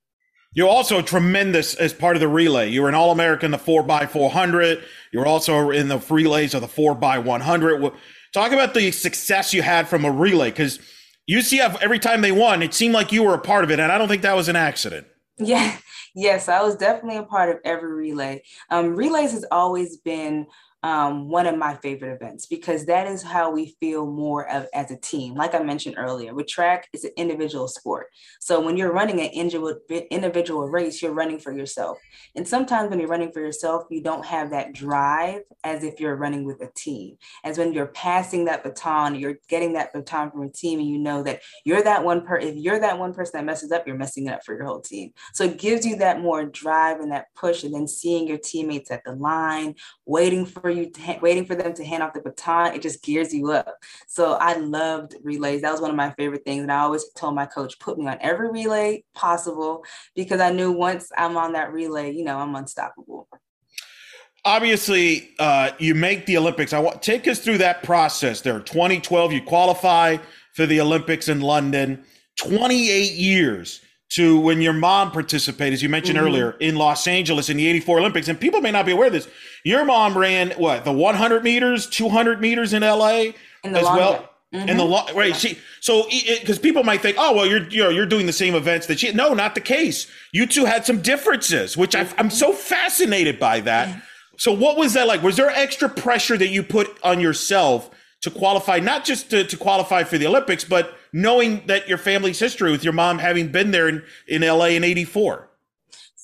you're 0.57 0.69
also 0.69 1.03
tremendous 1.03 1.75
as 1.75 1.93
part 1.93 2.15
of 2.15 2.21
the 2.21 2.29
relay. 2.29 2.71
You 2.71 2.83
were 2.83 2.89
an 2.89 2.95
All 2.95 3.11
American, 3.11 3.51
the 3.51 3.59
4x400. 3.59 4.85
You 5.11 5.19
were 5.19 5.27
also 5.27 5.71
in 5.71 5.89
the 5.89 5.99
relays 5.99 6.55
of 6.55 6.61
the 6.61 6.69
4x100. 6.69 7.93
Talk 8.35 8.51
about 8.51 8.75
the 8.75 8.91
success 8.91 9.55
you 9.55 9.63
had 9.63 9.89
from 9.89 10.05
a 10.05 10.11
relay 10.11 10.51
because 10.51 10.81
UCF, 11.31 11.81
every 11.81 12.01
time 12.01 12.21
they 12.21 12.33
won, 12.33 12.63
it 12.63 12.75
seemed 12.75 12.93
like 12.93 13.13
you 13.13 13.23
were 13.23 13.35
a 13.35 13.39
part 13.39 13.63
of 13.63 13.71
it. 13.71 13.79
And 13.79 13.93
I 13.93 13.97
don't 13.97 14.09
think 14.09 14.23
that 14.23 14.35
was 14.35 14.49
an 14.49 14.57
accident. 14.57 15.07
Yeah, 15.39 15.77
yes, 16.17 16.49
I 16.49 16.61
was 16.61 16.75
definitely 16.75 17.19
a 17.19 17.23
part 17.23 17.49
of 17.49 17.59
every 17.65 17.93
relay. 17.93 18.43
Um, 18.71 18.97
relays 18.97 19.31
has 19.31 19.47
always 19.53 19.99
been 19.99 20.47
um, 20.85 21.31
one 21.31 21.47
of 21.47 21.57
my 21.57 21.75
favorite 21.77 22.13
events 22.13 22.45
because 22.45 22.85
that 22.85 23.07
is 23.07 23.23
how 23.23 23.51
we 23.51 23.75
feel 23.81 24.05
more 24.05 24.47
of 24.51 24.67
as 24.75 24.91
a 24.91 24.99
team. 24.99 25.35
Like 25.35 25.55
I 25.55 25.63
mentioned 25.63 25.95
earlier, 25.97 26.35
with 26.35 26.47
track, 26.47 26.89
it's 26.93 27.05
an 27.05 27.13
individual 27.17 27.69
sport. 27.69 28.09
So 28.39 28.61
when 28.61 28.77
you're 28.77 28.93
running 28.93 29.19
an 29.19 29.31
individual 29.31 30.69
race, 30.69 31.01
you're 31.01 31.15
running 31.15 31.39
for 31.39 31.53
yourself. 31.53 31.99
And 32.37 32.47
sometimes 32.47 32.91
when 32.91 33.01
you're 33.01 33.09
running 33.09 33.33
for 33.33 33.41
yourself, 33.41 33.85
you 33.91 34.03
don't 34.03 34.27
have 34.27 34.51
that 34.51 34.75
drive 34.75 35.41
as 35.65 35.85
if 35.85 36.01
you're 36.01 36.17
running 36.17 36.45
with 36.45 36.61
a 36.61 36.69
team. 36.77 37.17
As 37.45 37.57
when 37.57 37.73
you're 37.73 37.87
passing 37.87 38.45
that 38.45 38.63
baton, 38.63 39.15
you're 39.15 39.39
getting 39.49 39.73
that 39.73 39.95
baton 39.95 40.31
from 40.31 40.43
a 40.43 40.51
team, 40.51 40.81
and 40.81 40.89
you 40.89 40.99
know 40.99 41.23
that 41.23 41.41
you're 41.65 41.83
that 41.83 42.05
one 42.05 42.27
per. 42.27 42.37
If 42.37 42.57
you're 42.57 42.81
that 42.81 42.99
one 42.99 43.15
person 43.15 43.39
that 43.39 43.47
messes 43.47 43.73
up, 43.73 43.87
you're 43.87 43.97
messing 43.97 44.27
it 44.27 44.35
up 44.35 44.45
for 44.45 44.55
your 44.55 44.67
whole 44.67 44.83
team. 44.83 45.13
So 45.33 45.45
it 45.45 45.57
gives 45.57 45.87
you 45.87 45.97
that 45.97 46.21
more 46.21 46.45
drive 46.45 47.01
and 47.01 47.11
that 47.11 47.29
push, 47.35 47.65
and 47.65 47.73
then 47.73 47.89
seeing 47.89 48.29
your 48.29 48.37
teammates 48.37 48.91
at 48.91 49.03
the 49.05 49.13
line, 49.13 49.77
waiting 50.05 50.45
for 50.45 50.74
you 50.77 50.91
waiting 51.21 51.47
for 51.47 51.55
them 51.55 51.75
to 51.75 51.85
hand 51.85 52.03
off 52.03 52.13
the 52.13 52.21
baton, 52.21 52.75
it 52.75 52.83
just 52.83 53.03
gears 53.03 53.33
you 53.33 53.51
up. 53.53 53.77
So 54.07 54.35
I 54.35 54.57
loved 54.57 55.17
relays. 55.23 55.63
That 55.63 55.73
was 55.73 55.81
one 55.81 55.91
of 55.91 55.97
my 55.97 56.11
favorite 56.13 56.45
things. 56.45 56.63
And 56.63 56.73
I 56.73 56.81
always 56.81 57.05
told 57.13 57.35
my 57.35 57.47
coach, 57.47 57.79
put 57.79 57.99
me 57.99 58.07
on 58.07 58.19
every 58.21 58.51
relay 58.51 59.05
possible 59.15 59.85
because 60.15 60.41
I 60.41 60.51
knew 60.51 60.73
once 60.73 61.11
I'm 61.17 61.37
on 61.37 61.53
that 61.53 61.73
relay, 61.73 62.13
you 62.13 62.25
know, 62.25 62.39
I'm 62.39 62.55
unstoppable. 62.55 63.29
Obviously, 64.45 65.31
uh, 65.39 65.71
you 65.79 65.95
make 65.95 66.27
the 66.27 66.37
Olympics. 66.37 66.75
I 66.75 66.79
want 66.79 67.01
take 67.01 67.27
us 67.27 67.39
through 67.39 67.59
that 67.59 67.83
process. 67.83 68.43
There, 68.43 68.61
2012, 68.61 69.33
you 69.33 69.43
qualify 69.43 70.19
for 70.53 70.67
the 70.67 70.81
Olympics 70.81 71.29
in 71.29 71.41
London. 71.41 72.05
28 72.37 73.13
years 73.13 73.81
to 74.15 74.39
when 74.39 74.61
your 74.61 74.73
mom 74.73 75.11
participated, 75.11 75.75
as 75.75 75.83
you 75.83 75.89
mentioned 75.89 76.19
mm-hmm. 76.19 76.27
earlier, 76.27 76.51
in 76.61 76.77
Los 76.77 77.07
Angeles 77.07 77.49
in 77.49 77.57
the 77.57 77.67
84 77.67 78.01
Olympics. 78.01 78.29
And 78.29 78.39
people 78.39 78.61
may 78.61 78.71
not 78.71 78.87
be 78.87 78.93
aware 78.93 79.09
of 79.09 79.13
this. 79.13 79.29
Your 79.65 79.85
mom 79.85 80.17
ran 80.17 80.51
what, 80.53 80.85
the 80.85 80.93
100 80.93 81.43
meters, 81.43 81.87
200 81.89 82.41
meters 82.41 82.73
in 82.73 82.83
LA 82.83 83.33
in 83.65 83.75
as 83.75 83.83
well? 83.83 84.31
Mm-hmm. 84.55 84.69
And 84.69 84.79
the 84.79 84.85
long, 84.85 85.09
right? 85.17 85.35
She 85.35 85.59
so 85.81 86.07
because 86.11 86.61
people 86.61 86.85
might 86.85 87.01
think, 87.01 87.17
oh 87.19 87.35
well, 87.35 87.45
you're 87.45 87.69
you 87.71 87.83
know 87.83 87.89
you're 87.89 88.07
doing 88.07 88.27
the 88.27 88.33
same 88.33 88.55
events 88.55 88.87
that 88.87 89.01
she. 89.01 89.11
No, 89.13 89.35
not 89.35 89.57
the 89.57 89.61
case. 89.61 90.07
You 90.33 90.47
two 90.47 90.65
had 90.65 90.87
some 90.87 91.01
differences, 91.01 91.77
which 91.77 91.97
i 91.97 92.07
am 92.19 92.31
so 92.31 92.53
fascinated 92.53 93.41
by 93.41 93.59
that. 93.61 94.01
So 94.39 94.53
what 94.53 94.77
was 94.77 94.93
that 94.93 95.09
like? 95.09 95.25
Was 95.25 95.37
there 95.37 95.51
extra 95.51 95.89
pressure 95.89 96.37
that 96.37 96.49
you 96.49 96.63
put 96.63 96.97
on 97.03 97.19
yourself 97.19 97.91
to 98.21 98.31
qualify, 98.31 98.79
not 98.79 99.05
just 99.05 99.31
to, 99.31 99.45
to 99.45 99.57
qualify 99.57 100.05
for 100.05 100.19
the 100.19 100.27
Olympics, 100.27 100.65
but 100.65 100.97
knowing 101.15 101.63
that 101.67 101.89
your 101.89 101.97
family's 101.97 102.41
history 102.41 102.73
with 102.73 102.83
your 102.83 102.93
mom 102.93 103.21
having 103.21 103.47
been 103.49 103.71
there 103.71 103.89
in, 103.89 104.03
in 104.27 104.43
LA 104.43 104.67
in 104.67 104.83
84? 104.83 105.49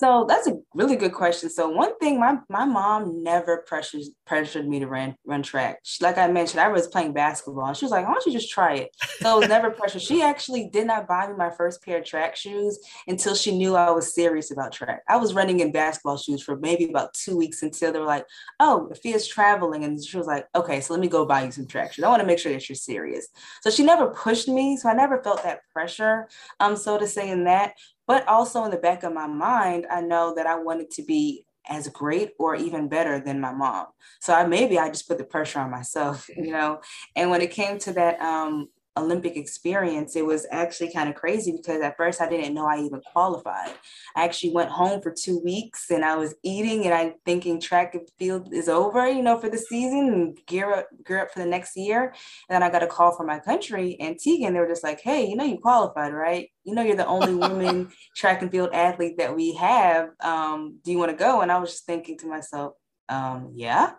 So 0.01 0.25
that's 0.27 0.47
a 0.47 0.55
really 0.75 0.97
good 0.97 1.13
question. 1.13 1.51
So 1.51 1.69
one 1.69 1.99
thing, 1.99 2.19
my 2.19 2.39
my 2.49 2.65
mom 2.65 3.23
never 3.23 3.59
pressures 3.67 4.09
pressured 4.27 4.67
me 4.67 4.81
to 4.81 4.87
run 4.87 5.15
run 5.27 5.43
track. 5.43 5.81
She, 5.83 6.03
like 6.03 6.17
I 6.17 6.27
mentioned, 6.27 6.61
I 6.61 6.69
was 6.69 6.87
playing 6.89 7.13
basketball, 7.13 7.67
and 7.67 7.77
she 7.77 7.85
was 7.85 7.93
like, 7.93 8.07
"Why 8.07 8.15
don't 8.15 8.25
you 8.25 8.33
just 8.33 8.51
try 8.51 8.77
it?" 8.77 8.97
So 9.21 9.37
it 9.37 9.41
was 9.41 9.49
never 9.51 9.71
pressure. 9.71 9.99
She 10.01 10.23
actually 10.23 10.71
did 10.71 10.87
not 10.87 11.07
buy 11.07 11.27
me 11.29 11.35
my 11.37 11.51
first 11.51 11.83
pair 11.83 11.99
of 11.99 12.07
track 12.07 12.35
shoes 12.35 12.79
until 13.07 13.35
she 13.35 13.55
knew 13.55 13.77
I 13.77 13.91
was 13.91 14.15
serious 14.15 14.51
about 14.51 14.73
track. 14.73 15.03
I 15.07 15.19
was 15.19 15.35
running 15.35 15.61
in 15.61 15.71
basketball 15.71 16.17
shoes 16.17 16.43
for 16.43 16.57
maybe 16.57 16.89
about 16.89 17.13
two 17.13 17.37
weeks 17.37 17.63
until 17.63 17.93
they 17.93 17.99
were 17.99 18.07
like, 18.07 18.25
"Oh, 18.59 18.91
Afia's 18.91 19.29
traveling," 19.29 19.85
and 19.85 20.03
she 20.03 20.17
was 20.17 20.27
like, 20.27 20.47
"Okay, 20.55 20.81
so 20.81 20.95
let 20.95 21.01
me 21.01 21.09
go 21.09 21.27
buy 21.27 21.45
you 21.45 21.53
some 21.53 21.67
track 21.67 21.93
shoes. 21.93 22.07
I 22.07 22.09
want 22.09 22.23
to 22.23 22.27
make 22.27 22.39
sure 22.39 22.53
that 22.55 22.67
you're 22.71 22.77
serious." 22.77 23.29
So 23.61 23.69
she 23.69 23.83
never 23.83 24.07
pushed 24.09 24.49
me, 24.49 24.79
so 24.79 24.89
I 24.89 24.95
never 24.95 25.23
felt 25.23 25.43
that 25.43 25.61
pressure, 25.75 26.27
um, 26.59 26.75
so 26.75 26.97
to 26.97 27.07
say 27.07 27.29
in 27.29 27.45
that. 27.45 27.75
But 28.11 28.27
also 28.27 28.65
in 28.65 28.73
the 28.73 28.77
back 28.77 29.05
of 29.05 29.13
my 29.13 29.29
mind, 29.29 29.87
I 29.89 30.01
know 30.01 30.35
that 30.35 30.45
I 30.45 30.57
wanted 30.57 30.91
to 30.97 31.03
be 31.05 31.47
as 31.69 31.87
great 31.87 32.33
or 32.41 32.57
even 32.57 32.89
better 32.89 33.21
than 33.21 33.39
my 33.39 33.53
mom. 33.53 33.87
So 34.19 34.35
I 34.35 34.45
maybe 34.49 34.81
I 34.81 34.89
just 34.89 35.07
put 35.07 35.17
the 35.17 35.23
pressure 35.23 35.61
on 35.61 35.71
myself, 35.71 36.29
you 36.37 36.51
know. 36.51 36.81
And 37.15 37.31
when 37.31 37.41
it 37.41 37.53
came 37.53 37.79
to 37.79 37.93
that 37.93 38.21
um, 38.21 38.69
Olympic 38.97 39.37
experience, 39.37 40.17
it 40.17 40.27
was 40.27 40.47
actually 40.51 40.93
kind 40.93 41.09
of 41.09 41.15
crazy 41.15 41.53
because 41.53 41.81
at 41.81 41.97
first 41.97 42.21
I 42.21 42.29
didn't 42.29 42.55
know 42.55 42.67
I 42.67 42.79
even 42.81 43.01
qualified. 43.01 43.73
I 44.17 44.25
actually 44.25 44.53
went 44.53 44.71
home 44.71 45.01
for 45.01 45.13
two 45.13 45.41
weeks 45.45 45.91
and 45.91 46.05
I 46.05 46.17
was 46.17 46.35
eating 46.43 46.85
and 46.85 46.95
I'm 46.95 47.15
thinking 47.25 47.61
track 47.61 47.95
and 47.95 48.09
field 48.19 48.53
is 48.53 48.69
over, 48.69 49.09
you 49.09 49.23
know, 49.23 49.39
for 49.39 49.49
the 49.49 49.59
season 49.59 50.13
and 50.13 50.39
gear 50.47 50.73
up, 50.73 50.89
gear 51.07 51.21
up 51.21 51.31
for 51.31 51.39
the 51.39 51.47
next 51.47 51.77
year. 51.77 52.15
And 52.49 52.55
then 52.55 52.63
I 52.63 52.71
got 52.71 52.83
a 52.83 52.89
call 52.89 53.17
from 53.17 53.27
my 53.27 53.39
country, 53.39 53.97
Antigua, 54.01 54.49
and 54.49 54.57
they 54.57 54.61
were 54.61 54.69
just 54.69 54.85
like, 54.85 55.01
hey, 55.01 55.27
you 55.27 55.37
know, 55.37 55.45
you 55.45 55.59
qualified, 55.59 56.13
right? 56.13 56.51
You 56.65 56.75
know, 56.75 56.83
you're 56.83 56.97
the 56.97 57.07
only 57.07 57.35
woman 57.49 57.91
track 58.17 58.43
and 58.43 58.51
field 58.51 58.71
athlete 58.73 59.19
that 59.19 59.35
we 59.35 59.55
have. 59.55 60.11
Um, 60.21 60.79
do 60.85 60.91
you 60.91 60.99
want 60.99 61.11
to 61.11 61.17
go? 61.17 61.43
And 61.43 61.53
I 61.53 61.59
was 61.59 61.71
just 61.71 61.87
thinking 61.87 62.19
to 62.19 62.27
myself, 62.27 62.75
um, 63.11 63.51
yeah. 63.55 63.93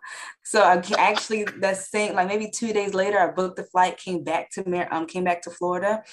So 0.43 0.61
I 0.61 0.81
actually 0.97 1.43
that 1.59 1.77
same 1.77 2.15
like 2.15 2.27
maybe 2.27 2.49
two 2.49 2.73
days 2.73 2.93
later, 2.93 3.19
I 3.19 3.29
booked 3.31 3.57
the 3.57 3.63
flight, 3.63 3.97
came 3.97 4.23
back 4.23 4.49
to 4.51 4.95
um 4.95 5.05
came 5.05 5.23
back 5.23 5.41
to 5.43 5.51
Florida, 5.51 6.03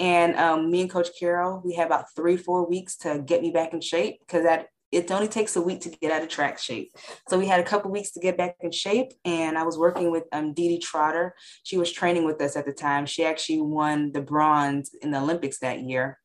and 0.00 0.34
um, 0.36 0.70
me 0.70 0.80
and 0.82 0.90
Coach 0.90 1.08
Caryl, 1.20 1.62
we 1.64 1.74
had 1.74 1.86
about 1.86 2.06
three 2.16 2.36
four 2.36 2.68
weeks 2.68 2.96
to 2.98 3.22
get 3.24 3.42
me 3.42 3.50
back 3.50 3.72
in 3.72 3.80
shape 3.80 4.20
because 4.20 4.44
that 4.44 4.68
it 4.92 5.10
only 5.10 5.28
takes 5.28 5.56
a 5.56 5.60
week 5.60 5.80
to 5.82 5.90
get 5.90 6.12
out 6.12 6.22
of 6.22 6.28
track 6.28 6.58
shape. 6.58 6.92
So 7.28 7.38
we 7.38 7.46
had 7.46 7.60
a 7.60 7.64
couple 7.64 7.90
weeks 7.90 8.12
to 8.12 8.20
get 8.20 8.38
back 8.38 8.56
in 8.60 8.72
shape, 8.72 9.12
and 9.24 9.58
I 9.58 9.62
was 9.64 9.76
working 9.76 10.10
with 10.10 10.24
um, 10.32 10.54
Dee 10.54 10.68
Dee 10.68 10.78
Trotter. 10.78 11.34
She 11.64 11.76
was 11.76 11.92
training 11.92 12.24
with 12.24 12.40
us 12.40 12.56
at 12.56 12.64
the 12.64 12.72
time. 12.72 13.04
She 13.04 13.24
actually 13.24 13.60
won 13.60 14.12
the 14.12 14.22
bronze 14.22 14.92
in 15.02 15.10
the 15.10 15.18
Olympics 15.18 15.58
that 15.58 15.80
year. 15.80 16.18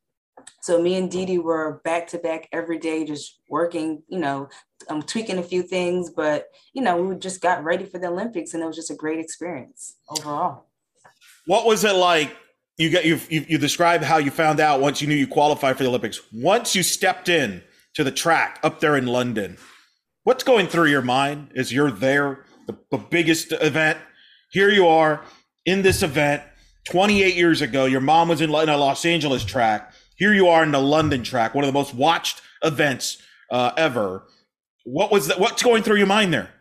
So 0.62 0.82
me 0.82 0.96
and 0.96 1.10
Dee 1.10 1.38
were 1.38 1.82
back 1.84 2.08
to 2.10 2.18
back 2.18 2.48
every 2.52 2.78
day, 2.78 3.06
just 3.06 3.40
working, 3.48 4.04
you 4.08 4.20
know, 4.20 4.50
um, 4.90 5.02
tweaking 5.02 5.38
a 5.38 5.44
few 5.44 5.64
things, 5.64 6.10
but 6.10 6.48
you 6.74 6.82
know, 6.82 7.02
we 7.02 7.16
just 7.16 7.42
got 7.42 7.64
ready 7.64 7.86
for 7.86 8.00
the 8.00 8.08
Olympics, 8.08 8.54
and 8.54 8.64
it 8.64 8.66
was 8.66 8.76
just 8.76 8.92
a 8.92 8.96
great 8.96 9.20
experience 9.20 9.96
overall. 10.10 10.66
What 11.46 11.66
was 11.66 11.84
it 11.84 11.94
like? 11.94 12.36
You 12.78 12.90
got 12.90 13.06
you 13.06 13.20
you, 13.30 13.46
you 13.48 13.58
described 13.58 14.04
how 14.04 14.18
you 14.18 14.32
found 14.32 14.60
out 14.60 14.82
once 14.82 15.02
you 15.02 15.08
knew 15.08 15.16
you 15.16 15.28
qualified 15.28 15.78
for 15.78 15.84
the 15.84 15.90
Olympics. 15.90 16.22
Once 16.34 16.76
you 16.76 16.84
stepped 16.84 17.30
in 17.30 17.64
to 17.94 18.04
the 18.04 18.12
track 18.12 18.60
up 18.64 18.80
there 18.80 18.96
in 18.96 19.08
London, 19.08 19.58
what's 20.24 20.44
going 20.44 20.68
through 20.68 20.88
your 20.88 21.02
mind 21.02 21.52
as 21.56 21.72
you're 21.72 21.92
there, 21.92 22.46
the, 22.68 22.78
the 22.90 22.98
biggest 22.98 23.52
event? 23.52 24.00
Here 24.52 24.70
you 24.70 24.88
are 24.88 25.24
in 25.66 25.82
this 25.82 26.04
event. 26.04 26.44
28 26.86 27.36
years 27.36 27.62
ago, 27.62 27.86
your 27.86 28.02
mom 28.02 28.30
was 28.30 28.42
in 28.42 28.50
a 28.50 28.54
Los 28.54 29.06
Angeles 29.06 29.46
track 29.46 29.94
here 30.22 30.34
you 30.34 30.50
are 30.50 30.62
in 30.62 30.70
the 30.70 30.80
London 30.80 31.24
track, 31.24 31.56
one 31.56 31.64
of 31.64 31.68
the 31.68 31.74
most 31.74 31.96
watched 31.96 32.44
events 32.64 33.18
uh, 33.50 33.72
ever. 33.76 34.28
What 34.84 35.12
was 35.12 35.28
that? 35.28 35.40
What's 35.40 35.64
going 35.64 35.82
through 35.82 35.96
your 35.96 36.06
mind 36.06 36.32
there? 36.32 36.52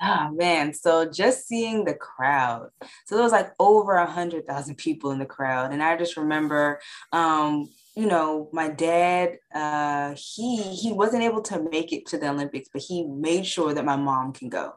Oh 0.00 0.30
man, 0.32 0.74
so 0.74 1.08
just 1.08 1.46
seeing 1.46 1.84
the 1.84 1.94
crowd. 1.94 2.70
So 3.06 3.14
there 3.14 3.22
was 3.22 3.30
like 3.30 3.52
over 3.60 3.92
a 3.92 4.10
hundred 4.10 4.48
thousand 4.48 4.78
people 4.78 5.12
in 5.12 5.20
the 5.20 5.24
crowd. 5.24 5.72
And 5.72 5.80
I 5.80 5.96
just 5.96 6.16
remember 6.16 6.80
um, 7.12 7.68
you 7.94 8.06
know, 8.06 8.48
my 8.52 8.68
dad, 8.68 9.38
uh, 9.54 10.16
he 10.16 10.60
he 10.60 10.92
wasn't 10.92 11.22
able 11.22 11.42
to 11.42 11.62
make 11.70 11.92
it 11.92 12.06
to 12.06 12.18
the 12.18 12.30
Olympics, 12.30 12.68
but 12.72 12.82
he 12.82 13.04
made 13.06 13.46
sure 13.46 13.72
that 13.74 13.84
my 13.84 13.96
mom 13.96 14.32
can 14.32 14.48
go 14.48 14.74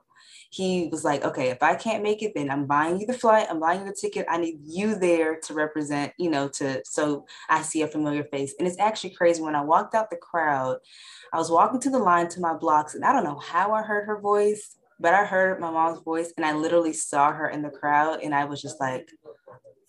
he 0.55 0.87
was 0.87 1.03
like, 1.03 1.25
okay, 1.25 1.49
if 1.49 1.61
I 1.61 1.75
can't 1.75 2.01
make 2.01 2.23
it, 2.23 2.31
then 2.33 2.49
I'm 2.49 2.65
buying 2.65 2.97
you 2.97 3.05
the 3.05 3.13
flight, 3.13 3.47
I'm 3.49 3.59
buying 3.59 3.81
you 3.81 3.87
the 3.87 3.93
ticket. 3.93 4.25
I 4.29 4.37
need 4.37 4.59
you 4.63 4.95
there 4.95 5.37
to 5.41 5.53
represent, 5.53 6.13
you 6.17 6.29
know, 6.29 6.47
to 6.47 6.81
so 6.85 7.25
I 7.49 7.61
see 7.61 7.81
a 7.81 7.89
familiar 7.89 8.23
face. 8.23 8.55
And 8.57 8.65
it's 8.65 8.79
actually 8.79 9.09
crazy. 9.09 9.41
When 9.41 9.53
I 9.53 9.61
walked 9.61 9.95
out 9.95 10.09
the 10.09 10.15
crowd, 10.15 10.77
I 11.33 11.37
was 11.39 11.51
walking 11.51 11.81
to 11.81 11.89
the 11.89 11.99
line 11.99 12.29
to 12.29 12.39
my 12.39 12.53
blocks, 12.53 12.95
and 12.95 13.03
I 13.03 13.11
don't 13.11 13.25
know 13.25 13.39
how 13.39 13.73
I 13.73 13.81
heard 13.81 14.05
her 14.05 14.21
voice, 14.21 14.77
but 14.97 15.13
I 15.13 15.25
heard 15.25 15.59
my 15.59 15.71
mom's 15.71 15.99
voice, 15.99 16.31
and 16.37 16.45
I 16.45 16.53
literally 16.53 16.93
saw 16.93 17.33
her 17.33 17.49
in 17.49 17.61
the 17.61 17.69
crowd, 17.69 18.21
and 18.23 18.33
I 18.33 18.45
was 18.45 18.61
just 18.61 18.79
like, 18.79 19.09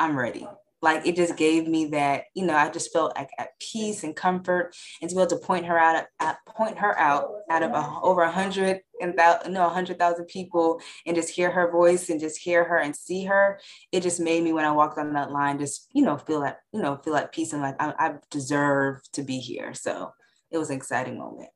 I'm 0.01 0.19
ready 0.19 0.49
like 0.83 1.07
it 1.07 1.17
just 1.17 1.37
gave 1.37 1.67
me 1.67 1.87
that 1.87 2.25
you 2.35 2.45
know 2.45 2.55
i 2.55 2.69
just 2.69 2.93
felt 2.93 3.15
like 3.17 3.31
at 3.39 3.59
peace 3.61 4.05
and 4.05 4.15
comfort 4.15 4.75
and 5.01 5.09
to 5.09 5.17
be 5.17 5.23
able 5.23 5.31
to 5.31 5.37
point 5.37 5.65
her 5.65 5.79
out 5.79 6.05
at, 6.21 6.37
point 6.47 6.79
her 6.79 6.99
out 6.99 7.29
out 7.51 7.63
of 7.63 7.71
a, 7.73 7.99
over 8.03 8.23
a 8.23 8.31
hundred 8.31 8.81
and 9.01 9.19
that 9.19 9.47
you 9.47 9.53
know 9.53 9.65
100,000 9.65 10.25
people 10.27 10.81
and 11.07 11.17
just 11.17 11.31
hear 11.31 11.51
her 11.51 11.71
voice 11.71 12.09
and 12.11 12.21
just 12.21 12.39
hear 12.39 12.65
her 12.65 12.79
and 12.79 12.95
see 12.95 13.25
her 13.25 13.61
it 13.93 14.03
just 14.03 14.21
made 14.21 14.43
me 14.43 14.53
when 14.53 14.65
I 14.65 14.73
walked 14.73 14.99
on 14.99 15.13
that 15.15 15.31
line 15.31 15.59
just 15.59 15.89
you 15.93 16.03
know 16.03 16.19
feel 16.19 16.41
like 16.41 16.57
you 16.73 16.81
know 16.81 16.97
feel 16.97 17.13
like 17.13 17.33
peace 17.33 17.53
and 17.53 17.63
like 17.63 17.77
I, 17.81 17.95
I 17.99 18.15
deserve 18.31 19.01
to 19.13 19.23
be 19.23 19.39
here. 19.39 19.75
So 19.75 20.13
it 20.51 20.59
was 20.59 20.71
an 20.71 20.77
exciting 20.77 21.19
moment. 21.19 21.49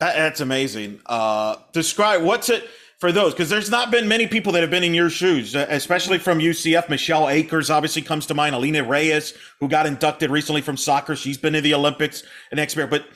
That, 0.00 0.14
that's 0.14 0.40
amazing. 0.40 1.00
Uh 1.06 1.56
describe 1.72 2.22
what's 2.22 2.48
it 2.48 2.68
for 2.98 3.12
those 3.12 3.32
because 3.32 3.48
there's 3.48 3.70
not 3.70 3.90
been 3.90 4.08
many 4.08 4.26
people 4.26 4.52
that 4.52 4.60
have 4.60 4.70
been 4.70 4.82
in 4.82 4.94
your 4.94 5.10
shoes, 5.10 5.54
uh, 5.54 5.66
especially 5.68 6.18
from 6.18 6.38
UCF. 6.38 6.88
Michelle 6.88 7.28
Akers 7.28 7.70
obviously 7.70 8.02
comes 8.02 8.26
to 8.26 8.34
mind. 8.34 8.54
Aline 8.54 8.86
Reis, 8.86 9.34
who 9.60 9.68
got 9.68 9.86
inducted 9.86 10.30
recently 10.30 10.60
from 10.60 10.76
soccer, 10.76 11.14
she's 11.14 11.38
been 11.38 11.52
to 11.52 11.60
the 11.60 11.74
Olympics 11.74 12.22
an 12.50 12.58
expert. 12.58 12.90
But 12.90 13.06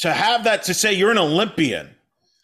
to 0.00 0.12
have 0.12 0.44
that 0.44 0.64
to 0.64 0.74
say 0.74 0.92
you're 0.92 1.10
an 1.10 1.18
Olympian, 1.18 1.94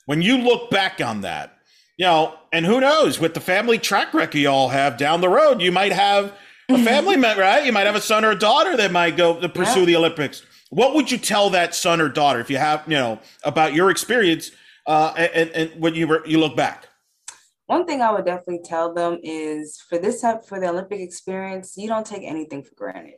when 0.07 0.23
you 0.23 0.39
look 0.39 0.71
back 0.71 1.01
on 1.01 1.23
that, 1.23 1.59
you 1.97 2.07
know, 2.07 2.35
and 2.53 2.67
who 2.67 2.81
knows 2.81 3.21
with 3.21 3.35
the 3.35 3.41
family 3.41 3.79
track 3.79 4.15
record 4.15 4.39
you 4.39 4.49
all 4.49 4.69
have 4.69 4.97
down 4.97 5.21
the 5.21 5.29
road, 5.29 5.61
you 5.61 5.73
might 5.73 5.93
have 5.93 6.33
a 6.69 6.83
family 6.83 7.17
member, 7.17 7.43
right? 7.43 7.65
You 7.65 7.73
might 7.73 7.87
have 7.87 7.95
a 7.95 8.01
son 8.01 8.25
or 8.25 8.31
a 8.31 8.39
daughter 8.39 8.77
that 8.77 8.91
might 8.91 9.17
go 9.17 9.41
to 9.41 9.49
pursue 9.49 9.81
yeah. 9.81 9.87
the 9.87 9.97
Olympics. 9.97 10.43
What 10.71 10.95
would 10.95 11.11
you 11.11 11.19
tell 11.19 11.51
that 11.51 11.75
son 11.75 12.01
or 12.01 12.09
daughter 12.09 12.41
if 12.41 12.51
you 12.51 12.57
have, 12.57 12.83
you 12.87 12.97
know, 12.97 13.21
about 13.45 13.75
your 13.75 13.91
experience? 13.91 14.51
Uh, 14.87 15.15
and, 15.17 15.51
and 15.51 15.81
when 15.81 15.95
you 15.95 16.07
were 16.07 16.27
you 16.27 16.39
look 16.39 16.57
back? 16.57 16.89
One 17.67 17.87
thing 17.87 18.03
I 18.03 18.13
would 18.13 18.27
definitely 18.27 18.63
tell 18.65 18.93
them 18.93 19.19
is 19.23 19.81
for 19.89 19.99
this 19.99 20.21
type 20.21 20.45
for 20.45 20.61
the 20.61 20.69
Olympic 20.69 21.01
experience, 21.01 21.75
you 21.77 21.89
don't 21.89 22.07
take 22.07 22.23
anything 22.23 22.63
for 22.63 22.75
granted. 22.75 23.15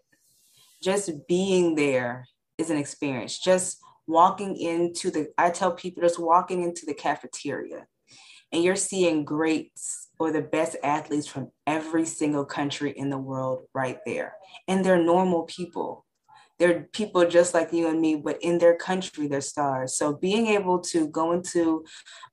Just 0.83 1.11
being 1.27 1.75
there 1.75 2.27
is 2.57 2.71
an 2.71 2.77
experience. 2.77 3.39
Just 3.39 3.79
walking 4.07 4.57
into 4.57 5.11
the, 5.11 5.33
I 5.37 5.51
tell 5.51 5.73
people 5.73 6.03
just 6.03 6.21
walking 6.21 6.63
into 6.63 6.87
the 6.87 6.95
cafeteria 6.95 7.87
and 8.53 8.63
you're 8.63 8.77
seeing 8.77 9.25
greats 9.25 10.09
or 10.21 10.31
the 10.31 10.43
best 10.43 10.77
athletes 10.85 11.27
from 11.27 11.51
every 11.67 12.05
single 12.05 12.45
country 12.45 12.93
in 12.93 13.11
the 13.11 13.19
world 13.19 13.65
right 13.75 13.99
there. 14.07 14.35
And 14.69 14.85
they're 14.85 15.03
normal 15.03 15.43
people 15.43 16.06
they're 16.59 16.89
people 16.93 17.27
just 17.29 17.55
like 17.55 17.73
you 17.73 17.89
and 17.89 18.01
me, 18.01 18.17
but 18.17 18.39
in 18.43 18.59
their 18.59 18.77
country, 18.77 19.27
they're 19.29 19.41
stars. 19.41 19.97
So 19.97 20.15
being 20.15 20.49
able 20.49 20.81
to 20.81 21.09
go 21.09 21.33
into 21.33 21.85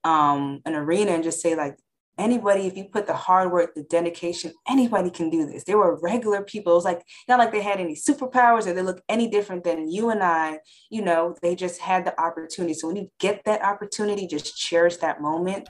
um, 0.02 0.60
an 0.64 0.74
arena 0.74 1.12
and 1.12 1.24
just 1.24 1.40
say 1.40 1.54
like, 1.54 1.76
anybody, 2.18 2.66
if 2.66 2.76
you 2.76 2.84
put 2.84 3.06
the 3.06 3.14
hard 3.14 3.50
work, 3.50 3.74
the 3.74 3.82
dedication, 3.84 4.52
anybody 4.68 5.10
can 5.10 5.30
do 5.30 5.46
this. 5.46 5.64
They 5.64 5.74
were 5.74 5.98
regular 6.00 6.42
people. 6.42 6.72
It 6.72 6.76
was 6.76 6.84
like 6.84 7.02
not 7.28 7.38
like 7.38 7.52
they 7.52 7.62
had 7.62 7.80
any 7.80 7.94
superpowers 7.94 8.66
or 8.66 8.72
they 8.72 8.82
look 8.82 9.02
any 9.08 9.28
different 9.28 9.64
than 9.64 9.90
you 9.90 10.10
and 10.10 10.22
I. 10.22 10.60
You 10.90 11.02
know, 11.02 11.34
they 11.42 11.54
just 11.54 11.80
had 11.80 12.04
the 12.04 12.18
opportunity. 12.20 12.74
So 12.74 12.86
when 12.86 12.96
you 12.96 13.10
get 13.18 13.44
that 13.44 13.64
opportunity, 13.64 14.26
just 14.26 14.56
cherish 14.56 14.98
that 14.98 15.20
moment, 15.20 15.68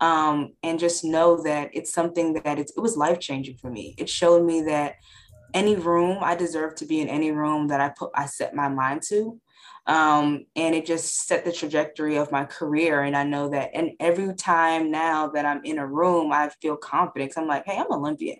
um, 0.00 0.52
and 0.62 0.78
just 0.78 1.04
know 1.04 1.42
that 1.44 1.70
it's 1.72 1.92
something 1.92 2.34
that 2.44 2.58
it's, 2.58 2.72
it 2.76 2.80
was 2.80 2.96
life 2.96 3.18
changing 3.18 3.56
for 3.56 3.70
me. 3.70 3.94
It 3.96 4.08
showed 4.08 4.44
me 4.44 4.62
that 4.62 4.96
any 5.56 5.74
room 5.74 6.18
i 6.20 6.34
deserve 6.34 6.74
to 6.74 6.84
be 6.84 7.00
in 7.00 7.08
any 7.08 7.32
room 7.32 7.68
that 7.68 7.80
i 7.80 7.88
put 7.88 8.10
i 8.14 8.26
set 8.26 8.54
my 8.54 8.68
mind 8.68 9.02
to 9.02 9.40
um, 9.88 10.46
and 10.56 10.74
it 10.74 10.84
just 10.84 11.28
set 11.28 11.44
the 11.44 11.52
trajectory 11.52 12.16
of 12.16 12.30
my 12.30 12.44
career 12.44 13.02
and 13.02 13.16
i 13.16 13.24
know 13.24 13.48
that 13.48 13.70
and 13.72 13.92
every 13.98 14.34
time 14.34 14.90
now 14.90 15.28
that 15.28 15.46
i'm 15.46 15.64
in 15.64 15.78
a 15.78 15.86
room 15.86 16.30
i 16.32 16.50
feel 16.60 16.76
confident 16.76 17.32
i'm 17.36 17.48
like 17.48 17.64
hey 17.66 17.78
i'm 17.78 17.90
olympian 17.90 18.36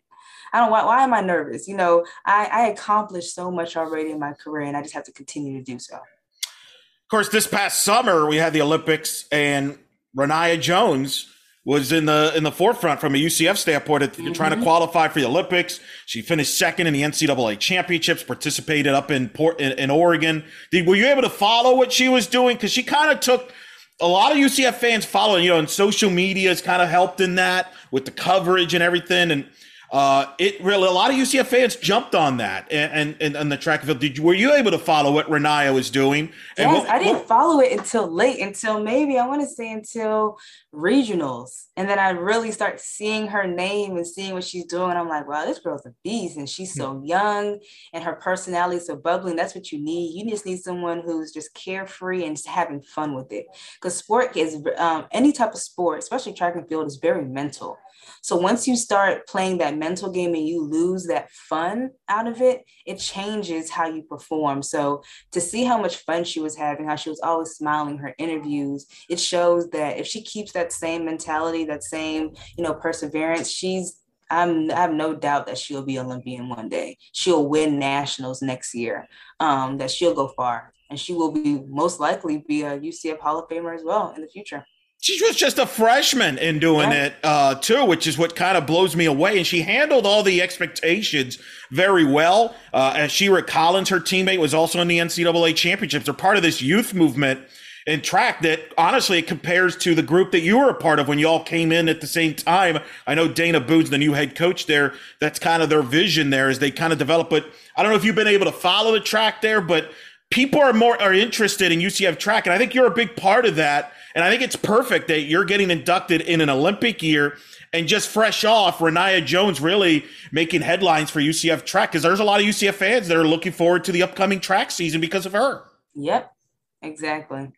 I 0.53 0.61
don't 0.61 0.71
why, 0.71 0.85
why 0.85 1.03
am 1.03 1.13
I 1.13 1.21
nervous? 1.21 1.67
You 1.67 1.77
know, 1.77 2.07
I, 2.25 2.47
I 2.47 2.69
accomplished 2.69 3.35
so 3.35 3.51
much 3.51 3.77
already 3.77 4.13
in 4.13 4.19
my 4.19 4.33
career 4.33 4.65
and 4.65 4.77
I 4.77 4.83
just 4.83 4.95
have 4.95 5.05
to 5.05 5.13
continue 5.13 5.59
to 5.59 5.65
do 5.65 5.79
so. 5.79 5.97
Of 5.97 7.11
course, 7.11 7.29
this 7.29 7.47
past 7.47 7.83
summer 7.83 8.27
we 8.27 8.37
had 8.37 8.53
the 8.53 8.63
Olympics 8.63 9.27
and 9.31 9.79
Rayniah 10.17 10.61
Jones 10.61 11.31
was 11.67 11.91
in 11.91 12.07
the 12.07 12.33
in 12.37 12.45
the 12.45 12.53
forefront 12.53 13.01
from 13.01 13.17
a 13.17 13.19
UCF 13.19 13.57
standpoint. 13.57 14.05
Mm-hmm. 14.05 14.33
Trying 14.33 14.51
to 14.51 14.57
mm-hmm. 14.57 14.65
qualify 14.65 15.09
for 15.09 15.19
the 15.19 15.27
Olympics, 15.27 15.81
she 16.07 16.23
finished 16.23 16.57
second 16.57 16.87
in 16.87 16.95
the 16.95 17.03
NCAA 17.03 17.59
championships. 17.59 18.23
Participated 18.23 18.95
up 18.95 19.11
in 19.11 19.29
Port 19.29 19.61
in, 19.61 19.73
in 19.73 19.91
Oregon. 19.91 20.45
Did, 20.71 20.87
were 20.87 20.95
you 20.95 21.09
able 21.09 21.23
to 21.23 21.29
follow 21.29 21.77
what 21.77 21.93
she 21.93 22.09
was 22.09 22.29
doing? 22.29 22.57
Because 22.57 22.71
she 22.71 22.85
kind 22.85 23.11
of 23.11 23.19
took 23.19 23.53
a 24.01 24.07
lot 24.07 24.31
of 24.31 24.39
UCF 24.39 24.75
fans 24.75 25.05
following. 25.05 25.43
You 25.43 25.51
know, 25.51 25.59
and 25.59 25.69
social 25.69 26.09
media 26.09 26.51
has 26.51 26.63
kind 26.63 26.81
of 26.81 26.89
helped 26.89 27.21
in 27.21 27.35
that 27.35 27.73
with 27.91 28.05
the 28.05 28.13
coverage 28.13 28.73
and 28.73 28.83
everything. 28.83 29.33
And 29.33 29.45
uh, 29.93 30.27
it 30.39 30.61
really 30.63 30.89
a 30.89 30.91
lot 30.91 31.11
of 31.11 31.17
UCF 31.17 31.47
fans 31.47 31.77
jumped 31.77 32.15
on 32.15 32.39
that 32.39 32.71
and 32.73 33.17
and, 33.21 33.37
and 33.37 33.53
the 33.53 33.57
track 33.57 33.81
and 33.81 33.89
field. 33.89 34.01
Did 34.01 34.19
you, 34.19 34.25
were 34.25 34.35
you 34.35 34.53
able 34.53 34.71
to 34.71 34.79
follow 34.79 35.13
what 35.13 35.29
Rayniah 35.29 35.73
was 35.73 35.91
doing? 35.91 36.33
yes, 36.59 36.83
what, 36.83 36.89
I 36.89 36.99
didn't 36.99 37.19
what, 37.19 37.29
follow 37.29 37.61
it 37.61 37.73
until 37.73 38.11
late, 38.11 38.41
until 38.41 38.83
maybe 38.83 39.19
I 39.19 39.27
want 39.27 39.43
to 39.43 39.49
say 39.49 39.71
until 39.71 40.39
regionals, 40.75 41.67
and 41.77 41.89
then 41.89 41.99
I 41.99 42.11
really 42.11 42.51
start 42.51 42.81
seeing 42.81 43.29
her 43.29 43.47
name 43.47 43.97
and 43.97 44.07
seeing 44.07 44.35
what 44.35 44.45
she's 44.45 44.67
doing. 44.67 44.97
I'm 44.97 45.09
like, 45.09 45.29
wow, 45.29 45.45
this 45.45 45.61
girl's 45.61 45.87
a 45.87 45.95
beast, 46.03 46.37
and 46.37 46.49
she's 46.49 46.75
so 46.75 47.01
young, 47.05 47.59
and 47.93 48.03
her 48.05 48.15
personality 48.15 48.79
is 48.79 48.87
so 48.87 48.97
bubbling. 48.97 49.37
That's 49.37 49.55
what 49.55 49.71
you 49.71 49.83
need. 49.83 50.15
You 50.15 50.29
just 50.31 50.47
need 50.47 50.59
someone 50.59 51.03
who's 51.05 51.33
just 51.33 51.55
carefree 51.55 52.25
and 52.25 52.37
just 52.37 52.49
having 52.49 52.83
fun 52.83 53.15
with 53.15 53.33
it. 53.33 53.47
Because 53.75 53.97
sport 53.97 54.37
is 54.37 54.63
um, 54.79 55.07
any 55.13 55.33
type 55.33 55.53
of 55.53 55.61
sport, 55.61 56.01
especially 56.01 56.33
track 56.33 56.57
and 56.57 56.69
field, 56.69 56.87
is 56.87 56.97
very 56.97 57.25
mental 57.25 57.79
so 58.27 58.35
once 58.35 58.67
you 58.67 58.75
start 58.75 59.29
playing 59.29 59.59
that 59.59 59.79
mental 59.79 60.11
game 60.11 60.35
and 60.35 60.49
you 60.49 60.61
lose 60.61 61.05
that 61.05 61.31
fun 61.31 61.91
out 62.09 62.27
of 62.27 62.41
it, 62.43 62.65
it 62.85 62.97
changes 62.97 63.71
how 63.71 63.87
you 63.87 64.03
perform. 64.03 64.65
So 64.65 65.05
to 65.31 65.41
see 65.41 65.63
how 65.63 65.81
much 65.81 65.99
fun 65.99 66.25
she 66.25 66.41
was 66.41 66.57
having, 66.57 66.89
how 66.89 66.97
she 66.97 67.09
was 67.09 67.21
always 67.21 67.51
smiling 67.51 67.99
her 67.99 68.17
interviews, 68.19 68.87
it 69.09 69.21
shows 69.21 69.71
that 69.71 69.99
if 69.99 70.09
she 70.09 70.23
keeps 70.23 70.51
that 70.55 70.73
same 70.73 71.05
mentality, 71.05 71.67
that 71.67 71.85
same, 71.85 72.33
you 72.59 72.65
know, 72.65 72.75
perseverance, 72.75 73.49
she's 73.49 74.01
I'm, 74.29 74.73
I 74.73 74.81
have 74.81 74.93
no 74.93 75.15
doubt 75.15 75.47
that 75.47 75.57
she'll 75.57 75.85
be 75.85 76.01
Olympian 76.01 76.49
one 76.49 76.69
day. 76.69 76.99
She'll 77.13 77.49
win 77.49 77.79
nationals 77.79 78.43
next 78.43 78.75
year. 78.75 79.07
Um, 79.39 79.79
that 79.79 79.93
she'll 79.93 80.15
go 80.15 80.33
far, 80.37 80.73
and 80.91 80.99
she 80.99 81.13
will 81.13 81.31
be 81.31 81.61
most 81.69 82.01
likely 82.01 82.39
be 82.39 82.63
a 82.63 82.77
UCF 82.77 83.21
Hall 83.21 83.39
of 83.39 83.49
Famer 83.49 83.73
as 83.73 83.85
well 83.85 84.13
in 84.17 84.23
the 84.23 84.27
future 84.27 84.67
she 85.01 85.23
was 85.25 85.37
just 85.37 85.59
a 85.59 85.67
freshman 85.67 86.39
in 86.39 86.59
doing 86.59 86.91
yeah. 86.91 87.05
it 87.07 87.15
uh, 87.23 87.55
too, 87.57 87.85
which 87.85 88.07
is 88.07 88.19
what 88.19 88.35
kind 88.35 88.57
of 88.57 88.67
blows 88.67 88.97
me 88.97 89.05
away. 89.05 89.37
And 89.37 89.47
she 89.47 89.63
handled 89.63 90.07
all 90.07 90.23
the 90.23 90.43
expectations 90.43 91.39
very 91.71 92.05
well. 92.05 92.57
Uh, 92.73 92.95
and 92.97 93.11
Shira 93.11 93.43
Collins, 93.43 93.89
her 93.91 94.01
teammate, 94.01 94.39
was 94.39 94.55
also 94.55 94.81
in 94.81 94.89
the 94.89 94.99
NCAA 94.99 95.55
championships. 95.55 96.07
They're 96.07 96.15
part 96.15 96.37
of 96.37 96.43
this 96.43 96.61
youth 96.61 96.95
movement 96.95 97.41
in 97.87 98.03
track 98.03 98.43
that 98.43 98.61
honestly 98.77 99.19
it 99.19 99.29
compares 99.29 99.77
to 99.77 99.95
the 99.95 100.03
group 100.03 100.33
that 100.33 100.41
you 100.41 100.59
were 100.59 100.69
a 100.69 100.75
part 100.75 100.99
of 100.99 101.07
when 101.07 101.21
you 101.21 101.29
all 101.29 101.45
came 101.45 101.71
in 101.71 101.89
at 101.89 102.01
the 102.01 102.07
same 102.07 102.35
time. 102.35 102.79
I 103.07 103.15
know 103.15 103.29
Dana 103.29 103.61
Boone's 103.61 103.91
the 103.91 103.99
new 103.99 104.15
head 104.15 104.35
coach 104.35 104.67
there. 104.67 104.95
That's 105.21 105.39
kind 105.39 105.63
of 105.63 105.69
their 105.69 105.83
vision 105.83 106.31
there 106.31 106.49
as 106.49 106.59
they 106.59 106.73
kind 106.73 106.93
of 106.93 106.99
develop. 106.99 107.33
it. 107.33 107.45
I 107.77 107.83
don't 107.83 107.93
know 107.93 107.97
if 107.97 108.05
you've 108.05 108.17
been 108.17 108.27
able 108.27 108.47
to 108.47 108.53
follow 108.53 108.93
the 108.93 109.01
track 109.01 109.41
there, 109.41 109.61
but 109.61 109.93
people 110.31 110.61
are 110.61 110.73
more 110.73 111.01
are 111.01 111.15
interested 111.15 111.71
in 111.71 111.79
UCF 111.79 112.19
track, 112.19 112.47
and 112.47 112.53
I 112.53 112.59
think 112.59 112.75
you're 112.75 112.87
a 112.87 112.95
big 112.95 113.15
part 113.15 113.47
of 113.47 113.55
that 113.57 113.93
and 114.17 114.25
I 114.25 114.31
think 114.31 114.41
it's 114.41 114.57
perfect 114.57 115.09
that 115.09 115.21
you're 115.25 115.45
getting 115.45 115.71
inducted 115.71 116.23
in 116.23 116.41
an 116.41 116.49
Olympic 116.49 117.03
year 117.03 117.37
and 117.75 117.87
just 117.87 118.09
fresh 118.09 118.45
off, 118.45 118.79
Rayniah 118.79 119.27
Jones 119.27 119.61
really 119.61 120.07
making 120.33 120.63
headlines 120.63 121.11
for 121.11 121.21
UCF 121.21 121.67
track 121.67 121.93
because 121.93 122.03
there's 122.03 122.19
a 122.19 122.25
lot 122.25 122.41
of 122.41 122.47
UCF 122.47 122.73
fans 122.73 123.09
that 123.09 123.17
are 123.19 123.27
looking 123.27 123.53
forward 123.53 123.85
to 123.85 123.93
the 123.93 124.03
upcoming 124.03 124.41
track 124.41 124.71
season 124.71 125.03
because 125.03 125.27
of 125.27 125.33
her. 125.33 125.65
Yep, 125.95 126.33
exactly. 126.81 127.53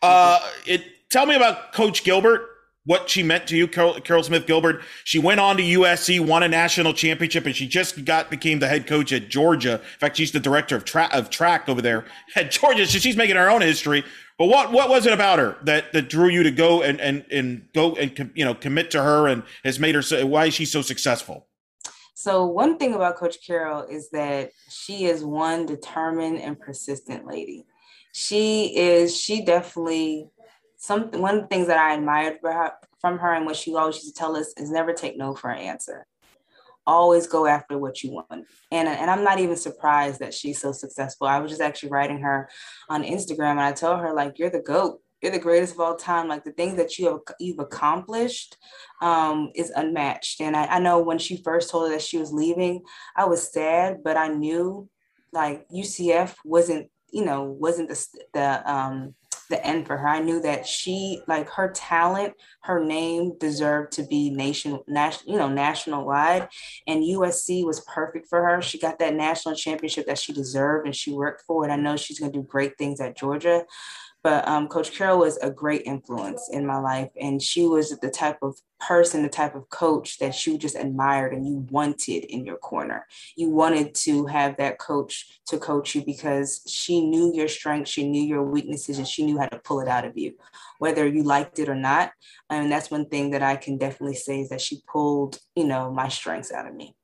Uh, 0.00 0.38
it 0.66 0.84
tell 1.10 1.26
me 1.26 1.34
about 1.34 1.72
Coach 1.72 2.04
Gilbert. 2.04 2.48
What 2.84 3.08
she 3.08 3.22
meant 3.22 3.46
to 3.46 3.56
you, 3.56 3.68
Caryl, 3.68 3.94
Caryl 4.02 4.24
Smith 4.24 4.44
Gilbert. 4.44 4.82
She 5.04 5.20
went 5.20 5.38
on 5.38 5.56
to 5.56 5.62
USC, 5.62 6.18
won 6.18 6.42
a 6.42 6.48
national 6.48 6.92
championship, 6.92 7.46
and 7.46 7.54
she 7.54 7.68
just 7.68 8.04
got 8.04 8.28
became 8.28 8.58
the 8.58 8.66
head 8.66 8.88
coach 8.88 9.12
at 9.12 9.28
Georgia. 9.28 9.74
In 9.74 9.98
fact, 10.00 10.16
she's 10.16 10.32
the 10.32 10.40
director 10.40 10.74
of, 10.74 10.84
tra- 10.84 11.08
of 11.12 11.30
track 11.30 11.68
over 11.68 11.80
there 11.80 12.04
at 12.34 12.50
Georgia. 12.50 12.84
So 12.86 12.98
she's 12.98 13.16
making 13.16 13.36
her 13.36 13.48
own 13.48 13.60
history. 13.60 14.04
But 14.38 14.46
what 14.46 14.72
what 14.72 14.88
was 14.88 15.06
it 15.06 15.12
about 15.12 15.38
her 15.38 15.56
that 15.64 15.92
that 15.92 16.08
drew 16.08 16.28
you 16.28 16.42
to 16.42 16.50
go 16.50 16.82
and 16.82 17.00
and 17.00 17.24
and 17.30 17.68
go 17.74 17.94
and 17.94 18.30
you 18.34 18.44
know 18.44 18.54
commit 18.54 18.90
to 18.92 19.02
her 19.02 19.28
and 19.28 19.42
has 19.64 19.78
made 19.78 19.94
her 19.94 20.02
so, 20.02 20.24
why 20.26 20.46
is 20.46 20.54
she 20.54 20.64
so 20.64 20.82
successful? 20.82 21.46
So 22.14 22.46
one 22.46 22.78
thing 22.78 22.94
about 22.94 23.16
Coach 23.16 23.38
Caryl 23.46 23.82
is 23.90 24.10
that 24.10 24.50
she 24.70 25.06
is 25.06 25.24
one 25.24 25.66
determined 25.66 26.40
and 26.40 26.58
persistent 26.58 27.26
lady. 27.26 27.66
She 28.12 28.76
is 28.76 29.16
she 29.16 29.44
definitely 29.44 30.28
some 30.76 31.10
one 31.12 31.36
of 31.36 31.42
the 31.42 31.48
things 31.48 31.68
that 31.68 31.78
I 31.78 31.94
admired 31.94 32.38
from 33.00 33.18
her 33.18 33.32
and 33.32 33.46
what 33.46 33.56
she 33.56 33.74
always 33.74 33.96
used 33.96 34.14
to 34.14 34.18
tell 34.18 34.36
us 34.36 34.52
is 34.56 34.70
never 34.70 34.92
take 34.92 35.16
no 35.16 35.34
for 35.34 35.50
an 35.50 35.58
answer 35.58 36.06
always 36.86 37.26
go 37.26 37.46
after 37.46 37.78
what 37.78 38.02
you 38.02 38.12
want. 38.12 38.46
And, 38.70 38.88
and 38.88 39.10
I'm 39.10 39.24
not 39.24 39.38
even 39.38 39.56
surprised 39.56 40.20
that 40.20 40.34
she's 40.34 40.60
so 40.60 40.72
successful. 40.72 41.26
I 41.26 41.38
was 41.40 41.50
just 41.50 41.62
actually 41.62 41.90
writing 41.90 42.20
her 42.20 42.48
on 42.88 43.02
Instagram 43.02 43.52
and 43.52 43.60
I 43.60 43.72
told 43.72 44.00
her, 44.00 44.12
like, 44.12 44.38
you're 44.38 44.50
the 44.50 44.60
GOAT. 44.60 45.00
You're 45.20 45.32
the 45.32 45.38
greatest 45.38 45.74
of 45.74 45.80
all 45.80 45.94
time. 45.94 46.26
Like 46.26 46.42
the 46.42 46.50
things 46.50 46.76
that 46.76 46.98
you 46.98 47.06
have 47.06 47.18
you've 47.38 47.60
accomplished 47.60 48.56
um, 49.00 49.52
is 49.54 49.70
unmatched. 49.70 50.40
And 50.40 50.56
I, 50.56 50.64
I 50.64 50.78
know 50.80 51.00
when 51.00 51.18
she 51.18 51.36
first 51.36 51.70
told 51.70 51.88
her 51.88 51.94
that 51.94 52.02
she 52.02 52.18
was 52.18 52.32
leaving, 52.32 52.82
I 53.16 53.26
was 53.26 53.52
sad, 53.52 54.02
but 54.02 54.16
I 54.16 54.28
knew 54.28 54.88
like 55.32 55.68
UCF 55.68 56.34
wasn't, 56.44 56.90
you 57.12 57.24
know, 57.24 57.44
wasn't 57.44 57.90
the 57.90 58.06
the 58.34 58.72
um, 58.72 59.14
the 59.52 59.64
end 59.64 59.86
for 59.86 59.96
her. 59.96 60.08
I 60.08 60.18
knew 60.18 60.40
that 60.40 60.66
she, 60.66 61.20
like 61.28 61.48
her 61.50 61.70
talent, 61.70 62.34
her 62.62 62.82
name 62.84 63.38
deserved 63.38 63.92
to 63.92 64.02
be 64.02 64.30
nation, 64.30 64.80
national, 64.88 65.32
you 65.32 65.38
know, 65.38 65.48
national 65.48 66.04
wide. 66.04 66.48
And 66.88 67.04
USC 67.04 67.64
was 67.64 67.80
perfect 67.80 68.28
for 68.28 68.42
her. 68.42 68.60
She 68.60 68.78
got 68.78 68.98
that 68.98 69.14
national 69.14 69.54
championship 69.54 70.06
that 70.06 70.18
she 70.18 70.32
deserved 70.32 70.86
and 70.86 70.96
she 70.96 71.12
worked 71.12 71.42
for. 71.46 71.62
And 71.62 71.72
I 71.72 71.76
know 71.76 71.96
she's 71.96 72.18
going 72.18 72.32
to 72.32 72.38
do 72.38 72.44
great 72.44 72.76
things 72.78 73.00
at 73.00 73.16
Georgia. 73.16 73.64
But 74.22 74.46
um, 74.46 74.68
Coach 74.68 74.92
Caryl 74.92 75.18
was 75.18 75.36
a 75.38 75.50
great 75.50 75.82
influence 75.84 76.48
in 76.52 76.64
my 76.64 76.78
life. 76.78 77.10
And 77.20 77.42
she 77.42 77.66
was 77.66 77.98
the 77.98 78.10
type 78.10 78.38
of 78.42 78.56
person, 78.78 79.22
the 79.22 79.28
type 79.28 79.54
of 79.56 79.68
coach 79.70 80.18
that 80.18 80.46
you 80.46 80.58
just 80.58 80.76
admired 80.76 81.32
and 81.32 81.46
you 81.46 81.66
wanted 81.70 82.24
in 82.24 82.44
your 82.44 82.56
corner. 82.56 83.06
You 83.36 83.50
wanted 83.50 83.94
to 83.96 84.26
have 84.26 84.56
that 84.58 84.78
coach 84.78 85.40
to 85.46 85.58
coach 85.58 85.94
you 85.94 86.04
because 86.04 86.62
she 86.68 87.04
knew 87.04 87.32
your 87.34 87.48
strengths, 87.48 87.90
she 87.90 88.08
knew 88.08 88.22
your 88.22 88.44
weaknesses, 88.44 88.98
and 88.98 89.08
she 89.08 89.24
knew 89.24 89.38
how 89.38 89.46
to 89.46 89.58
pull 89.58 89.80
it 89.80 89.88
out 89.88 90.04
of 90.04 90.16
you, 90.16 90.34
whether 90.78 91.06
you 91.06 91.24
liked 91.24 91.58
it 91.58 91.68
or 91.68 91.74
not. 91.74 92.12
And 92.48 92.70
that's 92.70 92.90
one 92.90 93.06
thing 93.06 93.30
that 93.30 93.42
I 93.42 93.56
can 93.56 93.76
definitely 93.76 94.16
say 94.16 94.40
is 94.40 94.50
that 94.50 94.60
she 94.60 94.82
pulled, 94.86 95.38
you 95.56 95.64
know, 95.64 95.90
my 95.92 96.08
strengths 96.08 96.52
out 96.52 96.68
of 96.68 96.74
me. 96.74 96.94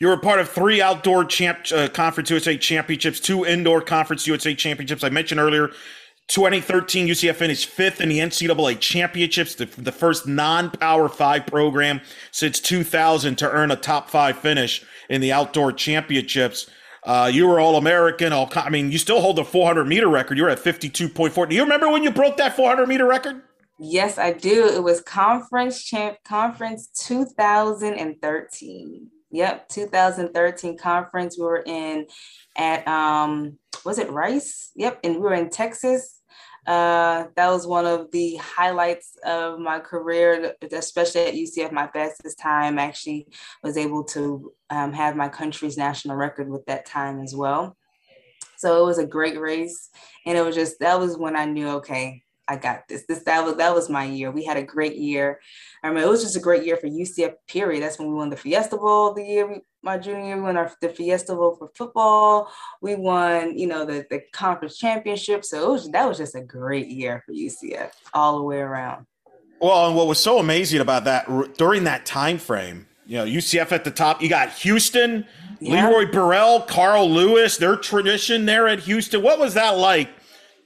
You 0.00 0.08
were 0.08 0.16
part 0.16 0.40
of 0.40 0.48
three 0.48 0.80
outdoor 0.80 1.26
champ 1.26 1.66
uh, 1.74 1.88
conference 1.88 2.30
USA 2.30 2.56
championships, 2.56 3.20
two 3.20 3.44
indoor 3.44 3.82
conference 3.82 4.26
USA 4.26 4.54
championships. 4.54 5.04
I 5.04 5.10
mentioned 5.10 5.40
earlier 5.40 5.72
2013, 6.30 7.08
UCF 7.08 7.34
finished 7.34 7.68
fifth 7.68 8.00
in 8.00 8.08
the 8.08 8.20
NCAA 8.20 8.78
championships, 8.78 9.56
the, 9.56 9.66
the 9.66 9.90
first 9.90 10.28
non 10.28 10.70
Power 10.70 11.08
Five 11.08 11.46
program 11.46 12.00
since 12.30 12.60
2000 12.60 13.34
to 13.38 13.50
earn 13.50 13.72
a 13.72 13.76
top 13.76 14.08
five 14.08 14.38
finish 14.38 14.84
in 15.08 15.20
the 15.20 15.32
outdoor 15.32 15.72
championships. 15.72 16.70
Uh, 17.02 17.28
you 17.32 17.48
were 17.48 17.58
All 17.58 17.76
American. 17.76 18.32
All 18.32 18.48
I 18.54 18.70
mean, 18.70 18.92
you 18.92 18.98
still 18.98 19.20
hold 19.20 19.34
the 19.36 19.44
400 19.44 19.88
meter 19.88 20.06
record. 20.06 20.38
You 20.38 20.44
were 20.44 20.50
at 20.50 20.60
52.4. 20.60 21.48
Do 21.48 21.56
you 21.56 21.64
remember 21.64 21.90
when 21.90 22.04
you 22.04 22.12
broke 22.12 22.36
that 22.36 22.54
400 22.54 22.86
meter 22.86 23.06
record? 23.06 23.42
Yes, 23.80 24.16
I 24.16 24.32
do. 24.32 24.68
It 24.68 24.84
was 24.84 25.00
conference 25.00 25.82
champ 25.82 26.18
conference 26.24 26.90
2013. 27.06 29.08
Yep, 29.32 29.68
2013 29.68 30.78
conference. 30.78 31.36
We 31.36 31.44
were 31.44 31.64
in 31.66 32.06
at 32.56 32.86
um 32.86 33.58
was 33.84 33.98
it 33.98 34.12
Rice? 34.12 34.70
Yep, 34.76 35.00
and 35.02 35.16
we 35.16 35.22
were 35.22 35.34
in 35.34 35.50
Texas 35.50 36.19
uh, 36.66 37.24
that 37.36 37.48
was 37.48 37.66
one 37.66 37.86
of 37.86 38.10
the 38.10 38.36
highlights 38.36 39.16
of 39.24 39.58
my 39.58 39.80
career, 39.80 40.54
especially 40.72 41.22
at 41.22 41.34
UCF. 41.34 41.72
My 41.72 41.88
fastest 41.88 42.38
time 42.38 42.78
actually 42.78 43.28
was 43.62 43.76
able 43.76 44.04
to 44.04 44.52
um, 44.68 44.92
have 44.92 45.16
my 45.16 45.28
country's 45.28 45.78
national 45.78 46.16
record 46.16 46.50
with 46.50 46.64
that 46.66 46.86
time 46.86 47.20
as 47.20 47.34
well. 47.34 47.76
So 48.58 48.82
it 48.82 48.86
was 48.86 48.98
a 48.98 49.06
great 49.06 49.40
race, 49.40 49.88
and 50.26 50.36
it 50.36 50.44
was 50.44 50.54
just 50.54 50.80
that 50.80 50.98
was 50.98 51.16
when 51.16 51.34
I 51.34 51.46
knew, 51.46 51.68
okay, 51.76 52.22
I 52.50 52.56
got 52.56 52.88
this. 52.88 53.04
This 53.06 53.22
that 53.22 53.44
was 53.44 53.54
that 53.58 53.72
was 53.72 53.88
my 53.88 54.04
year. 54.04 54.32
We 54.32 54.44
had 54.44 54.56
a 54.56 54.62
great 54.62 54.96
year. 54.96 55.38
I 55.84 55.90
mean, 55.90 56.02
it 56.02 56.08
was 56.08 56.24
just 56.24 56.36
a 56.36 56.40
great 56.40 56.66
year 56.66 56.76
for 56.76 56.88
UCF. 56.88 57.34
Period. 57.46 57.80
That's 57.80 57.96
when 57.96 58.08
we 58.08 58.14
won 58.14 58.28
the 58.28 58.36
Fiesta 58.36 58.76
Bowl 58.76 59.14
the 59.14 59.22
year 59.22 59.46
we, 59.46 59.60
my 59.84 59.96
junior 59.98 60.26
year. 60.26 60.36
We 60.36 60.42
won 60.42 60.56
our, 60.56 60.72
the 60.80 60.88
Fiesta 60.88 61.32
Bowl 61.32 61.54
for 61.54 61.70
football. 61.76 62.50
We 62.82 62.96
won, 62.96 63.56
you 63.56 63.68
know, 63.68 63.84
the 63.84 64.04
the 64.10 64.22
conference 64.32 64.78
championship. 64.78 65.44
So 65.44 65.62
it 65.62 65.72
was 65.72 65.90
that 65.92 66.08
was 66.08 66.18
just 66.18 66.34
a 66.34 66.40
great 66.40 66.88
year 66.88 67.22
for 67.24 67.32
UCF 67.32 67.92
all 68.14 68.38
the 68.38 68.42
way 68.42 68.58
around. 68.58 69.06
Well, 69.60 69.86
and 69.86 69.94
what 69.94 70.08
was 70.08 70.18
so 70.18 70.40
amazing 70.40 70.80
about 70.80 71.04
that 71.04 71.56
during 71.56 71.84
that 71.84 72.04
time 72.04 72.38
frame, 72.38 72.88
you 73.06 73.18
know, 73.18 73.24
UCF 73.24 73.70
at 73.70 73.84
the 73.84 73.92
top. 73.92 74.20
You 74.20 74.28
got 74.28 74.50
Houston, 74.54 75.24
yeah. 75.60 75.88
Leroy 75.88 76.10
Burrell, 76.10 76.62
Carl 76.62 77.08
Lewis. 77.08 77.58
Their 77.58 77.76
tradition 77.76 78.44
there 78.44 78.66
at 78.66 78.80
Houston. 78.80 79.22
What 79.22 79.38
was 79.38 79.54
that 79.54 79.78
like? 79.78 80.08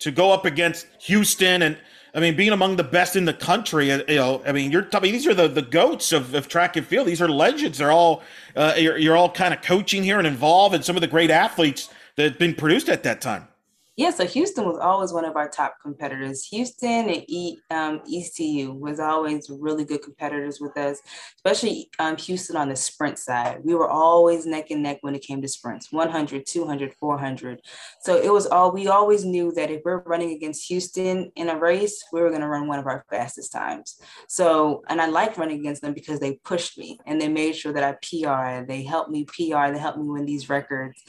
To 0.01 0.11
go 0.11 0.33
up 0.33 0.45
against 0.45 0.87
Houston 1.01 1.63
and 1.63 1.77
I 2.15 2.21
mean, 2.21 2.37
being 2.37 2.53
among 2.53 2.77
the 2.77 2.85
best 2.85 3.17
in 3.17 3.25
the 3.25 3.33
country, 3.33 3.91
uh, 3.91 4.03
you 4.07 4.15
know, 4.15 4.41
I 4.47 4.53
mean, 4.53 4.71
you're 4.71 4.83
talking. 4.83 5.13
these 5.13 5.27
are 5.27 5.35
the, 5.35 5.49
the 5.49 5.63
goats 5.63 6.13
of, 6.13 6.33
of 6.35 6.47
track 6.47 6.77
and 6.77 6.87
field. 6.87 7.09
These 7.09 7.21
are 7.21 7.29
legends. 7.29 7.79
They're 7.79 7.91
all, 7.91 8.23
uh, 8.55 8.75
you're, 8.77 8.97
you're 8.97 9.17
all 9.17 9.31
kind 9.31 9.53
of 9.53 9.63
coaching 9.63 10.05
here 10.05 10.19
and 10.19 10.27
involved 10.27 10.77
in 10.77 10.85
some 10.85 10.97
of 10.97 11.01
the 11.01 11.09
great 11.09 11.31
athletes 11.31 11.91
that 12.15 12.23
have 12.23 12.39
been 12.39 12.55
produced 12.55 12.89
at 12.89 13.03
that 13.03 13.21
time. 13.21 13.49
Yeah, 13.97 14.11
so 14.11 14.27
Houston 14.27 14.65
was 14.67 14.79
always 14.79 15.13
one 15.13 15.25
of 15.25 15.37
our 15.37 15.49
top 15.49 15.77
competitors. 15.81 16.45
Houston 16.47 17.09
and 17.09 17.25
e, 17.29 17.59
um, 17.71 18.01
ECU 18.13 18.73
was 18.73 18.99
always 18.99 19.49
really 19.49 19.85
good 19.85 20.03
competitors 20.03 20.61
with 20.61 20.77
us, 20.77 21.01
especially 21.37 21.91
um, 22.01 22.17
Houston 22.17 22.57
on 22.57 22.69
the 22.69 22.75
sprint 22.75 23.21
side. 23.21 23.61
We 23.63 23.77
were 23.77 23.89
always 23.89 24.47
neck 24.47 24.73
and 24.73 24.83
neck 24.83 24.99
when 25.03 25.15
it 25.15 25.23
came 25.23 25.41
to 25.43 25.47
sprints 25.47 25.93
100, 25.93 26.45
200, 26.45 26.93
400. 26.95 27.61
So 28.01 28.17
it 28.17 28.33
was 28.33 28.49
all, 28.49 28.73
we 28.73 28.89
always 28.89 29.25
knew 29.25 29.53
that 29.53 29.71
if 29.71 29.83
we're 29.85 30.03
running 30.03 30.33
against 30.33 30.67
Houston 30.67 31.31
in 31.37 31.49
a 31.49 31.57
race, 31.57 32.03
we 32.13 32.21
were 32.21 32.31
going 32.31 32.41
to 32.41 32.49
run 32.49 32.67
one 32.67 32.81
of 32.81 32.89
our 32.89 33.05
fastest 33.09 33.53
times. 33.53 34.01
So, 34.27 34.83
and 34.89 35.01
I 35.01 35.07
liked 35.07 35.39
running 35.39 35.61
against 35.61 35.83
them 35.83 35.95
because 35.95 36.19
they 36.19 36.41
pushed 36.45 36.77
me 36.77 36.99
and 37.07 37.21
they 37.21 37.29
made 37.29 37.55
sure 37.55 37.73
that 37.73 37.85
I 37.85 37.93
PR, 37.93 38.67
they 38.67 38.83
helped 38.83 39.11
me 39.11 39.25
PR, 39.25 39.71
they 39.71 39.79
helped 39.79 39.99
me 39.99 40.09
win 40.09 40.27
these 40.27 40.49
records 40.49 41.01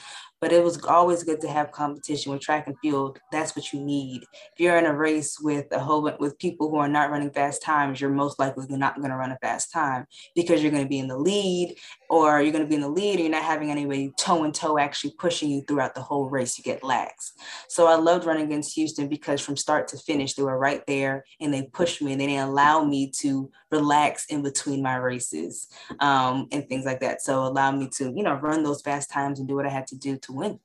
but 0.42 0.52
it 0.52 0.64
was 0.64 0.84
always 0.86 1.24
good 1.24 1.42
to 1.42 1.48
have 1.48 1.72
competition 1.72 2.32
with 2.32 2.42
track 2.42 2.68
and 2.68 2.76
field. 2.82 3.20
That's 3.32 3.56
what 3.56 3.72
you 3.74 3.80
need. 3.80 4.24
If 4.54 4.60
you're 4.60 4.78
in 4.78 4.86
a 4.86 4.96
race 4.96 5.40
with 5.40 5.66
a 5.72 5.80
whole 5.80 6.10
with 6.20 6.38
people 6.40 6.70
who 6.70 6.78
are 6.78 6.88
not 6.88 7.10
running 7.10 7.32
fast 7.32 7.62
times, 7.62 8.00
you're 8.00 8.10
most 8.10 8.40
likely 8.40 8.66
not 8.70 8.98
going 8.98 9.10
to 9.10 9.18
run 9.18 9.32
a 9.32 9.38
fast 9.42 9.72
time 9.72 10.06
because 10.36 10.62
you're 10.62 10.72
going 10.72 10.84
to 10.84 10.90
be 10.90 11.00
in 11.00 11.08
the 11.08 11.18
lead 11.18 11.76
or 12.10 12.42
you're 12.42 12.52
going 12.52 12.64
to 12.64 12.70
be 12.70 12.76
in 12.76 12.82
the 12.82 12.90
lead 12.90 13.14
and 13.14 13.22
you're 13.22 13.30
not 13.30 13.44
having 13.44 13.72
anybody 13.72 14.12
toe 14.18 14.44
and 14.44 14.54
toe 14.54 14.78
actually 14.78 15.14
pushing 15.18 15.50
you 15.50 15.62
throughout 15.62 15.96
the 15.96 16.02
whole 16.02 16.30
race. 16.30 16.58
You 16.58 16.64
get 16.64 16.84
lax. 16.84 17.34
So 17.68 17.88
I 17.88 17.96
loved 17.96 18.26
running 18.26 18.46
against 18.46 18.76
Houston 18.76 19.08
because 19.08 19.42
from 19.42 19.58
start 19.58 19.88
to 19.90 19.98
finish, 19.98 20.34
they 20.34 20.44
were 20.44 20.58
right 20.58 20.84
there 20.88 21.26
and 21.40 21.54
they 21.54 21.64
pushed 21.64 22.02
me 22.02 22.12
and 22.12 22.22
they 22.22 22.28
didn't 22.28 22.50
allow 22.50 22.84
me 22.84 23.12
to 23.20 23.50
relax 23.72 24.26
in 24.28 24.42
between 24.42 24.82
my 24.82 24.96
races 24.96 25.68
um, 26.00 26.48
and 26.52 26.68
things 26.68 26.86
like 26.86 27.00
that. 27.00 27.22
So 27.22 27.46
allow 27.46 27.72
me 27.72 27.90
to, 27.98 28.14
you 28.16 28.24
know, 28.24 28.36
run 28.36 28.64
those 28.64 28.82
fast 28.82 29.10
times 29.10 29.40
and 29.40 29.48
do 29.48 29.56
what 29.56 29.66
I 29.66 29.70
had 29.70 29.88
to 29.88 29.96
do 29.96 30.18
to 30.26 30.34
win. 30.34 30.60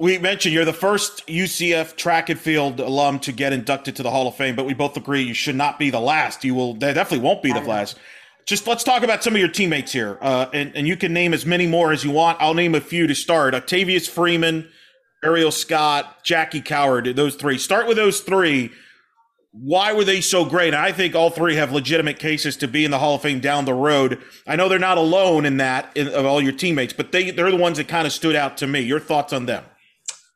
We 0.00 0.18
mentioned 0.18 0.54
you're 0.54 0.64
the 0.64 0.72
first 0.72 1.26
UCF 1.28 1.96
track 1.96 2.28
and 2.28 2.40
field 2.40 2.80
alum 2.80 3.20
to 3.20 3.32
get 3.32 3.52
inducted 3.52 3.94
to 3.96 4.02
the 4.02 4.10
Hall 4.10 4.26
of 4.26 4.34
Fame, 4.34 4.56
but 4.56 4.66
we 4.66 4.74
both 4.74 4.96
agree 4.96 5.22
you 5.22 5.34
should 5.34 5.54
not 5.54 5.78
be 5.78 5.90
the 5.90 6.00
last. 6.00 6.44
You 6.44 6.54
will, 6.54 6.74
they 6.74 6.92
definitely 6.92 7.24
won't 7.24 7.42
be 7.42 7.52
the 7.52 7.60
last 7.60 7.98
just 8.46 8.66
let's 8.66 8.84
talk 8.84 9.02
about 9.02 9.22
some 9.22 9.34
of 9.34 9.40
your 9.40 9.48
teammates 9.48 9.92
here, 9.92 10.18
uh, 10.20 10.46
and, 10.52 10.74
and 10.74 10.86
you 10.86 10.96
can 10.96 11.12
name 11.12 11.32
as 11.32 11.46
many 11.46 11.66
more 11.66 11.92
as 11.92 12.04
you 12.04 12.10
want. 12.10 12.38
I'll 12.40 12.54
name 12.54 12.74
a 12.74 12.80
few 12.80 13.06
to 13.06 13.14
start: 13.14 13.54
Octavious 13.54 14.08
Freeman, 14.08 14.68
Aurieyall 15.24 15.52
Scott, 15.52 16.24
Jackie 16.24 16.60
Coward. 16.60 17.04
Those 17.16 17.36
three. 17.36 17.58
Start 17.58 17.86
with 17.86 17.96
those 17.96 18.20
three. 18.20 18.70
Why 19.52 19.92
were 19.92 20.04
they 20.04 20.22
so 20.22 20.46
great? 20.46 20.72
I 20.72 20.92
think 20.92 21.14
all 21.14 21.28
three 21.28 21.56
have 21.56 21.72
legitimate 21.72 22.18
cases 22.18 22.56
to 22.58 22.68
be 22.68 22.86
in 22.86 22.90
the 22.90 22.98
Hall 22.98 23.16
of 23.16 23.22
Fame 23.22 23.38
down 23.38 23.66
the 23.66 23.74
road. 23.74 24.18
I 24.46 24.56
know 24.56 24.66
they're 24.66 24.78
not 24.78 24.96
alone 24.96 25.44
in 25.44 25.58
that 25.58 25.94
in, 25.94 26.08
of 26.08 26.24
all 26.24 26.40
your 26.40 26.52
teammates, 26.52 26.94
but 26.94 27.12
they 27.12 27.30
they're 27.30 27.50
the 27.50 27.56
ones 27.58 27.76
that 27.76 27.86
kind 27.86 28.06
of 28.06 28.14
stood 28.14 28.34
out 28.34 28.56
to 28.58 28.66
me. 28.66 28.80
Your 28.80 28.98
thoughts 28.98 29.32
on 29.34 29.44
them? 29.44 29.64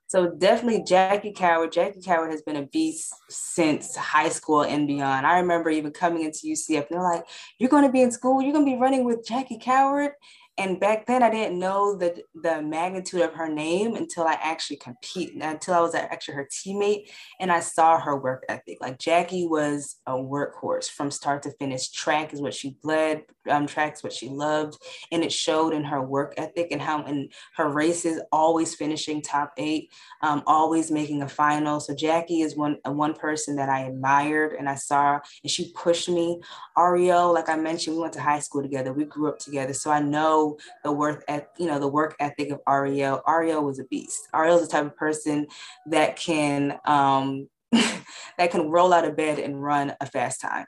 So 0.09 0.29
definitely 0.29 0.85
Jackie 0.85 1.33
Coward. 1.33 1.73
Jackie 1.73 2.03
Coward 2.03 2.31
has 2.31 2.43
been 2.43 2.57
a 2.57 2.67
beast 2.67 3.15
since 3.31 3.97
high 3.97 4.29
school 4.29 4.63
and 4.63 4.87
beyond. 4.87 5.27
I 5.27 5.39
remember 5.39 5.71
even 5.71 5.93
coming 5.93 6.23
into 6.23 6.47
UCF, 6.47 6.77
and 6.77 6.87
they're 6.91 7.03
like, 7.03 7.25
"You're 7.59 7.71
going 7.71 7.85
to 7.85 7.93
be 7.93 8.03
in 8.03 8.13
school. 8.13 8.43
You're 8.43 8.53
going 8.53 8.67
to 8.67 8.71
be 8.71 8.79
running 8.79 9.05
with 9.05 9.27
Jackie 9.27 9.59
Coward." 9.59 10.13
And 10.59 10.81
back 10.81 11.07
then 11.07 11.23
I 11.23 11.31
didn't 11.31 11.59
know 11.59 11.97
the 11.97 12.23
the 12.35 12.63
magnitude 12.63 13.21
of 13.21 13.35
her 13.35 13.49
name 13.49 13.95
until 13.95 14.25
I 14.25 14.39
actually 14.41 14.77
compete 14.77 15.35
until 15.35 15.75
I 15.75 15.81
was 15.81 15.95
actually 15.95 16.35
her 16.35 16.49
teammate 16.51 17.11
and 17.41 17.53
I 17.53 17.61
saw 17.61 18.01
her 18.01 18.17
work 18.17 18.45
ethic. 18.49 18.79
Like 18.81 18.99
Jackie 18.99 19.47
was 19.47 19.97
a 20.07 20.13
workhorse 20.13 20.89
from 20.89 21.11
start 21.11 21.43
to 21.43 21.51
finish. 21.53 21.91
Track 21.91 22.33
is 22.33 22.41
what 22.41 22.55
she 22.55 22.77
bled. 22.83 23.25
Um, 23.51 23.67
track 23.67 23.95
is 23.95 24.03
what 24.03 24.13
she 24.13 24.29
loved, 24.29 24.79
and 25.13 25.23
it 25.23 25.33
showed 25.33 25.73
in 25.73 25.85
her 25.85 26.03
work 26.03 26.35
ethic 26.37 26.69
and 26.73 26.81
how 26.81 27.05
in 27.05 27.29
her 27.57 27.69
races 27.69 28.21
always 28.33 28.75
finishing 28.75 29.23
top 29.23 29.53
eight, 29.57 29.91
um, 30.23 30.43
always 30.47 30.91
making 30.91 31.23
a 31.23 31.29
final. 31.29 31.81
So 31.81 31.95
Jackie 31.95 32.41
is 32.41 32.57
one 32.57 32.79
one 32.85 33.15
person 33.15 33.57
that 33.57 33.69
I 33.69 33.83
admired 33.83 34.55
and 34.55 34.69
I 34.69 34.75
saw, 34.75 35.21
and 35.43 35.51
she 35.51 35.73
pushed 35.73 36.09
me. 36.09 36.41
Aurieyall, 36.77 37.35
like 37.35 37.49
I 37.49 37.57
mentioned, 37.57 37.97
we 37.97 38.03
went 38.03 38.15
to 38.15 38.21
high 38.21 38.41
school 38.41 38.63
together. 38.63 38.93
We 38.93 39.05
grew 39.05 39.29
up 39.29 39.39
together, 39.39 39.75
so 39.75 39.91
I 39.91 40.01
know 40.01 40.46
the 40.85 40.93
work 40.93 41.25
at 41.29 41.49
you 41.59 41.67
know 41.67 41.79
the 41.79 41.89
work 41.89 42.17
ethic 42.21 42.51
of 42.51 42.61
Aurieyall. 42.65 43.23
Aurieyall 43.25 43.65
was 43.65 43.79
a 43.79 43.85
beast. 43.85 44.29
Aurieyall's 44.35 44.63
the 44.63 44.69
type 44.69 44.87
of 44.87 44.97
person 44.97 45.47
that 45.87 46.17
can 46.17 46.79
um, 46.85 47.49
that 47.73 48.51
can 48.51 48.71
roll 48.71 48.93
out 48.93 49.05
of 49.05 49.17
bed 49.17 49.39
and 49.39 49.63
run 49.63 49.95
a 50.01 50.07
fast 50.07 50.41
time. 50.41 50.67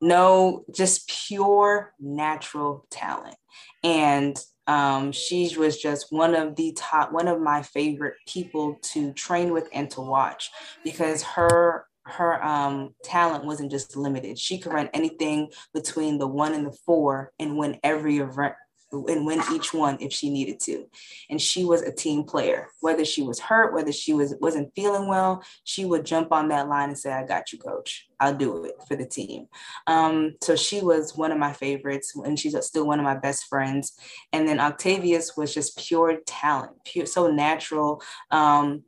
No, 0.00 0.64
just 0.74 1.08
pure 1.08 1.92
natural 1.98 2.86
talent. 2.90 3.36
And 3.82 4.38
um, 4.66 5.12
she 5.12 5.56
was 5.56 5.78
just 5.78 6.12
one 6.12 6.34
of 6.34 6.54
the 6.54 6.72
top, 6.76 7.10
one 7.10 7.26
of 7.26 7.40
my 7.40 7.62
favorite 7.62 8.14
people 8.28 8.76
to 8.92 9.12
train 9.14 9.52
with 9.52 9.68
and 9.72 9.90
to 9.92 10.00
watch 10.00 10.50
because 10.84 11.22
her 11.22 11.86
her 12.08 12.42
um, 12.42 12.94
talent 13.04 13.44
wasn't 13.44 13.70
just 13.70 13.96
limited. 13.96 14.38
She 14.38 14.58
could 14.58 14.72
run 14.72 14.88
anything 14.94 15.50
between 15.74 16.18
the 16.18 16.26
one 16.26 16.54
and 16.54 16.66
the 16.66 16.76
four 16.86 17.32
and 17.38 17.56
win 17.56 17.78
every 17.82 18.18
event 18.18 18.54
and 18.90 19.26
win 19.26 19.42
each 19.52 19.74
one 19.74 19.98
if 20.00 20.12
she 20.12 20.30
needed 20.30 20.58
to. 20.60 20.86
And 21.28 21.40
she 21.40 21.64
was 21.64 21.82
a 21.82 21.92
team 21.92 22.24
player. 22.24 22.68
Whether 22.80 23.04
she 23.04 23.22
was 23.22 23.38
hurt, 23.38 23.74
whether 23.74 23.92
she 23.92 24.14
was 24.14 24.34
wasn't 24.40 24.74
feeling 24.74 25.08
well, 25.08 25.42
she 25.64 25.84
would 25.84 26.06
jump 26.06 26.32
on 26.32 26.48
that 26.48 26.68
line 26.68 26.88
and 26.88 26.98
say, 26.98 27.12
"I 27.12 27.24
got 27.24 27.52
you, 27.52 27.58
coach. 27.58 28.06
I'll 28.20 28.34
do 28.34 28.64
it 28.64 28.76
for 28.86 28.96
the 28.96 29.06
team." 29.06 29.48
Um, 29.86 30.36
so 30.42 30.56
she 30.56 30.80
was 30.80 31.16
one 31.16 31.32
of 31.32 31.38
my 31.38 31.52
favorites, 31.52 32.14
and 32.16 32.38
she's 32.38 32.56
still 32.64 32.86
one 32.86 32.98
of 32.98 33.04
my 33.04 33.16
best 33.16 33.44
friends. 33.46 33.92
And 34.32 34.48
then 34.48 34.60
Octavious 34.60 35.36
was 35.36 35.52
just 35.52 35.78
pure 35.78 36.18
talent, 36.26 36.72
pure 36.84 37.06
so 37.06 37.30
natural. 37.30 38.02
Um, 38.30 38.84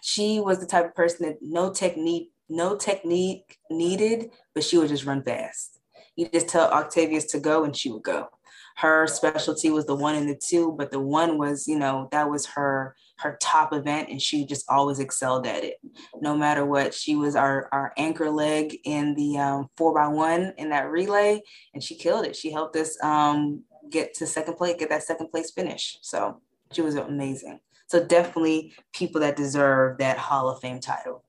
she 0.00 0.40
was 0.40 0.60
the 0.60 0.66
type 0.66 0.86
of 0.86 0.94
person 0.94 1.26
that 1.26 1.38
no 1.42 1.72
technique, 1.72 2.30
no 2.48 2.76
technique 2.76 3.58
needed, 3.70 4.30
but 4.54 4.64
she 4.64 4.78
would 4.78 4.88
just 4.88 5.04
run 5.04 5.22
fast. 5.22 5.80
You 6.14 6.28
just 6.32 6.48
tell 6.48 6.70
Octavious 6.70 7.26
to 7.26 7.40
go, 7.40 7.64
and 7.64 7.76
she 7.76 7.90
would 7.90 8.02
go 8.02 8.28
her 8.76 9.06
specialty 9.06 9.70
was 9.70 9.86
the 9.86 9.94
one 9.94 10.14
and 10.14 10.28
the 10.28 10.36
two, 10.36 10.74
but 10.76 10.90
the 10.90 11.00
one 11.00 11.38
was, 11.38 11.66
you 11.66 11.78
know, 11.78 12.08
that 12.12 12.28
was 12.30 12.46
her 12.46 12.94
her 13.18 13.38
top 13.40 13.72
event 13.72 14.10
and 14.10 14.20
she 14.20 14.44
just 14.44 14.66
always 14.68 14.98
excelled 14.98 15.46
at 15.46 15.64
it. 15.64 15.76
No 16.20 16.36
matter 16.36 16.66
what 16.66 16.92
she 16.92 17.16
was 17.16 17.34
our, 17.34 17.70
our 17.72 17.94
anchor 17.96 18.28
leg 18.28 18.76
in 18.84 19.14
the 19.14 19.38
um, 19.38 19.70
four 19.78 19.94
by 19.94 20.06
one 20.06 20.52
in 20.58 20.68
that 20.68 20.90
relay 20.90 21.40
and 21.72 21.82
she 21.82 21.96
killed 21.96 22.26
it. 22.26 22.36
She 22.36 22.52
helped 22.52 22.76
us 22.76 23.02
um, 23.02 23.62
get 23.88 24.12
to 24.14 24.26
second 24.26 24.56
place 24.56 24.76
get 24.78 24.90
that 24.90 25.02
second 25.02 25.28
place 25.28 25.50
finish. 25.50 25.96
So 26.02 26.42
she 26.72 26.82
was 26.82 26.96
amazing. 26.96 27.60
So 27.86 28.04
definitely 28.04 28.74
people 28.92 29.22
that 29.22 29.36
deserve 29.36 29.96
that 29.98 30.18
hall 30.18 30.50
of 30.50 30.60
fame 30.60 30.80
title 30.80 31.24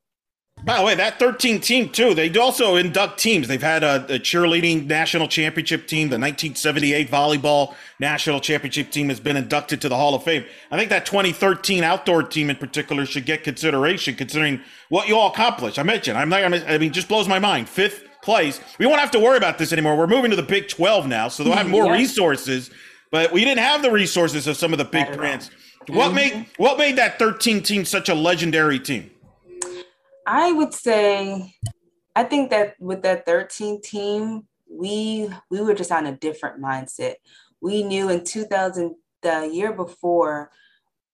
by 0.64 0.78
the 0.78 0.84
way, 0.84 0.96
that 0.96 1.20
13 1.20 1.62
team 1.62 1.90
too. 1.90 2.14
They 2.14 2.36
also 2.38 2.76
induct 2.76 3.20
teams. 3.20 3.48
They've 3.48 3.62
had 3.62 3.84
a, 3.84 4.04
a, 4.06 4.20
cheerleading 4.20 4.88
national 4.88 5.28
championship 5.28 5.88
team. 5.88 6.10
The 6.10 6.18
1978 6.18 7.10
volleyball 7.10 7.76
national 8.00 8.40
championship 8.40 8.92
team 8.92 9.10
has 9.10 9.20
been 9.20 9.38
inducted 9.38 9.82
to 9.82 9.90
the 9.90 9.96
Hall 9.96 10.16
of 10.16 10.24
Fame. 10.24 10.46
I 10.72 10.78
think 10.78 10.90
that 10.90 11.06
2013 11.06 11.84
outdoor 11.84 12.24
team 12.24 12.50
in 12.50 12.56
particular 12.56 13.06
should 13.06 13.26
get 13.26 13.44
consideration, 13.44 14.16
considering 14.16 14.62
what 14.90 15.08
you 15.08 15.16
all 15.16 15.32
accomplished. 15.32 15.78
I 15.78 15.84
mentioned. 15.84 16.18
I'm 16.18 16.30
not. 16.30 16.44
I 16.44 16.78
mean, 16.78 16.92
just 16.92 17.08
blows 17.08 17.28
my 17.28 17.40
mind. 17.40 17.70
Fifth 17.70 18.04
place. 18.24 18.60
We 18.80 18.88
won't 18.88 19.00
have 19.00 19.12
to 19.12 19.20
worry 19.20 19.38
about 19.38 19.60
this 19.60 19.72
anymore. 19.72 19.96
We're 19.96 20.08
moving 20.08 20.32
to 20.32 20.36
the 20.36 20.44
Big 20.44 20.68
12 20.68 21.08
now, 21.08 21.28
so 21.28 21.44
they'll 21.44 21.54
have 21.54 21.70
more 21.70 21.92
resources. 21.94 22.72
But 23.12 23.32
we 23.32 23.46
didn't 23.46 23.64
have 23.64 23.84
the 23.84 23.92
resources 23.92 24.48
of 24.48 24.58
some 24.58 24.74
of 24.74 24.80
the 24.80 24.86
big 24.86 25.16
brands. 25.16 25.50
What 25.88 26.08
mm-hmm. 26.08 26.16
made 26.16 26.46
what 26.58 26.78
made 26.78 26.98
that 26.98 27.20
13 27.20 27.64
team 27.64 27.86
such 27.86 28.10
a 28.10 28.16
legendary 28.16 28.80
team? 28.80 29.12
I 30.28 30.52
would 30.52 30.74
say, 30.74 31.56
I 32.14 32.24
think 32.26 32.50
that 32.50 32.76
with 32.80 33.02
that 33.04 33.26
13 33.26 33.82
team, 33.82 34.46
we 34.70 35.30
we 35.50 35.62
were 35.62 35.74
just 35.74 35.92
on 35.92 36.06
a 36.06 36.18
different 36.18 36.62
mindset. 36.62 37.16
We 37.62 37.82
knew 37.82 38.10
in 38.10 38.26
2000, 38.26 38.94
the 39.22 39.50
year 39.52 39.72
before, 39.72 40.52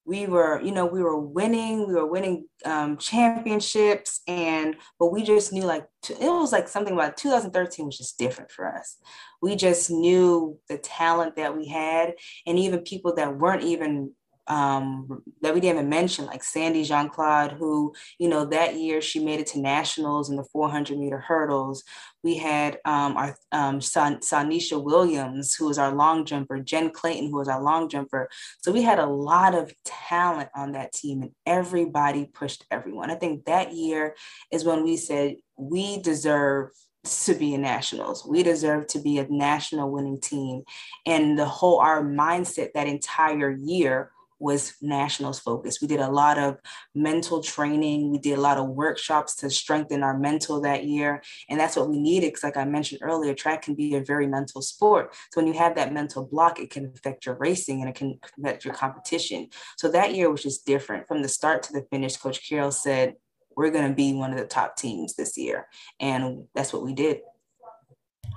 we 0.06 0.26
were, 0.26 0.60
you 0.62 0.72
know, 0.72 0.88
we 0.88 1.02
were 1.02 1.18
winning, 1.18 1.88
we 1.88 1.94
were 1.94 2.08
winning 2.08 2.48
um, 2.66 2.98
championships, 2.98 4.22
and 4.28 4.76
but 5.00 5.14
we 5.14 5.24
just 5.24 5.54
knew 5.54 5.64
like 5.64 5.86
it 6.10 6.20
was 6.20 6.52
like 6.52 6.68
something 6.68 6.94
about 6.94 7.16
2013 7.16 7.86
was 7.86 7.98
just 7.98 8.18
different 8.18 8.50
for 8.52 8.68
us. 8.68 8.98
We 9.44 9.56
just 9.56 9.92
knew 9.92 10.58
the 10.70 10.80
talent 10.80 11.36
that 11.36 11.56
we 11.56 11.68
had, 11.68 12.16
and 12.48 12.58
even 12.58 12.80
people 12.80 13.14
that 13.16 13.38
weren't 13.38 13.64
even 13.64 14.12
um, 14.48 15.24
that 15.42 15.54
we 15.54 15.60
didn't 15.60 15.78
even 15.78 15.90
mention, 15.90 16.26
like 16.26 16.44
Sandy 16.44 16.84
Jean 16.84 17.10
Claude, 17.10 17.54
who, 17.54 17.94
you 18.20 18.28
know, 18.28 18.46
that 18.46 18.76
year 18.76 19.02
she 19.02 19.24
made 19.24 19.40
it 19.40 19.48
to 19.48 19.60
nationals 19.60 20.30
in 20.30 20.36
the 20.36 20.44
400 20.44 20.98
meter 20.98 21.20
hurdles. 21.20 21.84
We 22.24 22.38
had 22.38 22.80
um, 22.86 23.18
our 23.18 23.38
um, 23.52 23.82
San- 23.82 24.20
Sanisha 24.20 24.82
Williams, 24.82 25.56
who 25.56 25.68
was 25.68 25.78
our 25.78 25.94
long 25.94 26.26
jumper, 26.26 26.60
Jen 26.60 26.92
Clayton, 26.92 27.30
who 27.30 27.38
was 27.38 27.48
our 27.48 27.62
long 27.62 27.90
jumper. 27.90 28.30
So 28.62 28.72
we 28.72 28.82
had 28.82 29.00
a 29.00 29.08
lot 29.08 29.56
of 29.56 29.74
talent 29.86 30.50
on 30.56 30.74
that 30.74 30.94
team, 30.94 31.22
and 31.22 31.32
everybody 31.46 32.26
pushed 32.26 32.66
everyone. 32.72 33.12
I 33.12 33.16
think 33.16 33.46
that 33.46 33.74
year 33.74 34.16
is 34.52 34.64
when 34.66 34.84
we 34.84 34.98
said 34.98 35.36
we 35.58 36.02
deserve 36.02 36.70
to 37.04 37.34
be 37.36 37.54
in 37.54 37.62
nationals. 37.62 38.26
We 38.26 38.44
deserve 38.44 38.88
to 38.88 39.00
be 39.00 39.20
a 39.20 39.28
national 39.30 39.92
winning 39.92 40.22
team. 40.22 40.64
And 41.06 41.38
the 41.38 41.46
whole, 41.46 41.80
our 41.80 42.02
mindset 42.02 42.70
that 42.74 42.88
entire 42.88 43.52
year 43.52 44.12
was 44.44 44.76
nationals 44.82 45.40
focused. 45.40 45.82
We 45.82 45.88
did 45.88 46.02
a 46.02 46.12
lot 46.12 46.38
of 46.38 46.58
mental 46.94 47.42
training. 47.42 48.12
We 48.12 48.18
did 48.18 48.38
a 48.38 48.42
lot 48.42 48.58
of 48.58 48.68
workshops 48.68 49.36
to 49.38 49.50
strengthen 49.50 50.04
our 50.04 50.18
mental 50.18 50.60
that 50.62 50.84
year. 50.84 51.24
And 51.50 51.60
that's 51.60 51.78
what 51.78 51.90
we 51.90 52.00
needed. 52.00 52.28
Because 52.28 52.44
like 52.44 52.58
I 52.58 52.66
mentioned 52.66 53.00
earlier, 53.02 53.34
track 53.34 53.62
can 53.62 53.74
be 53.74 53.96
a 53.96 54.04
very 54.04 54.28
mental 54.28 54.62
sport. 54.62 55.16
So 55.32 55.40
when 55.42 55.48
you 55.48 55.58
have 55.58 55.76
that 55.76 55.94
mental 55.94 56.26
block, 56.26 56.60
it 56.60 56.70
can 56.70 56.92
affect 56.94 57.26
your 57.26 57.36
racing 57.36 57.80
and 57.80 57.90
it 57.90 57.96
can 57.96 58.20
affect 58.38 58.66
your 58.66 58.74
competition. 58.74 59.48
So 59.78 59.90
that 59.92 60.14
year 60.14 60.30
was 60.30 60.44
just 60.44 60.66
different. 60.66 61.08
From 61.08 61.22
the 61.22 61.30
start 61.30 61.64
to 61.64 61.74
the 61.74 61.88
finish, 61.90 62.18
Coach 62.18 62.48
Caryl 62.48 62.74
said, 62.74 63.16
we're 63.56 63.72
going 63.72 63.88
to 63.88 63.96
be 63.96 64.14
one 64.14 64.34
of 64.34 64.38
the 64.38 64.46
top 64.46 64.76
teams 64.76 65.16
this 65.16 65.38
year. 65.38 65.68
And 66.02 66.46
that's 66.54 66.74
what 66.74 66.84
we 66.84 66.94
did. 66.94 67.22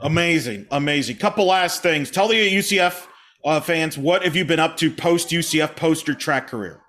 Amazing. 0.02 0.66
Amazing. 0.70 1.16
Couple 1.16 1.46
last 1.46 1.82
things. 1.82 2.10
Tell 2.10 2.28
the 2.28 2.34
UCF 2.34 3.08
uh, 3.46 3.60
fans, 3.60 3.96
what 3.96 4.24
have 4.24 4.34
you 4.36 4.44
been 4.44 4.60
up 4.60 4.76
to 4.78 4.90
post 4.90 5.30
UCF, 5.30 5.76
post 5.76 6.08
your 6.08 6.16
track 6.16 6.48
career? 6.48 6.80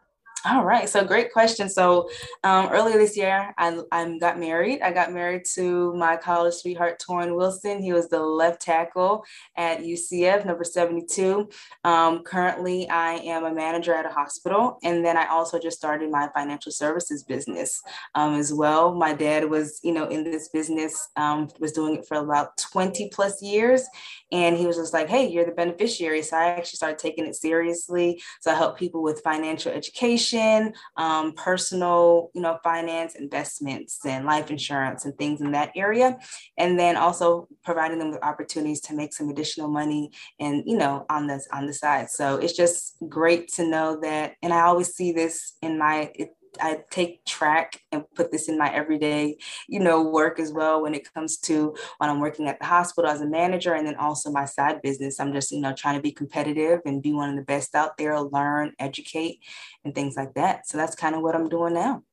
All 0.46 0.64
right. 0.64 0.88
So 0.88 1.04
great 1.04 1.34
question. 1.34 1.68
So 1.68 2.10
um, 2.44 2.68
earlier 2.72 2.98
this 2.98 3.18
year, 3.18 3.54
I, 3.58 3.80
I 3.92 4.18
got 4.20 4.40
married. 4.40 4.82
I 4.82 4.92
got 4.92 5.12
married 5.12 5.46
to 5.56 5.94
my 5.96 6.16
college 6.16 6.54
sweetheart, 6.54 7.02
Torrian 7.06 7.36
Wilson. 7.36 7.82
He 7.82 7.92
was 7.92 8.08
the 8.08 8.20
left 8.20 8.62
tackle 8.62 9.26
at 9.56 9.80
UCF, 9.80 10.46
number 10.46 10.64
72. 10.64 11.50
Um, 11.84 12.24
currently, 12.24 12.88
I 12.88 13.14
am 13.16 13.46
a 13.46 13.54
manager 13.54 13.96
at 13.96 14.06
a 14.06 14.10
hospital. 14.10 14.78
And 14.84 15.04
then 15.04 15.18
I 15.18 15.26
also 15.28 15.60
just 15.60 15.78
started 15.78 16.12
my 16.12 16.30
financial 16.36 16.72
services 16.72 17.24
business 17.24 17.82
um, 18.14 18.36
as 18.36 18.54
well. 18.54 18.94
My 18.94 19.14
dad 19.14 19.50
was, 19.50 19.80
you 19.84 19.92
know, 19.92 20.08
in 20.08 20.24
this 20.24 20.50
business, 20.50 21.10
um, 21.16 21.50
was 21.60 21.72
doing 21.72 21.96
it 21.96 22.08
for 22.08 22.18
about 22.18 22.58
20 22.58 23.10
plus 23.10 23.42
years. 23.42 23.84
And 24.32 24.56
he 24.56 24.68
was 24.68 24.78
just 24.78 24.94
like, 24.94 25.10
hey, 25.10 25.28
you're 25.28 25.46
the 25.46 25.52
beneficiary. 25.52 26.22
So 26.22 26.38
I 26.38 26.50
actually 26.50 26.78
started 26.78 27.00
taking 27.00 27.26
it 27.26 27.36
seriously. 27.36 28.22
So 28.42 28.52
I 28.52 28.56
help 28.56 28.78
people 28.78 29.02
with 29.02 29.22
financial 29.22 29.72
education 29.72 30.27
education, 30.28 30.74
um, 30.98 31.34
personal, 31.34 32.32
you 32.34 32.42
know, 32.42 32.58
finance, 32.64 33.16
investments, 33.16 34.00
and 34.06 34.26
life 34.26 34.52
insurance 34.52 35.06
and 35.06 35.18
things 35.18 35.42
in 35.42 35.52
that 35.52 35.72
area, 35.76 36.18
and 36.58 36.80
then 36.80 36.98
also 36.98 37.48
providing 37.64 38.00
them 38.00 38.12
with 38.12 38.24
opportunities 38.24 38.82
to 38.82 38.94
make 38.94 39.14
some 39.14 39.30
additional 39.30 39.68
money 39.68 40.12
and 40.40 40.64
you 40.66 40.78
know 40.78 41.06
on 41.10 41.28
the 41.28 41.40
on 41.54 41.66
the 41.66 41.74
side. 41.74 42.10
So 42.10 42.38
it's 42.38 42.56
just 42.56 42.96
great 43.08 43.48
to 43.54 43.68
know 43.68 44.00
that, 44.02 44.36
and 44.42 44.54
I 44.54 44.62
always 44.62 44.94
see 44.94 45.12
this 45.12 45.54
in 45.62 45.78
my. 45.78 46.12
It, 46.16 46.30
I 46.62 46.80
take 46.90 47.26
track 47.26 47.82
and 47.92 48.04
put 48.16 48.32
this 48.32 48.50
in 48.50 48.58
my 48.58 48.74
everyday, 48.74 49.38
you 49.68 49.80
know, 49.80 50.04
work 50.04 50.40
as 50.40 50.52
well 50.52 50.82
when 50.82 50.94
it 50.94 51.12
comes 51.14 51.38
to 51.40 51.76
when 51.98 52.10
I'm 52.10 52.20
working 52.20 52.48
at 52.48 52.60
the 52.60 52.66
hospital 52.66 53.10
as 53.10 53.22
a 53.22 53.28
manager 53.28 53.74
and 53.74 53.86
then 53.86 53.96
also 53.96 54.32
my 54.32 54.46
side 54.46 54.82
business. 54.82 55.20
I'm 55.20 55.34
just, 55.34 55.52
you 55.52 55.62
know, 55.62 55.74
trying 55.74 55.96
to 55.96 56.02
be 56.02 56.12
competitive 56.12 56.82
and 56.86 57.02
be 57.02 57.14
one 57.14 57.30
of 57.30 57.36
the 57.36 57.44
best 57.44 57.76
out 57.76 57.98
there, 57.98 58.20
learn, 58.20 58.74
educate, 58.80 59.40
and 59.84 59.94
things 59.94 60.16
like 60.16 60.34
that. 60.36 60.68
So 60.68 60.78
that's 60.78 60.96
kind 60.96 61.16
of 61.16 61.22
what 61.22 61.36
I'm 61.36 61.50
doing 61.50 61.74
now. 61.74 62.04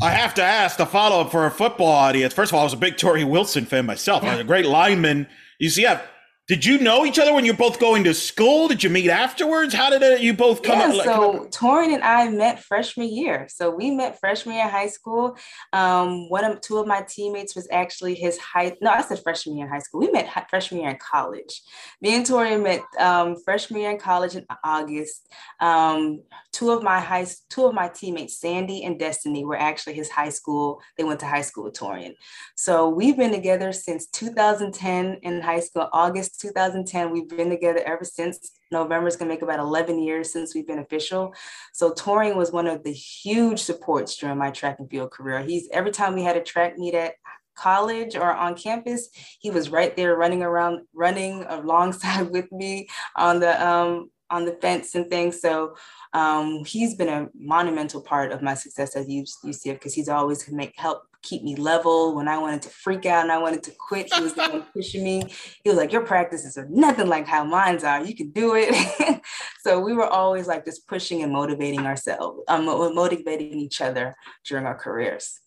I 0.00 0.10
have 0.10 0.34
to 0.34 0.42
ask 0.42 0.76
the 0.78 0.86
follow 0.86 1.20
up 1.20 1.30
for 1.30 1.46
a 1.46 1.50
football 1.50 1.92
audience. 1.92 2.34
First 2.34 2.50
of 2.50 2.54
all, 2.54 2.62
I 2.62 2.64
was 2.64 2.72
a 2.72 2.78
big 2.78 2.96
Tori 2.96 3.24
Wilson 3.24 3.66
fan 3.66 3.86
myself. 3.86 4.24
I 4.24 4.32
was 4.32 4.40
a 4.40 4.44
great 4.44 4.66
lineman. 4.66 5.28
You 5.60 5.70
see, 5.70 5.82
yeah, 5.82 6.00
did 6.48 6.64
you 6.64 6.78
know 6.78 7.06
each 7.06 7.20
other 7.20 7.32
when 7.32 7.44
you're 7.44 7.54
both 7.54 7.78
going 7.78 8.02
to 8.02 8.12
school? 8.12 8.66
Did 8.66 8.82
you 8.82 8.90
meet 8.90 9.08
afterwards? 9.08 9.72
How 9.72 9.90
did 9.90 10.02
it, 10.02 10.20
you 10.22 10.34
both 10.34 10.62
come? 10.64 10.92
Yeah, 10.92 11.04
so 11.04 11.46
Torrian 11.50 11.94
and 11.94 12.02
I 12.02 12.28
met 12.30 12.58
freshman 12.58 13.14
year. 13.14 13.46
So 13.48 13.70
we 13.70 13.92
met 13.92 14.18
freshman 14.18 14.56
year 14.56 14.64
in 14.64 14.70
high 14.70 14.88
school. 14.88 15.36
Um, 15.72 16.28
one 16.30 16.44
of 16.44 16.60
two 16.60 16.78
of 16.78 16.88
my 16.88 17.02
teammates 17.08 17.54
was 17.54 17.68
actually 17.70 18.16
his 18.16 18.38
high. 18.38 18.76
No, 18.80 18.90
I 18.90 19.02
said 19.02 19.22
freshman 19.22 19.56
year 19.56 19.66
in 19.66 19.72
high 19.72 19.78
school. 19.78 20.00
We 20.00 20.10
met 20.10 20.28
freshman 20.50 20.80
year 20.80 20.90
in 20.90 20.98
college. 20.98 21.62
Me 22.00 22.16
and 22.16 22.26
Torrian 22.26 22.64
met 22.64 22.82
um, 22.98 23.36
freshman 23.44 23.80
year 23.80 23.92
in 23.92 23.98
college 23.98 24.34
in 24.34 24.44
August. 24.64 25.32
Um, 25.60 26.22
two 26.52 26.72
of 26.72 26.82
my 26.82 26.98
high, 26.98 27.26
two 27.50 27.66
of 27.66 27.72
my 27.72 27.86
teammates, 27.88 28.40
Sandy 28.40 28.82
and 28.82 28.98
Destiny, 28.98 29.44
were 29.44 29.56
actually 29.56 29.94
his 29.94 30.10
high 30.10 30.30
school. 30.30 30.80
They 30.98 31.04
went 31.04 31.20
to 31.20 31.26
high 31.26 31.42
school 31.42 31.64
with 31.64 31.74
Torrian. 31.74 32.14
So 32.56 32.88
we've 32.88 33.16
been 33.16 33.32
together 33.32 33.72
since 33.72 34.06
2010 34.08 35.20
in 35.22 35.40
high 35.40 35.60
school, 35.60 35.88
August 35.92 36.32
2010. 36.42 37.10
We've 37.10 37.28
been 37.28 37.50
together 37.50 37.80
ever 37.86 38.04
since. 38.04 38.58
November 38.70 39.06
is 39.06 39.16
going 39.16 39.28
to 39.28 39.34
make 39.34 39.42
about 39.42 39.60
11 39.60 40.00
years 40.00 40.32
since 40.32 40.54
we've 40.54 40.66
been 40.66 40.80
official. 40.80 41.34
So 41.72 41.92
Torrian 41.92 42.36
was 42.36 42.52
one 42.52 42.66
of 42.66 42.82
the 42.82 42.92
huge 42.92 43.60
supports 43.60 44.16
during 44.16 44.38
my 44.38 44.50
track 44.50 44.76
and 44.80 44.90
field 44.90 45.12
career. 45.12 45.40
He's 45.42 45.68
every 45.72 45.92
time 45.92 46.14
we 46.14 46.22
had 46.22 46.36
a 46.36 46.42
track 46.42 46.76
meet 46.76 46.94
at 46.94 47.14
college 47.54 48.16
or 48.16 48.32
on 48.32 48.56
campus, 48.56 49.08
he 49.38 49.50
was 49.50 49.70
right 49.70 49.94
there 49.96 50.16
running 50.16 50.42
around, 50.42 50.80
running 50.94 51.44
alongside 51.48 52.30
with 52.32 52.50
me 52.50 52.88
on 53.16 53.40
the 53.40 53.66
um, 53.66 54.10
on 54.32 54.44
the 54.44 54.52
fence 54.52 54.94
and 54.94 55.08
things. 55.08 55.40
So 55.40 55.76
um, 56.12 56.64
he's 56.64 56.94
been 56.94 57.08
a 57.08 57.28
monumental 57.38 58.00
part 58.00 58.32
of 58.32 58.42
my 58.42 58.54
success 58.54 58.96
at 58.96 59.06
UCF 59.06 59.74
because 59.74 59.94
he's 59.94 60.08
always 60.08 60.50
make 60.50 60.74
help 60.76 61.06
keep 61.22 61.42
me 61.42 61.54
level. 61.54 62.14
When 62.16 62.26
I 62.26 62.38
wanted 62.38 62.62
to 62.62 62.68
freak 62.68 63.06
out 63.06 63.22
and 63.22 63.30
I 63.30 63.38
wanted 63.38 63.62
to 63.64 63.70
quit, 63.70 64.12
he 64.12 64.20
was 64.20 64.34
the 64.34 64.48
one 64.48 64.64
pushing 64.74 65.04
me. 65.04 65.22
He 65.62 65.70
was 65.70 65.78
like, 65.78 65.92
Your 65.92 66.04
practices 66.04 66.56
are 66.56 66.66
nothing 66.68 67.08
like 67.08 67.26
how 67.26 67.44
mine's 67.44 67.84
are. 67.84 68.04
You 68.04 68.14
can 68.14 68.30
do 68.30 68.54
it. 68.56 69.20
so 69.60 69.78
we 69.78 69.92
were 69.92 70.06
always 70.06 70.46
like 70.46 70.64
just 70.64 70.86
pushing 70.88 71.22
and 71.22 71.32
motivating 71.32 71.86
ourselves, 71.86 72.40
um, 72.48 72.64
motivating 72.66 73.58
each 73.58 73.80
other 73.80 74.16
during 74.44 74.66
our 74.66 74.76
careers. 74.76 75.38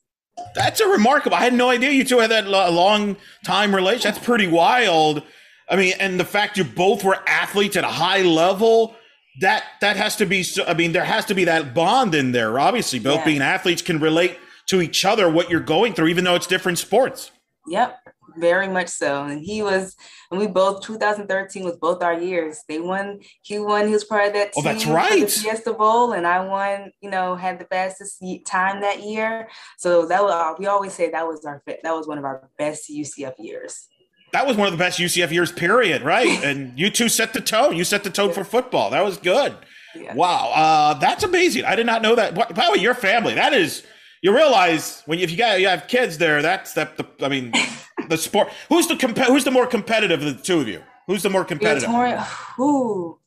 That's 0.53 0.80
a 0.82 0.88
remarkable. 0.88 1.36
I 1.38 1.41
had 1.41 1.53
no 1.53 1.70
idea 1.70 1.91
you 1.91 2.03
two 2.03 2.20
had 2.20 2.32
that 2.32 2.48
long 2.48 3.18
time 3.45 3.74
relation. 3.74 4.12
That's 4.12 4.24
pretty 4.24 4.48
wild. 4.48 5.24
I 5.70 5.76
mean, 5.76 5.94
and 6.00 6.20
the 6.20 6.26
fact 6.26 6.58
you 6.58 6.64
both 6.64 7.04
were 7.04 7.18
athletes 7.28 7.76
at 7.76 7.84
a 7.84 7.88
high 7.88 8.22
level, 8.22 8.96
that 9.42 9.64
that 9.82 9.98
has 9.98 10.16
to 10.18 10.26
be. 10.26 10.44
So, 10.44 10.64
I 10.66 10.74
mean, 10.74 10.92
there 10.92 11.04
has 11.04 11.26
to 11.26 11.34
be 11.34 11.46
that 11.46 11.74
bond 11.74 12.16
in 12.16 12.32
there. 12.32 12.60
Obviously, 12.60 13.00
both 13.00 13.20
yeah. 13.20 13.26
being 13.26 13.42
athletes 13.42 13.82
can 13.82 14.00
relate 14.00 14.38
to 14.68 14.82
each 14.82 15.06
other 15.06 15.30
what 15.30 15.50
you're 15.50 15.60
going 15.60 15.94
through, 15.94 16.08
even 16.08 16.24
though 16.24 16.36
it's 16.36 16.48
different 16.48 16.78
sports. 16.78 17.32
Yep, 17.68 17.98
very 18.38 18.68
much 18.68 18.90
so. 18.90 19.24
And 19.24 19.44
he 19.44 19.64
was, 19.64 19.96
and 20.30 20.40
we 20.40 20.46
both 20.46 20.84
2013 20.84 21.64
was 21.64 21.78
both 21.78 22.04
our 22.04 22.14
years. 22.14 22.60
They 22.70 22.80
won. 22.80 23.20
He 23.42 23.58
won. 23.58 23.88
He 23.88 23.94
was 23.94 24.04
part 24.04 24.28
of 24.28 24.34
that 24.34 24.54
team. 24.54 24.64
Oh, 24.66 24.72
that's 24.72 24.86
right. 24.86 25.22
The 25.22 25.28
Fiesta 25.28 25.74
Bowl, 25.74 26.14
and 26.14 26.28
I 26.28 26.46
won. 26.46 26.92
You 27.02 27.10
know, 27.10 27.36
had 27.36 27.60
the 27.60 27.66
fastest 27.66 28.24
time 28.46 28.82
that 28.82 29.02
year. 29.02 29.50
So 29.78 30.06
that 30.06 30.24
was. 30.24 30.58
We 30.60 30.68
always 30.68 30.94
say 30.94 31.10
that 31.10 31.28
was 31.28 31.44
our. 31.44 31.64
That 31.66 31.96
was 31.96 32.08
one 32.08 32.20
of 32.20 32.24
our 32.24 32.48
best 32.60 32.90
UCF 32.90 33.34
years 33.40 33.88
that 34.36 34.45
was 34.45 34.57
one 34.57 34.68
of 34.68 34.74
the 34.74 34.78
best 34.78 34.99
UCF 34.99 35.32
years, 35.32 35.52
period. 35.52 36.02
Right, 36.02 36.28
and 36.44 36.78
you 36.78 36.90
two 36.90 37.10
set 37.10 37.34
the 37.34 37.41
tone. 37.41 37.76
You 37.76 37.86
set 37.86 38.03
the 38.03 38.10
tone 38.10 38.34
for 38.34 38.44
football. 38.44 38.90
That 38.90 39.03
was 39.03 39.18
good. 39.18 39.56
Yeah. 39.95 40.14
Wow, 40.14 40.52
uh, 40.53 40.94
that's 40.95 41.24
amazing. 41.24 41.64
I 41.64 41.76
did 41.76 41.86
not 41.86 42.02
know 42.02 42.16
that. 42.16 42.36
By 42.36 42.66
the 42.66 42.72
way, 42.74 42.80
your 42.80 42.94
family. 42.94 43.34
That 43.34 43.53
is. 43.53 43.84
You 44.22 44.36
realize 44.36 45.03
when 45.06 45.20
you, 45.20 45.24
if 45.24 45.32
you 45.32 45.38
got 45.38 45.60
you 45.60 45.68
have 45.68 45.88
kids 45.88 46.18
there, 46.18 46.41
that's 46.41 46.74
that. 46.74 46.98
The, 46.98 47.06
I 47.22 47.30
mean, 47.30 47.53
the 48.10 48.18
sport. 48.18 48.49
Who's 48.70 48.88
the 48.88 48.98
comp- 48.98 49.18
Who's 49.18 49.44
the 49.44 49.52
more 49.52 49.68
competitive 49.68 50.22
of 50.22 50.38
the 50.38 50.44
two 50.44 50.60
of 50.60 50.68
you? 50.68 50.82
Who's 51.07 51.24
the 51.24 51.30
more 51.30 51.45
competitive? 51.45 51.90
More, 51.90 52.10
who? 52.57 53.20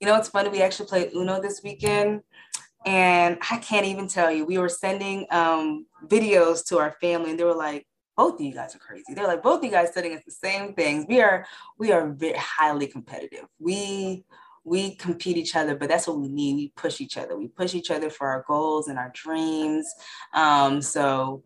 You 0.00 0.06
know, 0.06 0.16
it's 0.16 0.28
funny. 0.28 0.48
We 0.48 0.62
actually 0.62 0.88
played 0.88 1.10
Uno 1.14 1.42
this 1.42 1.60
weekend, 1.62 2.22
and 2.86 3.38
I 3.50 3.58
can't 3.58 3.86
even 3.86 4.08
tell 4.08 4.30
you. 4.30 4.46
We 4.46 4.58
were 4.58 4.68
sending 4.68 5.26
um, 5.30 5.86
videos 6.06 6.64
to 6.68 6.78
our 6.78 6.96
family, 7.00 7.30
and 7.30 7.38
they 7.38 7.44
were 7.44 7.54
like, 7.54 7.86
both 8.16 8.34
of 8.34 8.40
you 8.40 8.52
guys 8.52 8.74
are 8.74 8.78
crazy. 8.78 9.14
They're 9.14 9.26
like 9.26 9.42
both 9.42 9.58
of 9.58 9.64
you 9.64 9.70
guys 9.70 9.90
studying 9.90 10.14
at 10.14 10.24
the 10.24 10.30
same 10.30 10.74
things. 10.74 11.06
We 11.08 11.20
are 11.20 11.46
we 11.78 11.92
are 11.92 12.08
very 12.08 12.36
highly 12.36 12.86
competitive. 12.86 13.46
We 13.58 14.24
we 14.64 14.94
compete 14.96 15.36
each 15.36 15.56
other, 15.56 15.76
but 15.76 15.88
that's 15.88 16.06
what 16.06 16.18
we 16.18 16.28
need. 16.28 16.54
We 16.54 16.72
push 16.76 17.00
each 17.00 17.18
other. 17.18 17.36
We 17.36 17.48
push 17.48 17.74
each 17.74 17.90
other 17.90 18.08
for 18.08 18.28
our 18.28 18.44
goals 18.48 18.88
and 18.88 18.98
our 18.98 19.12
dreams. 19.14 19.86
Um, 20.32 20.80
so 20.80 21.42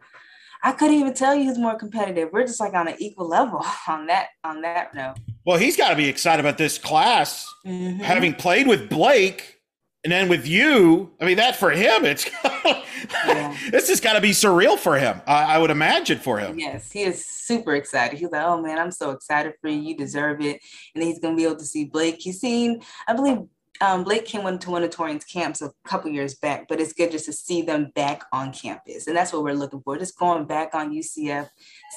I 0.63 0.73
couldn't 0.73 0.97
even 0.97 1.15
tell 1.15 1.35
you 1.35 1.45
who's 1.45 1.59
more 1.59 1.77
competitive. 1.77 2.31
We're 2.33 2.47
just 2.47 2.61
like 2.61 2.75
on 2.75 2.89
an 2.89 2.97
equal 2.99 3.29
level 3.29 3.65
on 3.89 4.07
that 4.07 4.29
on 4.45 4.63
that 4.63 4.95
note. 4.95 5.17
Well, 5.45 5.59
he's 5.59 5.77
got 5.77 5.91
to 5.91 5.97
be 5.97 6.09
excited 6.09 6.41
about 6.41 6.59
this 6.59 6.79
class, 6.79 7.47
mm-hmm. 7.67 8.01
having 8.01 8.35
played 8.35 8.67
with 8.67 8.89
Blake 8.89 9.59
and 10.05 10.13
then 10.13 10.29
with 10.29 10.47
you, 10.47 11.13
I 11.21 11.25
mean, 11.25 11.37
that 11.39 11.57
for 11.57 11.71
him, 11.71 12.05
it's 12.05 12.25
yeah. 12.65 13.57
this 13.71 13.89
has 13.89 14.01
got 14.01 14.15
to 14.15 14.21
be 14.21 14.31
surreal 14.31 14.79
for 14.79 14.99
him. 14.99 15.21
I, 15.27 15.55
I, 15.55 15.59
would 15.59 15.71
imagine 15.71 16.19
for 16.19 16.39
him. 16.39 16.59
Yes, 16.59 16.91
he 16.91 17.03
is 17.03 17.25
super 17.27 17.75
excited. 17.75 18.19
He's 18.19 18.31
like, 18.31 18.45
"Oh 18.45 18.61
man, 18.61 18.79
I'm 18.79 18.91
so 18.91 19.11
excited 19.11 19.55
for 19.61 19.69
you. 19.69 19.81
You 19.81 19.97
deserve 19.97 20.41
it." 20.41 20.61
And 20.95 21.05
he's 21.05 21.19
gonna 21.19 21.37
be 21.37 21.45
able 21.45 21.57
to 21.57 21.65
see 21.65 21.85
Blake. 21.85 22.17
He's 22.19 22.41
seen, 22.41 22.83
I 23.07 23.15
believe, 23.15 23.39
um, 23.81 24.05
Blake 24.05 24.25
came 24.25 24.47
into 24.47 24.71
one 24.71 24.83
of 24.83 24.91
Torrian's 24.91 25.25
camps 25.25 25.63
a 25.63 25.73
couple 25.85 26.11
years 26.11 26.35
back, 26.35 26.67
but 26.69 26.81
it's 26.81 26.93
good 26.93 27.13
just 27.13 27.27
to 27.27 27.33
see 27.33 27.63
them 27.63 27.93
back 27.95 28.25
on 28.33 28.53
campus, 28.53 29.07
and 29.07 29.17
that's 29.17 29.33
what 29.33 29.43
we're 29.43 29.55
looking 29.55 29.81
for. 29.81 29.97
Just 29.97 30.19
going 30.19 30.47
back 30.47 30.75
on 30.75 30.93
UCF, 30.93 31.49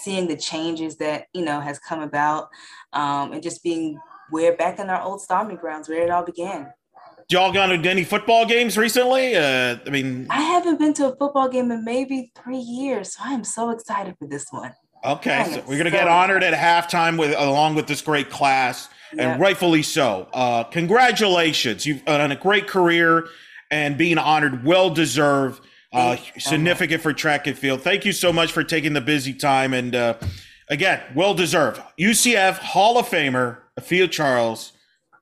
seeing 0.03 0.27
the 0.27 0.38
changes 0.38 0.97
that 0.97 1.25
you 1.33 1.43
know 1.43 1.59
has 1.59 1.79
come 1.79 2.01
about, 2.01 2.49
um, 2.93 3.33
and 3.33 3.43
just 3.43 3.63
being 3.63 3.99
we're 4.31 4.55
back 4.55 4.79
in 4.79 4.89
our 4.89 5.01
old 5.01 5.21
stomping 5.21 5.57
grounds 5.57 5.89
where 5.89 6.03
it 6.03 6.09
all 6.09 6.23
began 6.23 6.71
y'all 7.31 7.51
gone 7.51 7.69
to 7.69 7.89
any 7.89 8.03
football 8.03 8.45
games 8.45 8.77
recently? 8.77 9.35
Uh, 9.35 9.77
I 9.85 9.89
mean, 9.89 10.27
I 10.29 10.41
haven't 10.41 10.79
been 10.79 10.93
to 10.95 11.13
a 11.13 11.15
football 11.15 11.49
game 11.49 11.71
in 11.71 11.83
maybe 11.83 12.31
three 12.35 12.57
years, 12.57 13.15
so 13.15 13.23
I 13.23 13.33
am 13.33 13.43
so 13.43 13.69
excited 13.69 14.15
for 14.19 14.27
this 14.27 14.47
one. 14.51 14.73
Okay, 15.03 15.43
so 15.51 15.63
we're 15.67 15.77
gonna 15.77 15.89
so 15.89 15.97
get 15.97 16.07
honored 16.07 16.43
at 16.43 16.53
halftime 16.53 17.17
with 17.17 17.33
along 17.37 17.75
with 17.75 17.87
this 17.87 18.01
great 18.01 18.29
class, 18.29 18.89
and 19.17 19.39
rightfully 19.39 19.83
so. 19.83 20.27
Uh, 20.33 20.63
congratulations, 20.65 21.85
you've 21.85 22.05
done 22.05 22.31
a 22.31 22.35
great 22.35 22.67
career 22.67 23.27
and 23.71 23.97
being 23.97 24.17
honored, 24.17 24.63
well 24.63 24.89
deserved. 24.89 25.63
Uh, 25.93 26.15
significant 26.37 27.03
for 27.03 27.11
track 27.11 27.47
and 27.47 27.57
field. 27.57 27.81
Thank 27.81 28.05
you 28.05 28.13
so 28.13 28.31
much 28.31 28.53
for 28.53 28.63
taking 28.63 28.93
the 28.93 29.01
busy 29.01 29.33
time 29.33 29.73
and 29.73 29.93
uh, 29.93 30.13
again, 30.69 31.01
well 31.13 31.33
deserved. 31.33 31.81
UCF 31.99 32.57
Hall 32.57 32.97
of 32.97 33.07
Famer, 33.07 33.57
Afia 33.79 34.09
Charles 34.09 34.71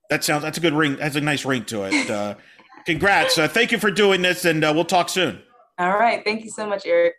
that 0.10 0.24
sounds 0.24 0.44
that's 0.44 0.58
a 0.58 0.62
good 0.62 0.74
ring. 0.74 0.98
Has 0.98 1.16
a 1.16 1.22
nice 1.22 1.46
ring 1.46 1.66
to 1.66 1.84
it. 1.84 2.10
Uh, 2.10 2.36
congrats. 2.86 3.38
Uh, 3.38 3.48
thank 3.48 3.72
you 3.72 3.80
for 3.80 3.92
doing 3.92 4.22
this, 4.22 4.46
and 4.46 4.64
uh, 4.64 4.72
we'll 4.74 4.86
talk 4.86 5.10
soon. 5.10 5.42
All 5.78 5.98
right. 5.98 6.24
Thank 6.24 6.44
you 6.44 6.50
so 6.50 6.68
much, 6.68 6.86
Eric. 6.86 7.16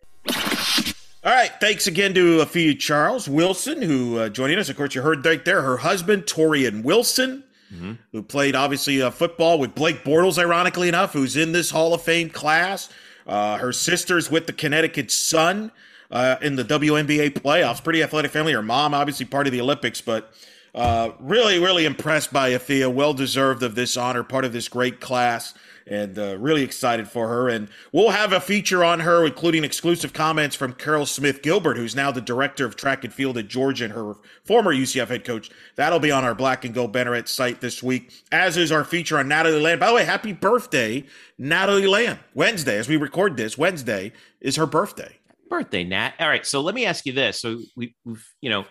All 1.23 1.33
right. 1.33 1.53
Thanks 1.61 1.87
again 1.87 2.13
to 2.15 2.39
Afia 2.39 2.79
Charles 2.79 3.29
Wilson, 3.29 3.81
who 3.81 4.19
uh, 4.19 4.29
joining 4.29 4.59
us. 4.59 4.69
Of 4.69 4.77
course, 4.77 4.95
you 4.95 5.03
heard 5.03 5.25
right 5.25 5.45
there 5.45 5.63
her 5.63 5.79
husband, 5.79 6.25
Torrian 6.25 6.83
Wilson, 6.83 7.45
mm-hmm. 7.73 7.93
who 8.13 8.23
played 8.23 8.55
obviously 8.55 9.01
uh, 9.01 9.11
football 9.11 9.59
with 9.59 9.75
Blake 9.75 10.05
Bortles, 10.05 10.39
ironically 10.39 10.89
enough, 10.89 11.13
who's 11.13 11.37
in 11.37 11.53
this 11.53 11.71
Hall 11.71 11.95
of 11.95 12.03
Fame 12.03 12.29
class. 12.29 12.91
Uh, 13.27 13.59
her 13.59 13.73
sister's 13.73 14.31
with 14.31 14.47
the 14.47 14.53
Connecticut 14.53 15.11
Sun 15.11 15.71
uh, 16.11 16.37
in 16.43 16.57
the 16.57 16.65
WNBA 16.65 17.31
playoffs. 17.31 17.83
Pretty 17.83 18.03
athletic 18.03 18.31
family. 18.31 18.53
Her 18.53 18.63
mom, 18.63 18.95
obviously, 18.95 19.27
part 19.27 19.47
of 19.47 19.53
the 19.53 19.61
Olympics, 19.61 20.01
but 20.01 20.35
uh, 20.75 21.11
really, 21.19 21.59
really 21.59 21.85
impressed 21.85 22.33
by 22.33 22.51
Afia. 22.51 22.93
Well 22.93 23.15
deserved 23.15 23.63
of 23.63 23.75
this 23.75 23.97
honor, 23.97 24.23
part 24.23 24.45
of 24.45 24.53
this 24.53 24.69
great 24.69 25.01
class, 25.01 25.55
and 25.87 26.19
uh, 26.19 26.39
really 26.39 26.63
excited 26.63 27.09
for 27.09 27.29
her. 27.29 27.49
And 27.49 27.69
we'll 27.93 28.11
have 28.11 28.33
a 28.33 28.41
feature 28.41 28.85
on 28.85 29.01
her, 29.01 29.27
including 29.27 29.65
exclusive 29.65 30.13
comments 30.13 30.55
from 30.55 30.73
Caryl 30.75 31.07
Smith 31.07 31.43
Gilbert, 31.43 31.77
who's 31.77 31.97
now 31.97 32.13
the 32.13 32.21
director 32.21 32.65
of 32.65 32.77
track 32.77 33.03
and 33.03 33.13
field 33.13 33.37
at 33.37 33.49
Georgia 33.49 33.85
and 33.85 33.95
her 33.95 34.15
former 34.45 34.73
UCF 34.73 35.09
head 35.09 35.25
coach. 35.25 35.51
That'll 35.75 35.99
be 35.99 36.13
on 36.13 36.25
our 36.25 36.35
Black 36.35 36.65
and 36.65 36.73
Gold 36.73 36.93
Banneret 36.93 37.27
site 37.27 37.61
this 37.61 37.83
week, 37.83 38.13
as 38.31 38.57
is 38.57 38.71
our 38.71 38.85
feature 38.85 39.19
on 39.19 39.29
Natalie 39.29 39.61
Land. 39.61 39.81
By 39.81 39.89
the 39.89 39.95
way, 39.95 40.05
happy 40.05 40.33
birthday, 40.33 41.05
Natalie 41.39 41.89
Land. 41.89 42.21
Wednesday, 42.35 42.79
as 42.79 42.89
we 42.89 42.97
record 42.97 43.37
this, 43.37 43.59
Wednesday 43.59 44.13
is 44.41 44.57
her 44.57 44.67
birthday. 44.67 45.17
Birthday, 45.49 45.83
Nat. 45.83 46.13
All 46.21 46.29
right, 46.29 46.47
so 46.47 46.61
let 46.61 46.77
me 46.77 46.87
ask 46.87 47.05
you 47.07 47.13
this. 47.13 47.41
So 47.41 47.59
we, 47.75 47.97
we've, 48.05 48.25
you 48.41 48.51
know, 48.51 48.67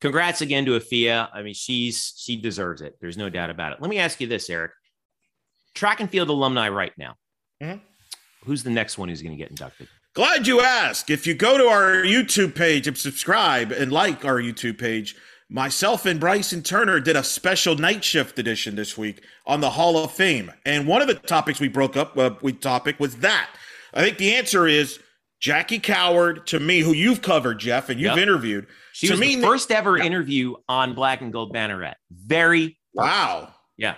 congrats 0.00 0.40
again 0.40 0.64
to 0.66 0.78
Afia. 0.78 1.28
I 1.32 1.42
mean, 1.42 1.54
she's 1.54 2.14
she 2.16 2.36
deserves 2.36 2.80
it. 2.82 2.96
There's 3.00 3.16
no 3.16 3.28
doubt 3.28 3.50
about 3.50 3.72
it. 3.72 3.80
Let 3.80 3.90
me 3.90 3.98
ask 3.98 4.20
you 4.20 4.26
this, 4.26 4.48
Eric. 4.50 4.72
Track 5.74 6.00
and 6.00 6.10
field 6.10 6.28
alumni 6.28 6.68
right 6.68 6.92
now. 6.96 7.14
Mm-hmm. 7.62 7.78
Who's 8.44 8.62
the 8.62 8.70
next 8.70 8.98
one 8.98 9.08
who's 9.08 9.22
going 9.22 9.36
to 9.36 9.38
get 9.38 9.50
inducted? 9.50 9.88
Glad 10.14 10.46
you 10.46 10.60
asked. 10.60 11.10
If 11.10 11.26
you 11.26 11.34
go 11.34 11.58
to 11.58 11.64
our 11.64 12.02
YouTube 12.02 12.54
page 12.54 12.86
and 12.86 12.96
subscribe 12.96 13.70
and 13.70 13.92
like 13.92 14.24
our 14.24 14.40
YouTube 14.40 14.78
page, 14.78 15.14
myself 15.48 16.06
and 16.06 16.18
Bryson 16.18 16.62
Turner 16.62 16.98
did 16.98 17.14
a 17.14 17.22
special 17.22 17.76
Knight 17.76 18.04
Shift 18.04 18.38
edition 18.38 18.74
this 18.74 18.96
week 18.96 19.22
on 19.46 19.60
the 19.60 19.70
Hall 19.70 20.02
of 20.02 20.10
Fame. 20.10 20.52
And 20.64 20.86
one 20.86 21.02
of 21.02 21.08
the 21.08 21.14
topics 21.14 21.60
we 21.60 21.68
broke 21.68 21.96
up 21.96 22.16
uh, 22.16 22.30
with 22.42 22.60
topic 22.60 22.98
was 22.98 23.16
that. 23.16 23.48
I 23.94 24.02
think 24.02 24.18
the 24.18 24.34
answer 24.34 24.66
is 24.66 24.98
Jackie 25.40 25.78
Coward 25.78 26.46
to 26.48 26.58
me, 26.58 26.80
who 26.80 26.92
you've 26.92 27.22
covered, 27.22 27.58
Jeff, 27.58 27.88
and 27.88 28.00
you've 28.00 28.16
yep. 28.16 28.18
interviewed. 28.18 28.66
She 28.92 29.06
to 29.06 29.12
was 29.12 29.20
me, 29.20 29.36
the 29.36 29.42
first 29.42 29.70
ever 29.70 29.96
yeah. 29.96 30.04
interview 30.04 30.54
on 30.68 30.94
Black 30.94 31.20
and 31.20 31.32
Gold 31.32 31.54
Banneret. 31.54 31.94
Very 32.10 32.78
wow. 32.94 33.54
Yeah. 33.76 33.94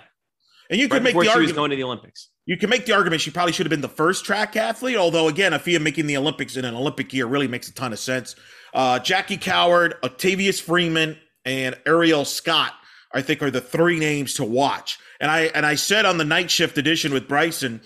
And 0.69 0.79
you 0.79 0.85
right 0.85 0.91
could 0.91 1.03
make 1.03 1.13
the 1.13 1.29
argument 1.29 1.55
going 1.55 1.69
to 1.71 1.75
the 1.75 1.83
Olympics. 1.83 2.29
You 2.45 2.57
can 2.57 2.69
make 2.69 2.85
the 2.85 2.93
argument 2.93 3.21
she 3.21 3.31
probably 3.31 3.53
should 3.53 3.65
have 3.65 3.71
been 3.71 3.81
the 3.81 3.89
first 3.89 4.25
track 4.25 4.55
athlete. 4.55 4.97
Although 4.97 5.27
again, 5.27 5.51
Afia 5.51 5.81
making 5.81 6.07
the 6.07 6.17
Olympics 6.17 6.55
in 6.57 6.65
an 6.65 6.75
Olympic 6.75 7.13
year 7.13 7.25
really 7.25 7.47
makes 7.47 7.67
a 7.67 7.73
ton 7.73 7.93
of 7.93 7.99
sense. 7.99 8.35
Uh, 8.73 8.99
Jackie 8.99 9.37
Coward, 9.37 9.95
Octavious 10.03 10.59
Freeman, 10.59 11.17
and 11.45 11.75
Aurieyall 11.85 12.25
Scott, 12.25 12.73
I 13.13 13.21
think, 13.21 13.41
are 13.41 13.51
the 13.51 13.61
three 13.61 13.99
names 13.99 14.35
to 14.35 14.43
watch. 14.43 14.99
And 15.19 15.29
I 15.29 15.41
and 15.55 15.65
I 15.65 15.75
said 15.75 16.05
on 16.05 16.17
the 16.17 16.25
Knight 16.25 16.49
Shift 16.49 16.77
edition 16.77 17.13
with 17.13 17.27
Bryson, 17.27 17.81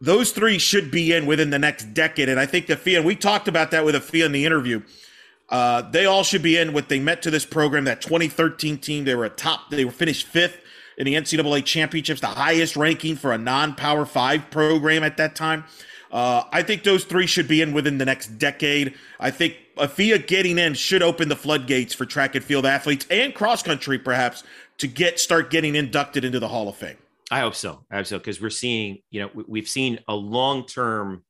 those 0.00 0.32
three 0.32 0.58
should 0.58 0.90
be 0.90 1.12
in 1.12 1.26
within 1.26 1.50
the 1.50 1.58
next 1.58 1.94
decade. 1.94 2.28
And 2.28 2.38
I 2.38 2.46
think 2.46 2.66
Afia, 2.66 2.98
and 2.98 3.06
we 3.06 3.16
talked 3.16 3.48
about 3.48 3.70
that 3.70 3.84
with 3.84 3.94
Afia 3.94 4.26
in 4.26 4.32
the 4.32 4.44
interview. 4.44 4.82
Uh, 5.48 5.82
they 5.82 6.06
all 6.06 6.22
should 6.22 6.42
be 6.42 6.56
in 6.56 6.72
what 6.72 6.88
they 6.88 6.98
met 6.98 7.22
to 7.22 7.30
this 7.30 7.44
program. 7.44 7.84
That 7.84 8.00
2013 8.00 8.78
team, 8.78 9.04
they 9.04 9.14
were 9.14 9.24
a 9.24 9.30
top. 9.30 9.70
They 9.70 9.84
were 9.84 9.92
finished 9.92 10.26
fifth 10.26 10.58
in 10.96 11.06
the 11.06 11.14
NCAA 11.14 11.64
championships, 11.64 12.20
the 12.20 12.28
highest 12.28 12.76
ranking 12.76 13.16
for 13.16 13.32
a 13.32 13.38
non-power 13.38 14.06
five 14.06 14.50
program 14.50 15.02
at 15.02 15.16
that 15.16 15.34
time. 15.34 15.64
Uh, 16.10 16.44
I 16.52 16.62
think 16.62 16.84
those 16.84 17.04
three 17.04 17.26
should 17.26 17.48
be 17.48 17.60
in 17.60 17.72
within 17.72 17.98
the 17.98 18.04
next 18.04 18.38
decade. 18.38 18.94
I 19.18 19.32
think 19.32 19.56
Afia 19.76 20.24
getting 20.24 20.58
in 20.58 20.74
should 20.74 21.02
open 21.02 21.28
the 21.28 21.36
floodgates 21.36 21.92
for 21.92 22.06
track 22.06 22.36
and 22.36 22.44
field 22.44 22.64
athletes 22.64 23.06
and 23.10 23.34
cross 23.34 23.62
country, 23.62 23.98
perhaps, 23.98 24.44
to 24.78 24.86
get 24.86 25.18
start 25.18 25.50
getting 25.50 25.74
inducted 25.74 26.24
into 26.24 26.38
the 26.38 26.48
Hall 26.48 26.68
of 26.68 26.76
Fame. 26.76 26.96
I 27.30 27.40
hope 27.40 27.54
so. 27.54 27.84
I 27.90 27.96
hope 27.96 28.06
so 28.06 28.18
because 28.18 28.40
we're 28.40 28.50
seeing, 28.50 28.98
you 29.10 29.22
know, 29.22 29.44
we've 29.48 29.68
seen 29.68 29.98
a 30.08 30.14
long 30.14 30.66
term 30.66 31.24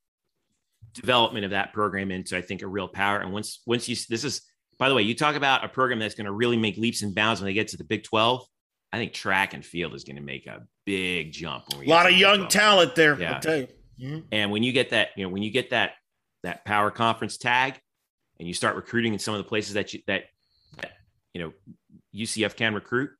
development 0.93 1.45
of 1.45 1.53
that 1.53 1.73
program 1.73 2.11
into, 2.11 2.37
I 2.37 2.43
think, 2.43 2.63
a 2.63 2.67
real 2.67 2.89
power. 2.89 3.19
And 3.19 3.33
once 3.33 3.61
once 3.67 3.89
you 3.89 3.97
this 4.09 4.25
is 4.25 4.43
by 4.79 4.89
the 4.89 4.95
way, 4.95 5.03
you 5.03 5.15
talk 5.15 5.37
about 5.37 5.65
a 5.65 5.69
program 5.69 5.99
that's 5.99 6.15
going 6.15 6.27
to 6.27 6.33
really 6.33 6.57
make 6.57 6.77
leaps 6.77 7.03
and 7.03 7.15
bounds 7.15 7.41
when 7.41 7.47
they 7.47 7.55
get 7.55 7.69
to 7.69 7.77
the 7.77 7.85
Big 7.85 8.03
12. 8.03 8.45
I 8.93 8.97
think 8.97 9.13
track 9.13 9.55
and 9.55 9.65
field 9.65 9.95
is 9.95 10.05
going 10.05 10.17
to 10.17 10.23
make 10.23 10.47
a 10.47 10.67
big 10.85 11.33
jump. 11.33 11.65
A 11.75 11.89
lot 11.89 12.07
of 12.07 12.17
young 12.17 12.49
talent 12.49 12.95
there. 12.95 13.21
Yeah. 13.21 13.41
Mm-hmm. 13.41 14.19
And 14.31 14.51
when 14.51 14.63
you 14.63 14.73
get 14.73 14.91
that, 14.91 15.09
you 15.17 15.25
know, 15.25 15.31
when 15.31 15.43
you 15.43 15.51
get 15.51 15.71
that 15.71 15.93
that 16.43 16.65
power 16.65 16.91
conference 16.91 17.37
tag, 17.37 17.81
and 18.39 18.49
you 18.49 18.55
start 18.55 18.77
recruiting 18.77 19.13
in 19.13 19.19
some 19.19 19.35
of 19.35 19.39
the 19.39 19.49
places 19.49 19.75
that 19.75 19.95
you 19.95 20.01
that, 20.07 20.25
that 20.81 20.93
you 21.33 21.43
know 21.43 21.53
UCF 22.15 22.57
can 22.57 22.75
recruit, 22.75 23.11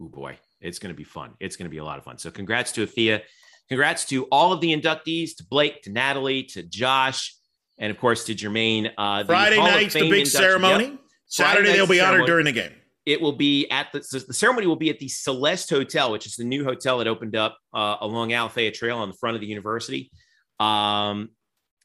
oh 0.00 0.08
boy, 0.08 0.38
it's 0.60 0.78
going 0.78 0.92
to 0.92 0.96
be 0.96 1.04
fun. 1.04 1.34
It's 1.40 1.56
going 1.56 1.66
to 1.66 1.70
be 1.70 1.78
a 1.78 1.84
lot 1.84 1.98
of 1.98 2.04
fun. 2.04 2.18
So 2.18 2.30
congrats 2.30 2.72
to 2.72 2.86
Afia. 2.86 3.22
Congrats 3.68 4.04
to 4.06 4.24
all 4.26 4.52
of 4.52 4.60
the 4.60 4.72
inductees, 4.74 5.36
to 5.36 5.44
Blake, 5.44 5.82
to 5.82 5.90
Natalie, 5.90 6.44
to 6.44 6.62
Josh, 6.62 7.36
and 7.78 7.90
of 7.90 7.98
course 7.98 8.24
to 8.26 8.34
Jermaine. 8.34 8.90
Uh, 8.96 9.24
Friday 9.24 9.56
night's 9.56 9.94
the 9.94 10.08
big 10.08 10.26
ceremony. 10.26 10.84
Yep. 10.84 10.98
Saturday 11.26 11.72
they'll 11.72 11.86
be 11.86 12.00
honored 12.00 12.26
during 12.26 12.44
the 12.44 12.52
game. 12.52 12.72
It 13.04 13.20
will 13.20 13.32
be 13.32 13.68
at 13.70 13.92
the, 13.92 14.00
the 14.26 14.34
ceremony 14.34 14.66
will 14.66 14.76
be 14.76 14.90
at 14.90 14.98
the 14.98 15.08
Celeste 15.08 15.70
Hotel, 15.70 16.10
which 16.10 16.26
is 16.26 16.34
the 16.34 16.44
new 16.44 16.64
hotel 16.64 16.98
that 16.98 17.06
opened 17.06 17.36
up 17.36 17.56
uh, 17.72 17.96
along 18.00 18.30
Alafaya 18.30 18.72
Trail 18.72 18.98
on 18.98 19.08
the 19.08 19.16
front 19.16 19.36
of 19.36 19.40
the 19.40 19.46
university. 19.46 20.10
Um, 20.58 21.30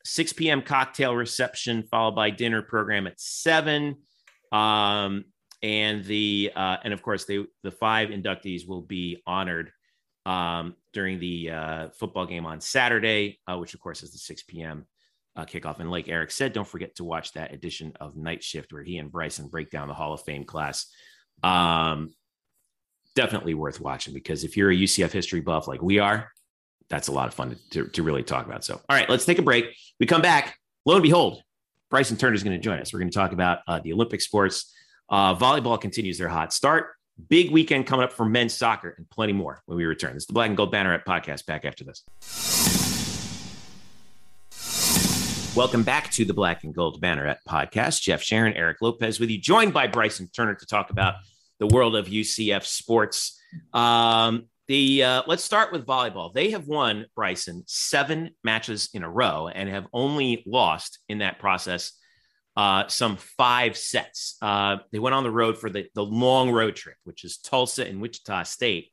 6 0.04 0.34
p.m. 0.34 0.62
cocktail 0.62 1.16
reception, 1.16 1.84
followed 1.84 2.16
by 2.16 2.32
dinner 2.32 2.62
program 2.62 3.06
at 3.06 3.20
seven. 3.20 3.98
Um, 4.52 5.26
and 5.64 6.04
the 6.06 6.52
uh, 6.56 6.78
and 6.84 6.94
of 6.94 7.02
course 7.02 7.26
they 7.26 7.46
the 7.64 7.72
five 7.72 8.10
inductees 8.10 8.68
will 8.68 8.82
be 8.82 9.22
honored 9.26 9.72
um, 10.26 10.76
during 10.94 11.20
the 11.20 11.52
uh, 11.52 11.90
football 11.90 12.26
game 12.26 12.46
on 12.46 12.62
Saturday, 12.62 13.40
uh, 13.48 13.58
which 13.58 13.74
of 13.74 13.80
course 13.80 14.04
is 14.04 14.12
the 14.12 14.18
6 14.18 14.44
p.m. 14.44 14.86
Uh, 15.36 15.46
kickoff. 15.46 15.80
And 15.80 15.90
like 15.90 16.10
Eric 16.10 16.32
said, 16.32 16.54
don't 16.54 16.68
forget 16.68 16.96
to 16.96 17.04
watch 17.04 17.34
that 17.34 17.54
edition 17.54 17.94
of 18.00 18.16
Knight 18.16 18.44
Shift 18.44 18.74
where 18.74 18.84
he 18.84 18.98
and 18.98 19.12
Bryson 19.12 19.48
break 19.48 19.72
down 19.72 19.88
the 19.88 19.94
Hall 19.94 20.14
of 20.14 20.22
Fame 20.22 20.44
class. 20.44 20.88
Um, 21.42 22.14
definitely 23.16 23.54
worth 23.54 23.80
watching 23.80 24.14
because 24.14 24.44
if 24.44 24.56
you're 24.56 24.72
a 24.72 24.76
UCF 24.76 25.12
history 25.12 25.42
buff 25.42 25.68
like 25.68 25.82
we 25.82 26.00
are, 26.00 26.30
that's 26.90 27.08
a 27.08 27.12
lot 27.12 27.28
of 27.28 27.34
fun 27.34 27.52
to, 27.52 27.70
to, 27.70 27.90
to 27.92 28.04
really 28.04 28.24
talk 28.24 28.46
about. 28.46 28.64
So, 28.64 28.76
all 28.76 28.96
right, 28.96 29.10
let's 29.10 29.26
take 29.26 29.40
a 29.40 29.44
break. 29.44 29.74
We 30.00 30.06
come 30.06 30.22
back. 30.22 30.58
Lo 30.86 30.96
and 30.96 31.04
behold, 31.04 31.42
Bryson 31.90 32.18
Turner 32.18 32.34
is 32.34 32.44
going 32.44 32.56
to 32.56 32.62
join 32.62 32.80
us. 32.80 32.92
We're 32.92 33.00
going 33.00 33.12
to 33.12 33.18
talk 33.18 33.32
about 33.32 33.60
uh, 33.68 33.80
the 33.80 33.94
Olympic 33.94 34.22
sports. 34.22 34.74
Uh, 35.12 35.36
volleyball 35.36 35.80
continues 35.80 36.18
their 36.18 36.30
hot 36.30 36.54
start. 36.54 36.92
Big 37.28 37.52
weekend 37.52 37.86
coming 37.86 38.06
up 38.06 38.14
for 38.14 38.26
men's 38.26 38.54
soccer 38.54 38.96
and 38.98 39.08
plenty 39.10 39.34
more 39.34 39.62
when 39.66 39.78
we 39.78 39.84
return. 39.84 40.14
This 40.14 40.24
is 40.24 40.28
the 40.28 40.34
Black 40.34 40.48
and 40.48 40.56
Gold 40.56 40.74
Banneret 40.74 41.04
podcast. 41.04 41.46
Back 41.46 41.66
after 41.66 41.84
this. 41.84 42.06
Welcome 45.54 45.84
back 45.84 46.10
to 46.12 46.24
the 46.24 46.34
Black 46.34 46.64
and 46.64 46.74
Gold 46.74 47.02
Banneret 47.02 47.40
podcast. 47.48 48.02
Jeff 48.02 48.24
Sharon, 48.24 48.54
Eric 48.54 48.78
Lopez 48.82 49.20
with 49.20 49.30
you, 49.30 49.38
joined 49.38 49.74
by 49.74 49.86
Bryson 49.88 50.30
Turner 50.34 50.56
to 50.56 50.66
talk 50.66 50.92
about 50.92 51.16
the 51.60 51.68
world 51.68 51.98
of 51.98 52.08
UCF 52.08 52.64
sports. 52.64 53.38
Um, 53.74 54.46
the 54.70 55.04
uh, 55.04 55.24
let's 55.28 55.44
start 55.44 55.74
with 55.74 55.86
volleyball. 55.86 56.34
They 56.34 56.52
have 56.52 56.68
won 56.68 57.06
Bryson 57.18 57.64
seven 57.68 58.30
matches 58.46 58.90
in 58.94 59.04
a 59.04 59.10
row 59.10 59.50
and 59.50 59.68
have 59.68 59.88
only 59.92 60.42
lost 60.48 61.00
in 61.10 61.18
that 61.18 61.38
process 61.38 61.92
uh, 62.58 62.88
some 62.88 63.18
five 63.18 63.78
sets. 63.78 64.38
Uh, 64.42 64.78
they 64.92 65.00
went 65.00 65.16
on 65.16 65.24
the 65.24 65.32
road 65.32 65.58
for 65.58 65.70
the, 65.70 65.88
the 65.96 66.04
long 66.04 66.52
road 66.52 66.76
trip, 66.76 66.98
which 67.04 67.24
is 67.24 67.38
Tulsa 67.38 67.86
and 67.88 68.02
Wichita 68.02 68.44
State, 68.44 68.92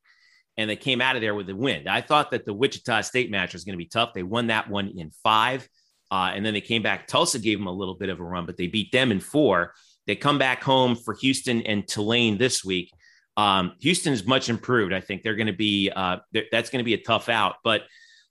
and 0.56 0.70
they 0.70 0.76
came 0.76 1.00
out 1.00 1.16
of 1.16 1.22
there 1.22 1.34
with 1.34 1.48
a 1.50 1.56
win. 1.56 1.88
I 1.88 2.00
thought 2.00 2.30
that 2.30 2.44
the 2.44 2.54
Wichita 2.54 3.02
State 3.02 3.30
match 3.30 3.52
was 3.52 3.64
going 3.64 3.74
to 3.74 3.84
be 3.84 3.88
tough. 3.88 4.12
They 4.14 4.22
won 4.22 4.48
that 4.48 4.70
one 4.70 4.92
in 4.96 5.10
five, 5.22 5.68
uh, 6.10 6.32
and 6.34 6.44
then 6.44 6.54
they 6.54 6.60
came 6.60 6.82
back. 6.82 7.06
Tulsa 7.06 7.38
gave 7.38 7.58
them 7.58 7.66
a 7.66 7.72
little 7.72 7.94
bit 7.94 8.08
of 8.08 8.20
a 8.20 8.24
run, 8.24 8.46
but 8.46 8.56
they 8.56 8.68
beat 8.68 8.92
them 8.92 9.10
in 9.10 9.20
four. 9.20 9.74
They 10.06 10.16
come 10.16 10.38
back 10.38 10.62
home 10.62 10.96
for 10.96 11.14
Houston 11.14 11.62
and 11.62 11.86
Tulane 11.86 12.38
this 12.38 12.64
week. 12.64 12.92
Um, 13.36 13.74
Houston 13.80 14.12
is 14.12 14.26
much 14.26 14.48
improved. 14.48 14.92
I 14.92 15.00
think 15.00 15.22
they're 15.22 15.36
going 15.36 15.48
to 15.48 15.52
be 15.52 15.90
uh, 15.94 16.16
that's 16.50 16.70
going 16.70 16.80
to 16.80 16.84
be 16.84 16.94
a 16.94 17.02
tough 17.02 17.28
out, 17.28 17.56
but 17.62 17.82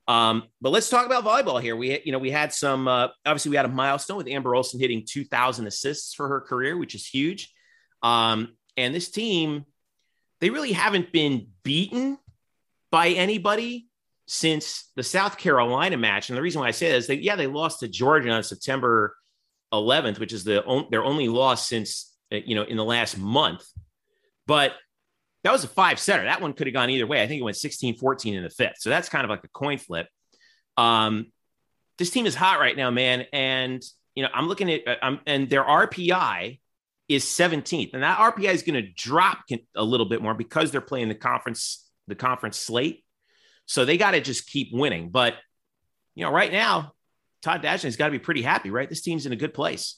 um, 0.07 0.43
but 0.61 0.69
let's 0.69 0.89
talk 0.89 1.05
about 1.05 1.25
volleyball 1.25 1.61
here. 1.61 1.75
We, 1.75 2.01
you 2.05 2.11
know, 2.11 2.19
we 2.19 2.31
had 2.31 2.53
some, 2.53 2.87
uh, 2.87 3.09
obviously 3.25 3.49
we 3.49 3.57
had 3.57 3.65
a 3.65 3.69
milestone 3.69 4.17
with 4.17 4.27
Amber 4.27 4.55
Olson 4.55 4.79
hitting 4.79 5.03
2000 5.05 5.67
assists 5.67 6.13
for 6.13 6.29
her 6.29 6.41
career, 6.41 6.77
which 6.77 6.95
is 6.95 7.05
huge. 7.05 7.53
Um, 8.01 8.55
and 8.77 8.95
this 8.95 9.09
team, 9.09 9.65
they 10.39 10.49
really 10.49 10.71
haven't 10.71 11.11
been 11.11 11.47
beaten 11.63 12.17
by 12.89 13.09
anybody 13.09 13.87
since 14.27 14.91
the 14.95 15.03
South 15.03 15.37
Carolina 15.37 15.97
match. 15.97 16.29
And 16.29 16.37
the 16.37 16.41
reason 16.41 16.61
why 16.61 16.67
I 16.67 16.71
say 16.71 16.91
that 16.91 16.97
is 16.97 17.07
that, 17.07 17.23
yeah, 17.23 17.35
they 17.35 17.47
lost 17.47 17.81
to 17.81 17.87
Georgia 17.87 18.29
on 18.29 18.43
September 18.43 19.15
11th, 19.73 20.19
which 20.19 20.31
is 20.31 20.45
the 20.45 20.63
on, 20.63 20.87
their 20.89 21.03
only 21.03 21.27
loss 21.27 21.67
since, 21.67 22.13
uh, 22.31 22.37
you 22.37 22.55
know, 22.55 22.63
in 22.63 22.77
the 22.77 22.85
last 22.85 23.17
month. 23.17 23.65
But 24.45 24.73
that 25.47 25.53
was 25.53 25.63
a 25.63 25.69
five 25.69 25.97
setter. 25.97 26.25
That 26.25 26.41
one 26.41 26.51
could 26.51 26.67
have 26.67 26.73
gone 26.73 26.89
either 26.89 27.07
way. 27.07 27.23
I 27.23 27.27
think 27.27 27.39
it 27.39 27.43
went 27.43 27.55
16 27.55 27.97
14 27.97 28.33
in 28.33 28.43
the 28.43 28.49
fifth. 28.49 28.75
So 28.79 28.89
that's 28.89 29.07
kind 29.07 29.23
of 29.23 29.29
like 29.29 29.45
a 29.45 29.47
coin 29.47 29.77
flip. 29.77 30.07
Um, 30.75 31.27
this 31.97 32.09
team 32.09 32.25
is 32.25 32.35
hot 32.35 32.59
right 32.59 32.75
now, 32.75 32.91
man. 32.91 33.25
And, 33.31 33.81
you 34.13 34.23
know, 34.23 34.29
I'm 34.33 34.49
looking 34.49 34.69
at, 34.69 34.81
um, 35.01 35.21
and 35.25 35.49
their 35.49 35.63
RPI 35.63 36.59
is 37.07 37.23
17th. 37.23 37.93
And 37.93 38.03
that 38.03 38.17
RPI 38.17 38.53
is 38.53 38.63
going 38.63 38.75
to 38.75 38.91
drop 38.91 39.39
a 39.73 39.83
little 39.83 40.05
bit 40.05 40.21
more 40.21 40.33
because 40.33 40.71
they're 40.71 40.81
playing 40.81 41.07
the 41.07 41.15
conference, 41.15 41.89
the 42.07 42.15
conference 42.15 42.57
slate. 42.57 43.05
So 43.67 43.85
they 43.85 43.97
got 43.97 44.11
to 44.11 44.19
just 44.19 44.47
keep 44.47 44.73
winning. 44.73 45.11
But, 45.11 45.35
you 46.13 46.25
know, 46.25 46.31
right 46.31 46.51
now, 46.51 46.91
Todd 47.41 47.63
Dagenais's 47.63 47.95
got 47.95 48.07
to 48.07 48.11
be 48.11 48.19
pretty 48.19 48.41
happy, 48.41 48.69
right? 48.69 48.89
This 48.89 49.01
team's 49.01 49.25
in 49.25 49.31
a 49.31 49.37
good 49.37 49.53
place. 49.53 49.95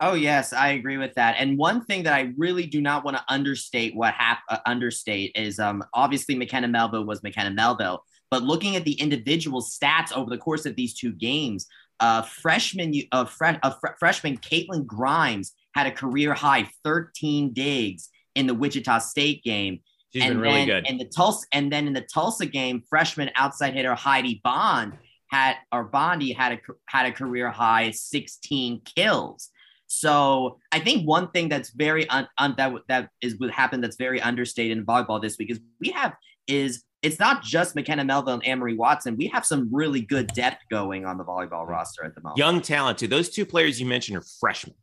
Oh 0.00 0.14
yes, 0.14 0.52
I 0.52 0.68
agree 0.68 0.98
with 0.98 1.14
that. 1.14 1.36
And 1.38 1.56
one 1.56 1.82
thing 1.84 2.02
that 2.02 2.12
I 2.12 2.32
really 2.36 2.66
do 2.66 2.82
not 2.82 3.04
want 3.04 3.16
to 3.16 3.24
understate 3.28 3.96
what 3.96 4.12
hap- 4.12 4.42
uh, 4.50 4.58
understate 4.66 5.32
is 5.34 5.58
um 5.58 5.82
obviously 5.94 6.34
McKenna 6.34 6.68
Melville 6.68 7.06
was 7.06 7.22
McKenna 7.22 7.50
Melville, 7.50 8.04
but 8.30 8.42
looking 8.42 8.76
at 8.76 8.84
the 8.84 8.92
individual 8.92 9.62
stats 9.62 10.12
over 10.12 10.28
the 10.28 10.38
course 10.38 10.66
of 10.66 10.76
these 10.76 10.94
two 10.94 11.12
games, 11.12 11.66
uh 12.00 12.22
freshman 12.22 12.92
uh, 13.12 13.24
fre- 13.24 13.58
uh 13.62 13.70
fr- 13.80 13.96
freshman 13.98 14.36
Caitlin 14.36 14.84
Grimes 14.84 15.52
had 15.74 15.86
a 15.86 15.92
career 15.92 16.34
high 16.34 16.68
13 16.84 17.54
digs 17.54 18.10
in 18.34 18.46
the 18.46 18.54
Wichita 18.54 18.98
State 18.98 19.42
game. 19.44 19.80
She's 20.12 20.24
and 20.24 20.34
been 20.34 20.40
really 20.40 20.54
then 20.54 20.66
good. 20.66 20.86
In 20.88 20.98
the 20.98 21.06
Tulsa 21.06 21.46
and 21.52 21.72
then 21.72 21.86
in 21.86 21.94
the 21.94 22.06
Tulsa 22.12 22.44
game, 22.44 22.82
freshman 22.88 23.30
outside 23.34 23.72
hitter 23.72 23.94
Heidi 23.94 24.42
Bond 24.44 24.98
had 25.28 25.56
or 25.72 25.84
Bondi 25.84 26.32
had 26.32 26.52
a 26.52 26.58
had 26.86 27.06
a 27.06 27.12
career 27.12 27.50
high 27.50 27.90
16 27.90 28.82
kills. 28.94 29.50
So 29.86 30.58
I 30.72 30.80
think 30.80 31.06
one 31.06 31.30
thing 31.30 31.48
that's 31.48 31.70
very 31.70 32.08
un, 32.08 32.28
un, 32.38 32.54
that 32.56 32.72
that 32.88 33.10
is 33.20 33.38
what 33.38 33.50
happened 33.50 33.84
that's 33.84 33.96
very 33.96 34.20
understated 34.20 34.76
in 34.76 34.84
volleyball 34.84 35.22
this 35.22 35.38
week 35.38 35.50
is 35.50 35.60
we 35.80 35.90
have 35.90 36.14
is 36.46 36.82
it's 37.02 37.18
not 37.20 37.42
just 37.42 37.74
McKenna 37.76 38.04
Melville 38.04 38.34
and 38.34 38.46
Amory 38.46 38.74
Watson. 38.74 39.16
We 39.16 39.28
have 39.28 39.46
some 39.46 39.68
really 39.72 40.00
good 40.00 40.28
depth 40.28 40.62
going 40.70 41.04
on 41.04 41.18
the 41.18 41.24
volleyball 41.24 41.62
mm-hmm. 41.62 41.72
roster 41.72 42.04
at 42.04 42.14
the 42.14 42.20
moment. 42.20 42.38
Young 42.38 42.60
talent 42.60 42.98
too. 42.98 43.06
Those 43.06 43.30
two 43.30 43.46
players 43.46 43.78
you 43.80 43.86
mentioned 43.86 44.16
are 44.18 44.24
freshmen, 44.40 44.74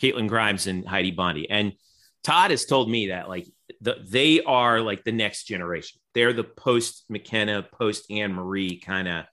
Caitlin 0.00 0.28
Grimes 0.28 0.66
and 0.66 0.86
Heidi 0.86 1.12
Bondi. 1.12 1.48
And 1.48 1.72
Todd 2.24 2.50
has 2.50 2.64
told 2.64 2.90
me 2.90 3.08
that 3.08 3.28
like 3.28 3.46
the, 3.80 3.96
they 4.04 4.42
are 4.42 4.80
like 4.80 5.04
the 5.04 5.12
next 5.12 5.44
generation. 5.44 6.00
They're 6.14 6.32
the 6.32 6.44
post 6.44 7.04
McKenna, 7.08 7.62
post 7.62 8.10
Anne 8.10 8.32
Marie 8.32 8.78
kind 8.78 9.08
of 9.08 9.24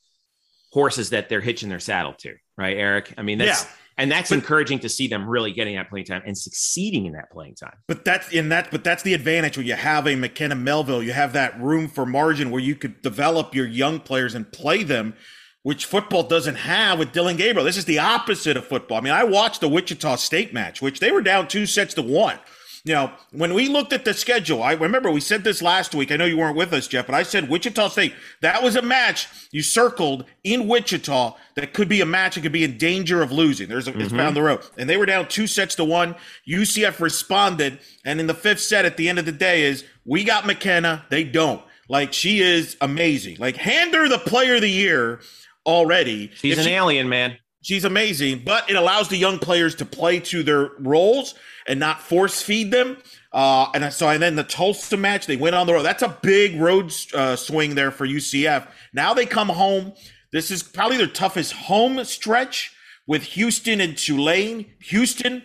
horses 0.72 1.12
that 1.12 1.30
they're 1.30 1.42
hitching 1.42 1.70
their 1.70 1.80
saddle 1.80 2.14
to, 2.14 2.36
right, 2.58 2.78
Eric? 2.78 3.14
I 3.18 3.22
mean, 3.22 3.40
that's 3.40 3.64
yeah. 3.64 3.70
And 4.00 4.10
that's 4.10 4.30
but, 4.30 4.38
encouraging 4.38 4.80
to 4.80 4.90
see 4.90 5.08
them 5.08 5.28
really 5.28 5.52
getting 5.52 5.76
that 5.76 5.90
playing 5.90 6.06
time 6.06 6.24
and 6.26 6.38
succeeding 6.38 7.06
in 7.06 7.14
that 7.14 7.30
playing 7.32 7.56
time. 7.56 7.76
But 7.86 8.06
that's 8.06 8.32
in 8.32 8.50
that, 8.50 8.72
but 8.72 8.84
that's 8.84 9.04
the 9.04 9.14
advantage 9.14 9.58
when 9.58 9.68
you 9.68 9.76
have 9.76 10.08
a 10.08 10.16
McKenna 10.16 10.56
Melville, 10.56 11.04
you 11.04 11.12
have 11.12 11.34
that 11.34 11.60
room 11.62 11.90
for 11.90 12.06
margin 12.06 12.50
where 12.50 12.62
you 12.62 12.76
could 12.76 13.02
develop 13.02 13.54
your 13.54 13.68
young 13.68 14.00
players 14.00 14.36
and 14.36 14.50
play 14.52 14.84
them, 14.84 15.16
which 15.64 15.86
football 15.86 16.24
doesn't 16.24 16.56
have 16.56 16.98
with 16.98 17.12
Dillon 17.12 17.36
Gabriel. 17.36 17.66
This 17.66 17.78
is 17.78 17.86
the 17.86 18.00
opposite 18.00 18.56
of 18.56 18.66
football. 18.66 18.98
I 18.98 19.02
mean, 19.02 19.14
I 19.14 19.26
watched 19.26 19.60
the 19.60 19.70
Wichita 19.70 20.16
State 20.16 20.54
match, 20.54 20.82
which 20.82 21.02
they 21.02 21.12
were 21.12 21.22
down 21.22 21.50
two 21.50 21.66
sets 21.66 21.94
to 21.96 22.02
one. 22.02 22.40
You 22.86 22.94
know, 22.94 23.12
when 23.32 23.54
we 23.54 23.68
looked 23.68 23.92
at 23.92 24.06
the 24.06 24.14
schedule, 24.14 24.64
I 24.64 24.74
remember 24.74 25.12
we 25.12 25.20
said 25.20 25.44
this 25.44 25.62
last 25.62 25.94
week. 25.94 26.12
I 26.12 26.16
know 26.16 26.26
you 26.26 26.38
weren't 26.38 26.56
with 26.56 26.72
us, 26.72 26.88
Jeff, 26.88 27.06
but 27.06 27.16
I 27.16 27.24
said 27.24 27.50
Wichita 27.50 27.90
State. 27.90 28.14
That 28.42 28.64
was 28.64 28.76
a 28.76 28.82
match 28.82 29.28
you 29.52 29.62
circled 29.62 30.26
in 30.44 30.68
Wichita 30.68 31.36
that 31.56 31.74
could 31.74 31.90
be 31.90 32.02
a 32.02 32.06
match 32.06 32.36
that 32.36 32.42
could 32.42 32.52
be 32.52 32.64
in 32.64 32.78
danger 32.78 33.22
of 33.22 33.32
losing. 33.32 33.68
There's 33.68 33.88
a, 33.88 33.92
mm-hmm. 33.92 34.02
it's 34.02 34.14
down 34.14 34.34
the 34.34 34.42
road, 34.42 34.62
and 34.78 34.90
they 34.90 34.98
were 34.98 35.06
down 35.06 35.28
two 35.28 35.48
sets 35.48 35.76
to 35.76 35.84
one. 35.84 36.16
UCF 36.48 37.00
responded, 37.00 37.80
and 38.06 38.20
in 38.20 38.28
the 38.28 38.34
fifth 38.34 38.62
set, 38.62 38.86
at 38.86 38.98
the 38.98 39.10
end 39.10 39.20
of 39.20 39.26
the 39.26 39.32
day, 39.32 39.64
is 39.64 39.84
we 40.06 40.24
got 40.24 40.46
McKenna, 40.46 41.06
they 41.10 41.24
don't. 41.24 41.62
Like 41.90 42.14
she 42.14 42.40
is 42.40 42.78
amazing. 42.82 43.38
Like 43.40 43.58
hand 43.58 43.94
her 43.96 44.08
the 44.08 44.20
Player 44.20 44.56
of 44.56 44.62
the 44.62 44.70
Year 44.70 45.22
already. 45.66 46.32
She's 46.36 46.54
if 46.54 46.60
an 46.60 46.66
she, 46.66 46.72
alien, 46.72 47.10
man. 47.10 47.38
She's 47.62 47.84
amazing, 47.84 48.44
but 48.46 48.70
it 48.70 48.76
allows 48.76 49.10
the 49.10 49.18
young 49.18 49.38
players 49.38 49.76
to 49.76 49.86
play 49.86 50.20
to 50.22 50.44
their 50.44 50.72
roles 50.80 51.36
and 51.68 51.80
not 51.80 52.02
force 52.02 52.42
feed 52.42 52.72
them. 52.72 52.98
Uh, 53.34 53.68
and 53.74 53.94
so, 53.94 54.08
and 54.08 54.22
then 54.22 54.36
the 54.36 54.44
Tulsa 54.44 54.96
match, 54.98 55.28
they 55.28 55.36
went 55.36 55.56
on 55.56 55.68
the 55.68 55.74
road. 55.74 55.84
That's 55.84 56.02
a 56.02 56.18
big 56.22 56.60
road 56.60 56.94
uh, 57.14 57.36
swing 57.36 57.76
there 57.76 57.92
for 57.92 58.08
UCF. 58.08 58.68
Now 58.94 59.14
they 59.14 59.26
come 59.26 59.50
home. 59.50 59.94
This 60.32 60.52
is 60.52 60.64
probably 60.64 60.98
their 60.98 61.08
toughest 61.08 61.54
home 61.54 62.04
stretch 62.06 62.74
with 63.08 63.24
Houston 63.24 63.82
and 63.82 63.98
Tulane. 63.98 64.72
Houston 64.84 65.44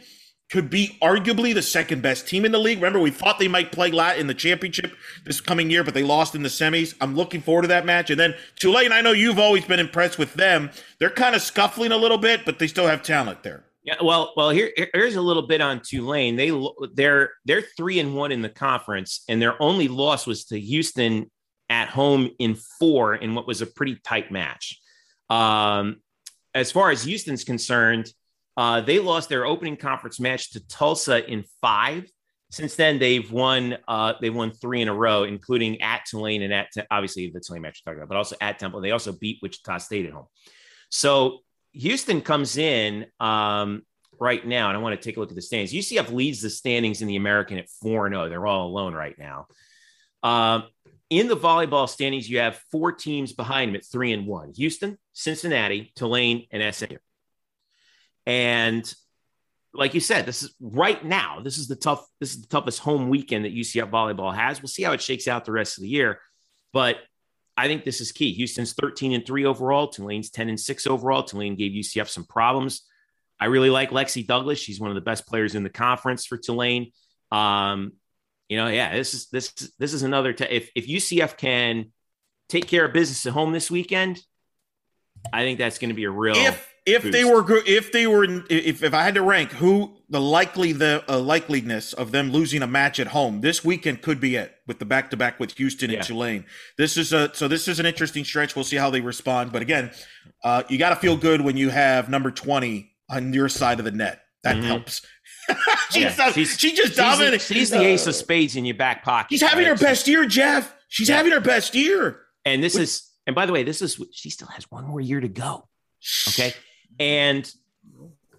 could 0.51 0.71
be 0.71 0.97
arguably 1.03 1.55
the 1.55 1.63
second 1.63 2.03
best 2.03 2.29
team 2.29 2.45
in 2.45 2.53
the 2.53 2.59
league. 2.59 2.79
Remember, 2.79 2.99
we 2.99 3.11
thought 3.11 3.39
they 3.39 3.49
might 3.49 3.73
play 3.73 3.91
lat 3.91 4.19
in 4.19 4.27
the 4.27 4.35
championship 4.35 4.93
this 5.25 5.41
coming 5.41 5.71
year, 5.71 5.83
but 5.83 5.95
they 5.95 6.03
lost 6.03 6.35
in 6.35 6.43
the 6.43 6.49
semis. 6.49 6.95
I'm 7.01 7.17
looking 7.17 7.41
forward 7.41 7.63
to 7.63 7.69
that 7.69 7.87
match. 7.87 8.11
And 8.11 8.21
then 8.21 8.35
Tulane, 8.57 8.93
I 8.93 9.01
know 9.01 9.13
you've 9.13 9.39
always 9.39 9.65
been 9.65 9.81
impressed 9.81 10.19
with 10.19 10.35
them. 10.35 10.71
They're 10.99 11.11
kind 11.11 11.35
of 11.35 11.43
scuffling 11.43 11.93
a 11.93 11.97
little 11.97 12.19
bit, 12.19 12.45
but 12.45 12.59
they 12.59 12.67
still 12.67 12.87
have 12.87 13.03
talent 13.03 13.43
there. 13.43 13.65
Yeah, 13.85 13.97
well, 14.03 14.33
well, 14.35 14.49
here 14.49 14.71
here's 14.95 15.17
a 15.17 15.21
little 15.21 15.47
bit 15.47 15.61
on 15.61 15.83
Tulane. 15.85 16.37
They 16.37 16.51
they're 16.95 17.33
they're 17.45 17.63
three 17.77 17.99
and 17.99 18.17
one 18.17 18.33
in 18.33 18.41
the 18.41 18.49
conference, 18.49 19.25
and 19.29 19.43
their 19.43 19.61
only 19.63 19.89
loss 19.89 20.27
was 20.27 20.47
to 20.47 20.59
Houston 20.59 21.31
at 21.69 21.89
home 21.89 22.31
in 22.39 22.57
four 22.79 23.15
in 23.15 23.35
what 23.35 23.47
was 23.47 23.61
a 23.61 23.67
pretty 23.67 23.99
tight 24.03 24.33
match. 24.33 24.81
Um, 25.29 26.01
as 26.55 26.73
far 26.73 26.91
as 26.91 27.03
Houston's 27.05 27.45
concerned, 27.45 28.11
uh, 28.57 28.81
they 28.81 28.99
lost 28.99 29.29
their 29.29 29.47
opening 29.47 29.77
conference 29.77 30.21
match 30.21 30.53
to 30.53 30.67
Tulsa 30.67 31.29
in 31.29 31.45
five. 31.61 32.09
Since 32.51 32.77
then, 32.77 32.99
they've 32.99 33.31
won. 33.31 33.79
Uh, 33.89 34.15
they've 34.21 34.35
won 34.35 34.53
three 34.53 34.81
in 34.81 34.89
a 34.89 34.95
row, 34.95 35.25
including 35.25 35.83
at 35.83 36.05
Tulane 36.07 36.43
and 36.43 36.53
at 36.53 36.69
obviously 36.91 37.31
the 37.31 37.41
Tulane 37.41 37.63
match 37.63 37.83
we're 37.85 37.93
talking 37.93 38.03
about, 38.03 38.09
but 38.11 38.17
also 38.17 38.37
at 38.41 38.59
Temple. 38.59 38.81
They 38.81 38.93
also 38.93 39.13
beat 39.13 39.41
Wichita 39.43 39.79
State 39.79 40.07
at 40.07 40.13
home. 40.13 40.27
So 40.89 41.41
Houston 41.73 42.21
comes 42.21 42.57
in 42.57 43.07
um, 43.19 43.83
right 44.21 44.47
now, 44.47 44.69
and 44.69 44.77
I 44.77 44.81
want 44.81 45.01
to 45.01 45.05
take 45.05 45.17
a 45.17 45.21
look 45.21 45.31
at 45.31 45.35
the 45.35 45.43
standings. 45.43 45.73
UCF 45.73 46.13
leads 46.13 46.41
the 46.41 46.51
standings 46.51 47.03
in 47.03 47.09
the 47.09 47.17
American 47.17 47.59
at 47.59 47.69
four 47.69 48.07
and 48.07 48.15
zero. 48.15 48.29
They're 48.29 48.47
all 48.47 48.69
alone 48.69 48.95
right 48.95 49.19
now. 49.19 49.47
Um, 50.23 50.65
in 51.11 51.27
the 51.27 51.37
volleyball 51.37 51.89
standings, 51.89 52.31
you 52.31 52.39
have 52.39 52.61
four 52.71 52.93
teams 52.93 53.33
behind 53.33 53.71
them 53.71 53.77
at 53.77 53.85
three 53.85 54.13
and 54.13 54.29
one: 54.29 54.53
Houston, 54.57 54.97
Cincinnati, 55.13 55.93
Tulane, 55.97 56.47
and 56.53 56.73
SMU. 56.73 56.99
And 58.27 58.93
like 59.73 59.95
you 59.95 60.01
said, 60.01 60.25
this 60.27 60.43
is 60.43 60.55
right 60.61 61.05
now. 61.05 61.41
This 61.43 61.59
is 61.59 61.69
the 61.69 61.77
tough. 61.77 62.07
This 62.21 62.35
is 62.35 62.43
the 62.43 62.49
toughest 62.49 62.79
home 62.81 63.09
weekend 63.09 63.45
that 63.45 63.55
UCF 63.55 63.91
volleyball 63.91 64.35
has. 64.35 64.63
We'll 64.63 64.69
see 64.69 64.83
how 64.83 64.93
it 64.93 65.03
shakes 65.03 65.29
out 65.29 65.45
the 65.45 65.53
rest 65.53 65.79
of 65.79 65.83
the 65.83 65.89
year, 65.89 66.21
but 66.73 66.99
I 67.57 67.69
think 67.69 67.85
this 67.85 68.01
is 68.01 68.13
key. 68.13 68.33
Houston's 68.33 68.73
13 68.73 69.13
and 69.13 69.27
three 69.27 69.45
overall. 69.45 69.89
Tulane's 69.89 70.31
10 70.31 70.49
and 70.49 70.59
six 70.59 70.87
overall. 70.87 71.23
Tulane 71.23 71.55
gave 71.55 71.73
UCF 71.73 72.09
some 72.09 72.25
problems. 72.25 72.83
I 73.39 73.47
really 73.47 73.71
like 73.71 73.91
Lexi 73.91 74.27
Douglas. 74.27 74.59
She's 74.59 74.81
one 74.81 74.91
of 74.91 74.95
the 74.95 75.01
best 75.01 75.27
players 75.27 75.55
in 75.55 75.63
the 75.63 75.71
conference 75.71 76.27
for 76.27 76.37
Tulane. 76.37 76.93
Um, 77.31 77.93
you 78.49 78.57
know, 78.57 78.69
yeah, 78.69 78.95
this 78.95 79.15
is 79.15 79.29
this 79.29 79.53
this 79.79 79.93
is 79.93 80.03
another. 80.03 80.33
T- 80.33 80.45
if 80.45 80.71
if 80.75 80.87
UCF 80.87 81.37
can 81.37 81.93
take 82.49 82.69
care 82.69 82.85
of 82.85 82.93
business 82.93 83.25
at 83.27 83.33
home 83.33 83.53
this 83.53 83.71
weekend, 83.71 84.21
I 85.33 85.43
think 85.43 85.59
that's 85.59 85.79
going 85.79 85.89
to 85.89 85.95
be 85.95 86.05
a 86.05 86.11
real. 86.11 86.37
If 86.37 86.74
if 86.87 87.03
boost. 87.03 87.13
they 87.13 87.25
were 87.25 87.45
if 87.67 87.93
they 87.93 88.07
were 88.07 88.25
if 88.51 88.83
if 88.83 88.93
I 88.95 89.03
had 89.05 89.15
to 89.15 89.23
rank 89.23 89.53
who 89.53 89.97
the 90.11 90.21
likely 90.21 90.73
the 90.73 91.03
uh, 91.09 91.15
likeliness 91.19 91.95
of 91.95 92.13
them 92.13 92.31
losing 92.31 92.63
a 92.63 92.67
match 92.67 93.01
at 93.01 93.09
home 93.09 93.41
this 93.41 93.65
weekend 93.65 94.03
could 94.03 94.21
be 94.21 94.37
it 94.37 94.55
with 94.67 94.79
the 94.79 94.85
back 94.85 95.11
to 95.11 95.17
back 95.17 95.41
with 95.41 95.53
Houston 95.57 95.91
and 95.91 96.03
Tulane. 96.05 96.45
This 96.79 96.97
is 96.97 97.13
a 97.13 97.35
so 97.35 97.49
this 97.49 97.69
is 97.69 97.81
an 97.81 97.87
interesting 97.87 98.25
stretch. 98.25 98.55
We'll 98.55 98.65
see 98.65 98.77
how 98.77 98.91
they 98.91 99.01
respond. 99.01 99.51
But 99.53 99.63
again, 99.63 99.91
uh, 100.43 100.63
you 100.69 100.79
got 100.79 100.91
to 100.91 100.97
feel 100.97 101.17
good 101.17 101.41
when 101.41 101.57
you 101.57 101.71
have 101.71 102.09
number 102.11 102.31
twenty 102.31 102.93
on 103.09 103.33
your 103.33 103.49
side 103.49 103.79
of 103.79 103.85
the 103.85 103.91
net. 103.91 104.21
That 104.43 104.57
Mhm. 104.57 104.65
helps. 104.65 105.01
she's, 105.91 106.03
Yeah, 106.03 106.33
she's- 106.33 106.59
she 106.59 106.71
just 106.73 106.89
she's 106.89 106.97
the, 106.97 107.03
dominated. 107.03 107.41
she's 107.41 107.71
the 107.71 107.81
ace 107.81 108.07
of 108.07 108.15
spades 108.15 108.57
in 108.57 108.65
your 108.67 108.75
back 108.77 109.03
pocket. 109.03 109.29
She's 109.31 109.41
having 109.43 109.65
her 109.67 109.75
best 109.77 110.07
year, 110.07 110.27
Jeff. 110.27 110.75
She's 110.89 111.09
Yeah. 111.09 111.17
having 111.17 111.33
her 111.33 111.41
best 111.41 111.75
year. 111.75 112.21
And 112.45 112.63
this 112.63 112.77
is, 112.77 113.11
and 113.27 113.35
by 113.35 113.47
the 113.47 113.53
way, 113.53 113.63
this 113.63 113.81
is, 113.81 113.99
she 114.13 114.29
still 114.29 114.49
has 114.49 114.71
one 114.71 114.85
more 114.85 115.01
year 115.01 115.19
to 115.21 115.29
go. 115.29 115.67
Okay. 116.29 116.53
And 116.99 117.51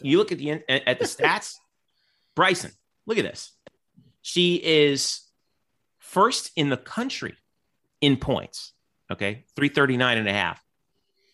you 0.01 0.17
look 0.17 0.31
at 0.31 0.37
the, 0.37 0.51
at 0.69 0.99
the 0.99 1.05
stats, 1.05 1.55
Bryson, 2.35 2.71
look 3.05 3.17
at 3.17 3.23
this. 3.23 3.51
She 4.21 4.55
is 4.55 5.21
first 5.99 6.51
in 6.55 6.69
the 6.69 6.77
country 6.77 7.35
in 8.01 8.17
points. 8.17 8.73
Okay. 9.11 9.45
339 9.55 10.17
and 10.17 10.27
a 10.27 10.33
half. 10.33 10.61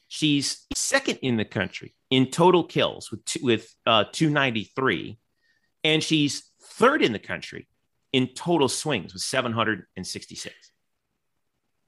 She's 0.07 0.65
second 0.75 1.19
in 1.21 1.37
the 1.37 1.45
country 1.45 1.93
in 2.09 2.27
total 2.31 2.65
kills 2.65 3.09
with, 3.11 3.23
two, 3.23 3.39
with 3.43 3.73
uh, 3.85 4.03
293. 4.11 5.17
And 5.83 6.03
she's 6.03 6.43
third 6.61 7.01
in 7.01 7.13
the 7.13 7.19
country 7.19 7.67
in 8.11 8.27
total 8.35 8.67
swings 8.67 9.13
with 9.13 9.21
766. 9.23 10.53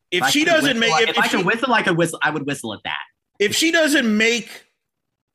If 0.10 0.23
I 0.23 0.30
she 0.30 0.45
doesn't 0.45 0.80
whistle- 0.80 0.97
make 0.97 1.10
if, 1.10 1.10
if, 1.10 1.19
I 1.19 1.26
if 1.26 1.31
could 1.31 1.39
she- 1.41 1.45
whistle, 1.45 1.73
I 1.73 1.81
could 1.81 1.97
whistle. 1.97 2.19
I 2.22 2.30
would 2.30 2.45
whistle 2.45 2.73
at 2.73 2.80
that. 2.85 2.99
if 3.39 3.53
she 3.55 3.72
doesn't 3.72 4.15
make 4.18 4.65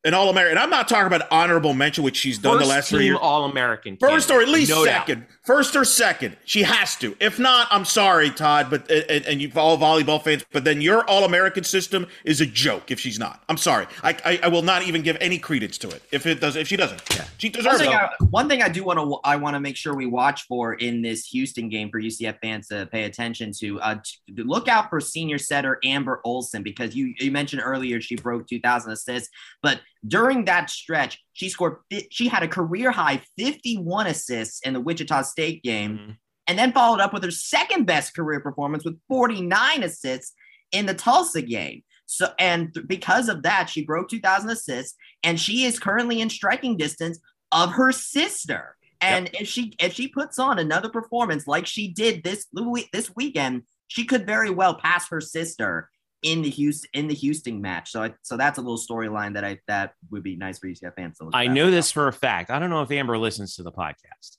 an 0.05 0.15
All 0.15 0.31
American, 0.31 0.59
I'm 0.59 0.71
not 0.71 0.89
talking 0.89 1.09
about 1.09 1.27
honorable 1.31 1.75
mention, 1.75 2.05
which 2.05 2.17
she's 2.17 2.39
done 2.39 2.55
First 2.59 2.65
the 2.65 2.71
last 2.71 2.89
three 2.91 2.99
team 3.01 3.07
years. 3.07 3.19
All 3.21 3.45
American. 3.45 3.97
First 3.97 4.31
or 4.31 4.41
at 4.41 4.49
least 4.49 4.71
no 4.71 4.85
doubt. 4.85 5.09
second. 5.09 5.27
First 5.45 5.75
or 5.75 5.85
second. 5.85 6.37
She 6.45 6.63
has 6.63 6.95
to. 6.97 7.17
If 7.21 7.41
not, 7.41 7.67
I'm 7.71 7.85
sorry, 7.85 8.31
Todd, 8.31 8.69
but 8.71 8.89
and, 8.91 9.27
and 9.27 9.43
you 9.43 9.51
all 9.57 9.77
volleyball 9.77 10.23
fans, 10.23 10.45
but 10.53 10.63
then 10.63 10.81
your 10.81 11.03
All 11.11 11.25
American 11.25 11.65
system 11.65 12.07
is 12.25 12.41
a 12.41 12.47
joke 12.47 12.93
if 12.93 13.01
she's 13.01 13.19
not. 13.19 13.43
I'm 13.49 13.57
sorry. 13.57 13.87
I, 14.05 14.17
I 14.25 14.41
I 14.45 14.49
will 14.49 14.63
not 14.63 14.83
even 14.83 15.03
give 15.03 15.17
any 15.21 15.39
credence 15.39 15.79
to 15.79 15.89
it 15.91 16.03
if 16.13 16.27
it 16.27 16.41
does 16.41 16.55
if 16.55 16.69
she 16.69 16.77
doesn't. 16.77 17.03
Yeah. 17.15 17.25
She 17.39 17.49
One 17.49 17.53
deserves 17.55 17.79
thing, 17.79 17.91
it. 17.91 17.95
I, 17.95 18.11
one 18.31 18.49
thing 18.49 18.63
I 18.63 18.69
do 18.69 18.85
want 18.85 19.01
to 19.01 19.19
I 19.25 19.35
want 19.35 19.55
to 19.55 19.61
make 19.61 19.77
sure 19.77 19.97
we 19.97 20.07
watch 20.07 20.47
for 20.47 20.75
in 20.75 21.03
this 21.03 21.27
Houston 21.27 21.69
game 21.69 21.91
for 21.91 22.01
UCF 22.01 22.39
fans 22.41 22.69
to 22.69 22.87
pay 22.87 23.05
attention 23.05 23.53
to. 23.59 23.81
Uh, 23.81 23.97
to 24.37 24.45
look 24.45 24.69
out 24.69 24.91
for 24.91 25.01
senior 25.01 25.39
setter 25.39 25.81
Amber 25.85 26.21
Olson 26.25 26.63
because 26.63 26.95
you 26.95 27.15
you 27.19 27.33
mentioned 27.33 27.63
earlier 27.65 28.01
she 28.01 28.15
broke 28.15 28.47
2,000 28.47 28.93
assists, 28.93 29.31
but 29.63 29.81
during 30.07 30.45
that 30.45 30.71
stretch 30.71 31.23
she 31.33 31.49
scored 31.49 31.77
she 32.11 32.29
had 32.29 32.43
a 32.43 32.49
career 32.49 32.91
high 32.91 33.21
51 33.37 34.07
assists 34.07 34.61
in 34.61 34.73
the 34.75 34.81
Wichita 34.81 35.23
State 35.23 35.63
game, 35.63 35.99
Mhm. 35.99 36.17
and 36.47 36.59
then 36.59 36.73
followed 36.73 37.01
up 37.01 37.13
with 37.13 37.25
her 37.25 37.31
second 37.31 37.85
best 37.87 38.15
career 38.15 38.41
performance 38.41 38.85
with 38.85 39.01
49 39.09 39.83
assists 39.83 40.35
in 40.73 40.87
the 40.87 40.95
Tulsa 40.95 41.43
game. 41.43 41.83
So, 42.07 42.33
and 42.39 42.73
th- 42.73 42.87
because 42.87 43.29
of 43.29 43.43
that, 43.43 43.69
she 43.69 43.85
broke 43.85 44.09
2,000 44.09 44.49
assists, 44.51 44.97
and 45.23 45.39
she 45.39 45.65
is 45.65 45.79
currently 45.79 46.21
in 46.21 46.31
striking 46.31 46.77
distance 46.77 47.19
of 47.53 47.73
her 47.73 47.93
sister. 47.93 48.77
And 49.01 49.31
if 49.39 49.47
she 49.47 49.75
if 49.79 49.95
she 49.95 50.09
puts 50.09 50.39
on 50.39 50.59
another 50.59 50.89
performance 50.89 51.47
like 51.47 51.67
she 51.67 51.89
did 51.89 52.25
this 52.25 52.47
this 52.93 53.15
weekend, 53.15 53.63
she 53.87 54.05
could 54.05 54.27
very 54.27 54.51
well 54.51 54.75
pass 54.75 55.09
her 55.11 55.21
sister 55.21 55.89
in 56.23 56.43
the 56.43 56.51
Houston 56.51 56.91
in 56.95 57.09
the 57.09 57.15
Houston 57.15 57.61
match. 57.61 57.91
So 57.91 58.03
I, 58.03 58.15
so 58.23 58.37
that's 58.37 58.59
a 58.59 58.61
little 58.61 58.79
storyline 58.79 59.35
that 59.35 59.45
I 59.45 59.59
that 59.69 59.93
would 60.11 60.23
be 60.23 60.37
nice 60.37 60.59
for 60.59 60.67
UCF 60.67 60.95
fans 60.95 61.19
to 61.19 61.25
look 61.25 61.37
I 61.37 61.47
know 61.47 61.71
this 61.71 61.93
for 61.93 62.09
a 62.09 62.13
fact. 62.13 62.51
I 62.51 62.59
don't 62.59 62.71
know 62.71 62.83
if 62.83 62.91
Amber 62.91 63.19
listens 63.19 63.57
to 63.57 63.63
the 63.63 63.73
podcast, 63.73 64.37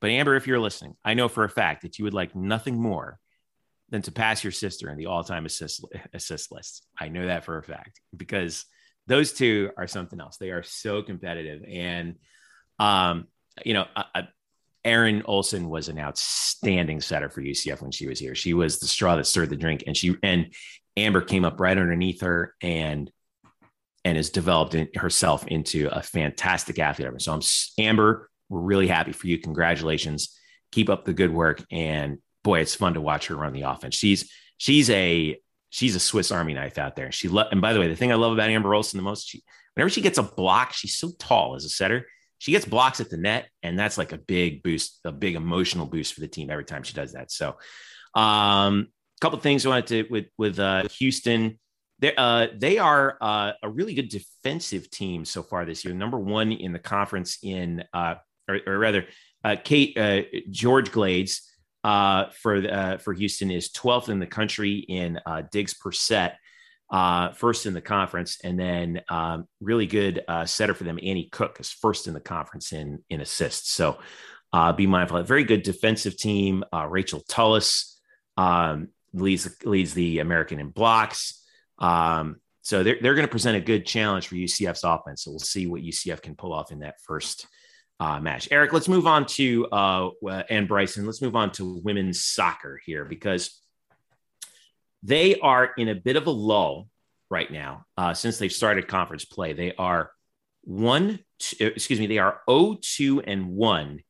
but 0.00 0.10
Amber, 0.10 0.34
if 0.34 0.46
you're 0.46 0.58
listening, 0.58 0.94
I 1.04 1.14
know 1.14 1.28
for 1.28 1.44
a 1.44 1.48
fact 1.48 1.82
that 1.82 1.98
you 1.98 2.04
would 2.04 2.14
like 2.14 2.34
nothing 2.34 2.80
more 2.80 3.18
than 3.90 4.02
to 4.02 4.12
pass 4.12 4.42
your 4.42 4.52
sister 4.52 4.90
in 4.90 4.96
the 4.96 5.06
all-time 5.06 5.46
assist 5.46 5.84
assist 6.12 6.50
list. 6.50 6.86
I 6.98 7.08
know 7.08 7.26
that 7.26 7.44
for 7.44 7.58
a 7.58 7.62
fact 7.62 8.00
because 8.16 8.64
those 9.06 9.32
two 9.32 9.70
are 9.76 9.86
something 9.86 10.20
else. 10.20 10.38
They 10.38 10.50
are 10.50 10.62
so 10.62 11.02
competitive, 11.02 11.62
and 11.68 12.16
um, 12.78 13.28
you 13.64 13.74
know, 13.74 13.86
I, 13.94 14.04
I, 14.14 14.28
Erin 14.84 15.22
Olson 15.26 15.68
was 15.68 15.88
an 15.88 15.98
outstanding 15.98 17.00
setter 17.00 17.28
for 17.28 17.40
UCF 17.40 17.82
when 17.82 17.92
she 17.92 18.08
was 18.08 18.18
here. 18.18 18.34
She 18.34 18.54
was 18.54 18.78
the 18.78 18.88
straw 18.88 19.16
that 19.16 19.26
stirred 19.26 19.50
the 19.50 19.56
drink, 19.56 19.84
and 19.86 19.96
she 19.96 20.16
and 20.22 20.52
Amber 20.96 21.22
came 21.22 21.44
up 21.44 21.60
right 21.60 21.76
underneath 21.76 22.20
her 22.20 22.54
and 22.60 23.10
and 24.04 24.16
has 24.16 24.30
developed 24.30 24.76
herself 24.96 25.46
into 25.46 25.88
a 25.92 26.02
fantastic 26.02 26.78
athlete. 26.78 27.08
So 27.22 27.32
I'm 27.32 27.40
Amber. 27.78 28.28
We're 28.48 28.60
really 28.60 28.88
happy 28.88 29.12
for 29.12 29.28
you. 29.28 29.38
Congratulations. 29.38 30.36
Keep 30.72 30.90
up 30.90 31.04
the 31.04 31.12
good 31.12 31.32
work. 31.32 31.64
And 31.70 32.18
boy, 32.42 32.60
it's 32.60 32.74
fun 32.74 32.94
to 32.94 33.00
watch 33.00 33.28
her 33.28 33.36
run 33.36 33.52
the 33.52 33.62
offense. 33.62 33.94
She's 33.94 34.30
she's 34.58 34.90
a 34.90 35.38
she's 35.70 35.96
a 35.96 36.00
Swiss 36.00 36.30
Army 36.30 36.54
knife 36.54 36.78
out 36.78 36.96
there. 36.96 37.12
She 37.12 37.28
lo- 37.28 37.48
and 37.50 37.60
by 37.60 37.72
the 37.72 37.80
way, 37.80 37.88
the 37.88 37.96
thing 37.96 38.12
I 38.12 38.16
love 38.16 38.32
about 38.32 38.50
Amber 38.50 38.74
Olson 38.74 38.98
the 38.98 39.04
most, 39.04 39.28
she 39.28 39.42
whenever 39.74 39.90
she 39.90 40.02
gets 40.02 40.18
a 40.18 40.22
block, 40.22 40.72
she's 40.72 40.96
so 40.96 41.12
tall 41.18 41.54
as 41.54 41.64
a 41.64 41.68
setter. 41.68 42.06
She 42.38 42.50
gets 42.50 42.66
blocks 42.66 43.00
at 43.00 43.08
the 43.08 43.16
net, 43.16 43.48
and 43.62 43.78
that's 43.78 43.96
like 43.96 44.12
a 44.12 44.18
big 44.18 44.64
boost, 44.64 44.98
a 45.04 45.12
big 45.12 45.36
emotional 45.36 45.86
boost 45.86 46.12
for 46.12 46.20
the 46.20 46.28
team 46.28 46.50
every 46.50 46.64
time 46.64 46.82
she 46.82 46.92
does 46.92 47.12
that. 47.12 47.30
So, 47.30 47.56
um, 48.16 48.88
couple 49.22 49.38
things 49.38 49.64
I 49.64 49.68
wanted 49.68 49.86
to 49.86 50.06
with 50.10 50.26
with 50.36 50.58
uh, 50.58 50.82
Houston. 50.98 51.58
They, 52.00 52.12
uh, 52.16 52.48
they 52.56 52.78
are 52.78 53.16
uh, 53.20 53.52
a 53.62 53.70
really 53.70 53.94
good 53.94 54.08
defensive 54.08 54.90
team 54.90 55.24
so 55.24 55.44
far 55.44 55.64
this 55.64 55.84
year. 55.84 55.94
Number 55.94 56.18
one 56.18 56.50
in 56.50 56.72
the 56.72 56.80
conference 56.80 57.38
in, 57.44 57.84
uh, 57.94 58.16
or, 58.48 58.58
or 58.66 58.76
rather, 58.76 59.06
uh, 59.44 59.54
Kate 59.62 59.96
uh, 59.96 60.22
George 60.50 60.90
Glades 60.90 61.48
uh, 61.84 62.30
for 62.30 62.56
uh, 62.56 62.98
for 62.98 63.14
Houston 63.14 63.52
is 63.52 63.70
12th 63.70 64.08
in 64.08 64.18
the 64.18 64.26
country 64.26 64.78
in 64.78 65.20
uh, 65.24 65.42
digs 65.52 65.74
per 65.74 65.92
set, 65.92 66.38
uh, 66.90 67.30
first 67.30 67.66
in 67.66 67.74
the 67.74 67.80
conference, 67.80 68.38
and 68.42 68.58
then 68.58 69.02
um, 69.08 69.46
really 69.60 69.86
good 69.86 70.24
uh, 70.26 70.44
setter 70.44 70.74
for 70.74 70.82
them. 70.82 70.98
Annie 71.00 71.28
Cook 71.30 71.58
is 71.60 71.70
first 71.70 72.08
in 72.08 72.14
the 72.14 72.20
conference 72.20 72.72
in 72.72 73.04
in 73.08 73.20
assists. 73.20 73.70
So 73.72 73.98
uh, 74.52 74.72
be 74.72 74.88
mindful. 74.88 75.22
Very 75.22 75.44
good 75.44 75.62
defensive 75.62 76.16
team. 76.16 76.64
Uh, 76.74 76.88
Rachel 76.88 77.22
Tullis 77.28 78.00
um, 78.36 78.88
leads 79.12 79.48
leads 79.64 79.94
the 79.94 80.20
American 80.20 80.60
in 80.60 80.70
blocks. 80.70 81.42
Um, 81.78 82.36
so 82.62 82.82
they're, 82.82 82.98
they're 83.00 83.14
going 83.14 83.26
to 83.26 83.30
present 83.30 83.56
a 83.56 83.60
good 83.60 83.84
challenge 83.84 84.28
for 84.28 84.36
UCF's 84.36 84.84
offense. 84.84 85.24
So 85.24 85.32
we'll 85.32 85.40
see 85.40 85.66
what 85.66 85.82
UCF 85.82 86.22
can 86.22 86.36
pull 86.36 86.52
off 86.52 86.70
in 86.70 86.80
that 86.80 87.00
first 87.02 87.46
uh, 87.98 88.20
match. 88.20 88.48
Eric, 88.50 88.72
let's 88.72 88.88
move 88.88 89.06
on 89.06 89.26
to 89.26 89.66
uh, 89.66 90.10
and 90.48 90.68
Bryson. 90.68 91.04
Let's 91.04 91.22
move 91.22 91.36
on 91.36 91.50
to 91.52 91.80
women's 91.84 92.24
soccer 92.24 92.80
here 92.84 93.04
because 93.04 93.60
they 95.02 95.38
are 95.40 95.72
in 95.76 95.88
a 95.88 95.94
bit 95.94 96.16
of 96.16 96.26
a 96.26 96.30
lull 96.30 96.88
right 97.30 97.50
now 97.50 97.84
uh, 97.96 98.14
since 98.14 98.38
they've 98.38 98.52
started 98.52 98.86
conference 98.86 99.24
play. 99.24 99.52
They 99.52 99.74
are 99.74 100.10
one, 100.62 101.18
two, 101.38 101.66
excuse 101.66 101.98
me, 101.98 102.06
they 102.06 102.18
are 102.18 102.40
0-2 102.48 103.24
and 103.26 103.48
one 103.48 104.00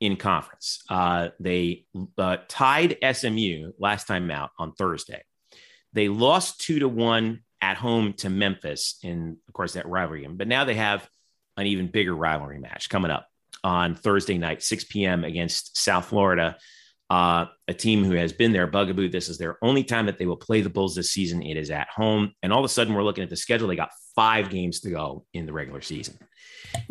in 0.00 0.16
conference. 0.16 0.82
Uh, 0.88 1.28
they 1.38 1.84
uh, 2.18 2.38
tied 2.48 2.96
SMU 3.12 3.72
last 3.78 4.06
time 4.06 4.30
out 4.30 4.50
on 4.58 4.72
Thursday. 4.72 5.22
They 5.92 6.08
lost 6.08 6.60
two 6.60 6.78
to 6.80 6.88
one 6.88 7.40
at 7.60 7.76
home 7.76 8.14
to 8.14 8.30
Memphis 8.30 8.98
in, 9.02 9.36
of 9.46 9.54
course, 9.54 9.74
that 9.74 9.86
rivalry 9.86 10.22
game. 10.22 10.36
But 10.36 10.48
now 10.48 10.64
they 10.64 10.74
have 10.74 11.06
an 11.56 11.66
even 11.66 11.88
bigger 11.88 12.14
rivalry 12.14 12.58
match 12.58 12.88
coming 12.88 13.10
up 13.10 13.26
on 13.62 13.94
Thursday 13.94 14.38
night, 14.38 14.62
6 14.62 14.84
p.m. 14.84 15.24
against 15.24 15.76
South 15.76 16.06
Florida, 16.06 16.56
uh, 17.10 17.46
a 17.68 17.74
team 17.74 18.04
who 18.04 18.12
has 18.12 18.32
been 18.32 18.52
their 18.52 18.66
bugaboo. 18.66 19.10
This 19.10 19.28
is 19.28 19.36
their 19.36 19.58
only 19.60 19.84
time 19.84 20.06
that 20.06 20.16
they 20.16 20.24
will 20.24 20.36
play 20.36 20.62
the 20.62 20.70
Bulls 20.70 20.94
this 20.94 21.10
season. 21.10 21.42
It 21.42 21.58
is 21.58 21.70
at 21.70 21.88
home. 21.94 22.32
And 22.42 22.52
all 22.52 22.60
of 22.60 22.64
a 22.64 22.68
sudden, 22.68 22.94
we're 22.94 23.02
looking 23.02 23.24
at 23.24 23.30
the 23.30 23.36
schedule. 23.36 23.68
They 23.68 23.76
got 23.76 23.90
five 24.14 24.48
games 24.48 24.80
to 24.80 24.90
go 24.90 25.26
in 25.34 25.44
the 25.44 25.52
regular 25.52 25.82
season. 25.82 26.18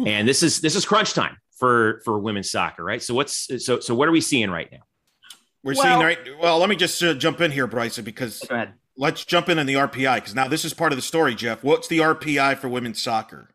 And 0.06 0.27
this 0.27 0.44
is 0.44 0.60
this 0.60 0.76
is 0.76 0.86
crunch 0.86 1.14
time 1.14 1.38
for 1.60 2.02
for 2.06 2.18
women's 2.19 2.49
soccer, 2.49 2.84
right? 2.84 3.03
So 3.03 3.14
what's 3.14 3.49
so 3.64 3.80
so 3.80 3.94
what 3.94 4.07
are 4.07 4.11
we 4.11 4.22
seeing 4.22 4.49
right 4.49 4.72
now? 4.72 4.80
We're 5.64 5.76
well, 5.76 5.84
seeing 5.84 5.99
right. 5.99 6.18
Well, 6.41 6.57
let 6.57 6.69
me 6.69 6.76
just 6.76 7.03
uh, 7.03 7.14
jump 7.14 7.41
in 7.41 7.52
here, 7.52 7.68
Bryson, 7.68 8.06
because 8.06 8.44
let's 8.98 9.26
jump 9.26 9.49
in 9.49 9.60
on 9.60 9.65
the 9.65 9.73
RPI 9.73 10.15
because 10.15 10.34
now 10.34 10.48
this 10.48 10.64
is 10.64 10.73
part 10.73 10.91
of 10.91 10.98
the 10.98 11.02
story, 11.02 11.36
Jeff. 11.36 11.64
What's 11.64 11.88
the 11.88 11.99
RPI 11.99 12.57
for 12.57 12.69
women's 12.69 13.02
soccer? 13.02 13.49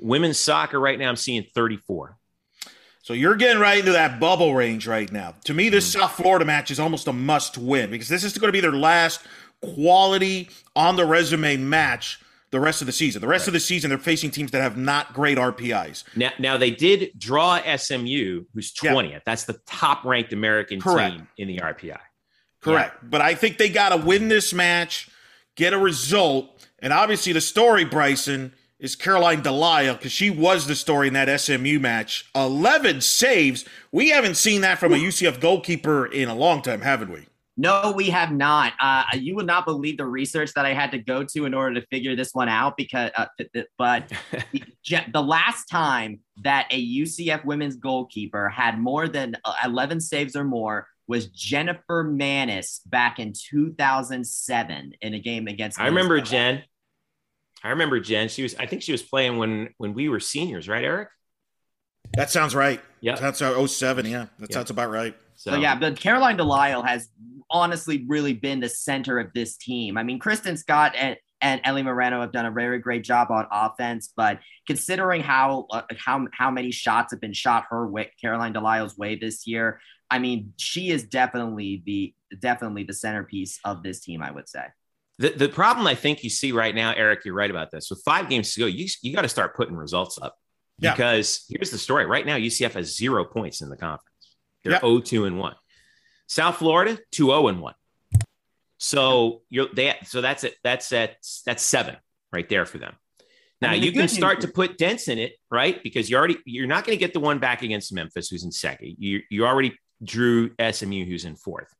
Women's 0.00 0.38
soccer 0.38 0.80
right 0.80 0.98
now, 0.98 1.08
I'm 1.08 1.16
seeing 1.16 1.44
34. 1.54 2.16
So 3.02 3.14
you're 3.14 3.34
getting 3.34 3.60
right 3.60 3.80
into 3.80 3.92
that 3.92 4.20
bubble 4.20 4.54
range 4.54 4.86
right 4.86 5.10
now. 5.10 5.34
To 5.44 5.54
me, 5.54 5.68
this 5.68 5.88
mm. 5.88 6.00
South 6.00 6.12
Florida 6.12 6.44
match 6.44 6.70
is 6.70 6.78
almost 6.78 7.08
a 7.08 7.12
must 7.12 7.58
win 7.58 7.90
because 7.90 8.08
this 8.08 8.22
is 8.22 8.38
going 8.38 8.48
to 8.48 8.52
be 8.52 8.60
their 8.60 8.72
last 8.72 9.20
quality 9.60 10.48
on 10.76 10.94
the 10.94 11.04
resume 11.04 11.56
match 11.56 12.20
the 12.52 12.60
rest 12.60 12.82
of 12.82 12.86
the 12.86 12.92
season. 12.92 13.20
The 13.20 13.26
rest 13.26 13.42
right. 13.42 13.48
of 13.48 13.54
the 13.54 13.60
season, 13.60 13.88
they're 13.88 13.98
facing 13.98 14.30
teams 14.30 14.50
that 14.52 14.60
have 14.60 14.76
not 14.76 15.14
great 15.14 15.38
RPIs. 15.38 16.04
Now, 16.14 16.30
now 16.38 16.56
they 16.58 16.70
did 16.70 17.18
draw 17.18 17.58
SMU, 17.76 18.44
who's 18.54 18.72
20th. 18.74 19.10
Yeah. 19.10 19.18
That's 19.24 19.44
the 19.44 19.58
top 19.66 20.04
ranked 20.04 20.32
American 20.32 20.80
Correct. 20.80 21.16
team 21.16 21.28
in 21.38 21.48
the 21.48 21.58
RPI. 21.58 21.98
Correct. 22.60 22.98
Yeah. 23.02 23.08
But 23.08 23.22
I 23.22 23.34
think 23.34 23.56
they 23.56 23.70
got 23.70 23.88
to 23.88 23.96
win 23.96 24.28
this 24.28 24.52
match, 24.52 25.08
get 25.56 25.72
a 25.72 25.78
result. 25.78 26.68
And 26.78 26.92
obviously, 26.92 27.32
the 27.32 27.40
story, 27.40 27.86
Bryson, 27.86 28.52
is 28.78 28.96
Caroline 28.96 29.40
Delisle 29.40 29.94
because 29.94 30.12
she 30.12 30.28
was 30.28 30.66
the 30.66 30.74
story 30.74 31.08
in 31.08 31.14
that 31.14 31.40
SMU 31.40 31.78
match. 31.78 32.28
11 32.34 33.00
saves. 33.00 33.64
We 33.92 34.10
haven't 34.10 34.36
seen 34.36 34.60
that 34.60 34.78
from 34.78 34.92
a 34.92 34.96
UCF 34.96 35.40
goalkeeper 35.40 36.04
in 36.04 36.28
a 36.28 36.34
long 36.34 36.60
time, 36.60 36.82
haven't 36.82 37.10
we? 37.10 37.26
No, 37.62 37.92
we 37.92 38.10
have 38.10 38.32
not. 38.32 38.72
Uh, 38.80 39.04
you 39.14 39.36
would 39.36 39.46
not 39.46 39.64
believe 39.64 39.96
the 39.96 40.04
research 40.04 40.52
that 40.54 40.66
I 40.66 40.74
had 40.74 40.90
to 40.90 40.98
go 40.98 41.22
to 41.22 41.44
in 41.44 41.54
order 41.54 41.80
to 41.80 41.86
figure 41.86 42.16
this 42.16 42.34
one 42.34 42.48
out. 42.48 42.76
Because, 42.76 43.12
uh, 43.16 43.26
but 43.78 44.10
the, 44.52 45.04
the 45.12 45.22
last 45.22 45.66
time 45.66 46.18
that 46.42 46.66
a 46.72 46.96
UCF 46.98 47.44
women's 47.44 47.76
goalkeeper 47.76 48.48
had 48.48 48.80
more 48.80 49.06
than 49.06 49.36
uh, 49.44 49.54
11 49.64 50.00
saves 50.00 50.34
or 50.34 50.42
more 50.42 50.88
was 51.06 51.28
Jennifer 51.28 52.02
Manis 52.02 52.80
back 52.86 53.20
in 53.20 53.32
2007 53.32 54.94
in 55.00 55.14
a 55.14 55.20
game 55.20 55.46
against. 55.46 55.78
I 55.78 55.86
remember 55.86 56.20
Jen. 56.20 56.64
I 57.62 57.68
remember 57.68 58.00
Jen. 58.00 58.28
She 58.28 58.42
was, 58.42 58.56
I 58.56 58.66
think 58.66 58.82
she 58.82 58.90
was 58.90 59.04
playing 59.04 59.36
when 59.38 59.72
when 59.78 59.94
we 59.94 60.08
were 60.08 60.18
seniors, 60.18 60.68
right, 60.68 60.82
Eric? 60.82 61.10
That 62.14 62.28
sounds 62.28 62.56
right. 62.56 62.80
Yeah, 63.00 63.14
that's 63.14 63.40
our 63.40 63.68
07. 63.68 64.06
Yeah, 64.06 64.26
that 64.40 64.50
yep. 64.50 64.52
sounds 64.52 64.70
about 64.70 64.90
right. 64.90 65.16
So, 65.42 65.50
so 65.50 65.56
yeah, 65.56 65.74
but 65.74 65.98
Caroline 65.98 66.36
Delisle 66.36 66.82
has 66.84 67.08
honestly 67.50 68.04
really 68.06 68.32
been 68.32 68.60
the 68.60 68.68
center 68.68 69.18
of 69.18 69.32
this 69.34 69.56
team. 69.56 69.98
I 69.98 70.04
mean, 70.04 70.20
Kristen 70.20 70.56
Scott 70.56 70.92
and 70.96 71.16
and 71.40 71.60
Ellie 71.64 71.82
Moreno 71.82 72.20
have 72.20 72.30
done 72.30 72.46
a 72.46 72.52
very 72.52 72.78
great 72.78 73.02
job 73.02 73.32
on 73.32 73.48
offense, 73.50 74.12
but 74.16 74.38
considering 74.68 75.20
how 75.20 75.66
uh, 75.72 75.82
how 75.98 76.28
how 76.32 76.52
many 76.52 76.70
shots 76.70 77.12
have 77.12 77.20
been 77.20 77.32
shot 77.32 77.64
her 77.70 77.88
way, 77.88 78.12
Caroline 78.20 78.54
Delisle's 78.54 78.96
way 78.96 79.16
this 79.16 79.44
year, 79.44 79.80
I 80.08 80.20
mean, 80.20 80.52
she 80.58 80.90
is 80.90 81.02
definitely 81.02 81.82
the 81.84 82.14
definitely 82.38 82.84
the 82.84 82.94
centerpiece 82.94 83.58
of 83.64 83.82
this 83.82 83.98
team. 83.98 84.22
I 84.22 84.30
would 84.30 84.48
say. 84.48 84.62
The, 85.18 85.30
the 85.30 85.48
problem 85.48 85.88
I 85.88 85.96
think 85.96 86.22
you 86.22 86.30
see 86.30 86.52
right 86.52 86.74
now, 86.74 86.92
Eric, 86.92 87.24
you're 87.24 87.34
right 87.34 87.50
about 87.50 87.72
this. 87.72 87.90
With 87.90 88.00
five 88.04 88.28
games 88.28 88.54
to 88.54 88.60
go, 88.60 88.66
you, 88.66 88.86
you 89.02 89.12
got 89.12 89.22
to 89.22 89.28
start 89.28 89.56
putting 89.56 89.76
results 89.76 90.18
up. 90.22 90.36
Yeah. 90.78 90.92
Because 90.92 91.44
here's 91.48 91.70
the 91.70 91.78
story. 91.78 92.06
Right 92.06 92.24
now, 92.24 92.36
UCF 92.36 92.72
has 92.72 92.96
zero 92.96 93.24
points 93.24 93.60
in 93.60 93.68
the 93.68 93.76
conference. 93.76 94.11
They're 94.62 94.72
yeah. 94.72 94.80
0-2 94.80 95.26
and 95.26 95.38
1. 95.38 95.54
South 96.26 96.56
Florida, 96.56 96.98
2-0 97.12 97.50
and 97.50 97.60
1. 97.60 97.74
So 98.82 99.42
you're 99.48 99.68
they 99.72 99.94
so 100.02 100.20
that's 100.20 100.42
it. 100.42 100.56
That's 100.64 100.92
at 100.92 101.16
that's 101.46 101.62
seven 101.62 101.96
right 102.32 102.48
there 102.48 102.66
for 102.66 102.78
them. 102.78 102.94
Now 103.60 103.68
I 103.68 103.74
mean, 103.74 103.84
you 103.84 103.92
can 103.92 104.08
start 104.08 104.40
to 104.40 104.48
put 104.48 104.76
dents 104.76 105.06
in 105.06 105.18
it, 105.18 105.34
right? 105.52 105.80
Because 105.84 106.10
you 106.10 106.16
already 106.16 106.38
you're 106.44 106.66
not 106.66 106.84
going 106.84 106.98
to 106.98 107.00
get 107.00 107.12
the 107.12 107.20
one 107.20 107.38
back 107.38 107.62
against 107.62 107.92
Memphis, 107.92 108.28
who's 108.28 108.42
in 108.42 108.50
second. 108.50 108.96
You 108.98 109.20
you 109.30 109.46
already 109.46 109.78
drew 110.02 110.50
SMU, 110.58 111.04
who's 111.04 111.24
in 111.24 111.36
fourth. 111.36 111.72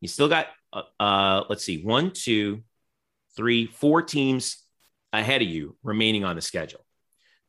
You 0.00 0.08
still 0.08 0.28
got 0.28 0.48
uh, 0.72 0.82
uh 0.98 1.44
let's 1.48 1.62
see, 1.62 1.84
one, 1.84 2.10
two, 2.10 2.64
three, 3.36 3.66
four 3.66 4.02
teams 4.02 4.58
ahead 5.12 5.42
of 5.42 5.48
you 5.48 5.76
remaining 5.84 6.24
on 6.24 6.34
the 6.34 6.42
schedule. 6.42 6.84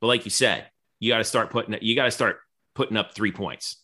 But 0.02 0.08
like 0.08 0.24
you 0.24 0.32
said, 0.32 0.70
you 1.00 1.12
got 1.12 1.18
to 1.18 1.24
start 1.24 1.50
putting 1.50 1.76
you 1.82 1.96
got 1.96 2.06
to 2.06 2.12
start 2.12 2.38
putting 2.76 2.96
up 2.96 3.16
three 3.16 3.32
points. 3.32 3.84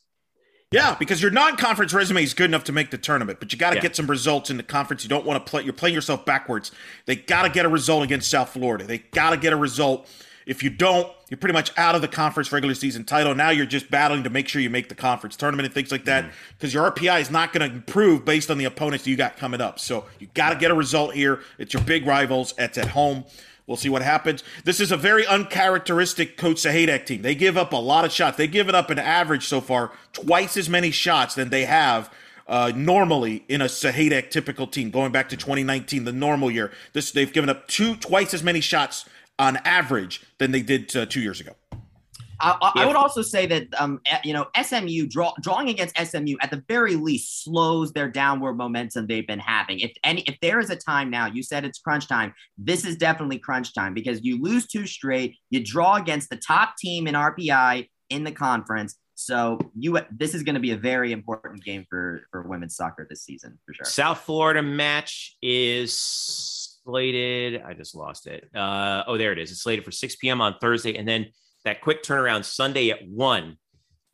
Yeah, 0.72 0.96
because 0.98 1.22
your 1.22 1.32
non-conference 1.32 1.94
resume 1.94 2.24
is 2.24 2.34
good 2.34 2.50
enough 2.50 2.66
to 2.66 2.72
make 2.72 2.92
the 2.92 2.98
tournament, 2.98 3.40
but 3.40 3.54
you 3.54 3.58
got 3.60 3.70
to 3.70 3.76
yeah. 3.78 3.84
get 3.84 3.96
some 3.96 4.08
results 4.08 4.50
in 4.50 4.58
the 4.58 4.64
conference. 4.64 5.04
You 5.04 5.10
don't 5.10 5.26
want 5.26 5.46
to 5.46 5.50
play. 5.50 5.64
You're 5.64 5.74
playing 5.74 5.96
yourself 5.96 6.26
backwards. 6.26 6.72
They 7.06 7.16
got 7.16 7.44
to 7.44 7.50
get 7.50 7.66
a 7.66 7.70
result 7.70 8.04
against 8.04 8.30
South 8.30 8.50
Florida. 8.50 8.86
They 8.86 8.98
got 8.98 9.30
to 9.30 9.38
get 9.38 9.54
a 9.54 9.58
result. 9.58 10.08
If 10.46 10.62
you 10.62 10.70
don't, 10.70 11.12
you're 11.30 11.38
pretty 11.38 11.54
much 11.54 11.72
out 11.78 11.96
of 11.96 12.02
the 12.02 12.08
conference 12.08 12.52
regular 12.52 12.76
season 12.76 13.04
title. 13.04 13.34
Now 13.34 13.50
you're 13.50 13.66
just 13.66 13.90
battling 13.90 14.24
to 14.24 14.30
make 14.30 14.48
sure 14.48 14.62
you 14.62 14.70
make 14.70 14.90
the 14.90 14.96
conference 14.96 15.36
tournament 15.36 15.66
and 15.66 15.74
things 15.74 15.92
like 15.92 16.06
that 16.06 16.32
because 16.58 16.72
mm-hmm. 16.72 16.84
your 16.84 16.92
RPI 16.92 17.22
is 17.22 17.32
not 17.32 17.52
going 17.52 17.68
to 17.68 17.76
improve 17.76 18.26
based 18.26 18.52
on 18.52 18.58
the 18.58 18.66
opponents 18.66 19.08
you 19.08 19.16
got 19.16 19.38
coming 19.38 19.62
up. 19.62 19.80
So 19.80 20.06
you 20.20 20.28
got 20.34 20.52
to 20.52 20.56
get 20.60 20.70
a 20.70 20.76
result 20.76 21.16
here. 21.16 21.42
It's 21.58 21.74
your 21.74 21.84
big 21.84 22.06
rivals. 22.06 22.54
It's 22.58 22.78
at 22.78 22.90
home. 22.90 23.26
We'll 23.68 23.78
see 23.78 23.90
what 23.90 24.04
happens. 24.04 24.44
This 24.64 24.80
is 24.80 24.92
a 24.92 24.98
very 24.98 25.26
uncharacteristic 25.26 26.38
Coach 26.38 26.58
Sahaydak 26.58 27.06
team. 27.06 27.24
They 27.24 27.34
give 27.34 27.58
up 27.58 27.74
a 27.74 27.78
lot 27.78 28.06
of 28.06 28.12
shots. 28.12 28.38
They've 28.38 28.52
given 28.52 28.76
up 28.76 28.92
an 28.92 29.00
average 29.00 29.48
so 29.48 29.60
far 29.60 29.92
twice 30.14 30.56
as 30.56 30.70
many 30.70 30.92
shots 30.92 31.34
than 31.34 31.50
they 31.50 31.66
have 31.66 32.12
uh, 32.48 32.72
normally 32.76 33.44
in 33.48 33.62
a 33.62 33.66
Sahaydak 33.66 34.30
typical 34.30 34.68
team. 34.68 34.92
Going 34.92 35.12
back 35.12 35.30
to 35.30 35.38
2019, 35.38 36.04
the 36.04 36.12
normal 36.12 36.52
year, 36.52 36.72
this 36.94 37.12
they've 37.12 37.34
given 37.34 37.50
up 37.50 37.68
two 37.68 37.96
twice 37.96 38.34
as 38.36 38.44
many 38.44 38.62
shots 38.62 39.06
on 39.40 39.58
average 39.58 40.22
than 40.38 40.52
they 40.52 40.62
did 40.62 40.96
uh, 40.96 41.06
two 41.06 41.22
years 41.22 41.42
ago. 41.42 41.56
I, 42.40 42.72
I, 42.76 42.86
would 42.86 42.96
also 42.96 43.22
say 43.22 43.46
that 43.46 43.68
um, 43.80 44.02
you 44.24 44.34
know 44.34 44.48
SMU 44.62 45.08
draw, 45.08 45.34
drawing 45.42 45.70
against 45.70 45.98
SMU 45.98 46.36
at 46.42 46.52
the 46.52 46.64
very 46.68 46.96
least 46.96 47.44
slows 47.44 47.94
their 47.94 48.10
downward 48.10 48.56
momentum 48.56 49.08
they've 49.08 49.28
been 49.28 49.40
having. 49.40 49.80
If 49.80 49.92
any, 50.04 50.22
if 50.22 50.38
there 50.42 50.60
is 50.60 50.70
a 50.70 50.76
time 50.76 51.10
now, 51.10 51.28
you 51.28 51.44
said 51.44 51.66
it's 51.66 51.80
crunch 51.80 52.08
time. 52.08 52.34
This 52.58 52.86
is 52.86 52.98
definitely 52.98 53.40
crunch 53.40 53.74
time 53.74 53.94
because 53.94 54.24
you 54.24 54.42
lose 54.42 54.68
two 54.68 54.86
straight. 54.88 55.38
You 55.50 55.64
draw 55.64 55.96
against 55.96 56.30
the 56.30 56.38
top 56.38 56.78
team 56.78 57.08
in 57.08 57.16
RPI 57.16 57.90
in 58.10 58.24
the 58.24 58.32
conference. 58.32 58.96
So 59.16 59.60
you 59.78 60.00
this 60.12 60.36
is 60.36 60.44
going 60.44 60.56
to 60.56 60.62
be 60.62 60.72
a 60.72 60.78
very 60.78 61.12
important 61.12 61.64
game 61.64 61.86
for 61.90 62.28
for 62.32 62.42
women's 62.44 62.76
soccer 62.76 63.08
this 63.10 63.24
season 63.24 63.58
for 63.66 63.74
sure. 63.74 63.86
South 63.86 64.20
Florida 64.20 64.62
match 64.62 65.38
is 65.42 65.98
slated. 66.86 67.62
I 67.62 67.74
just 67.74 67.96
lost 67.96 68.28
it. 68.28 68.50
Uh, 68.54 69.04
oh, 69.08 69.18
there 69.18 69.32
it 69.32 69.40
is. 69.40 69.52
It's 69.52 69.62
slated 69.62 69.86
for 69.86 69.92
6 69.92 70.16
p.m. 70.18 70.42
on 70.42 70.56
Thursday, 70.60 70.98
and 70.98 71.08
then 71.08 71.28
that 71.66 71.82
quick 71.82 72.04
turnaround 72.04 72.46
Sunday 72.46 72.92
at 72.92 73.08
one 73.08 73.58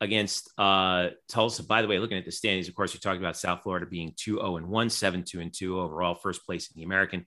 against 0.00 0.50
uh, 0.58 1.10
Tulsa. 1.28 1.62
By 1.62 1.82
the 1.82 1.88
way, 1.88 1.98
looking 1.98 2.18
at 2.18 2.24
the 2.24 2.32
standings, 2.32 2.68
of 2.68 2.74
course, 2.74 2.92
we 2.92 2.98
talked 2.98 3.20
about 3.20 3.36
South 3.36 3.62
Florida 3.62 3.86
being 3.86 4.14
2 4.16 4.36
0 4.36 4.56
and 4.56 4.66
1, 4.66 4.90
7 4.90 5.22
2 5.22 5.40
and 5.40 5.52
2 5.52 5.78
overall, 5.78 6.14
first 6.14 6.44
place 6.44 6.68
in 6.68 6.80
the 6.80 6.84
American. 6.84 7.24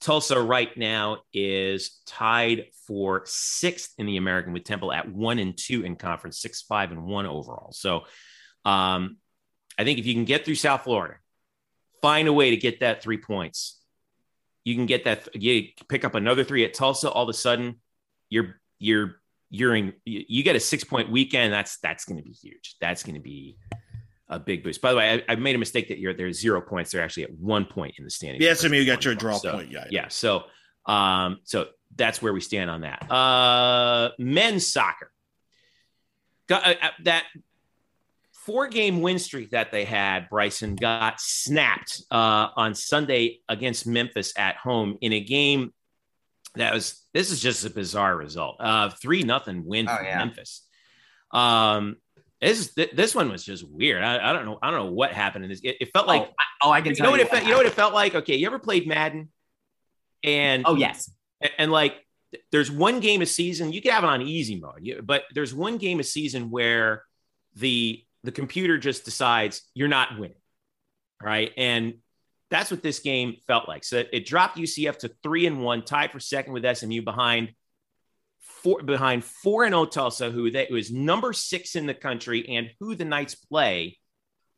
Tulsa 0.00 0.40
right 0.40 0.76
now 0.76 1.18
is 1.32 2.00
tied 2.06 2.66
for 2.86 3.22
sixth 3.24 3.94
in 3.98 4.06
the 4.06 4.18
American 4.18 4.52
with 4.52 4.64
Temple 4.64 4.92
at 4.92 5.10
one 5.10 5.38
and 5.38 5.56
two 5.56 5.84
in 5.84 5.96
conference, 5.96 6.38
six, 6.38 6.60
five, 6.62 6.92
and 6.92 7.04
one 7.04 7.24
overall. 7.26 7.72
So 7.72 8.04
um, 8.64 9.16
I 9.78 9.84
think 9.84 9.98
if 9.98 10.06
you 10.06 10.12
can 10.12 10.26
get 10.26 10.44
through 10.44 10.56
South 10.56 10.82
Florida, 10.82 11.14
find 12.02 12.28
a 12.28 12.32
way 12.32 12.50
to 12.50 12.56
get 12.56 12.80
that 12.80 13.02
three 13.02 13.16
points. 13.16 13.80
You 14.64 14.74
can 14.74 14.86
get 14.86 15.04
that, 15.04 15.28
you 15.34 15.68
pick 15.88 16.04
up 16.04 16.14
another 16.14 16.44
three 16.44 16.64
at 16.64 16.74
Tulsa, 16.74 17.10
all 17.10 17.22
of 17.22 17.28
a 17.28 17.34
sudden 17.34 17.76
you're 18.28 18.60
you're 18.78 19.16
you're 19.50 19.76
in 19.76 19.92
you 20.04 20.42
get 20.42 20.56
a 20.56 20.60
six 20.60 20.84
point 20.84 21.10
weekend 21.10 21.52
that's 21.52 21.78
that's 21.78 22.04
going 22.04 22.16
to 22.16 22.22
be 22.22 22.32
huge 22.32 22.76
that's 22.80 23.02
going 23.02 23.14
to 23.14 23.20
be 23.20 23.56
a 24.28 24.38
big 24.38 24.64
boost 24.64 24.80
by 24.80 24.90
the 24.90 24.96
way 24.96 25.24
I, 25.28 25.32
I 25.32 25.36
made 25.36 25.54
a 25.54 25.58
mistake 25.58 25.88
that 25.88 25.98
you're 25.98 26.14
there's 26.14 26.40
zero 26.40 26.60
points 26.60 26.90
they're 26.90 27.02
actually 27.02 27.24
at 27.24 27.34
one 27.38 27.64
point 27.64 27.94
in 27.98 28.04
the 28.04 28.10
standing 28.10 28.42
yeah 28.42 28.54
you 28.60 28.84
got 28.84 29.04
your 29.04 29.14
draw 29.14 29.38
so, 29.38 29.52
point 29.52 29.70
yeah 29.70 29.86
yeah 29.90 30.08
so 30.08 30.44
Um, 30.86 31.40
so 31.44 31.66
that's 31.94 32.22
where 32.22 32.32
we 32.32 32.40
stand 32.40 32.70
on 32.70 32.82
that. 32.82 33.10
Uh, 33.10 34.10
men's 34.18 34.66
soccer. 34.66 35.10
Got, 36.46 36.64
uh, 36.64 36.74
uh, 36.80 36.88
that 37.04 37.24
four 38.32 38.68
game 38.68 39.00
win 39.00 39.18
streak 39.18 39.50
that 39.50 39.72
they 39.72 39.84
had, 39.84 40.28
Bryson, 40.30 40.76
got 40.76 41.20
snapped 41.20 42.02
uh, 42.10 42.48
on 42.56 42.74
Sunday 42.74 43.40
against 43.48 43.86
Memphis 43.86 44.32
at 44.38 44.56
home 44.56 44.96
in 45.00 45.12
a 45.12 45.20
game 45.20 45.72
that 46.56 46.74
was, 46.74 47.04
this 47.14 47.30
is 47.30 47.40
just 47.40 47.64
a 47.64 47.70
bizarre 47.70 48.16
result. 48.16 48.56
Uh, 48.60 48.90
three 48.90 49.22
nothing 49.22 49.64
win 49.64 49.88
Oh, 49.88 49.96
for 49.96 50.04
yeah. 50.04 50.18
Memphis. 50.18 50.66
Um, 51.32 51.96
this, 52.40 52.72
this 52.74 53.14
one 53.14 53.30
was 53.30 53.44
just 53.44 53.66
weird. 53.68 54.02
I, 54.02 54.30
I 54.30 54.32
don't 54.32 54.44
know. 54.44 54.58
I 54.62 54.70
don't 54.70 54.86
know 54.86 54.92
what 54.92 55.12
happened 55.12 55.44
in 55.44 55.50
this. 55.50 55.60
It, 55.62 55.76
it 55.80 55.92
felt 55.92 56.06
like, 56.06 56.22
oh, 56.22 56.34
I, 56.38 56.66
oh, 56.66 56.70
I 56.70 56.80
can 56.80 56.90
you 56.90 56.96
tell 56.96 57.06
know 57.06 57.10
what 57.12 57.20
you 57.20 57.26
it 57.26 57.30
felt, 57.30 57.44
you 57.44 57.50
know 57.50 57.56
what 57.56 57.66
it 57.66 57.72
felt 57.72 57.94
like? 57.94 58.14
Okay. 58.14 58.36
You 58.36 58.46
ever 58.46 58.58
played 58.58 58.86
Madden? 58.86 59.30
And 60.24 60.64
Oh 60.66 60.74
yes, 60.74 61.12
and, 61.40 61.52
and, 61.58 61.70
like 61.70 61.94
there's 62.50 62.70
one 62.70 63.00
game 63.00 63.22
a 63.22 63.26
season 63.26 63.72
you 63.72 63.80
can 63.80 63.92
have 63.92 64.02
it 64.02 64.08
on 64.08 64.22
easy 64.22 64.58
mode 64.58 64.80
you, 64.80 65.02
but 65.04 65.22
there's 65.34 65.54
one 65.54 65.76
game 65.76 66.00
a 66.00 66.04
season 66.04 66.50
where 66.50 67.04
the 67.54 68.02
the 68.24 68.32
computer 68.32 68.78
just 68.78 69.04
decides 69.04 69.62
you're 69.74 69.88
not 69.88 70.18
winning 70.18 70.38
right 71.22 71.52
and 71.56 71.94
that's 72.50 72.70
what 72.70 72.82
this 72.82 72.98
game 73.00 73.36
felt 73.46 73.68
like 73.68 73.84
so 73.84 74.04
it 74.12 74.26
dropped 74.26 74.56
ucf 74.58 74.96
to 74.96 75.10
three 75.22 75.46
and 75.46 75.62
one 75.62 75.84
tied 75.84 76.10
for 76.10 76.20
second 76.20 76.52
with 76.52 76.64
smu 76.76 77.02
behind 77.02 77.52
four 78.40 78.82
behind 78.82 79.24
four 79.24 79.64
and 79.64 79.74
o 79.74 79.84
tulsa 79.84 80.30
who 80.30 80.50
they, 80.50 80.66
was 80.70 80.90
number 80.90 81.32
six 81.32 81.76
in 81.76 81.86
the 81.86 81.94
country 81.94 82.48
and 82.48 82.70
who 82.80 82.94
the 82.94 83.04
knights 83.04 83.34
play 83.34 83.98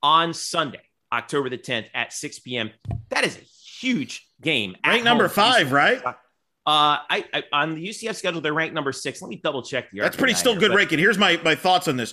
on 0.02 0.32
sunday 0.32 0.82
october 1.12 1.48
the 1.48 1.58
10th 1.58 1.86
at 1.94 2.12
6 2.12 2.38
p.m 2.40 2.70
that 3.08 3.24
is 3.24 3.36
a 3.36 3.44
huge 3.78 4.26
game 4.40 4.76
Rank 4.84 5.04
number 5.04 5.28
five, 5.28 5.72
right? 5.72 6.02
Uh, 6.04 6.12
I, 6.66 7.24
I 7.32 7.42
on 7.52 7.74
the 7.76 7.88
UCF 7.88 8.14
schedule, 8.14 8.42
they're 8.42 8.52
ranked 8.52 8.74
number 8.74 8.92
six. 8.92 9.22
Let 9.22 9.30
me 9.30 9.40
double 9.42 9.62
check 9.62 9.90
the. 9.90 10.00
That's 10.00 10.16
pretty 10.16 10.34
still 10.34 10.52
here, 10.52 10.68
good 10.68 10.74
ranking. 10.74 10.98
Here's 10.98 11.16
my, 11.16 11.40
my 11.42 11.54
thoughts 11.54 11.88
on 11.88 11.96
this. 11.96 12.12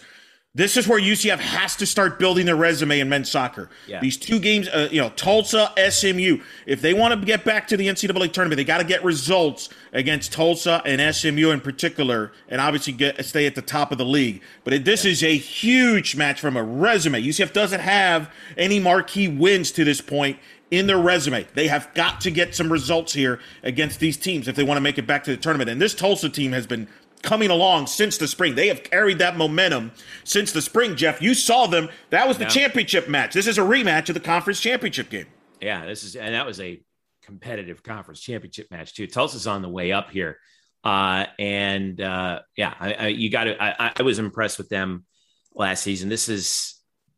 This 0.55 0.77
is 0.77 0.87
where 0.87 0.99
UCF 0.99 1.39
has 1.39 1.75
to 1.75 1.85
start 1.85 2.17
building 2.17 2.45
their 2.45 2.55
resume 2.55 3.01
in 3.01 3.09
men's 3.09 3.29
soccer. 3.29 3.69
Yeah. 3.87 3.99
These 3.99 4.15
two 4.15 4.39
games, 4.39 4.69
uh, 4.69 4.87
you 4.89 5.01
know, 5.01 5.09
Tulsa, 5.09 5.73
SMU. 5.89 6.39
If 6.65 6.81
they 6.81 6.93
want 6.93 7.19
to 7.19 7.25
get 7.25 7.43
back 7.43 7.67
to 7.67 7.77
the 7.77 7.87
NCAA 7.87 8.31
tournament, 8.31 8.55
they 8.55 8.63
got 8.63 8.77
to 8.77 8.85
get 8.85 9.03
results 9.03 9.67
against 9.91 10.31
Tulsa 10.31 10.81
and 10.85 11.13
SMU 11.13 11.51
in 11.51 11.59
particular, 11.59 12.31
and 12.47 12.61
obviously 12.61 12.93
get 12.93 13.23
stay 13.25 13.45
at 13.45 13.55
the 13.55 13.61
top 13.61 13.91
of 13.91 13.97
the 13.97 14.05
league. 14.05 14.41
But 14.63 14.73
it, 14.73 14.85
this 14.85 15.03
is 15.03 15.21
a 15.23 15.35
huge 15.35 16.15
match 16.15 16.39
from 16.39 16.55
a 16.55 16.63
resume. 16.63 17.21
UCF 17.21 17.51
doesn't 17.51 17.81
have 17.81 18.31
any 18.55 18.79
marquee 18.79 19.27
wins 19.27 19.73
to 19.73 19.83
this 19.83 19.99
point 19.99 20.39
in 20.71 20.87
their 20.87 20.97
resume. 20.97 21.45
They 21.53 21.67
have 21.67 21.93
got 21.93 22.21
to 22.21 22.31
get 22.31 22.55
some 22.55 22.71
results 22.71 23.11
here 23.11 23.39
against 23.61 23.99
these 23.99 24.15
teams 24.15 24.47
if 24.47 24.55
they 24.55 24.63
want 24.63 24.77
to 24.77 24.81
make 24.81 24.97
it 24.97 25.05
back 25.05 25.25
to 25.25 25.31
the 25.31 25.37
tournament. 25.37 25.69
And 25.69 25.81
this 25.81 25.93
Tulsa 25.93 26.29
team 26.29 26.53
has 26.53 26.65
been 26.65 26.87
coming 27.25 27.49
along 27.49 27.87
since 27.87 28.17
the 28.17 28.27
spring. 28.27 28.55
They 28.55 28.67
have 28.69 28.83
carried 28.83 29.17
that 29.19 29.35
momentum 29.35 29.91
since 30.23 30.51
the 30.53 30.61
spring, 30.61 30.95
Jeff. 30.95 31.21
You 31.21 31.33
saw 31.33 31.65
them. 31.67 31.89
That 32.11 32.27
was 32.27 32.37
the 32.37 32.43
Yeah. 32.45 32.49
championship 32.49 33.09
match. 33.09 33.33
This 33.33 33.47
is 33.47 33.57
a 33.57 33.61
rematch 33.61 34.07
of 34.09 34.13
the 34.13 34.21
conference 34.21 34.61
championship 34.61 35.09
game. 35.09 35.25
Yeah, 35.59 35.85
this 35.85 36.03
is 36.03 36.15
and 36.15 36.33
that 36.35 36.45
was 36.45 36.61
a 36.61 36.81
competitive 37.23 37.81
conference 37.83 38.21
championship 38.21 38.69
match 38.71 38.93
too. 38.93 39.07
Tulsa's 39.07 39.47
on 39.47 39.61
the 39.63 39.69
way 39.69 39.91
up 39.91 40.11
here, 40.11 40.37
uh, 40.83 41.25
and 41.39 41.99
uh, 41.99 42.41
yeah, 42.55 42.73
I, 42.79 42.93
I, 42.93 43.07
you 43.07 43.29
got 43.31 43.45
to. 43.45 43.61
I, 43.61 43.91
I 43.97 44.03
was 44.03 44.19
impressed 44.19 44.57
with 44.57 44.69
them 44.69 45.05
last 45.53 45.83
season. 45.83 46.07
This 46.07 46.29
is. 46.29 46.71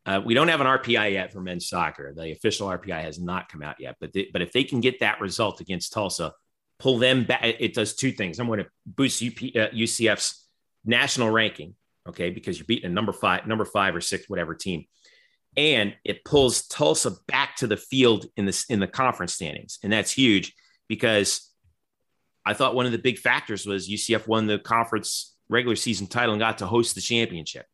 Uh, 0.05 0.21
we 0.23 0.33
don't 0.33 0.47
have 0.47 0.61
an 0.61 0.67
RPI 0.67 1.11
yet 1.11 1.33
for 1.33 1.41
men's 1.41 1.67
soccer. 1.67 2.13
The 2.15 2.31
official 2.31 2.69
RPI 2.69 3.01
has 3.01 3.19
not 3.19 3.49
come 3.49 3.61
out 3.61 3.75
yet, 3.77 3.97
but 3.99 4.13
they, 4.13 4.29
but 4.31 4.41
if 4.41 4.53
they 4.53 4.63
can 4.63 4.79
get 4.79 5.01
that 5.01 5.19
result 5.19 5.59
against 5.59 5.91
Tulsa, 5.91 6.31
pull 6.79 6.97
them 6.97 7.25
back. 7.25 7.43
It 7.43 7.73
does 7.73 7.95
two 7.95 8.11
things. 8.11 8.39
I'm 8.39 8.47
going 8.47 8.59
to 8.59 8.69
boost 8.85 9.23
UP, 9.23 9.37
uh, 9.55 9.73
UCF's 9.73 10.47
national 10.85 11.29
ranking, 11.29 11.75
okay, 12.07 12.29
because 12.29 12.57
you're 12.57 12.65
beating 12.65 12.89
a 12.89 12.93
number 12.93 13.13
five, 13.13 13.47
number 13.47 13.65
five 13.65 13.95
or 13.95 14.01
six, 14.01 14.29
whatever 14.29 14.53
team, 14.53 14.85
and 15.55 15.95
it 16.03 16.23
pulls 16.23 16.67
Tulsa 16.67 17.11
back 17.27 17.55
to 17.57 17.67
the 17.67 17.77
field 17.77 18.25
in 18.35 18.45
this 18.45 18.65
in 18.65 18.79
the 18.79 18.87
conference 18.87 19.33
standings, 19.33 19.79
and 19.83 19.91
that's 19.91 20.11
huge 20.11 20.53
because 20.87 21.51
I 22.45 22.53
thought 22.53 22.75
one 22.75 22.85
of 22.85 22.91
the 22.91 22.97
big 22.97 23.17
factors 23.17 23.65
was 23.65 23.89
UCF 23.89 24.27
won 24.27 24.47
the 24.47 24.59
conference 24.59 25.35
regular 25.49 25.75
season 25.75 26.07
title 26.07 26.33
and 26.33 26.39
got 26.39 26.59
to 26.59 26.65
host 26.65 26.95
the 26.95 27.01
championship 27.01 27.65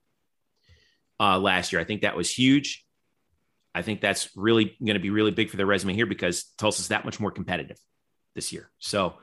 uh, 1.20 1.38
last 1.38 1.72
year. 1.72 1.82
I 1.82 1.86
think 1.86 2.02
that 2.02 2.16
was 2.16 2.32
huge. 2.32 2.84
I 3.76 3.82
think 3.82 4.02
that's 4.02 4.30
really 4.36 4.76
going 4.80 4.94
to 4.94 5.00
be 5.00 5.10
really 5.10 5.32
big 5.32 5.50
for 5.50 5.58
their 5.58 5.66
resume 5.66 5.94
here 5.94 6.06
because 6.06 6.46
Tulsa's 6.58 6.90
that 6.90 7.06
much 7.06 7.20
more 7.20 7.32
competitive 7.32 7.78
this 8.36 8.52
year. 8.52 8.70
So 8.80 9.16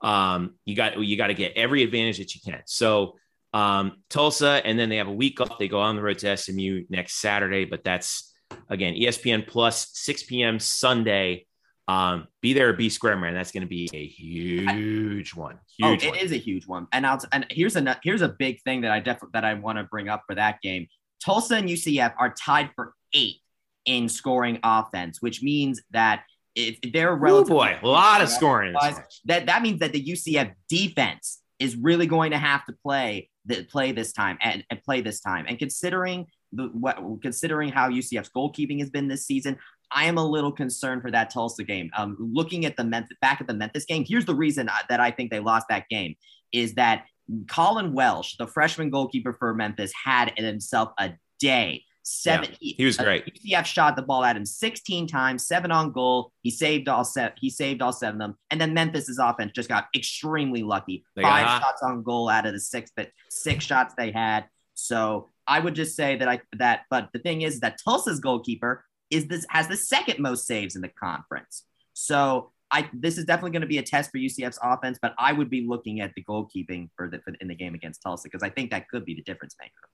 um, 0.00 0.54
you 0.64 0.74
got 0.76 0.98
you 0.98 1.16
got 1.16 1.28
to 1.28 1.34
get 1.34 1.52
every 1.56 1.82
advantage 1.82 2.18
that 2.18 2.34
you 2.34 2.40
can. 2.44 2.62
So 2.66 3.16
um, 3.52 3.96
Tulsa, 4.08 4.62
and 4.64 4.78
then 4.78 4.88
they 4.88 4.96
have 4.96 5.08
a 5.08 5.12
week 5.12 5.40
off. 5.40 5.58
They 5.58 5.68
go 5.68 5.80
on 5.80 5.96
the 5.96 6.02
road 6.02 6.18
to 6.18 6.36
SMU 6.36 6.84
next 6.88 7.20
Saturday, 7.20 7.64
but 7.64 7.84
that's 7.84 8.32
again 8.68 8.94
ESPN 8.94 9.46
Plus, 9.46 9.90
6 9.92 10.24
p.m. 10.24 10.58
Sunday. 10.58 11.46
Um, 11.88 12.28
be 12.40 12.52
there 12.52 12.68
or 12.68 12.72
be 12.72 12.88
square, 12.88 13.16
man. 13.16 13.34
That's 13.34 13.50
going 13.50 13.62
to 13.62 13.68
be 13.68 13.90
a 13.92 14.06
huge 14.06 15.34
one. 15.34 15.58
Huge. 15.76 16.04
oh, 16.04 16.08
one. 16.08 16.16
it 16.16 16.22
is 16.22 16.30
a 16.30 16.36
huge 16.36 16.66
one. 16.68 16.86
And 16.92 17.04
I'll 17.04 17.20
and 17.32 17.46
here's 17.50 17.74
a 17.74 17.98
here's 18.04 18.22
a 18.22 18.28
big 18.28 18.62
thing 18.62 18.82
that 18.82 18.92
I 18.92 19.00
definitely 19.00 19.30
that 19.32 19.44
I 19.44 19.54
want 19.54 19.78
to 19.78 19.84
bring 19.84 20.08
up 20.08 20.22
for 20.26 20.36
that 20.36 20.60
game. 20.62 20.86
Tulsa 21.22 21.56
and 21.56 21.68
UCF 21.68 22.14
are 22.16 22.32
tied 22.32 22.70
for 22.76 22.94
eight 23.12 23.38
in 23.86 24.08
scoring 24.08 24.60
offense, 24.62 25.20
which 25.20 25.42
means 25.42 25.82
that 25.90 26.22
if 26.54 26.78
they're 26.92 27.12
Oh 27.12 27.44
boy, 27.44 27.78
a 27.82 27.86
lot 27.86 28.22
of 28.22 28.28
scoring. 28.28 28.68
in 28.68 28.74
this 28.74 28.82
Guys, 28.82 28.96
match. 28.96 29.20
that 29.26 29.46
that 29.46 29.62
means 29.62 29.80
that 29.80 29.92
the 29.92 30.04
UCF 30.04 30.52
defense 30.68 31.40
is 31.58 31.76
really 31.76 32.06
going 32.06 32.30
to 32.32 32.38
have 32.38 32.64
to 32.66 32.72
play 32.82 33.28
the 33.46 33.64
play 33.64 33.92
this 33.92 34.12
time 34.12 34.38
and, 34.42 34.64
and 34.70 34.82
play 34.82 35.00
this 35.00 35.20
time. 35.20 35.44
And 35.48 35.58
considering 35.58 36.26
the 36.52 36.64
what 36.64 36.98
considering 37.22 37.70
how 37.70 37.90
UCF's 37.90 38.30
goalkeeping 38.30 38.80
has 38.80 38.90
been 38.90 39.08
this 39.08 39.26
season, 39.26 39.58
I 39.92 40.06
am 40.06 40.18
a 40.18 40.24
little 40.26 40.52
concerned 40.52 41.02
for 41.02 41.10
that 41.10 41.30
Tulsa 41.30 41.64
game. 41.64 41.90
Um, 41.96 42.16
looking 42.18 42.64
at 42.64 42.76
the 42.76 42.84
Memphis, 42.84 43.16
back 43.20 43.40
at 43.40 43.46
the 43.46 43.54
Memphis 43.54 43.84
game, 43.84 44.04
here's 44.06 44.26
the 44.26 44.34
reason 44.34 44.68
that 44.88 45.00
I 45.00 45.10
think 45.10 45.30
they 45.30 45.40
lost 45.40 45.66
that 45.68 45.88
game 45.88 46.14
is 46.52 46.74
that 46.74 47.04
Colin 47.48 47.92
Welsh, 47.92 48.36
the 48.38 48.46
freshman 48.46 48.90
goalkeeper 48.90 49.34
for 49.38 49.54
Memphis, 49.54 49.92
had 50.04 50.32
in 50.36 50.44
himself 50.44 50.90
a 50.98 51.12
day. 51.38 51.84
Seven. 52.02 52.48
he 52.58 52.84
was 52.84 52.98
uh, 52.98 53.04
great. 53.04 53.40
UCF 53.44 53.66
shot 53.66 53.96
the 53.96 54.02
ball 54.02 54.24
at 54.24 54.36
him 54.36 54.44
16 54.44 55.06
times, 55.06 55.46
seven 55.46 55.70
on 55.70 55.92
goal. 55.92 56.32
He 56.42 56.50
saved 56.50 56.88
all 56.88 57.04
set. 57.04 57.36
He 57.38 57.50
saved 57.50 57.82
all 57.82 57.92
seven 57.92 58.20
of 58.20 58.28
them. 58.28 58.38
And 58.50 58.60
then 58.60 58.74
Memphis's 58.74 59.18
offense 59.18 59.52
just 59.54 59.68
got 59.68 59.86
extremely 59.94 60.62
lucky. 60.62 61.04
They 61.14 61.22
Five 61.22 61.46
hot. 61.46 61.62
shots 61.62 61.82
on 61.82 62.02
goal 62.02 62.28
out 62.28 62.46
of 62.46 62.52
the 62.52 62.60
six 62.60 62.90
that 62.96 63.10
six 63.28 63.64
shots 63.64 63.94
they 63.96 64.10
had. 64.12 64.46
So 64.74 65.28
I 65.46 65.60
would 65.60 65.74
just 65.74 65.94
say 65.94 66.16
that 66.16 66.28
I 66.28 66.40
that. 66.58 66.82
But 66.90 67.10
the 67.12 67.18
thing 67.18 67.42
is 67.42 67.60
that 67.60 67.78
Tulsa's 67.84 68.20
goalkeeper 68.20 68.84
is 69.10 69.26
this 69.26 69.44
has 69.50 69.68
the 69.68 69.76
second 69.76 70.20
most 70.20 70.46
saves 70.46 70.76
in 70.76 70.82
the 70.82 70.88
conference. 70.88 71.64
So 71.92 72.52
I 72.70 72.88
this 72.92 73.18
is 73.18 73.24
definitely 73.24 73.50
going 73.50 73.62
to 73.62 73.68
be 73.68 73.78
a 73.78 73.82
test 73.82 74.10
for 74.10 74.18
UCF's 74.18 74.58
offense. 74.62 74.98
But 75.00 75.14
I 75.18 75.32
would 75.32 75.50
be 75.50 75.66
looking 75.66 76.00
at 76.00 76.14
the 76.14 76.24
goalkeeping 76.24 76.88
for 76.96 77.08
the 77.08 77.20
for, 77.20 77.34
in 77.40 77.48
the 77.48 77.54
game 77.54 77.74
against 77.74 78.02
Tulsa 78.02 78.24
because 78.24 78.42
I 78.42 78.48
think 78.48 78.70
that 78.70 78.88
could 78.88 79.04
be 79.04 79.14
the 79.14 79.22
difference 79.22 79.54
maker. 79.60 79.88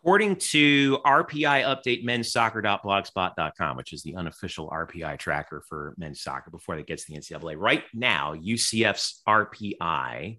According 0.00 0.36
to 0.36 0.98
RPI 1.04 1.64
update 1.64 2.04
menssoccer.blogspot.com, 2.04 3.76
which 3.76 3.92
is 3.92 4.02
the 4.04 4.14
unofficial 4.14 4.70
RPI 4.70 5.18
tracker 5.18 5.60
for 5.68 5.94
men's 5.98 6.20
soccer 6.20 6.52
before 6.52 6.76
it 6.78 6.86
gets 6.86 7.04
to 7.04 7.12
the 7.12 7.18
NCAA, 7.18 7.56
right 7.58 7.82
now, 7.92 8.34
UCF's 8.34 9.20
RPI 9.26 10.38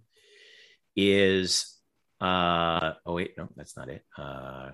is, 0.95 1.77
uh, 2.21 2.93
oh, 3.05 3.13
wait, 3.15 3.37
no, 3.37 3.49
that's 3.57 3.75
not 3.75 3.89
it. 3.89 4.01
Uh, 4.17 4.69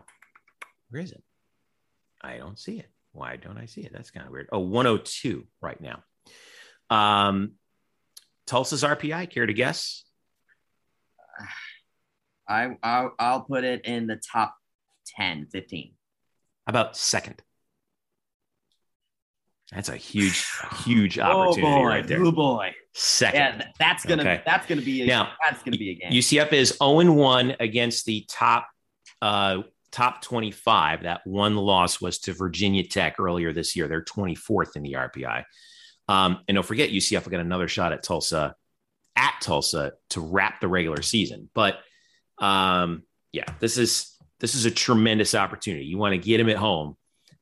where 0.90 1.02
is 1.02 1.12
it? 1.12 1.24
I 2.22 2.38
don't 2.38 2.60
see 2.60 2.78
it. 2.78 2.90
Why 3.12 3.38
don't 3.38 3.58
I 3.58 3.66
see 3.66 3.82
it? 3.82 3.92
That's 3.92 4.12
kind 4.12 4.28
of 4.28 4.32
weird. 4.32 4.50
Oh, 4.52 4.60
102 4.60 5.48
right 5.62 5.82
now. 5.82 6.04
Um, 6.92 7.54
Tulsa's 8.46 8.84
RPI, 8.84 9.32
care 9.32 9.48
to 9.48 9.54
guess? 9.54 10.04
I 12.48 12.78
I'll, 12.84 13.16
I'll 13.18 13.42
put 13.42 13.64
it 13.64 13.86
in 13.86 14.06
the 14.06 14.22
top 14.32 14.56
10, 15.18 15.48
15. 15.52 15.94
How 16.66 16.70
about 16.72 16.98
second? 16.98 17.42
That's 19.72 19.90
a 19.90 19.98
huge, 19.98 20.46
huge 20.86 21.20
opportunity 21.20 21.84
right 21.84 22.08
there. 22.08 22.24
Oh 22.24 22.32
boy. 22.32 22.74
Second. 22.94 23.60
Yeah, 23.60 23.68
that's 23.78 24.06
gonna 24.06 24.22
Okay. 24.22 24.42
that's 24.46 24.68
gonna 24.68 24.82
be 24.82 25.02
a, 25.02 25.06
Now, 25.06 25.34
that's 25.46 25.62
gonna 25.64 25.78
be 25.78 25.92
a 25.92 25.96
game. 25.96 26.12
UCF 26.12 26.54
is 26.54 26.78
0 26.82 27.12
1 27.12 27.56
against 27.60 28.06
the 28.06 28.26
top 28.30 28.68
uh, 29.22 29.64
top 29.92 30.22
25. 30.22 31.04
That 31.04 31.22
one 31.26 31.56
loss 31.56 32.00
was 32.00 32.20
to 32.20 32.34
Virginia 32.34 32.86
Tech 32.88 33.20
earlier 33.20 33.52
this 33.54 33.76
year. 33.76 33.88
They're 33.88 34.04
24th 34.04 34.76
in 34.76 34.84
the 34.84 34.94
RPI. 34.94 35.44
Um, 36.08 36.40
and 36.48 36.56
don't 36.56 36.66
forget, 36.66 36.92
UCF 36.92 37.26
will 37.26 37.32
get 37.32 37.40
another 37.40 37.68
shot 37.68 37.92
at 37.92 38.04
Tulsa 38.04 38.56
at 39.16 39.34
Tulsa 39.42 39.94
to 40.12 40.22
wrap 40.22 40.62
the 40.62 40.68
regular 40.68 41.02
season. 41.02 41.50
But 41.54 41.80
um, 42.38 43.04
yeah, 43.32 43.46
this 43.60 43.78
is 43.78 44.15
this 44.40 44.56
is 44.56 44.66
a 44.66 44.72
tremendous 44.72 45.36
opportunity. 45.36 45.86
You 45.86 45.98
want 45.98 46.14
to 46.14 46.18
get 46.18 46.38
them 46.38 46.50
at 46.50 46.58
home 46.58 46.98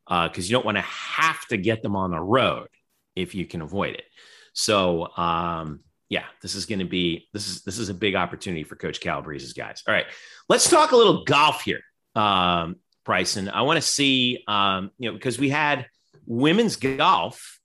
because 0.07 0.49
you 0.49 0.55
don't 0.55 0.65
want 0.65 0.77
to 0.77 0.83
have 0.83 1.45
to 1.47 1.57
get 1.57 1.81
them 1.81 1.95
on 1.95 2.11
the 2.11 2.19
road 2.19 2.67
if 3.15 3.35
you 3.35 3.45
can 3.45 3.61
avoid 3.61 3.95
it. 3.95 4.05
So 4.53 5.15
um, 5.17 5.81
yeah, 6.09 6.25
this 6.41 6.53
is 6.53 6.67
going 6.67 6.79
to 6.79 6.85
be 6.85 7.27
this 7.33 7.47
is 7.47 7.63
this 7.63 7.79
is 7.79 7.89
a 7.89 7.93
big 7.93 8.15
opportunity 8.15 8.63
for 8.63 8.75
Coach 8.75 8.99
Calabrese's 9.01 9.53
guys. 9.53 9.81
All 9.87 9.93
right, 9.93 10.05
let's 10.47 10.69
talk 10.69 10.91
a 10.91 10.95
little 10.95 11.23
golf 11.23 11.63
here, 11.63 11.81
um, 12.15 12.75
Bryson. 13.03 13.49
I 13.49 13.63
want 13.63 13.77
to 13.77 13.81
see, 13.81 14.43
um, 14.47 14.91
you 14.99 15.09
know, 15.09 15.15
because 15.15 15.39
we 15.39 15.49
had 15.49 15.87
women's 16.27 16.75
golf, 16.75 17.59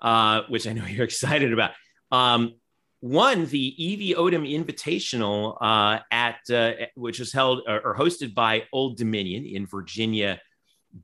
uh, 0.00 0.42
which 0.48 0.66
I 0.66 0.72
know 0.72 0.84
you're 0.86 1.04
excited 1.04 1.52
about. 1.52 1.72
Um, 2.10 2.54
won 3.02 3.46
the 3.46 3.84
Evie 3.84 4.14
Odom 4.14 4.48
Invitational 4.48 5.58
uh, 5.60 5.98
at 6.10 6.38
uh, 6.50 6.86
which 6.94 7.18
was 7.18 7.32
held 7.32 7.62
uh, 7.68 7.80
or 7.84 7.94
hosted 7.96 8.32
by 8.32 8.62
Old 8.72 8.96
Dominion 8.96 9.44
in 9.44 9.66
Virginia 9.66 10.40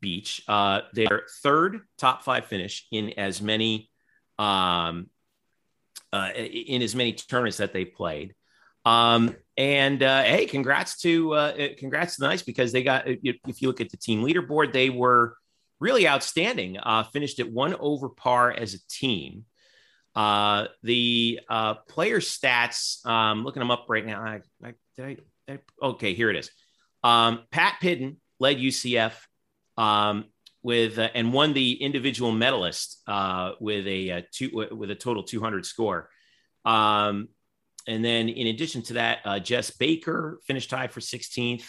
Beach. 0.00 0.42
Uh, 0.48 0.82
their 0.94 1.24
third 1.42 1.80
top 1.98 2.22
five 2.22 2.46
finish 2.46 2.86
in 2.92 3.18
as 3.18 3.42
many 3.42 3.90
um, 4.38 5.10
uh, 6.12 6.30
in 6.34 6.82
as 6.82 6.94
many 6.94 7.12
tournaments 7.12 7.58
that 7.58 7.72
they 7.72 7.84
played. 7.84 8.34
Um, 8.84 9.36
and 9.56 10.02
uh, 10.02 10.22
hey, 10.22 10.46
congrats 10.46 11.00
to 11.00 11.34
uh, 11.34 11.68
congrats 11.78 12.14
to 12.14 12.20
the 12.20 12.28
Knights 12.28 12.42
because 12.42 12.72
they 12.72 12.84
got. 12.84 13.04
If 13.06 13.60
you 13.60 13.68
look 13.68 13.80
at 13.80 13.90
the 13.90 13.96
team 13.96 14.22
leaderboard, 14.22 14.72
they 14.72 14.88
were 14.88 15.34
really 15.80 16.06
outstanding. 16.08 16.78
Uh, 16.78 17.02
finished 17.02 17.40
at 17.40 17.50
one 17.50 17.74
over 17.74 18.08
par 18.08 18.52
as 18.52 18.74
a 18.74 18.78
team. 18.88 19.44
Uh, 20.14 20.66
the 20.82 21.40
uh, 21.48 21.74
player 21.74 22.18
stats, 22.18 23.04
um, 23.06 23.44
looking 23.44 23.60
them 23.60 23.70
up 23.70 23.86
right 23.88 24.04
now. 24.04 24.20
I, 24.20 24.40
I, 24.64 24.74
I, 25.00 25.16
I 25.48 25.58
okay, 25.82 26.14
here 26.14 26.30
it 26.30 26.36
is. 26.36 26.50
Um, 27.04 27.44
Pat 27.50 27.74
Pitton 27.80 28.16
led 28.40 28.58
UCF 28.58 29.12
um, 29.76 30.24
with 30.62 30.98
uh, 30.98 31.08
and 31.14 31.32
won 31.32 31.52
the 31.52 31.74
individual 31.74 32.32
medalist 32.32 33.00
uh, 33.06 33.52
with 33.60 33.86
a, 33.86 34.08
a, 34.08 34.22
two 34.32 34.68
with 34.72 34.90
a 34.90 34.94
total 34.94 35.22
200 35.22 35.64
score. 35.64 36.10
Um, 36.64 37.28
and 37.86 38.04
then 38.04 38.28
in 38.28 38.48
addition 38.48 38.82
to 38.82 38.94
that, 38.94 39.20
uh, 39.24 39.38
Jess 39.38 39.70
Baker 39.70 40.40
finished 40.46 40.68
tied 40.68 40.92
for 40.92 41.00
16th. 41.00 41.64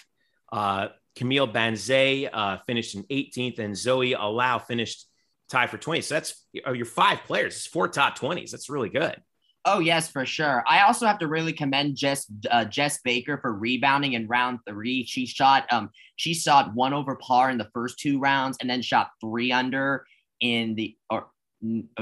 Uh, 0.52 0.90
Camille 1.16 1.48
Banzay 1.48 2.30
uh, 2.32 2.58
finished 2.66 2.96
in 2.96 3.04
18th, 3.04 3.60
and 3.60 3.78
Zoe 3.78 4.16
Allaux 4.16 4.60
finished 4.60 5.06
tied 5.50 5.70
for 5.70 5.78
20. 5.78 6.02
So 6.02 6.16
that's 6.16 6.46
oh, 6.66 6.74
your 6.74 6.86
five 6.86 7.20
players. 7.26 7.56
It's 7.56 7.68
four 7.68 7.88
top 7.88 8.18
20s. 8.18 8.52
That's 8.52 8.70
really 8.70 8.90
good. 8.90 9.16
Oh 9.66 9.80
yes, 9.80 10.10
for 10.10 10.26
sure. 10.26 10.64
I 10.66 10.82
also 10.84 11.06
have 11.06 11.20
to 11.20 11.28
really 11.28 11.52
commend 11.52 11.98
Jess 11.98 12.26
uh, 12.50 12.66
Jess 12.66 13.02
Baker 13.04 13.38
for 13.38 13.54
rebounding 13.54 14.14
in 14.14 14.26
round 14.28 14.60
three. 14.68 15.04
She 15.04 15.26
shot 15.26 15.66
um 15.72 15.90
she 16.16 16.34
shot 16.34 16.74
one 16.74 16.94
over 16.94 17.16
par 17.16 17.50
in 17.50 17.58
the 17.58 17.70
first 17.74 18.00
two 18.00 18.20
rounds 18.20 18.58
and 18.62 18.70
then 18.70 18.82
shot 18.82 19.10
three 19.22 19.52
under 19.52 20.06
in 20.40 20.76
the 20.76 20.96
or 21.10 21.28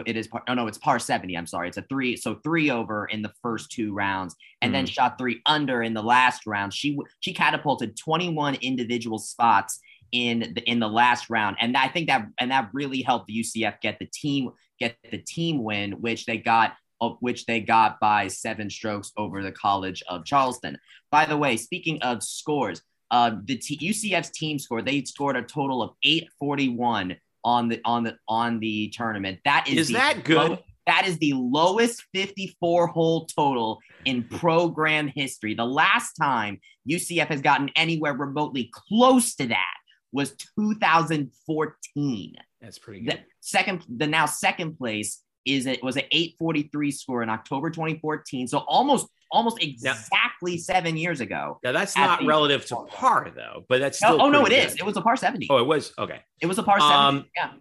it 0.06 0.16
is 0.16 0.28
par, 0.28 0.44
oh 0.48 0.54
no 0.54 0.68
it's 0.68 0.78
par 0.78 1.00
70 1.00 1.36
i'm 1.36 1.48
sorry 1.48 1.68
it's 1.68 1.78
a 1.78 1.82
three 1.84 2.16
so 2.16 2.36
three 2.44 2.70
over 2.70 3.08
in 3.08 3.24
the 3.24 3.32
first 3.42 3.72
two 3.72 3.92
rounds 3.92 4.36
and 4.62 4.70
mm. 4.70 4.74
then 4.74 4.86
shot 4.86 5.18
three 5.18 5.42
under 5.48 5.82
in 5.82 5.96
the 5.96 6.02
last 6.04 6.46
round 6.46 6.72
she 6.72 6.96
she 7.22 7.34
catapulted 7.34 7.98
21 7.98 8.54
individual 8.62 9.18
spots 9.18 9.80
in 10.12 10.40
the 10.56 10.62
in 10.70 10.80
the 10.80 10.88
last 10.88 11.30
round 11.30 11.56
and 11.60 11.76
i 11.76 11.88
think 11.88 12.08
that 12.08 12.28
and 12.40 12.52
that 12.52 12.70
really 12.74 13.02
helped 13.02 13.28
the 13.28 13.40
ucf 13.40 13.80
get 13.82 14.00
the 14.00 14.10
team 14.14 14.50
get 14.80 14.96
the 15.12 15.18
team 15.18 15.64
win 15.64 15.92
which 15.94 16.26
they 16.26 16.38
got 16.38 16.74
of 17.02 17.18
which 17.20 17.46
they 17.46 17.60
got 17.60 18.00
by 18.00 18.28
seven 18.28 18.70
strokes 18.70 19.12
over 19.18 19.44
the 19.44 19.52
College 19.52 20.04
of 20.10 20.26
Charleston. 20.26 20.78
By 21.12 21.26
the 21.26 21.38
way, 21.38 21.58
speaking 21.58 22.02
of 22.02 22.24
scores, 22.24 22.82
uh, 23.12 23.32
the 23.46 23.58
T- 23.58 23.78
UCF's 23.78 24.32
team 24.32 24.60
score 24.60 24.82
they 24.82 25.04
scored 25.04 25.36
a 25.36 25.42
total 25.42 25.82
of 25.82 25.92
841 26.04 27.16
on 27.44 27.70
the 27.70 27.80
on 27.86 28.04
the 28.04 28.18
on 28.28 28.60
the 28.60 28.90
tournament. 28.90 29.40
That 29.46 29.68
is 29.68 29.90
is 29.90 29.96
that 29.96 30.24
good? 30.24 30.52
Low, 30.52 30.60
that 30.88 31.06
is 31.06 31.18
the 31.18 31.34
lowest 31.34 32.04
54 32.14 32.88
hole 32.88 33.26
total 33.26 33.80
in 34.06 34.24
program 34.24 35.12
history. 35.14 35.54
The 35.54 35.66
last 35.66 36.14
time 36.14 36.60
UCF 36.90 37.28
has 37.28 37.42
gotten 37.42 37.70
anywhere 37.76 38.14
remotely 38.14 38.72
close 38.74 39.36
to 39.36 39.48
that 39.48 39.76
was 40.12 40.36
2014. 40.58 42.36
That's 42.62 42.80
pretty 42.80 43.02
good. 43.02 43.14
The 43.14 43.24
second, 43.42 43.84
the 43.90 44.08
now 44.08 44.26
second 44.26 44.78
place 44.78 45.22
is 45.46 45.66
it 45.66 45.84
was 45.84 45.96
an 45.96 46.04
843 46.12 46.92
score 46.92 47.24
in 47.24 47.30
October 47.30 47.70
2014. 47.70 48.48
So 48.48 48.60
almost 48.60 49.08
almost 49.32 49.62
exactly 49.62 50.54
now, 50.54 50.58
seven 50.58 50.98
years 50.98 51.20
ago. 51.22 51.60
Now 51.64 51.72
that's 51.72 51.96
not 51.96 52.26
relative 52.26 52.66
to 52.68 52.76
par 52.90 53.32
though, 53.36 53.66
but 53.68 53.80
that's 53.80 53.98
still 53.98 54.18
no, 54.18 54.26
oh 54.26 54.30
no, 54.30 54.46
it 54.46 54.50
good. 54.50 54.66
is. 54.66 54.76
It 54.76 54.86
was 54.86 54.98
a 54.98 55.02
par 55.02 55.16
70. 55.16 55.48
Oh, 55.50 55.58
it 55.58 55.66
was 55.66 55.94
okay. 55.98 56.22
It 56.42 56.46
was 56.46 56.58
a 56.58 56.64
par 56.64 56.80
70. 56.80 56.96
Um, 56.96 57.26
yeah. 57.36 57.52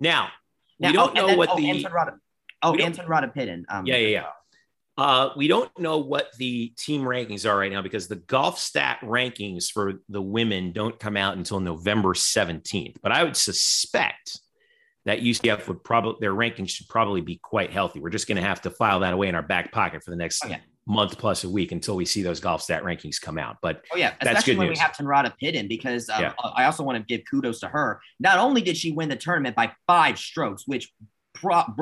Now, 0.00 0.30
now 0.78 0.88
we 0.88 0.92
don't 0.94 1.10
oh, 1.10 1.20
know 1.20 1.26
then, 1.28 1.38
what 1.38 1.50
oh, 1.50 1.56
the 1.56 1.70
Anton 1.70 1.92
Rada, 1.92 2.12
oh 2.62 2.74
Anton 2.74 3.06
Rodda 3.06 3.64
Um, 3.68 3.86
yeah, 3.86 3.96
yeah, 3.96 4.08
yeah. 4.08 4.26
Uh, 5.00 5.32
we 5.34 5.48
don't 5.48 5.70
know 5.78 5.96
what 5.96 6.28
the 6.36 6.74
team 6.76 7.00
rankings 7.00 7.48
are 7.48 7.56
right 7.56 7.72
now 7.72 7.80
because 7.80 8.06
the 8.06 8.16
golf 8.16 8.58
stat 8.58 8.98
rankings 9.02 9.72
for 9.72 9.94
the 10.10 10.20
women 10.20 10.72
don't 10.72 11.00
come 11.00 11.16
out 11.16 11.38
until 11.38 11.58
November 11.58 12.10
17th. 12.10 12.96
But 13.02 13.10
I 13.10 13.24
would 13.24 13.34
suspect 13.34 14.38
that 15.06 15.20
UCF 15.20 15.68
would 15.68 15.82
probably 15.84 16.16
their 16.20 16.34
rankings 16.34 16.68
should 16.68 16.86
probably 16.86 17.22
be 17.22 17.36
quite 17.36 17.72
healthy. 17.72 17.98
We're 17.98 18.10
just 18.10 18.28
going 18.28 18.36
to 18.36 18.42
have 18.42 18.60
to 18.60 18.70
file 18.70 19.00
that 19.00 19.14
away 19.14 19.28
in 19.28 19.34
our 19.34 19.42
back 19.42 19.72
pocket 19.72 20.04
for 20.04 20.10
the 20.10 20.18
next 20.18 20.44
oh, 20.44 20.48
yeah. 20.48 20.58
month 20.86 21.16
plus 21.16 21.44
a 21.44 21.48
week 21.48 21.72
until 21.72 21.96
we 21.96 22.04
see 22.04 22.20
those 22.20 22.38
golf 22.38 22.60
stat 22.60 22.82
rankings 22.82 23.18
come 23.18 23.38
out. 23.38 23.56
But 23.62 23.82
oh 23.94 23.96
yeah, 23.96 24.10
that's 24.20 24.40
especially 24.40 24.52
good 24.52 24.58
when 24.58 24.68
news. 24.68 24.78
we 24.80 24.82
have 24.82 24.92
Tenrata 24.92 25.32
Pitton 25.38 25.66
because 25.66 26.10
um, 26.10 26.20
yeah. 26.20 26.32
I 26.54 26.64
also 26.64 26.82
want 26.82 26.98
to 26.98 27.04
give 27.04 27.24
kudos 27.24 27.60
to 27.60 27.68
her. 27.68 28.02
Not 28.18 28.38
only 28.38 28.60
did 28.60 28.76
she 28.76 28.92
win 28.92 29.08
the 29.08 29.16
tournament 29.16 29.56
by 29.56 29.72
five 29.86 30.18
strokes, 30.18 30.64
which 30.66 30.92
prop, 31.40 31.76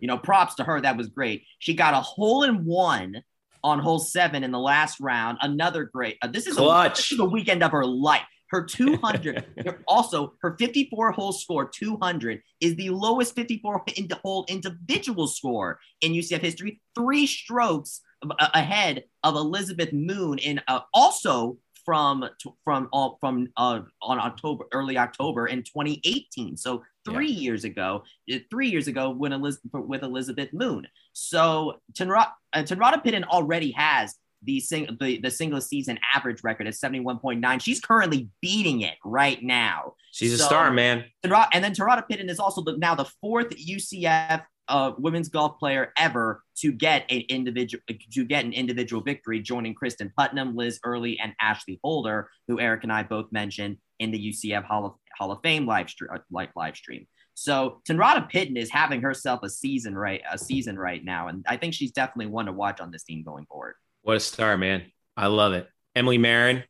you 0.00 0.08
know, 0.08 0.18
props 0.18 0.54
to 0.56 0.64
her. 0.64 0.80
That 0.80 0.96
was 0.96 1.08
great. 1.08 1.44
She 1.58 1.74
got 1.74 1.94
a 1.94 2.00
hole 2.00 2.42
in 2.42 2.64
one 2.64 3.22
on 3.62 3.78
hole 3.78 3.98
seven 3.98 4.44
in 4.44 4.50
the 4.50 4.58
last 4.58 5.00
round. 5.00 5.38
Another 5.40 5.84
great. 5.84 6.16
Uh, 6.22 6.28
this 6.28 6.46
is 6.46 6.56
clutch. 6.56 6.92
A, 6.92 6.96
this 6.96 7.12
is 7.12 7.18
the 7.18 7.24
weekend 7.24 7.62
of 7.62 7.72
her 7.72 7.84
life. 7.84 8.22
Her 8.50 8.64
200, 8.64 9.44
also 9.88 10.34
her 10.40 10.56
54 10.56 11.10
hole 11.10 11.32
score, 11.32 11.68
200, 11.68 12.42
is 12.60 12.76
the 12.76 12.90
lowest 12.90 13.34
54 13.34 13.84
hole 14.22 14.44
individual 14.48 15.26
score 15.26 15.80
in 16.00 16.12
UCF 16.12 16.40
history, 16.40 16.80
three 16.94 17.26
strokes 17.26 18.02
ahead 18.38 19.04
of 19.24 19.34
Elizabeth 19.34 19.92
Moon 19.92 20.38
in 20.38 20.60
uh, 20.68 20.80
also 20.94 21.58
from 21.84 22.28
from 22.64 22.88
uh, 22.92 23.10
from 23.20 23.48
uh, 23.56 23.80
on 24.02 24.18
October 24.18 24.64
early 24.72 24.98
October 24.98 25.46
in 25.46 25.62
2018. 25.62 26.56
So 26.56 26.82
three 27.06 27.30
yeah. 27.30 27.40
years 27.40 27.64
ago, 27.64 28.04
uh, 28.32 28.36
three 28.50 28.68
years 28.68 28.88
ago 28.88 29.10
when 29.10 29.32
Elizabeth 29.32 29.70
with 29.72 30.02
Elizabeth 30.02 30.52
Moon. 30.52 30.86
So 31.12 31.80
Tenrata, 31.92 32.32
uh, 32.52 32.62
Tenrata 32.62 33.02
Pitton 33.02 33.24
already 33.24 33.70
has 33.72 34.14
the 34.42 34.60
sing 34.60 34.96
the, 35.00 35.18
the 35.18 35.30
single 35.30 35.60
season 35.60 35.98
average 36.14 36.42
record 36.44 36.66
at 36.66 36.74
71.9. 36.74 37.62
She's 37.62 37.80
currently 37.80 38.28
beating 38.40 38.82
it 38.82 38.94
right 39.04 39.42
now. 39.42 39.94
She's 40.12 40.38
so, 40.38 40.44
a 40.44 40.46
star, 40.46 40.70
man. 40.70 41.04
And 41.22 41.64
then 41.64 41.74
Tenrata 41.74 42.06
Pitton 42.08 42.28
is 42.28 42.38
also 42.38 42.62
the, 42.62 42.76
now 42.76 42.94
the 42.94 43.06
fourth 43.20 43.50
UCF 43.50 44.42
uh, 44.68 44.92
women's 44.98 45.28
golf 45.28 45.58
player 45.58 45.92
ever 45.96 46.42
to 46.56 46.72
get 46.72 47.04
an 47.10 47.22
individual 47.28 47.82
to 48.12 48.24
get 48.24 48.44
an 48.44 48.52
individual 48.52 49.02
victory, 49.02 49.40
joining 49.40 49.74
Kristen 49.74 50.12
Putnam, 50.16 50.56
Liz 50.56 50.80
Early, 50.84 51.18
and 51.20 51.34
Ashley 51.40 51.78
Holder, 51.82 52.30
who 52.48 52.58
Eric 52.58 52.82
and 52.82 52.92
I 52.92 53.02
both 53.02 53.30
mentioned 53.30 53.78
in 53.98 54.10
the 54.10 54.32
UCF 54.32 54.64
Hall 54.64 54.86
of, 54.86 54.92
Hall 55.16 55.32
of 55.32 55.40
Fame 55.42 55.66
live, 55.66 55.88
stream, 55.90 56.10
uh, 56.12 56.18
live, 56.30 56.50
live 56.56 56.76
stream. 56.76 57.06
So 57.34 57.82
Tenrata 57.88 58.28
Pitton 58.28 58.56
is 58.56 58.70
having 58.70 59.02
herself 59.02 59.40
a 59.42 59.50
season 59.50 59.94
right 59.96 60.22
a 60.30 60.38
season 60.38 60.78
right 60.78 61.04
now, 61.04 61.28
and 61.28 61.44
I 61.48 61.56
think 61.56 61.74
she's 61.74 61.92
definitely 61.92 62.32
one 62.32 62.46
to 62.46 62.52
watch 62.52 62.80
on 62.80 62.90
this 62.90 63.04
team 63.04 63.22
going 63.22 63.46
forward. 63.46 63.74
What 64.02 64.16
a 64.16 64.20
star, 64.20 64.56
man. 64.56 64.84
I 65.16 65.26
love 65.26 65.52
it. 65.52 65.68
Emily 65.94 66.18
Marin, 66.18 66.64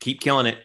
keep 0.00 0.20
killing 0.20 0.46
it. 0.46 0.58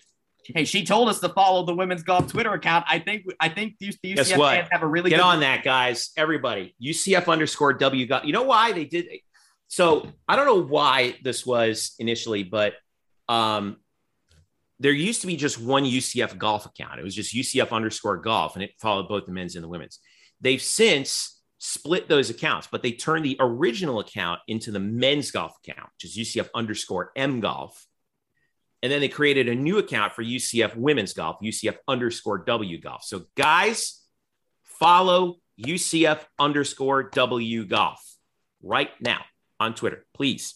Hey, 0.46 0.66
she 0.66 0.86
told 0.86 1.08
us 1.10 1.20
to 1.20 1.30
follow 1.30 1.66
the 1.66 1.76
women's 1.76 2.04
golf 2.04 2.28
Twitter 2.28 2.54
account. 2.54 2.86
I 2.88 3.00
think 3.00 3.26
I 3.40 3.50
think 3.50 3.78
the 3.80 3.90
UCF 3.90 4.16
Guess 4.16 4.38
what? 4.38 4.56
fans 4.56 4.70
have 4.72 4.84
a 4.84 4.88
really 4.88 5.10
good. 5.10 5.18
get 5.18 5.24
on 5.24 5.42
that, 5.42 5.64
guys. 5.64 6.12
Everybody, 6.18 6.76
UCF 6.84 7.28
underscore 7.28 7.74
W 7.74 8.06
got. 8.06 8.26
You 8.26 8.34
know 8.34 8.44
why 8.44 8.72
they 8.72 8.86
did? 8.86 9.08
So 9.68 10.08
I 10.28 10.36
don't 10.36 10.46
know 10.46 10.62
why 10.62 11.18
this 11.24 11.46
was 11.46 11.96
initially, 12.00 12.44
but 12.44 12.74
um, 13.30 13.78
there 14.82 14.92
used 14.92 15.22
to 15.22 15.28
be 15.28 15.36
just 15.36 15.62
one 15.62 15.84
UCF 15.84 16.38
golf 16.40 16.66
account. 16.66 17.00
It 17.00 17.04
was 17.04 17.14
just 17.14 17.36
UCF 17.36 17.72
underscore 17.72 18.18
golf, 18.18 18.56
and 18.56 18.64
it 18.64 18.72
followed 18.80 19.08
both 19.08 19.28
the 19.28 19.32
men's 19.32 19.56
and 19.56 19.64
the 19.64 19.70
women's. 19.70 20.00
They've 20.42 20.62
since 20.62 21.40
split 21.60 22.10
those 22.10 22.32
accounts, 22.32 22.68
but 22.72 22.82
they 22.82 22.92
turned 22.92 23.24
the 23.24 23.38
original 23.40 24.00
account 24.00 24.40
into 24.48 24.72
the 24.72 24.80
men's 24.80 25.30
golf 25.30 25.54
account, 25.64 25.88
which 25.94 26.06
is 26.06 26.18
UCF 26.18 26.50
underscore 26.56 27.12
M 27.16 27.42
golf. 27.42 27.86
And 28.82 28.92
then 28.92 29.02
they 29.02 29.08
created 29.08 29.48
a 29.48 29.54
new 29.54 29.78
account 29.78 30.14
for 30.14 30.24
UCF 30.24 30.76
women's 30.76 31.14
golf, 31.14 31.38
UCF 31.44 31.78
underscore 31.88 32.40
W 32.40 32.82
golf. 32.82 33.04
So, 33.04 33.26
guys, 33.38 34.02
follow 34.64 35.36
UCF 35.64 36.26
underscore 36.40 37.04
W 37.12 37.66
golf 37.66 38.02
right 38.64 38.90
now 39.00 39.20
on 39.60 39.76
Twitter, 39.76 40.08
please. 40.16 40.56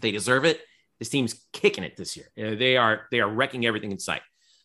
They 0.00 0.12
deserve 0.12 0.44
it. 0.44 0.60
This 0.98 1.08
team's 1.08 1.44
kicking 1.52 1.84
it 1.84 1.96
this 1.96 2.16
year. 2.16 2.28
They 2.36 2.76
are 2.76 3.06
they 3.10 3.20
are 3.20 3.28
wrecking 3.28 3.66
everything 3.66 3.92
in 3.92 3.98
sight. 3.98 4.22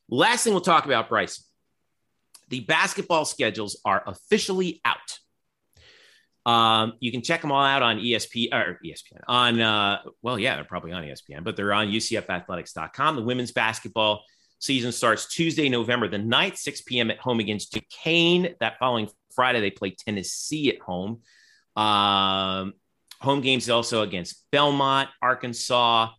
Last 0.09 0.43
thing 0.43 0.53
we'll 0.53 0.61
talk 0.61 0.85
about, 0.85 1.09
Bryce. 1.09 1.45
The 2.49 2.61
basketball 2.61 3.25
schedules 3.25 3.79
are 3.85 4.03
officially 4.05 4.81
out. 4.83 5.19
Um, 6.45 6.93
you 6.99 7.11
can 7.11 7.21
check 7.21 7.41
them 7.41 7.51
all 7.51 7.63
out 7.63 7.83
on 7.83 7.99
ESP 7.99 8.53
or 8.53 8.79
ESPN 8.83 9.21
on 9.27 9.59
uh, 9.59 9.99
well, 10.21 10.39
yeah, 10.39 10.55
they're 10.55 10.63
probably 10.63 10.91
on 10.91 11.03
ESPN, 11.03 11.43
but 11.43 11.55
they're 11.55 11.73
on 11.73 11.87
UCFathletics.com. 11.87 13.15
The 13.15 13.21
women's 13.21 13.51
basketball 13.51 14.23
season 14.59 14.91
starts 14.91 15.27
Tuesday, 15.27 15.69
November 15.69 16.07
the 16.07 16.17
9th, 16.17 16.57
6 16.57 16.81
p.m. 16.81 17.11
at 17.11 17.19
home 17.19 17.39
against 17.39 17.73
Duquesne. 17.73 18.55
That 18.59 18.79
following 18.79 19.09
Friday, 19.35 19.61
they 19.61 19.71
play 19.71 19.91
Tennessee 19.91 20.69
at 20.69 20.79
home. 20.79 21.21
Um, 21.75 22.73
home 23.21 23.41
games 23.41 23.69
also 23.69 24.01
against 24.01 24.45
Belmont, 24.51 25.09
Arkansas, 25.21 26.09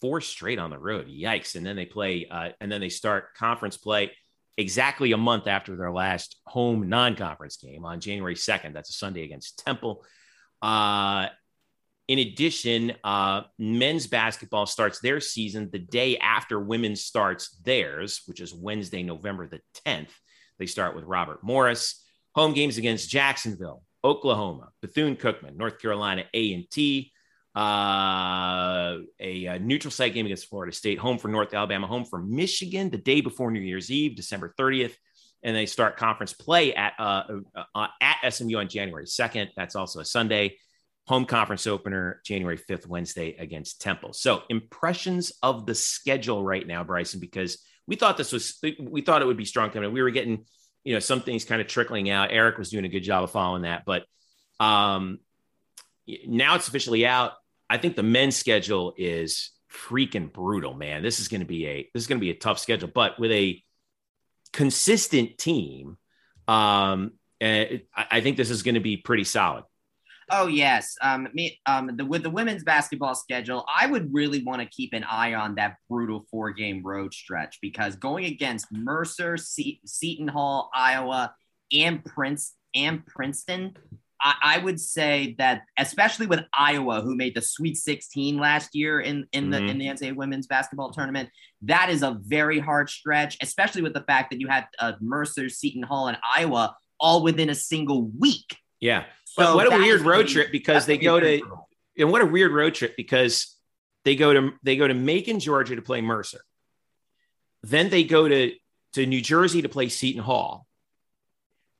four 0.00 0.20
straight 0.20 0.58
on 0.58 0.70
the 0.70 0.78
road. 0.78 1.08
Yikes! 1.08 1.54
And 1.54 1.64
then 1.64 1.76
they 1.76 1.86
play, 1.86 2.26
uh, 2.30 2.50
and 2.60 2.70
then 2.70 2.80
they 2.80 2.88
start 2.88 3.34
conference 3.34 3.76
play 3.76 4.12
exactly 4.56 5.12
a 5.12 5.16
month 5.16 5.46
after 5.46 5.76
their 5.76 5.92
last 5.92 6.36
home 6.46 6.88
non-conference 6.88 7.56
game 7.58 7.84
on 7.84 8.00
January 8.00 8.34
2nd. 8.34 8.74
That's 8.74 8.90
a 8.90 8.94
Sunday 8.94 9.22
against 9.22 9.64
Temple. 9.64 10.04
Uh, 10.60 11.28
in 12.08 12.18
addition, 12.18 12.94
uh, 13.04 13.42
men's 13.58 14.06
basketball 14.06 14.66
starts 14.66 14.98
their 15.00 15.20
season 15.20 15.68
the 15.70 15.78
day 15.78 16.16
after 16.16 16.58
women's 16.58 17.04
starts 17.04 17.50
theirs, 17.64 18.22
which 18.26 18.40
is 18.40 18.54
Wednesday, 18.54 19.02
November 19.02 19.46
the 19.46 19.60
10th. 19.86 20.10
They 20.58 20.66
start 20.66 20.96
with 20.96 21.04
Robert 21.04 21.44
Morris. 21.44 22.02
Home 22.34 22.54
games 22.54 22.78
against 22.78 23.10
Jacksonville, 23.10 23.82
Oklahoma, 24.02 24.70
Bethune 24.80 25.16
Cookman, 25.16 25.56
North 25.56 25.78
Carolina 25.78 26.24
A 26.32 26.54
and 26.54 26.64
T, 26.70 27.12
uh, 27.58 28.98
a, 29.18 29.46
a, 29.46 29.58
neutral 29.58 29.90
site 29.90 30.14
game 30.14 30.26
against 30.26 30.48
Florida 30.48 30.72
State, 30.72 31.00
home 31.00 31.18
for 31.18 31.26
North 31.26 31.52
Alabama, 31.52 31.88
home 31.88 32.04
for 32.04 32.20
Michigan 32.20 32.88
the 32.88 32.98
day 32.98 33.20
before 33.20 33.50
New 33.50 33.58
Year's 33.58 33.90
Eve, 33.90 34.14
December 34.14 34.54
30th. 34.56 34.94
And 35.42 35.56
they 35.56 35.66
start 35.66 35.96
conference 35.96 36.32
play 36.32 36.72
at 36.74 36.92
uh, 37.00 37.24
uh, 37.56 37.64
uh 37.74 37.86
at 38.00 38.32
SMU 38.32 38.58
on 38.58 38.68
January 38.68 39.06
2nd. 39.06 39.48
That's 39.56 39.74
also 39.74 39.98
a 39.98 40.04
Sunday. 40.04 40.56
Home 41.08 41.24
conference 41.24 41.66
opener 41.66 42.20
January 42.24 42.58
5th, 42.58 42.86
Wednesday 42.86 43.34
against 43.36 43.80
Temple. 43.80 44.12
So 44.12 44.42
impressions 44.48 45.32
of 45.42 45.66
the 45.66 45.74
schedule 45.74 46.44
right 46.44 46.66
now, 46.66 46.84
Bryson, 46.84 47.18
because 47.18 47.58
we 47.88 47.96
thought 47.96 48.16
this 48.16 48.30
was 48.30 48.62
we 48.78 49.00
thought 49.00 49.22
it 49.22 49.26
would 49.26 49.36
be 49.36 49.44
strong 49.44 49.70
coming. 49.70 49.92
We 49.92 50.02
were 50.02 50.10
getting, 50.10 50.44
you 50.84 50.94
know, 50.94 51.00
some 51.00 51.22
things 51.22 51.44
kind 51.44 51.60
of 51.60 51.66
trickling 51.66 52.08
out. 52.08 52.30
Eric 52.30 52.56
was 52.56 52.70
doing 52.70 52.84
a 52.84 52.88
good 52.88 53.00
job 53.00 53.24
of 53.24 53.32
following 53.32 53.62
that, 53.62 53.84
but 53.84 54.04
um, 54.60 55.18
now 56.26 56.54
it's 56.54 56.68
officially 56.68 57.04
out. 57.04 57.32
I 57.70 57.78
think 57.78 57.96
the 57.96 58.02
men's 58.02 58.36
schedule 58.36 58.94
is 58.96 59.50
freaking 59.72 60.32
brutal, 60.32 60.74
man. 60.74 61.02
This 61.02 61.20
is 61.20 61.28
going 61.28 61.40
to 61.40 61.46
be 61.46 61.66
a 61.66 61.90
this 61.94 62.02
is 62.02 62.06
going 62.06 62.18
to 62.18 62.24
be 62.24 62.30
a 62.30 62.38
tough 62.38 62.58
schedule, 62.58 62.90
but 62.92 63.18
with 63.18 63.30
a 63.30 63.62
consistent 64.52 65.38
team, 65.38 65.96
um, 66.46 67.12
I, 67.42 67.82
I 67.94 68.20
think 68.20 68.36
this 68.36 68.50
is 68.50 68.62
going 68.62 68.74
to 68.76 68.80
be 68.80 68.96
pretty 68.96 69.24
solid. 69.24 69.64
Oh 70.30 70.46
yes, 70.46 70.94
um, 71.00 71.28
me, 71.32 71.58
um, 71.64 71.96
the, 71.96 72.04
with 72.04 72.22
the 72.22 72.28
women's 72.28 72.62
basketball 72.62 73.14
schedule, 73.14 73.64
I 73.66 73.86
would 73.86 74.12
really 74.12 74.42
want 74.42 74.60
to 74.60 74.68
keep 74.68 74.92
an 74.92 75.04
eye 75.04 75.32
on 75.32 75.54
that 75.54 75.76
brutal 75.88 76.26
four-game 76.30 76.82
road 76.84 77.14
stretch 77.14 77.58
because 77.62 77.96
going 77.96 78.26
against 78.26 78.66
Mercer, 78.70 79.38
Se- 79.38 79.80
Seton 79.86 80.28
Hall, 80.28 80.70
Iowa, 80.74 81.34
and 81.72 82.04
Prince 82.04 82.52
and 82.74 83.06
Princeton, 83.06 83.74
I, 84.20 84.34
I, 84.42 84.58
would 84.58 84.80
say 84.80 85.36
that 85.38 85.62
especially 85.76 86.26
with 86.26 86.40
Iowa, 86.52 87.00
who 87.00 87.14
made 87.14 87.34
the 87.34 87.40
Sweet 87.40 87.76
16 87.76 88.38
last 88.38 88.74
year 88.74 89.00
in, 89.00 89.26
in 89.32 89.50
the 89.50 89.58
mm-hmm. 89.58 89.68
in 89.68 89.78
the 89.78 89.86
NCAA 89.86 90.16
women's 90.16 90.46
basketball 90.46 90.90
tournament, 90.90 91.30
that 91.62 91.90
is 91.90 92.02
a 92.02 92.18
very 92.20 92.58
hard 92.58 92.90
stretch, 92.90 93.36
especially 93.40 93.82
with 93.82 93.94
the 93.94 94.02
fact 94.02 94.30
that 94.30 94.40
you 94.40 94.48
had 94.48 94.66
uh, 94.78 94.92
Mercer, 95.00 95.48
Seton 95.48 95.82
Hall, 95.82 96.08
and 96.08 96.18
Iowa 96.36 96.76
all 96.98 97.22
within 97.22 97.50
a 97.50 97.54
single 97.54 98.10
week. 98.18 98.56
Yeah, 98.80 99.04
so 99.24 99.44
but 99.44 99.54
what 99.56 99.72
a 99.72 99.76
weird 99.76 100.02
road 100.02 100.28
trip 100.28 100.50
because 100.52 100.86
they 100.86 100.98
go 100.98 101.20
to 101.20 101.40
and 101.96 102.10
what 102.12 102.22
a 102.22 102.26
weird 102.26 102.52
road 102.52 102.74
trip 102.74 102.96
because 102.96 103.56
they 104.04 104.16
go 104.16 104.32
to 104.32 104.52
they 104.62 104.76
go 104.76 104.88
to 104.88 104.94
Macon, 104.94 105.40
Georgia 105.40 105.76
to 105.76 105.82
play 105.82 106.00
Mercer. 106.00 106.40
Then 107.62 107.90
they 107.90 108.04
go 108.04 108.28
to 108.28 108.52
to 108.94 109.06
New 109.06 109.20
Jersey 109.20 109.62
to 109.62 109.68
play 109.68 109.88
Seton 109.88 110.22
Hall. 110.22 110.66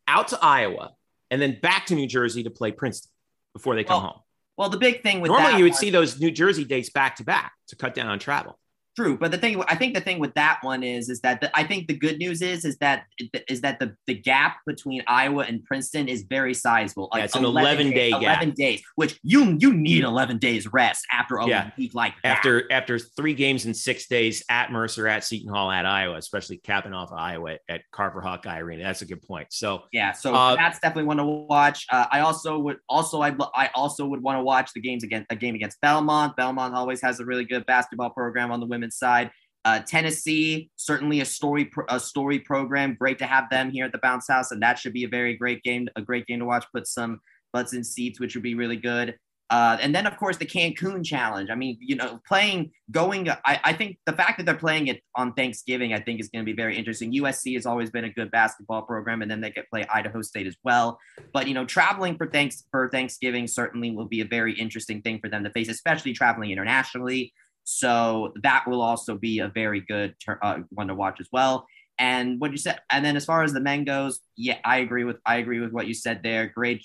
Out 0.07 0.29
to 0.29 0.39
Iowa 0.41 0.93
and 1.31 1.41
then 1.41 1.59
back 1.61 1.87
to 1.87 1.95
New 1.95 2.07
Jersey 2.07 2.43
to 2.45 2.51
play 2.51 2.73
Princeton 2.73 3.11
before 3.53 3.75
they 3.75 3.85
come 3.85 4.03
well, 4.03 4.13
home. 4.13 4.21
Well, 4.57 4.69
the 4.71 4.79
big 4.79 5.03
thing 5.03 5.21
with 5.21 5.31
normally 5.31 5.59
you 5.59 5.65
would 5.65 5.75
see 5.75 5.91
those 5.91 6.21
New 6.21 6.31
Jersey 6.31 6.65
dates 6.65 6.91
back 6.91 7.17
to 7.17 7.25
back 7.25 7.53
to 7.69 7.77
cut 7.77 7.95
down 7.95 8.09
on 8.09 8.19
travel. 8.19 8.59
True, 8.99 9.17
but 9.17 9.31
the 9.31 9.39
thing 9.39 9.63
I 9.69 9.77
think 9.77 9.95
the 9.95 10.01
thing 10.01 10.19
with 10.19 10.35
that 10.35 10.59
one 10.63 10.83
is 10.83 11.09
is 11.09 11.21
that 11.21 11.41
the, 11.41 11.57
I 11.57 11.63
think 11.63 11.87
the 11.87 11.97
good 11.97 12.19
news 12.19 12.43
is 12.43 12.65
is 12.65 12.77
that 12.79 13.05
is 13.49 13.61
that 13.61 13.79
the 13.79 13.95
the 14.09 14.15
gap 14.15 14.57
between 14.67 15.05
Iowa 15.07 15.45
and 15.45 15.63
Princeton 15.63 16.09
is 16.09 16.23
very 16.23 16.53
sizable. 16.53 17.09
Like 17.13 17.21
yeah, 17.21 17.25
it's 17.27 17.37
an 17.37 17.45
11 17.45 17.91
day 17.91 18.11
gap. 18.11 18.23
11 18.23 18.55
days, 18.57 18.83
which 18.97 19.21
you 19.23 19.57
you 19.61 19.73
need 19.73 20.03
11 20.03 20.39
days 20.39 20.67
rest 20.73 21.07
after 21.13 21.37
a 21.37 21.47
yeah. 21.47 21.71
week 21.79 21.95
like 21.95 22.15
that. 22.25 22.39
After 22.39 22.73
after 22.73 22.99
3 22.99 23.35
games 23.35 23.67
in 23.67 23.73
6 23.73 24.09
days 24.09 24.43
at 24.51 24.73
Mercer, 24.73 25.07
at 25.07 25.23
Seton 25.23 25.55
Hall, 25.55 25.71
at 25.71 25.87
Iowa, 25.87 26.17
especially 26.17 26.57
capping 26.57 26.93
off 26.93 27.13
Iowa 27.13 27.59
at 27.69 27.83
Carver 27.93 28.21
Hawkeye 28.21 28.59
Arena. 28.59 28.83
That's 28.83 29.03
a 29.03 29.07
good 29.07 29.23
point. 29.23 29.53
So 29.53 29.85
Yeah, 29.93 30.11
so 30.11 30.35
uh, 30.35 30.57
that's 30.57 30.81
definitely 30.81 31.05
one 31.05 31.19
to 31.19 31.25
watch. 31.25 31.87
Uh, 31.93 32.07
I 32.11 32.19
also 32.19 32.59
would 32.59 32.79
also 32.89 33.23
I 33.23 33.33
I 33.55 33.71
also 33.77 34.07
would 34.07 34.25
want 34.25 34.39
to 34.39 34.43
watch 34.43 34.73
the 34.73 34.81
games 34.81 35.05
against 35.05 35.31
a 35.31 35.37
game 35.37 35.55
against 35.55 35.81
Belmont. 35.81 36.35
Belmont 36.35 36.75
always 36.75 37.01
has 37.03 37.21
a 37.21 37.25
really 37.25 37.45
good 37.45 37.65
basketball 37.67 38.11
program 38.11 38.51
on 38.51 38.59
the 38.59 38.67
women's 38.67 38.88
side. 38.93 39.31
Uh, 39.65 39.81
Tennessee, 39.81 40.71
certainly 40.77 41.21
a 41.21 41.25
story 41.25 41.71
a 41.89 42.01
story 42.01 42.39
program. 42.39 42.97
Great 42.99 43.19
to 43.19 43.27
have 43.27 43.51
them 43.51 43.71
here 43.71 43.85
at 43.85 43.93
the 43.93 43.99
Bounce 43.99 44.29
House, 44.29 44.51
and 44.51 44.63
that 44.63 44.79
should 44.79 44.93
be 44.93 45.05
a 45.05 45.09
very 45.09 45.37
great 45.37 45.63
game, 45.63 45.89
a 45.97 46.03
great 46.03 46.27
game 46.27 46.39
to 46.39 46.45
watch. 46.45 46.65
Put 46.73 46.87
some 46.87 47.21
butts 47.53 47.73
in 47.73 47.85
seats, 47.85 48.21
which 48.21 48.35
would 48.35 48.43
be 48.43 48.55
really 48.55 48.77
good. 48.77 49.17
Uh, 49.51 49.79
and 49.81 49.95
then, 49.95 50.07
of 50.07 50.17
course, 50.19 50.37
the 50.37 50.45
Cancun 50.45 51.05
Challenge. 51.05 51.49
I 51.49 51.55
mean, 51.55 51.79
you 51.81 51.97
know, 51.97 52.21
playing, 52.27 52.71
going. 52.91 53.31
I, 53.31 53.61
I 53.65 53.73
think 53.73 53.99
the 54.05 54.13
fact 54.13 54.37
that 54.37 54.45
they're 54.45 54.55
playing 54.55 54.89
it 54.89 55.01
on 55.15 55.33
Thanksgiving, 55.33 55.95
I 55.95 56.01
think, 56.01 56.21
is 56.21 56.29
going 56.29 56.45
to 56.45 56.51
be 56.51 56.55
very 56.55 56.77
interesting. 56.77 57.13
USC 57.15 57.55
has 57.55 57.65
always 57.65 57.91
been 57.91 58.05
a 58.05 58.11
good 58.11 58.31
basketball 58.31 58.83
program, 58.83 59.23
and 59.23 59.31
then 59.31 59.41
they 59.41 59.51
could 59.51 59.65
play 59.71 59.87
Idaho 59.93 60.21
State 60.21 60.47
as 60.47 60.57
well. 60.65 60.99
But 61.33 61.49
you 61.49 61.55
know, 61.55 61.65
traveling 61.65 62.17
for 62.17 62.27
thanks 62.27 62.65
for 62.71 62.91
Thanksgiving 62.91 63.47
certainly 63.47 63.91
will 63.91 64.05
be 64.05 64.21
a 64.21 64.27
very 64.27 64.53
interesting 64.53 65.01
thing 65.01 65.19
for 65.19 65.31
them 65.31 65.45
to 65.45 65.51
face, 65.51 65.71
especially 65.71 66.13
traveling 66.13 66.51
internationally. 66.51 67.33
So 67.71 68.33
that 68.43 68.67
will 68.67 68.81
also 68.81 69.15
be 69.15 69.41
a 69.41 69.49
very 69.49 69.83
good 69.83 70.15
ter- 70.25 70.39
uh, 70.43 70.61
one 70.71 70.89
to 70.89 70.95
watch 70.95 71.21
as 71.21 71.29
well. 71.31 71.67
And 71.99 72.41
what 72.41 72.51
you 72.51 72.57
said, 72.57 72.81
and 72.91 73.05
then 73.05 73.15
as 73.15 73.27
far 73.27 73.43
as 73.43 73.53
the 73.53 73.61
men 73.61 73.85
goes, 73.85 74.21
yeah, 74.37 74.57
I 74.65 74.79
agree 74.79 75.05
with 75.05 75.19
I 75.27 75.37
agree 75.37 75.61
with 75.61 75.73
what 75.73 75.87
you 75.87 75.93
said 75.93 76.23
there. 76.23 76.47
Great, 76.47 76.83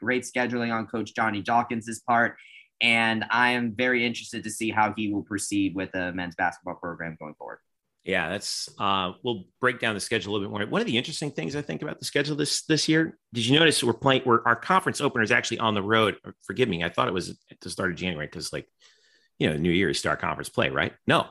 great 0.00 0.22
scheduling 0.22 0.72
on 0.72 0.86
Coach 0.86 1.14
Johnny 1.14 1.42
Dawkins's 1.42 2.00
part, 2.00 2.36
and 2.80 3.26
I 3.28 3.50
am 3.50 3.74
very 3.76 4.06
interested 4.06 4.42
to 4.44 4.50
see 4.50 4.70
how 4.70 4.94
he 4.96 5.12
will 5.12 5.22
proceed 5.22 5.74
with 5.74 5.92
the 5.92 6.12
men's 6.12 6.34
basketball 6.34 6.76
program 6.76 7.18
going 7.20 7.34
forward. 7.34 7.58
Yeah, 8.02 8.30
that's 8.30 8.70
uh, 8.78 9.12
we'll 9.22 9.44
break 9.60 9.80
down 9.80 9.92
the 9.92 10.00
schedule 10.00 10.30
a 10.30 10.32
little 10.32 10.48
bit 10.48 10.58
more. 10.58 10.66
One 10.66 10.80
of 10.80 10.86
the 10.86 10.96
interesting 10.96 11.30
things 11.30 11.54
I 11.54 11.60
think 11.60 11.82
about 11.82 11.98
the 11.98 12.06
schedule 12.06 12.36
this 12.36 12.62
this 12.62 12.88
year, 12.88 13.18
did 13.34 13.44
you 13.44 13.58
notice 13.58 13.84
we're 13.84 13.92
playing? 13.92 14.22
We're, 14.24 14.42
our 14.46 14.56
conference 14.56 15.02
opener 15.02 15.22
is 15.22 15.32
actually 15.32 15.58
on 15.58 15.74
the 15.74 15.82
road. 15.82 16.16
Forgive 16.46 16.70
me, 16.70 16.82
I 16.82 16.88
thought 16.88 17.08
it 17.08 17.14
was 17.14 17.28
at 17.50 17.60
the 17.60 17.68
start 17.68 17.90
of 17.90 17.98
January 17.98 18.26
because 18.26 18.50
like 18.50 18.66
you 19.40 19.48
know, 19.50 19.56
New 19.56 19.72
Year's 19.72 19.98
start 19.98 20.20
conference 20.20 20.50
play, 20.50 20.68
right? 20.68 20.92
No. 21.06 21.26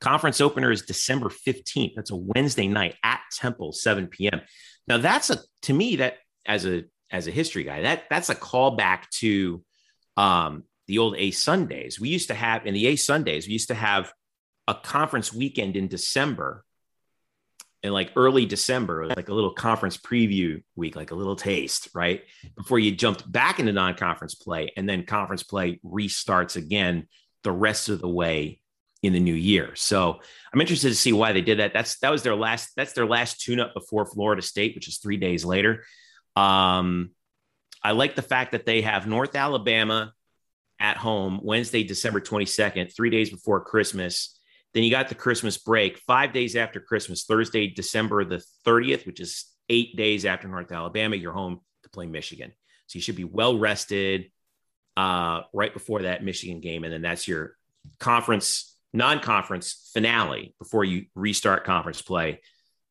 Conference 0.00 0.42
opener 0.42 0.70
is 0.70 0.82
December 0.82 1.30
15th. 1.30 1.94
That's 1.94 2.10
a 2.10 2.16
Wednesday 2.16 2.66
night 2.66 2.96
at 3.02 3.20
Temple, 3.32 3.72
7 3.72 4.08
p.m. 4.08 4.42
Now 4.86 4.98
that's 4.98 5.30
a 5.30 5.38
to 5.62 5.72
me 5.72 5.96
that 5.96 6.18
as 6.44 6.66
a 6.66 6.84
as 7.10 7.26
a 7.26 7.30
history 7.30 7.64
guy, 7.64 7.82
that 7.82 8.04
that's 8.10 8.28
a 8.28 8.34
callback 8.34 9.08
to 9.20 9.64
um 10.18 10.64
the 10.86 10.98
old 10.98 11.16
A 11.16 11.30
Sundays. 11.30 11.98
We 11.98 12.10
used 12.10 12.28
to 12.28 12.34
have 12.34 12.66
in 12.66 12.74
the 12.74 12.88
A 12.88 12.96
Sundays, 12.96 13.46
we 13.46 13.54
used 13.54 13.68
to 13.68 13.74
have 13.74 14.12
a 14.68 14.74
conference 14.74 15.32
weekend 15.32 15.76
in 15.76 15.88
December 15.88 16.64
in 17.82 17.92
like 17.92 18.10
early 18.16 18.46
December, 18.46 19.06
like 19.06 19.28
a 19.28 19.34
little 19.34 19.52
conference 19.52 19.96
preview 19.96 20.62
week, 20.74 20.96
like 20.96 21.12
a 21.12 21.14
little 21.14 21.36
taste, 21.36 21.88
right? 21.94 22.22
Before 22.56 22.78
you 22.78 22.90
jumped 22.90 23.30
back 23.30 23.60
into 23.60 23.72
non 23.72 23.94
conference 23.94 24.34
play 24.34 24.72
and 24.76 24.88
then 24.88 25.06
conference 25.06 25.42
play 25.42 25.80
restarts 25.84 26.56
again 26.56 27.08
the 27.46 27.52
rest 27.52 27.88
of 27.88 28.00
the 28.00 28.08
way 28.08 28.60
in 29.04 29.12
the 29.12 29.20
new 29.20 29.34
year. 29.34 29.70
So 29.76 30.18
I'm 30.52 30.60
interested 30.60 30.88
to 30.88 30.96
see 30.96 31.12
why 31.12 31.32
they 31.32 31.40
did 31.40 31.60
that. 31.60 31.72
That's 31.72 31.98
that 32.00 32.10
was 32.10 32.24
their 32.24 32.34
last 32.34 32.72
that's 32.76 32.92
their 32.92 33.06
last 33.06 33.40
tune 33.40 33.60
up 33.60 33.72
before 33.72 34.04
Florida 34.04 34.42
State, 34.42 34.74
which 34.74 34.88
is 34.88 34.98
three 34.98 35.16
days 35.16 35.44
later. 35.44 35.84
Um, 36.34 37.10
I 37.84 37.92
like 37.92 38.16
the 38.16 38.22
fact 38.22 38.50
that 38.50 38.66
they 38.66 38.82
have 38.82 39.06
North 39.06 39.36
Alabama 39.36 40.12
at 40.80 40.96
home 40.96 41.38
Wednesday, 41.40 41.84
December 41.84 42.20
22nd, 42.20 42.94
three 42.94 43.10
days 43.10 43.30
before 43.30 43.60
Christmas. 43.60 44.38
Then 44.74 44.82
you 44.82 44.90
got 44.90 45.08
the 45.08 45.14
Christmas 45.14 45.56
break, 45.56 45.98
five 45.98 46.32
days 46.32 46.56
after 46.56 46.80
Christmas, 46.80 47.24
Thursday, 47.24 47.68
December 47.68 48.24
the 48.24 48.44
30th, 48.66 49.06
which 49.06 49.20
is 49.20 49.46
eight 49.68 49.96
days 49.96 50.24
after 50.24 50.48
North 50.48 50.72
Alabama. 50.72 51.14
You're 51.14 51.32
home 51.32 51.60
to 51.84 51.90
play 51.90 52.06
Michigan. 52.06 52.52
So 52.88 52.96
you 52.96 53.02
should 53.02 53.16
be 53.16 53.24
well 53.24 53.56
rested 53.56 54.30
uh, 54.96 55.42
right 55.52 55.72
before 55.72 56.02
that 56.02 56.24
Michigan 56.24 56.60
game, 56.60 56.84
and 56.84 56.92
then 56.92 57.02
that's 57.02 57.28
your 57.28 57.56
conference 57.98 58.76
non-conference 58.92 59.90
finale 59.92 60.54
before 60.58 60.84
you 60.84 61.04
restart 61.14 61.64
conference 61.64 62.00
play 62.00 62.40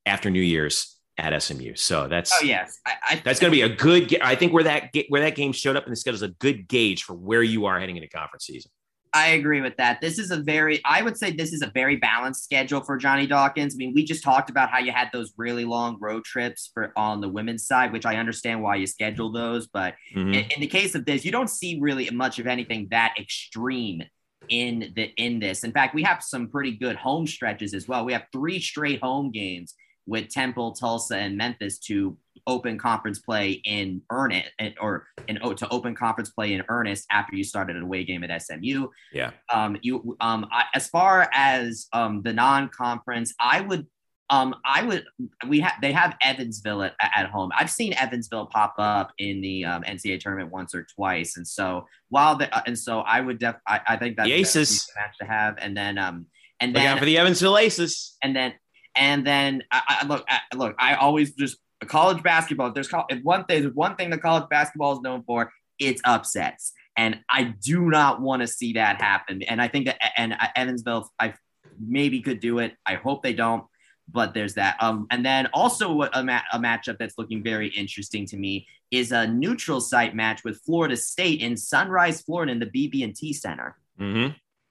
after 0.06 0.30
New 0.30 0.42
Year's 0.42 0.96
at 1.18 1.42
SMU. 1.42 1.76
So 1.76 2.08
that's 2.08 2.32
Oh 2.34 2.44
yes, 2.44 2.80
I, 2.86 2.94
I 3.10 3.22
that's 3.24 3.40
going 3.40 3.52
to 3.52 3.56
be 3.56 3.62
a 3.62 3.70
good. 3.70 4.20
I 4.22 4.36
think 4.36 4.54
where 4.54 4.66
that 4.66 4.94
where 5.10 5.22
that 5.22 5.36
game 5.36 5.52
showed 5.52 5.76
up 5.76 5.86
in 5.86 5.90
the 5.90 5.96
schedule 5.96 6.16
is 6.16 6.22
a 6.22 6.30
good 6.30 6.68
gauge 6.68 7.04
for 7.04 7.14
where 7.14 7.44
you 7.44 7.66
are 7.66 7.80
heading 7.80 7.96
into 7.98 8.10
conference 8.10 8.46
season. 8.46 8.72
I 9.16 9.28
agree 9.28 9.62
with 9.62 9.78
that. 9.78 10.02
This 10.02 10.20
is 10.20 10.30
a 10.30 10.38
very, 10.38 10.82
I 10.84 11.02
would 11.02 11.18
say 11.18 11.32
this 11.32 11.54
is 11.54 11.62
a 11.62 11.72
very 11.74 11.96
balanced 11.96 12.44
schedule 12.44 12.82
for 12.84 12.98
Johnny 12.98 13.26
Dawkins. 13.26 13.74
I 13.74 13.78
mean, 13.78 13.94
we 13.96 14.04
just 14.04 14.22
talked 14.22 14.50
about 14.50 14.70
how 14.70 14.80
you 14.80 14.92
had 14.92 15.08
those 15.14 15.32
really 15.38 15.64
long 15.64 15.98
road 16.02 16.26
trips 16.26 16.70
for 16.74 16.92
on 16.98 17.22
the 17.22 17.30
women's 17.30 17.66
side, 17.66 17.94
which 17.94 18.06
I 18.06 18.18
understand 18.18 18.62
why 18.62 18.76
you 18.76 18.86
schedule 18.86 19.32
those. 19.32 19.68
But 19.68 19.96
Mhm. 20.14 20.36
in, 20.36 20.46
in 20.56 20.60
the 20.60 20.68
case 20.68 20.96
of 20.96 21.06
this, 21.06 21.24
you 21.24 21.32
don't 21.32 21.50
see 21.50 21.80
really 21.80 22.10
much 22.10 22.40
of 22.40 22.46
anything 22.46 22.90
that 22.92 23.16
extreme 23.18 24.04
in 24.50 24.92
the 24.96 25.06
in 25.16 25.40
this. 25.40 25.64
In 25.64 25.72
fact, 25.72 25.96
we 25.96 26.04
have 26.04 26.22
some 26.22 26.50
pretty 26.50 26.72
good 26.72 26.98
home 26.98 27.26
stretches 27.26 27.74
as 27.74 27.88
well. 27.88 28.04
We 28.04 28.12
have 28.12 28.26
three 28.34 28.60
straight 28.60 29.02
home 29.02 29.32
games 29.32 29.76
with 30.08 30.30
Temple, 30.30 30.74
Tulsa, 30.74 31.18
and 31.18 31.38
Memphis 31.38 31.80
to 31.80 32.18
open 32.48 32.78
conference 32.78 33.20
play 33.20 33.54
in 33.66 34.02
earnest, 34.12 34.50
or 34.80 35.08
in 35.28 35.38
to 35.56 35.70
open 35.70 35.96
conference 35.96 36.30
play 36.30 36.54
in 36.54 36.64
earnest 36.70 37.06
after 37.12 37.36
you 37.36 37.44
started 37.44 37.76
an 37.76 37.82
away 37.84 38.04
game 38.04 38.24
at 38.24 38.42
SMU 38.42 38.88
Yeah. 39.14 39.32
um 39.52 39.78
you 39.82 40.16
um 40.22 40.46
I, 40.52 40.66
as 40.76 40.88
far 40.88 41.28
as 41.34 41.88
um 41.94 42.22
the 42.22 42.34
non-conference 42.34 43.34
i 43.40 43.62
would 43.62 43.88
um 44.30 44.54
i 44.66 44.84
would 44.84 45.06
we 45.48 45.60
have 45.62 45.74
they 45.82 45.92
have 45.92 46.16
evansville 46.22 46.84
at, 46.84 46.94
at 47.00 47.28
home 47.30 47.50
i've 47.58 47.70
seen 47.72 47.94
evansville 47.94 48.46
pop 48.48 48.76
up 48.78 49.12
in 49.18 49.42
the 49.42 49.66
um, 49.66 49.82
ncaa 49.84 50.20
tournament 50.20 50.52
once 50.52 50.76
or 50.76 50.84
twice 50.96 51.38
and 51.38 51.48
so 51.48 51.86
while 52.10 52.36
the 52.36 52.54
uh, 52.56 52.62
and 52.68 52.78
so 52.78 53.00
i 53.02 53.22
would 53.22 53.40
def 53.40 53.56
i, 53.68 53.80
I 53.88 53.96
think 53.98 54.18
that's 54.18 54.28
The 54.28 54.34
Aces. 54.34 54.88
match 54.96 55.18
to 55.20 55.26
have 55.26 55.56
and 55.60 55.76
then 55.76 55.98
um 55.98 56.28
and 56.60 56.74
Look 56.74 56.82
then 56.82 56.94
out 56.94 57.00
for 57.00 57.06
the 57.06 57.18
Evansville 57.18 57.58
Aces. 57.58 58.18
and 58.24 58.36
then 58.36 58.54
and 58.96 59.26
then 59.26 59.64
I, 59.72 60.00
I 60.02 60.06
look 60.08 60.26
I, 60.28 60.56
look 60.56 60.76
I 60.80 60.96
always 60.96 61.34
just 61.34 61.58
college 61.88 62.24
basketball. 62.24 62.68
If 62.68 62.74
there's 62.74 62.90
if 63.10 63.24
one 63.24 63.46
thing, 63.46 63.64
there's 63.64 63.76
one 63.76 63.96
thing 63.96 64.10
that 64.12 64.22
college 64.22 64.50
basketball 64.50 64.94
is 64.94 65.02
known 65.02 65.24
for, 65.24 65.52
it's 65.80 66.02
upsets, 66.06 66.74
and 66.98 67.20
I 67.30 67.44
do 67.44 67.90
not 67.90 68.22
want 68.22 68.42
to 68.42 68.48
see 68.48 68.74
that 68.74 69.02
happen. 69.02 69.42
And 69.44 69.62
I 69.62 69.68
think 69.68 69.86
that 69.86 69.98
and 70.18 70.36
Evansville, 70.56 71.12
I 71.20 71.34
maybe 71.80 72.22
could 72.22 72.40
do 72.40 72.60
it. 72.60 72.74
I 72.86 72.96
hope 72.96 73.24
they 73.24 73.34
don't. 73.34 73.66
But 74.08 74.36
there's 74.36 74.54
that. 74.54 74.78
Um, 74.82 75.08
and 75.10 75.26
then 75.26 75.48
also 75.52 76.04
a, 76.04 76.24
ma- 76.24 76.42
a 76.54 76.60
matchup 76.60 77.00
that's 77.00 77.18
looking 77.18 77.44
very 77.44 77.70
interesting 77.70 78.28
to 78.28 78.38
me 78.38 78.68
is 78.92 79.12
a 79.12 79.26
neutral 79.26 79.82
site 79.82 80.16
match 80.16 80.44
with 80.44 80.62
Florida 80.64 80.96
State 80.96 81.42
in 81.42 81.58
Sunrise, 81.58 82.22
Florida, 82.22 82.52
in 82.52 82.60
the 82.60 82.68
BB&T 82.68 83.34
Center. 83.34 83.76
hmm 83.98 84.28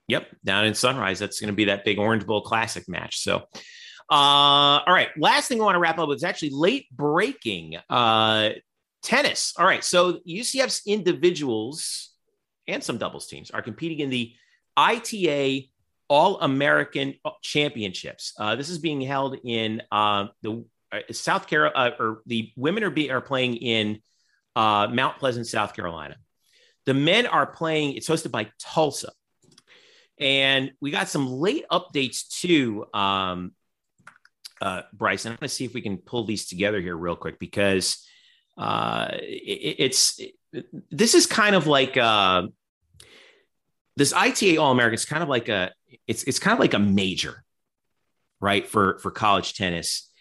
Yep, 0.07 0.27
down 0.45 0.65
in 0.65 0.73
Sunrise. 0.73 1.19
That's 1.19 1.39
going 1.39 1.51
to 1.51 1.55
be 1.55 1.65
that 1.65 1.83
big 1.83 1.99
Orange 1.99 2.25
Bowl 2.25 2.41
Classic 2.41 2.87
match. 2.87 3.19
So, 3.19 3.43
uh, 4.09 4.83
all 4.85 4.93
right. 4.93 5.09
Last 5.17 5.47
thing 5.47 5.59
I 5.61 5.63
want 5.63 5.75
to 5.75 5.79
wrap 5.79 5.97
up 5.97 6.07
with 6.07 6.17
is 6.17 6.23
actually 6.23 6.51
late 6.51 6.87
breaking 6.91 7.77
uh, 7.89 8.49
tennis. 9.01 9.53
All 9.57 9.65
right. 9.65 9.83
So 9.83 10.19
UCF's 10.27 10.81
individuals 10.85 12.11
and 12.67 12.83
some 12.83 12.97
doubles 12.97 13.27
teams 13.27 13.51
are 13.51 13.61
competing 13.61 13.99
in 13.99 14.09
the 14.09 14.33
ITA 14.77 15.69
All 16.07 16.39
American 16.41 17.15
Championships. 17.41 18.33
Uh, 18.37 18.55
this 18.55 18.69
is 18.69 18.79
being 18.79 19.01
held 19.01 19.37
in 19.43 19.81
uh, 19.91 20.27
the 20.41 20.65
uh, 20.91 20.99
South 21.11 21.47
Carolina, 21.47 21.75
uh, 21.75 22.03
or 22.03 22.21
the 22.25 22.51
women 22.55 22.83
are 22.83 22.91
be, 22.91 23.11
are 23.11 23.21
playing 23.21 23.55
in 23.55 23.99
uh, 24.55 24.87
Mount 24.91 25.17
Pleasant, 25.17 25.47
South 25.47 25.75
Carolina. 25.75 26.15
The 26.85 26.93
men 26.93 27.25
are 27.25 27.47
playing. 27.47 27.95
It's 27.95 28.07
hosted 28.07 28.31
by 28.31 28.51
Tulsa. 28.59 29.11
And 30.19 30.71
we 30.79 30.91
got 30.91 31.09
some 31.09 31.27
late 31.27 31.65
updates 31.71 32.27
too, 32.27 32.85
um, 32.93 33.51
uh, 34.61 34.81
Bryce. 34.93 35.25
And 35.25 35.33
I'm 35.33 35.39
going 35.39 35.49
to 35.49 35.53
see 35.53 35.65
if 35.65 35.73
we 35.73 35.81
can 35.81 35.97
pull 35.97 36.25
these 36.25 36.47
together 36.47 36.79
here 36.79 36.95
real 36.95 37.15
quick 37.15 37.39
because 37.39 38.05
uh, 38.57 39.09
it, 39.13 39.75
it's 39.79 40.19
it, 40.19 40.65
this 40.89 41.13
is 41.15 41.25
kind 41.25 41.55
of 41.55 41.67
like 41.67 41.97
uh, 41.97 42.43
this 43.97 44.13
ITA 44.13 44.57
All 44.57 44.71
American. 44.71 44.93
It's 44.95 45.05
kind 45.05 45.23
of 45.23 45.29
like 45.29 45.49
a 45.49 45.71
it's 46.07 46.23
it's 46.23 46.39
kind 46.39 46.53
of 46.53 46.59
like 46.59 46.73
a 46.73 46.79
major, 46.79 47.43
right 48.39 48.65
for 48.65 48.99
for 48.99 49.11
college 49.11 49.53
tennis. 49.55 50.11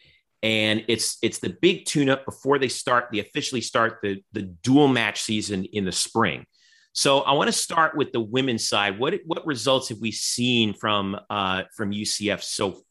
And 0.43 0.85
it's 0.89 1.17
it's 1.23 1.39
the 1.39 1.57
big 1.63 1.87
tune-up 1.87 2.27
before 2.27 2.59
they 2.59 2.69
start. 2.69 3.07
They 3.13 3.21
officially 3.21 3.61
start 3.61 4.01
the 4.03 4.23
the 4.33 4.43
dual 4.43 4.89
match 4.89 5.23
season 5.23 5.65
in 5.65 5.85
the 5.85 5.93
spring. 5.93 6.45
So 6.93 7.21
I 7.21 7.33
want 7.33 7.49
to 7.49 7.53
start 7.53 7.97
with 7.97 8.13
the 8.13 8.21
women's 8.21 8.69
side. 8.69 8.99
What 8.99 9.15
what 9.25 9.47
results 9.47 9.89
have 9.89 9.99
we 10.01 10.13
seen 10.13 10.75
from 10.75 11.19
uh, 11.31 11.63
from 11.77 11.93
UCF 11.93 12.43
so 12.43 12.83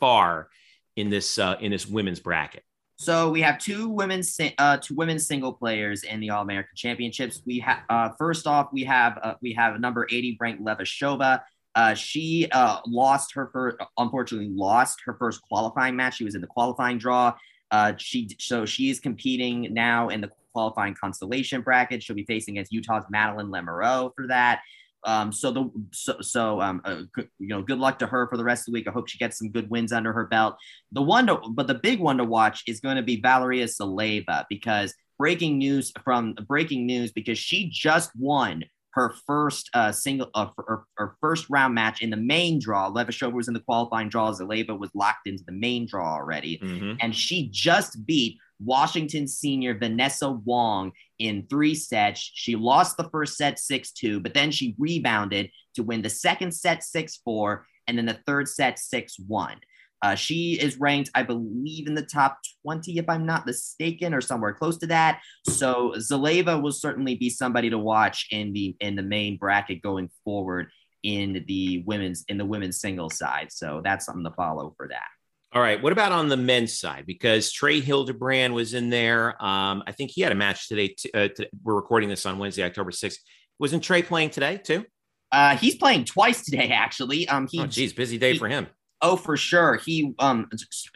far 0.00 0.48
in 0.96 1.10
this 1.10 1.38
uh, 1.38 1.56
in 1.60 1.70
this 1.70 1.86
women's 1.86 2.20
bracket? 2.20 2.64
So 2.96 3.30
we 3.30 3.40
have 3.42 3.58
two 3.58 3.88
women's 3.88 4.38
uh, 4.58 4.76
two 4.76 4.94
women's 4.94 5.26
single 5.26 5.52
players 5.52 6.04
in 6.04 6.20
the 6.20 6.30
All 6.30 6.42
American 6.42 6.76
Championships. 6.76 7.42
We 7.44 7.58
have 7.60 7.80
uh, 7.88 8.10
first 8.18 8.46
off 8.46 8.68
we 8.72 8.84
have 8.84 9.18
uh, 9.22 9.34
we 9.42 9.52
have 9.54 9.80
number 9.80 10.06
eighty 10.10 10.36
ranked 10.40 10.62
Levashova. 10.62 11.42
Uh, 11.74 11.94
she 11.94 12.48
uh, 12.52 12.78
lost 12.86 13.32
her 13.34 13.48
first, 13.52 13.78
unfortunately 13.96 14.50
lost 14.50 15.00
her 15.06 15.14
first 15.14 15.40
qualifying 15.42 15.96
match. 15.96 16.16
She 16.16 16.24
was 16.24 16.34
in 16.34 16.40
the 16.40 16.46
qualifying 16.46 16.98
draw. 16.98 17.34
Uh, 17.70 17.94
she 17.96 18.36
so 18.38 18.66
she 18.66 18.90
is 18.90 19.00
competing 19.00 19.72
now 19.72 20.10
in 20.10 20.20
the 20.20 20.30
qualifying 20.52 20.94
consolation 20.94 21.62
bracket. 21.62 22.02
She'll 22.02 22.14
be 22.14 22.24
facing 22.26 22.54
against 22.54 22.72
Utah's 22.72 23.04
Madeline 23.10 23.48
Lemoreau 23.48 24.12
for 24.14 24.26
that. 24.28 24.60
Um, 25.04 25.32
so 25.32 25.50
the 25.50 25.70
so, 25.92 26.16
so 26.20 26.60
um, 26.60 26.80
uh, 26.84 27.02
you 27.16 27.48
know, 27.48 27.62
good 27.62 27.78
luck 27.78 27.98
to 28.00 28.06
her 28.06 28.28
for 28.28 28.36
the 28.36 28.44
rest 28.44 28.62
of 28.62 28.66
the 28.66 28.72
week. 28.72 28.88
I 28.88 28.92
hope 28.92 29.08
she 29.08 29.18
gets 29.18 29.38
some 29.38 29.50
good 29.50 29.68
wins 29.70 29.92
under 29.92 30.12
her 30.12 30.26
belt. 30.26 30.56
The 30.92 31.02
one, 31.02 31.26
to, 31.26 31.38
but 31.50 31.66
the 31.66 31.74
big 31.74 32.00
one 32.00 32.18
to 32.18 32.24
watch 32.24 32.62
is 32.66 32.80
going 32.80 32.96
to 32.96 33.02
be 33.02 33.20
Valeria 33.20 33.66
Saleva 33.66 34.44
because 34.48 34.94
breaking 35.18 35.58
news 35.58 35.92
from 36.04 36.34
breaking 36.46 36.86
news 36.86 37.12
because 37.12 37.38
she 37.38 37.68
just 37.70 38.10
won 38.16 38.64
her 38.94 39.14
first 39.26 39.70
uh, 39.74 39.90
single 39.90 40.28
uh, 40.34 40.48
her, 40.58 40.84
her, 40.96 41.16
first 41.20 41.46
round 41.48 41.74
match 41.74 42.02
in 42.02 42.10
the 42.10 42.16
main 42.16 42.58
draw. 42.58 42.90
Levashova 42.90 43.32
was 43.32 43.48
in 43.48 43.54
the 43.54 43.60
qualifying 43.60 44.08
draw. 44.08 44.32
Zaleva 44.32 44.78
was 44.78 44.90
locked 44.94 45.26
into 45.26 45.42
the 45.44 45.52
main 45.52 45.86
draw 45.86 46.14
already, 46.14 46.58
mm-hmm. 46.58 46.94
and 47.00 47.14
she 47.14 47.48
just 47.50 48.04
beat 48.06 48.38
Washington 48.64 49.26
senior 49.26 49.78
Vanessa 49.78 50.30
Wong 50.30 50.92
in 51.18 51.46
three 51.48 51.74
sets. 51.74 52.30
She 52.34 52.56
lost 52.56 52.96
the 52.96 53.08
first 53.10 53.36
set 53.36 53.58
6 53.58 53.92
2, 53.92 54.20
but 54.20 54.34
then 54.34 54.50
she 54.50 54.74
rebounded 54.78 55.50
to 55.74 55.82
win 55.82 56.02
the 56.02 56.10
second 56.10 56.52
set 56.52 56.82
6 56.82 57.20
4 57.24 57.66
and 57.86 57.98
then 57.98 58.06
the 58.06 58.20
third 58.26 58.48
set 58.48 58.78
6 58.78 59.16
1. 59.26 59.60
Uh, 60.02 60.16
she 60.16 60.58
is 60.60 60.80
ranked, 60.80 61.10
I 61.14 61.22
believe, 61.22 61.86
in 61.86 61.94
the 61.94 62.04
top 62.04 62.38
20, 62.62 62.98
if 62.98 63.08
I'm 63.08 63.24
not 63.24 63.46
mistaken, 63.46 64.12
or 64.12 64.20
somewhere 64.20 64.52
close 64.52 64.76
to 64.78 64.86
that. 64.88 65.20
So 65.48 65.94
Zaleva 65.96 66.60
will 66.60 66.72
certainly 66.72 67.14
be 67.14 67.30
somebody 67.30 67.70
to 67.70 67.78
watch 67.78 68.26
in 68.32 68.52
the 68.52 68.76
in 68.80 68.96
the 68.96 69.02
main 69.02 69.38
bracket 69.38 69.80
going 69.80 70.10
forward 70.24 70.70
in 71.04 71.44
the 71.46 71.84
women's 71.86 72.24
in 72.28 72.36
the 72.36 72.44
women's 72.44 72.80
singles 72.80 73.16
side. 73.16 73.52
So 73.52 73.80
that's 73.84 74.04
something 74.04 74.24
to 74.24 74.32
follow 74.32 74.74
for 74.76 74.88
that. 74.88 75.06
All 75.54 75.60
right. 75.60 75.82
What 75.82 75.92
about 75.92 76.12
on 76.12 76.28
the 76.28 76.36
men's 76.36 76.78
side? 76.78 77.04
Because 77.06 77.52
Trey 77.52 77.80
Hildebrand 77.80 78.54
was 78.54 78.72
in 78.72 78.88
there. 78.88 79.30
Um, 79.42 79.82
I 79.86 79.92
think 79.92 80.10
he 80.10 80.22
had 80.22 80.32
a 80.32 80.34
match 80.34 80.66
today. 80.66 80.88
T- 80.88 81.10
uh, 81.12 81.28
t- 81.28 81.46
we're 81.62 81.74
recording 81.74 82.08
this 82.08 82.24
on 82.24 82.38
Wednesday, 82.38 82.62
October 82.62 82.90
6th. 82.90 83.18
Wasn't 83.58 83.82
Trey 83.82 84.02
playing 84.02 84.30
today 84.30 84.56
too? 84.56 84.86
Uh, 85.30 85.56
he's 85.56 85.74
playing 85.74 86.06
twice 86.06 86.42
today, 86.42 86.68
actually. 86.68 87.28
Um, 87.28 87.48
he, 87.50 87.60
oh, 87.60 87.66
geez, 87.66 87.92
busy 87.92 88.16
day 88.16 88.32
he, 88.32 88.38
for 88.38 88.48
him. 88.48 88.66
Oh, 89.02 89.16
for 89.16 89.36
sure. 89.36 89.76
He, 89.76 90.14
um, 90.18 90.48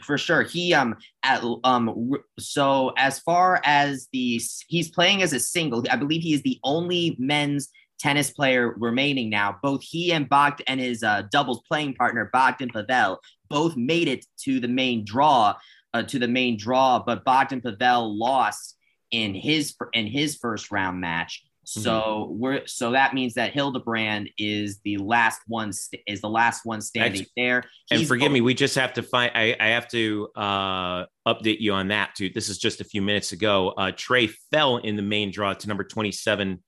for 0.03 0.17
sure. 0.17 0.43
He, 0.43 0.73
um, 0.73 0.97
at, 1.23 1.45
um, 1.65 2.13
so 2.39 2.95
as 2.97 3.19
far 3.19 3.61
as 3.63 4.09
the, 4.13 4.41
he's 4.69 4.89
playing 4.89 5.23
as 5.23 5.35
a 5.35 5.41
single. 5.41 5.85
I 5.91 5.97
believe 5.97 6.23
he 6.23 6.33
is 6.33 6.43
the 6.43 6.59
only 6.65 7.15
men's 7.19 7.69
tennis 7.99 8.31
player 8.31 8.75
remaining 8.77 9.31
now. 9.31 9.59
Both 9.63 9.83
he 9.83 10.13
and 10.13 10.29
Bogd 10.29 10.63
and 10.67 10.81
his 10.81 11.03
uh, 11.03 11.23
doubles 11.31 11.63
playing 11.69 11.95
partner 11.95 12.31
Bogdan 12.33 12.71
Pavel 12.71 13.21
both 13.49 13.77
made 13.77 14.09
it 14.09 14.25
to 14.43 14.61
the 14.61 14.69
main 14.69 15.05
draw, 15.05 15.55
uh, 15.95 16.03
to 16.03 16.19
the 16.19 16.29
main 16.29 16.57
draw, 16.57 17.03
but 17.05 17.25
Bogdan 17.25 17.61
Pavel 17.61 18.19
lost 18.19 18.77
in 19.11 19.35
his 19.35 19.75
in 19.93 20.07
his 20.07 20.37
first 20.37 20.71
round 20.71 21.01
match. 21.01 21.43
So 21.69 21.91
mm-hmm. 21.91 22.39
we're 22.39 22.67
so 22.67 22.93
that 22.93 23.13
means 23.13 23.35
that 23.35 23.53
Hildebrand 23.53 24.31
is 24.39 24.79
the 24.85 24.99
last 24.99 25.41
one 25.49 25.73
st- 25.73 26.01
is 26.07 26.21
the 26.21 26.29
last 26.29 26.65
one 26.65 26.81
standing 26.81 27.23
That's, 27.23 27.33
there. 27.37 27.65
He's 27.91 28.01
and 28.01 28.09
forgive 28.09 28.29
both- 28.29 28.35
me, 28.35 28.41
we 28.41 28.55
just 28.55 28.77
have 28.77 28.93
to 28.93 29.03
find. 29.03 29.33
I, 29.35 29.57
I 29.59 29.67
have 29.69 29.89
to 29.89 30.29
uh, 30.37 31.07
update 31.27 31.59
you 31.59 31.73
on 31.73 31.89
that 31.89 32.15
too. 32.15 32.31
This 32.33 32.49
is 32.49 32.59
just 32.59 32.81
a 32.81 32.85
few 32.85 33.03
minutes 33.03 33.33
ago. 33.33 33.71
Uh, 33.71 33.91
Trey 33.97 34.29
fell 34.53 34.77
in 34.77 34.95
the 34.95 35.03
main 35.03 35.33
draw 35.33 35.55
to 35.55 35.67
number 35.69 35.83
twenty 35.83 36.13
seven. 36.13 36.63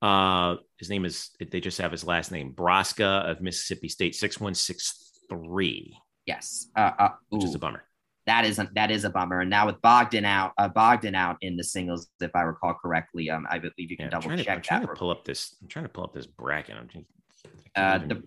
Uh, 0.00 0.56
his 0.76 0.88
name 0.90 1.04
is. 1.04 1.30
They 1.40 1.60
just 1.60 1.78
have 1.78 1.92
his 1.92 2.04
last 2.04 2.30
name, 2.30 2.52
Broska 2.52 3.28
of 3.28 3.40
Mississippi 3.40 3.88
State, 3.88 4.14
six 4.14 4.38
one 4.40 4.54
six 4.54 5.12
three. 5.28 5.96
Yes, 6.26 6.68
uh, 6.76 6.92
uh, 6.98 7.08
which 7.30 7.44
is 7.44 7.54
a 7.54 7.58
bummer. 7.58 7.84
That 8.26 8.44
is 8.44 8.58
a, 8.58 8.68
that 8.74 8.90
is 8.90 9.04
a 9.04 9.10
bummer. 9.10 9.40
And 9.40 9.48
now 9.48 9.64
with 9.64 9.80
Bogdan 9.80 10.26
out, 10.26 10.52
uh, 10.58 10.68
Bogdan 10.68 11.14
out 11.14 11.38
in 11.40 11.56
the 11.56 11.64
singles, 11.64 12.08
if 12.20 12.30
I 12.34 12.42
recall 12.42 12.74
correctly, 12.74 13.30
um, 13.30 13.46
I 13.48 13.58
believe 13.58 13.72
you 13.78 13.96
can 13.96 14.04
yeah, 14.04 14.10
double 14.10 14.36
check. 14.36 14.44
To, 14.44 14.52
I'm 14.52 14.60
trying 14.60 14.80
that 14.82 14.88
to 14.88 14.94
pull 14.94 15.10
up 15.10 15.24
this. 15.24 15.56
I'm 15.62 15.68
trying 15.68 15.86
to 15.86 15.88
pull 15.88 16.04
up 16.04 16.12
this 16.12 16.26
bracket. 16.26 16.76
I'm 16.76 16.88
just, 16.88 17.06
uh, 17.74 17.98
the, 17.98 18.22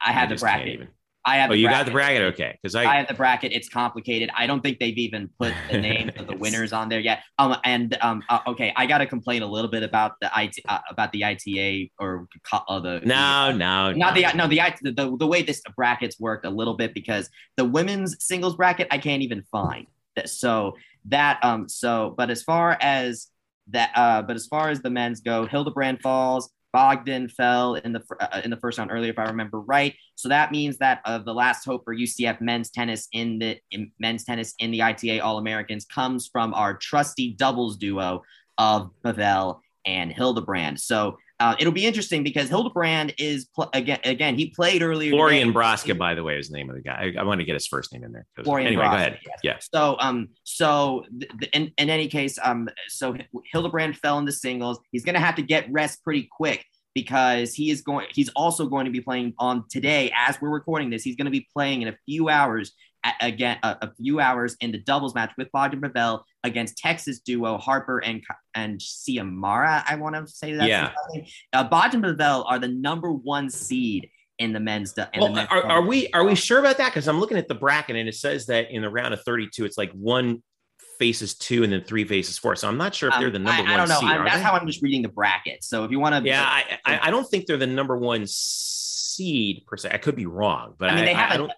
I 0.00 0.12
have 0.12 0.30
the 0.30 0.36
bracket. 0.36 0.88
I 1.26 1.36
have. 1.36 1.50
Oh, 1.50 1.54
you 1.54 1.68
got 1.68 1.86
the 1.86 1.92
bracket, 1.92 2.22
okay? 2.34 2.58
Because 2.60 2.74
I, 2.74 2.84
I 2.84 2.96
have 2.96 3.08
the 3.08 3.14
bracket. 3.14 3.52
It's 3.52 3.68
complicated. 3.68 4.30
I 4.36 4.46
don't 4.46 4.60
think 4.60 4.78
they've 4.78 4.96
even 4.98 5.30
put 5.38 5.54
the 5.70 5.80
names 5.80 6.12
of 6.18 6.26
the 6.26 6.36
winners 6.38 6.72
on 6.72 6.88
there 6.88 7.00
yet. 7.00 7.22
Um, 7.38 7.56
and 7.64 7.96
um, 8.02 8.22
uh, 8.28 8.40
okay, 8.48 8.72
I 8.76 8.86
got 8.86 8.98
to 8.98 9.06
complain 9.06 9.42
a 9.42 9.46
little 9.46 9.70
bit 9.70 9.82
about 9.82 10.12
the 10.20 10.30
IT 10.36 10.56
uh, 10.68 10.80
about 10.90 11.12
the 11.12 11.24
ITA 11.24 11.90
or 11.98 12.26
uh, 12.52 12.80
the 12.80 13.00
no, 13.04 13.52
no, 13.52 13.92
not 13.92 14.14
the 14.14 14.26
no 14.34 14.46
the, 14.46 14.60
the 14.82 14.92
the 14.92 15.16
the 15.16 15.26
way 15.26 15.42
this 15.42 15.62
brackets 15.76 16.20
worked 16.20 16.44
a 16.44 16.50
little 16.50 16.74
bit 16.74 16.92
because 16.92 17.30
the 17.56 17.64
women's 17.64 18.22
singles 18.22 18.56
bracket 18.56 18.88
I 18.90 18.98
can't 18.98 19.22
even 19.22 19.42
find. 19.50 19.86
So 20.26 20.76
that 21.06 21.42
um 21.42 21.68
so 21.68 22.14
but 22.16 22.30
as 22.30 22.42
far 22.42 22.76
as 22.80 23.28
that 23.68 23.90
uh 23.94 24.22
but 24.22 24.36
as 24.36 24.46
far 24.46 24.68
as 24.68 24.82
the 24.82 24.90
men's 24.90 25.20
go, 25.20 25.46
Hildebrand 25.46 26.00
falls. 26.02 26.50
Bogdan 26.74 27.28
fell 27.28 27.76
in 27.76 27.92
the 27.92 28.02
uh, 28.18 28.40
in 28.42 28.50
the 28.50 28.56
first 28.56 28.78
round 28.78 28.90
earlier, 28.90 29.12
if 29.12 29.18
I 29.20 29.26
remember 29.26 29.60
right. 29.60 29.94
So 30.16 30.28
that 30.28 30.50
means 30.50 30.76
that 30.78 31.00
uh, 31.04 31.18
the 31.18 31.32
last 31.32 31.64
hope 31.64 31.84
for 31.84 31.94
UCF 31.94 32.40
men's 32.40 32.68
tennis 32.68 33.06
in 33.12 33.38
the 33.38 33.60
in 33.70 33.92
men's 34.00 34.24
tennis 34.24 34.54
in 34.58 34.72
the 34.72 34.82
ITA 34.82 35.20
All 35.20 35.38
Americans 35.38 35.84
comes 35.84 36.26
from 36.26 36.52
our 36.52 36.74
trusty 36.76 37.32
doubles 37.32 37.76
duo 37.76 38.24
of 38.58 38.90
Pavel 39.04 39.62
and 39.86 40.12
Hildebrand. 40.12 40.80
So 40.80 41.16
uh, 41.40 41.56
it'll 41.58 41.72
be 41.72 41.84
interesting 41.84 42.22
because 42.22 42.48
Hildebrand 42.48 43.14
is 43.18 43.46
pl- 43.46 43.70
again. 43.72 43.98
Again, 44.04 44.36
he 44.36 44.50
played 44.50 44.82
earlier. 44.82 45.10
Florian 45.10 45.52
Broska, 45.52 45.96
by 45.98 46.14
the 46.14 46.22
way, 46.22 46.38
is 46.38 46.48
the 46.48 46.56
name 46.56 46.70
of 46.70 46.76
the 46.76 46.82
guy. 46.82 47.12
I, 47.16 47.20
I 47.20 47.24
want 47.24 47.40
to 47.40 47.44
get 47.44 47.54
his 47.54 47.66
first 47.66 47.92
name 47.92 48.04
in 48.04 48.12
there. 48.12 48.26
Florian 48.44 48.68
anyway, 48.68 48.84
Broska, 48.84 48.90
go 48.90 48.96
ahead. 48.96 49.18
Yes. 49.24 49.38
Yeah. 49.42 49.56
So, 49.72 49.96
um, 49.98 50.28
so 50.44 51.04
th- 51.18 51.32
th- 51.40 51.50
in, 51.52 51.72
in 51.76 51.90
any 51.90 52.06
case, 52.06 52.38
um, 52.42 52.68
so 52.88 53.16
Hildebrand 53.50 53.96
fell 53.98 54.18
in 54.18 54.24
the 54.24 54.32
singles. 54.32 54.78
He's 54.92 55.04
going 55.04 55.14
to 55.14 55.20
have 55.20 55.34
to 55.36 55.42
get 55.42 55.66
rest 55.72 56.04
pretty 56.04 56.28
quick 56.30 56.64
because 56.94 57.52
he 57.52 57.70
is 57.70 57.82
going. 57.82 58.06
He's 58.12 58.28
also 58.30 58.66
going 58.66 58.84
to 58.84 58.92
be 58.92 59.00
playing 59.00 59.34
on 59.38 59.64
today 59.68 60.12
as 60.16 60.40
we're 60.40 60.50
recording 60.50 60.90
this. 60.90 61.02
He's 61.02 61.16
going 61.16 61.26
to 61.26 61.32
be 61.32 61.48
playing 61.52 61.82
in 61.82 61.88
a 61.88 61.96
few 62.06 62.28
hours 62.28 62.72
again 63.20 63.58
a, 63.62 63.76
a, 63.82 63.92
few 63.94 64.20
hours 64.20 64.56
in 64.60 64.72
the 64.72 64.78
doubles 64.78 65.14
match 65.14 65.32
with 65.36 65.50
Bogdan 65.52 65.80
Pavel 65.80 66.24
against 66.42 66.78
Texas 66.78 67.20
duo 67.20 67.58
Harper 67.58 67.98
and 67.98 68.22
and 68.54 68.80
Ciamara. 68.80 69.84
I 69.86 69.96
want 69.96 70.14
to 70.14 70.26
say 70.26 70.54
that. 70.54 70.68
Yeah. 70.68 70.92
Uh, 71.52 71.64
Bogdan 71.64 72.02
Pavel 72.02 72.44
are 72.44 72.58
the 72.58 72.68
number 72.68 73.12
one 73.12 73.50
seed 73.50 74.10
in 74.38 74.52
the 74.52 74.60
men's. 74.60 74.96
In 74.96 75.06
well, 75.18 75.28
the 75.28 75.34
men's 75.34 75.48
are, 75.50 75.64
are, 75.64 75.82
we 75.82 76.08
are 76.12 76.24
we 76.24 76.34
sure 76.34 76.58
about 76.58 76.78
that? 76.78 76.90
Because 76.90 77.08
I'm 77.08 77.20
looking 77.20 77.38
at 77.38 77.48
the 77.48 77.54
bracket 77.54 77.96
and 77.96 78.08
it 78.08 78.14
says 78.14 78.46
that 78.46 78.70
in 78.70 78.82
the 78.82 78.90
round 78.90 79.14
of 79.14 79.22
32, 79.22 79.64
it's 79.64 79.78
like 79.78 79.92
one 79.92 80.42
faces 80.98 81.34
two 81.34 81.64
and 81.64 81.72
then 81.72 81.82
three 81.84 82.04
faces 82.04 82.38
four. 82.38 82.56
So 82.56 82.68
I'm 82.68 82.78
not 82.78 82.94
sure 82.94 83.08
if 83.08 83.18
they're 83.18 83.30
the 83.30 83.38
number 83.38 83.62
um, 83.62 83.68
I, 83.68 83.70
one. 83.70 83.72
I 83.72 83.76
don't 83.76 83.88
know. 83.88 84.00
Seed, 84.00 84.26
that's 84.26 84.36
they? 84.36 84.42
how 84.42 84.52
I'm 84.52 84.66
just 84.66 84.82
reading 84.82 85.02
the 85.02 85.08
bracket. 85.08 85.64
So 85.64 85.84
if 85.84 85.90
you 85.90 86.00
want 86.00 86.14
to, 86.14 86.28
yeah, 86.28 86.42
I, 86.42 86.78
I, 86.84 87.08
I 87.08 87.10
don't 87.10 87.24
think 87.24 87.46
they're 87.46 87.56
the 87.56 87.66
number 87.66 87.96
one 87.96 88.24
seed 88.26 89.64
per 89.66 89.76
se. 89.76 89.90
I 89.92 89.98
could 89.98 90.16
be 90.16 90.26
wrong, 90.26 90.74
but 90.78 90.90
I 90.90 90.94
mean 90.94 91.04
they 91.04 91.14
have 91.14 91.32
I 91.32 91.34
a, 91.34 91.38
don't 91.38 91.52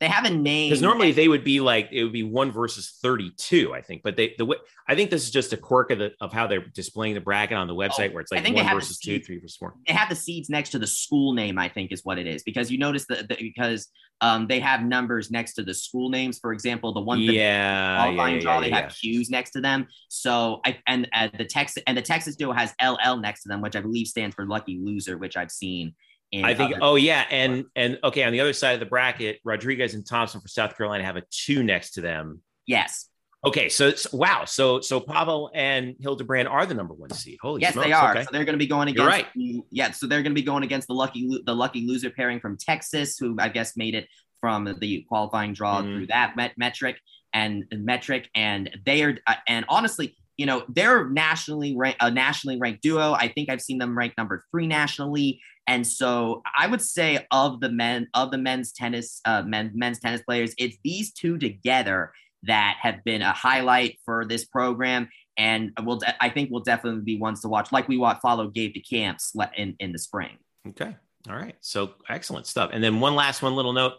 they 0.00 0.08
have 0.08 0.24
a 0.24 0.30
name 0.30 0.70
because 0.70 0.82
normally 0.82 1.12
they 1.12 1.28
would 1.28 1.44
be 1.44 1.60
like 1.60 1.88
it 1.92 2.02
would 2.02 2.12
be 2.12 2.22
one 2.22 2.50
versus 2.50 2.98
32 3.02 3.72
i 3.74 3.80
think 3.80 4.02
but 4.02 4.16
they 4.16 4.34
the 4.38 4.44
way 4.44 4.56
i 4.88 4.94
think 4.94 5.10
this 5.10 5.24
is 5.24 5.30
just 5.30 5.52
a 5.52 5.56
quirk 5.56 5.90
of 5.90 5.98
the 5.98 6.12
of 6.20 6.32
how 6.32 6.46
they're 6.46 6.66
displaying 6.74 7.14
the 7.14 7.20
bracket 7.20 7.56
on 7.56 7.66
the 7.66 7.74
website 7.74 8.10
Oh, 8.10 8.14
where 8.14 8.20
it's 8.22 8.32
like 8.32 8.44
one 8.54 8.74
versus 8.74 8.98
two 8.98 9.20
three 9.20 9.38
versus 9.38 9.56
four 9.56 9.74
they 9.86 9.92
have 9.92 10.08
the 10.08 10.16
seeds 10.16 10.48
next 10.48 10.70
to 10.70 10.78
the 10.78 10.86
school 10.86 11.32
name. 11.32 11.58
I 11.58 11.68
think 11.68 11.92
is 11.92 12.04
what 12.04 12.18
it 12.18 12.26
is 12.26 12.42
because 12.42 12.70
you 12.70 12.78
notice 12.78 13.06
that 13.06 13.28
because 13.28 13.88
um, 14.20 14.46
they 14.46 14.60
have 14.60 14.82
numbers 14.82 15.30
next 15.30 15.54
to 15.54 15.62
the 15.62 15.74
school 15.74 16.10
names. 16.10 16.38
For 16.38 16.52
example, 16.52 16.92
the 16.92 17.00
one 17.00 17.24
that 17.26 17.32
yeah, 17.32 17.40
yeah, 17.42 17.96
qualifying 18.02 18.34
yeah, 18.36 18.40
draw, 18.40 18.54
yeah, 18.54 18.60
they 18.60 18.70
have 18.70 18.94
Q's 18.94 19.30
next 19.30 19.50
to 19.52 19.60
them. 19.60 19.88
So 20.08 20.60
I 20.64 20.78
and 20.86 21.08
uh, 21.14 21.28
the 21.36 21.44
Texas 21.44 21.82
and 21.86 21.96
the 21.96 22.02
Texas 22.02 22.36
duo 22.36 22.52
has 22.52 22.74
LL 22.82 23.16
next 23.16 23.42
to 23.42 23.48
them, 23.48 23.60
which 23.60 23.76
I 23.76 23.80
believe 23.80 24.06
stands 24.06 24.34
for 24.34 24.46
lucky 24.46 24.78
loser, 24.82 25.18
which 25.18 25.36
I've 25.36 25.50
seen. 25.50 25.94
I 26.32 26.54
think. 26.54 26.76
Oh 26.80 26.94
yeah, 26.96 27.24
and 27.30 27.64
and 27.74 27.98
okay, 28.04 28.22
on 28.24 28.32
the 28.32 28.40
other 28.40 28.52
side 28.52 28.74
of 28.74 28.80
the 28.80 28.86
bracket, 28.86 29.40
Rodriguez 29.44 29.94
and 29.94 30.06
Thompson 30.06 30.40
for 30.40 30.48
South 30.48 30.76
Carolina 30.76 31.02
have 31.04 31.16
a 31.16 31.22
two 31.30 31.62
next 31.62 31.92
to 31.92 32.00
them. 32.00 32.40
yes, 32.66 33.06
Okay, 33.42 33.70
so 33.70 33.88
it's, 33.88 34.12
wow, 34.12 34.44
so 34.44 34.80
so 34.82 35.00
Pavel 35.00 35.50
and 35.54 35.96
Hildebrand 35.98 36.46
are 36.46 36.66
the 36.66 36.74
number 36.74 36.92
one 36.92 37.08
seed. 37.10 37.38
Holy 37.40 37.62
yes, 37.62 37.72
smokes, 37.72 37.86
they 37.88 37.92
are. 37.92 38.10
Okay. 38.12 38.22
So 38.24 38.28
they're 38.32 38.44
going 38.44 38.52
to 38.52 38.58
be 38.58 38.66
going 38.66 38.88
against. 38.88 38.98
You're 38.98 39.06
right. 39.08 39.64
Yeah, 39.70 39.90
so 39.92 40.06
they're 40.06 40.22
going 40.22 40.32
to 40.34 40.40
be 40.40 40.44
going 40.44 40.62
against 40.62 40.88
the 40.88 40.94
lucky 40.94 41.26
the 41.46 41.54
lucky 41.54 41.86
loser 41.86 42.10
pairing 42.10 42.38
from 42.38 42.56
Texas, 42.58 43.16
who 43.18 43.36
I 43.40 43.48
guess 43.48 43.76
made 43.78 43.94
it 43.94 44.06
from 44.42 44.76
the 44.80 45.04
qualifying 45.08 45.52
draw 45.54 45.80
Mhm. 45.80 45.84
through 45.96 46.06
that 46.08 46.36
met- 46.36 46.56
metric 46.58 46.96
and 47.32 47.64
metric, 47.72 48.28
and 48.34 48.70
they 48.84 49.02
are 49.02 49.16
uh, 49.26 49.34
and 49.48 49.64
honestly. 49.68 50.16
You 50.40 50.46
know 50.46 50.64
they're 50.68 51.08
nationally 51.08 51.72
ranked, 51.76 52.02
a 52.02 52.10
nationally 52.10 52.58
ranked 52.58 52.82
duo. 52.82 53.12
I 53.12 53.28
think 53.28 53.48
I've 53.50 53.60
seen 53.68 53.78
them 53.78 53.96
ranked 53.96 54.16
number 54.16 54.42
three 54.50 54.66
nationally, 54.66 55.40
and 55.66 55.86
so 55.86 56.42
I 56.58 56.66
would 56.66 56.82
say 56.82 57.26
of 57.30 57.60
the 57.60 57.68
men 57.68 58.08
of 58.14 58.32
the 58.32 58.38
men's 58.38 58.72
tennis, 58.72 59.20
uh, 59.24 59.42
men, 59.42 59.70
men's 59.74 60.00
tennis 60.00 60.22
players, 60.22 60.52
it's 60.58 60.76
these 60.82 61.12
two 61.12 61.38
together 61.38 62.12
that 62.42 62.78
have 62.80 63.04
been 63.04 63.22
a 63.22 63.32
highlight 63.32 63.98
for 64.04 64.24
this 64.24 64.44
program. 64.44 65.08
And 65.36 65.72
we'll, 65.82 65.98
de- 65.98 66.24
I 66.24 66.28
think 66.28 66.50
we'll 66.50 66.62
definitely 66.62 67.02
be 67.02 67.18
ones 67.18 67.42
to 67.42 67.48
watch, 67.48 67.70
like 67.70 67.86
we 67.86 67.98
watch 67.98 68.18
follow 68.20 68.48
Gabe 68.48 68.74
to 68.74 68.80
camps 68.80 69.32
in, 69.56 69.76
in 69.78 69.92
the 69.92 69.98
spring. 69.98 70.38
Okay. 70.70 70.96
All 71.28 71.36
right. 71.36 71.54
So 71.60 71.94
excellent 72.08 72.46
stuff. 72.46 72.70
And 72.72 72.82
then 72.82 72.98
one 72.98 73.14
last 73.14 73.42
one 73.42 73.54
little 73.54 73.72
note. 73.72 73.94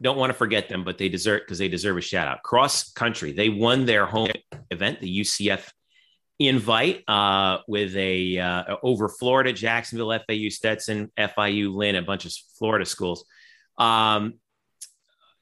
Don't 0.00 0.16
want 0.16 0.30
to 0.30 0.34
forget 0.34 0.68
them, 0.68 0.84
but 0.84 0.98
they 0.98 1.08
deserve 1.08 1.40
because 1.40 1.58
they 1.58 1.68
deserve 1.68 1.96
a 1.96 2.00
shout 2.00 2.26
out. 2.26 2.42
Cross 2.42 2.92
country. 2.92 3.32
They 3.32 3.48
won 3.48 3.84
their 3.84 4.06
home 4.06 4.30
event, 4.70 5.00
the 5.00 5.20
UCF 5.20 5.70
invite, 6.38 7.04
uh, 7.06 7.58
with 7.68 7.94
a 7.96 8.38
uh, 8.38 8.76
over 8.82 9.08
Florida, 9.08 9.52
Jacksonville, 9.52 10.18
FAU, 10.26 10.48
Stetson, 10.48 11.12
FIU, 11.18 11.74
Lynn, 11.74 11.96
a 11.96 12.02
bunch 12.02 12.24
of 12.24 12.32
Florida 12.58 12.86
schools. 12.86 13.24
Um, 13.76 14.34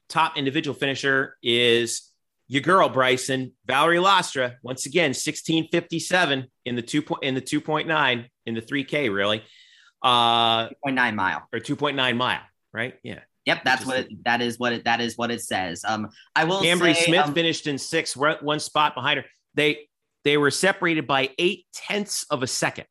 top 0.09 0.37
individual 0.37 0.75
finisher 0.75 1.37
is 1.41 2.09
your 2.49 2.61
girl 2.61 2.89
Bryson 2.89 3.53
Valerie 3.65 3.97
Lastra. 3.97 4.55
Once 4.63 4.85
again, 4.85 5.09
1657 5.09 6.47
in 6.65 6.75
the 6.75 6.81
two 6.81 7.01
point 7.01 7.23
in 7.23 7.35
the 7.35 7.41
2.9 7.41 8.25
in 8.45 8.53
the 8.55 8.61
3K, 8.61 9.13
really. 9.13 9.43
Uh 10.01 10.69
0.9 10.85 11.15
mile. 11.15 11.47
or 11.53 11.59
2.9 11.59 12.17
mile, 12.17 12.41
right? 12.73 12.95
Yeah. 13.03 13.19
Yep, 13.49 13.63
that's 13.63 13.85
what 13.85 13.97
it, 13.97 14.23
that 14.25 14.41
is. 14.41 14.59
What 14.59 14.73
it 14.73 14.85
that 14.85 15.01
is 15.01 15.17
what 15.17 15.31
it 15.31 15.41
says. 15.41 15.83
Um, 15.83 16.09
I 16.35 16.43
will 16.43 16.61
Cambry 16.61 16.95
say, 16.95 17.05
Smith 17.05 17.25
um, 17.25 17.33
finished 17.33 17.65
in 17.65 17.79
sixth, 17.79 18.15
one 18.15 18.59
spot 18.59 18.93
behind 18.93 19.19
her. 19.19 19.25
They 19.55 19.89
they 20.23 20.37
were 20.37 20.51
separated 20.51 21.07
by 21.07 21.31
eight 21.39 21.65
tenths 21.73 22.25
of 22.29 22.43
a 22.43 22.47
second. 22.47 22.85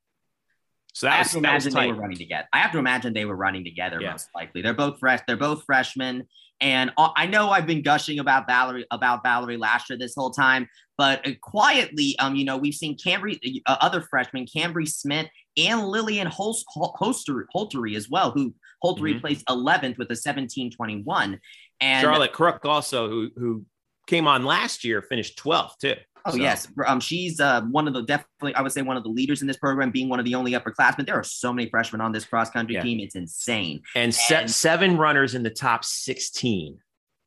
So 0.95 1.07
I 1.07 1.11
that 1.11 1.17
have 1.17 1.27
was, 1.27 1.33
to 1.33 1.41
that 1.41 1.55
was 1.55 1.67
imagine 1.67 1.81
they 1.81 1.93
were 1.93 2.01
running 2.01 2.19
together. 2.19 2.49
I 2.53 2.59
have 2.59 2.73
to 2.73 2.79
imagine 2.79 3.13
they 3.13 3.25
were 3.25 3.37
running 3.37 3.63
together 3.63 4.01
Yeah. 4.01 4.11
most 4.13 4.29
likely. 4.35 4.63
They're 4.63 4.75
both 4.75 4.99
fresh. 4.99 5.21
They're 5.29 5.37
both 5.37 5.63
freshmen, 5.65 6.27
and 6.61 6.91
uh, 6.97 7.11
I 7.17 7.27
know 7.27 7.51
I've 7.51 7.67
been 7.67 7.83
gushing 7.83 8.19
about 8.19 8.49
Valerie 8.49 8.87
about 8.91 9.23
Valerie 9.23 9.59
Lastra 9.59 9.97
this 9.97 10.15
whole 10.17 10.31
time, 10.31 10.69
but 10.97 11.25
uh, 11.25 11.33
quietly, 11.41 12.19
um, 12.19 12.35
you 12.35 12.45
know, 12.45 12.57
we've 12.57 12.75
seen 12.75 12.97
Cambry, 12.97 13.39
uh, 13.67 13.77
other 13.81 14.01
freshmen, 14.01 14.45
Cambry 14.47 14.89
Smith 14.89 15.29
and 15.57 15.87
Lillian 15.87 16.27
Holst, 16.27 16.65
Holster, 16.69 17.47
Holtery 17.55 17.95
as 17.97 18.11
well, 18.11 18.33
who 18.33 18.55
Holtery 18.85 19.15
Mhm. 19.15 19.21
placed 19.21 19.45
11th 19.49 19.99
with 19.99 20.11
a 20.11 20.17
1721. 20.17 21.41
And 21.81 22.03
Charlotte 22.03 22.33
Crook 22.33 22.65
also, 22.65 23.09
who 23.09 23.31
who 23.37 23.65
came 24.07 24.27
on 24.27 24.45
last 24.45 24.85
year, 24.85 25.03
finished 25.03 25.37
12th 25.39 25.79
too. 25.81 25.95
Oh 26.27 26.33
So- 26.33 26.37
yes, 26.39 26.67
um, 26.87 26.99
she's 27.01 27.41
uh, 27.41 27.63
one 27.63 27.87
of 27.87 27.95
the 27.95 28.03
definitely 28.03 28.55
I 28.55 28.63
would 28.63 28.73
say 28.73 28.83
one 28.83 28.97
of 28.97 29.03
the 29.05 29.09
leaders 29.09 29.41
in 29.41 29.47
this 29.47 29.57
program, 29.57 29.91
being 29.91 30.09
one 30.09 30.19
of 30.19 30.25
the 30.25 30.35
only 30.35 30.53
upperclassmen. 30.53 31.07
There 31.07 31.15
are 31.19 31.23
so 31.23 31.53
many 31.53 31.69
freshmen 31.71 32.01
on 32.01 32.13
this 32.13 32.25
cross 32.25 32.51
country 32.51 32.75
Yeah. 32.75 32.83
team; 32.83 33.01
it's 33.01 33.15
insane. 33.15 33.83
And, 33.95 34.15
se- 34.15 34.35
And- 34.43 34.51
seven 34.51 34.97
runners 34.97 35.35
in 35.35 35.43
the 35.43 35.51
top 35.51 35.85
16, 35.85 36.79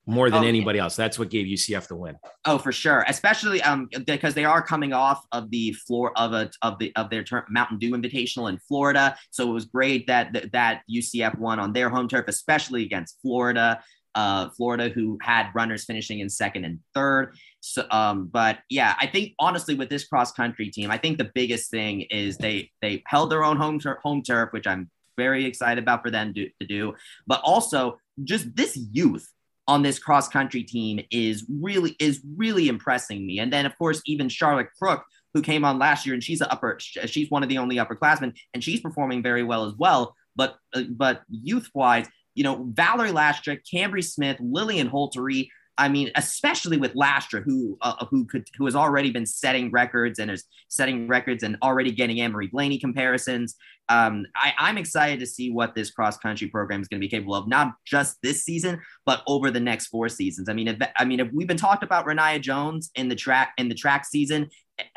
more 0.07 0.29
than 0.29 0.39
Oh, 0.39 0.41
yeah. 0.43 0.49
anybody 0.49 0.79
else. 0.79 0.95
That's 0.95 1.19
what 1.19 1.29
gave 1.29 1.45
UCF 1.45 1.87
the 1.87 1.95
win. 1.95 2.15
Oh, 2.45 2.57
for 2.57 2.71
sure, 2.71 3.05
especially 3.07 3.61
um 3.61 3.87
because 4.05 4.33
they 4.33 4.45
are 4.45 4.61
coming 4.61 4.93
off 4.93 5.23
of 5.31 5.51
the 5.51 5.73
floor 5.73 6.11
of 6.17 6.33
a 6.33 6.49
of 6.61 6.79
the 6.79 6.91
of 6.95 7.09
their 7.09 7.23
ter- 7.23 7.45
Mountain 7.49 7.77
Dew 7.79 7.91
Invitational 7.91 8.49
in 8.49 8.57
Florida, 8.67 9.15
so 9.29 9.49
it 9.49 9.53
was 9.53 9.65
great 9.65 10.07
that 10.07 10.33
that, 10.33 10.51
that 10.53 10.81
UCF 10.93 11.37
won 11.37 11.59
on 11.59 11.71
their 11.73 11.89
home 11.89 12.07
turf, 12.07 12.25
especially 12.27 12.83
against 12.83 13.19
Florida. 13.21 13.81
Uh, 14.13 14.49
Florida, 14.57 14.89
who 14.89 15.17
had 15.21 15.47
runners 15.55 15.85
finishing 15.85 16.19
in 16.19 16.29
second 16.29 16.65
and 16.65 16.79
third. 16.93 17.33
So, 17.61 17.85
um, 17.91 18.27
but 18.27 18.57
yeah, 18.69 18.93
I 18.99 19.07
think 19.07 19.35
honestly 19.39 19.73
with 19.73 19.87
this 19.89 20.03
cross 20.05 20.33
country 20.33 20.69
team, 20.69 20.91
I 20.91 20.97
think 20.97 21.17
the 21.17 21.31
biggest 21.33 21.71
thing 21.71 22.01
is 22.01 22.35
they 22.35 22.71
they 22.81 23.03
held 23.05 23.31
their 23.31 23.45
own 23.45 23.55
home 23.55 23.79
turf, 23.79 23.99
home 24.03 24.21
turf, 24.21 24.49
which 24.51 24.67
I'm 24.67 24.89
very 25.15 25.45
excited 25.45 25.81
about 25.81 26.01
for 26.01 26.11
them 26.11 26.33
to, 26.33 26.49
to 26.59 26.67
do. 26.67 26.93
But 27.25 27.39
also 27.45 27.99
just 28.25 28.53
this 28.53 28.77
youth 28.91 29.31
on 29.71 29.83
this 29.83 29.99
cross 29.99 30.27
country 30.27 30.63
team 30.63 30.99
is 31.11 31.45
really 31.49 31.95
is 31.97 32.19
really 32.35 32.67
impressing 32.67 33.25
me. 33.25 33.39
And 33.39 33.53
then 33.53 33.65
of 33.65 33.77
course 33.77 34.01
even 34.05 34.27
Charlotte 34.27 34.67
Crook, 34.77 35.01
who 35.33 35.41
came 35.41 35.63
on 35.63 35.79
last 35.79 36.05
year, 36.05 36.13
and 36.13 36.21
she's 36.21 36.41
a 36.41 36.51
upper 36.51 36.77
she's 36.77 37.31
one 37.31 37.41
of 37.41 37.47
the 37.47 37.57
only 37.57 37.77
upperclassmen, 37.77 38.37
and 38.53 38.61
she's 38.61 38.81
performing 38.81 39.23
very 39.23 39.43
well 39.43 39.63
as 39.65 39.73
well. 39.77 40.13
But 40.35 40.57
uh, 40.73 40.83
but 40.89 41.21
youth 41.29 41.69
wise, 41.73 42.05
you 42.35 42.43
know 42.43 42.67
Valerie 42.69 43.13
Lastrick, 43.13 43.63
Cambry 43.63 44.03
Smith, 44.03 44.35
Lillian 44.41 44.89
Holtery. 44.89 45.47
I 45.81 45.89
mean, 45.89 46.11
especially 46.15 46.77
with 46.77 46.93
Lastra, 46.93 47.41
who 47.43 47.75
uh, 47.81 48.05
who 48.05 48.25
could 48.25 48.47
who 48.55 48.65
has 48.65 48.75
already 48.75 49.09
been 49.09 49.25
setting 49.25 49.71
records 49.71 50.19
and 50.19 50.29
is 50.29 50.43
setting 50.67 51.07
records 51.07 51.41
and 51.41 51.57
already 51.63 51.91
getting 51.91 52.21
Emery 52.21 52.45
Blaney 52.45 52.77
comparisons. 52.77 53.55
Um, 53.89 54.27
I, 54.35 54.53
I'm 54.59 54.77
excited 54.77 55.19
to 55.21 55.25
see 55.25 55.49
what 55.49 55.73
this 55.73 55.89
cross 55.89 56.19
country 56.19 56.49
program 56.49 56.81
is 56.81 56.87
going 56.87 57.01
to 57.01 57.03
be 57.03 57.09
capable 57.09 57.33
of, 57.33 57.47
not 57.47 57.73
just 57.83 58.21
this 58.21 58.43
season, 58.43 58.79
but 59.07 59.23
over 59.25 59.49
the 59.49 59.59
next 59.59 59.87
four 59.87 60.07
seasons. 60.07 60.49
I 60.49 60.53
mean, 60.53 60.67
if, 60.67 60.77
I 60.97 61.03
mean, 61.03 61.19
if 61.19 61.29
we've 61.33 61.47
been 61.47 61.57
talked 61.57 61.83
about 61.83 62.05
Rayniah 62.05 62.41
Jones 62.41 62.91
in 62.93 63.09
the 63.09 63.15
track 63.15 63.53
in 63.57 63.67
the 63.67 63.73
track 63.73 64.05
season, 64.05 64.51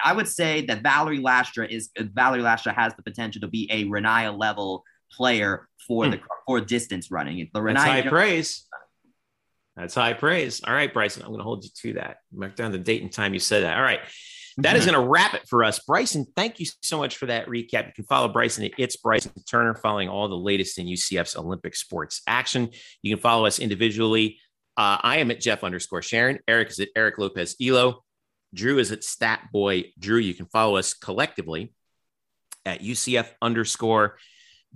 I 0.05 0.13
would 0.13 0.29
say 0.29 0.67
that 0.67 0.83
Valerie 0.83 1.19
Lastra 1.19 1.67
is 1.67 1.89
Valerie 1.99 2.43
Lastra 2.43 2.75
has 2.75 2.95
the 2.95 3.03
potential 3.03 3.41
to 3.41 3.49
be 3.49 3.71
a 3.73 3.87
Rayniah 3.87 4.39
level 4.39 4.85
player 5.11 5.67
for 5.89 6.05
hmm. 6.05 6.11
the 6.11 6.21
for 6.47 6.61
distance 6.61 7.11
running. 7.11 7.49
The 7.55 7.61
Rayniah 7.61 7.77
high 7.79 8.01
Jones, 8.03 8.11
praise. 8.11 8.67
That's 9.77 9.95
high 9.95 10.13
praise. 10.13 10.63
All 10.65 10.73
right, 10.73 10.93
Bryson, 10.93 11.23
I'm 11.23 11.29
going 11.29 11.41
to 11.41 11.45
hold 11.45 11.65
you 11.65 11.71
to 11.83 11.93
that. 11.95 12.19
Mark 12.33 12.55
down 12.55 12.73
the 12.73 12.79
date 12.79 13.03
and 13.03 13.13
time 13.13 13.35
you 13.35 13.41
said 13.41 13.65
that. 13.65 13.77
All 13.77 13.83
right. 13.83 14.01
That 14.59 14.77
is 14.77 14.87
going 14.87 14.95
to 14.95 15.05
wrap 15.05 15.35
it 15.35 15.49
for 15.49 15.65
us. 15.65 15.81
Bryson, 15.81 16.27
thank 16.37 16.61
you 16.61 16.67
so 16.81 16.99
much 16.99 17.17
for 17.17 17.27
that 17.27 17.49
recap. 17.49 17.89
You 17.89 17.93
can 17.93 18.05
follow 18.05 18.29
Bryson 18.29 18.65
at 18.65 18.71
It's 18.79 18.97
Bryson 18.97 19.33
Turner, 19.51 19.75
following 19.75 20.09
all 20.09 20.29
the 20.29 20.37
latest 20.37 20.79
in 20.79 20.87
UCF's 20.87 21.37
Olympic 21.37 21.75
sports 21.75 22.23
action. 22.29 22.71
You 23.03 23.17
can 23.17 23.21
follow 23.21 23.47
us 23.47 23.59
individually. 23.59 24.39
Uh, 24.77 24.99
I 25.03 25.19
am 25.19 25.33
at 25.33 25.41
Jeff 25.41 25.65
underscore 25.65 26.03
Sharon. 26.03 26.39
Eric 26.47 26.71
is 26.71 26.79
at 26.79 26.89
Eric 26.95 27.19
Lopez 27.19 27.57
Elo. 27.61 28.05
Drew 28.55 28.79
is 28.79 28.93
at 28.93 29.03
Stat 29.03 29.49
Boy 29.53 29.93
Drew. 29.99 30.19
You 30.19 30.35
can 30.35 30.47
follow 30.47 30.77
us 30.77 30.95
collectively 30.95 31.73
at 32.65 32.81
UCF 32.81 33.29
underscore 33.43 34.19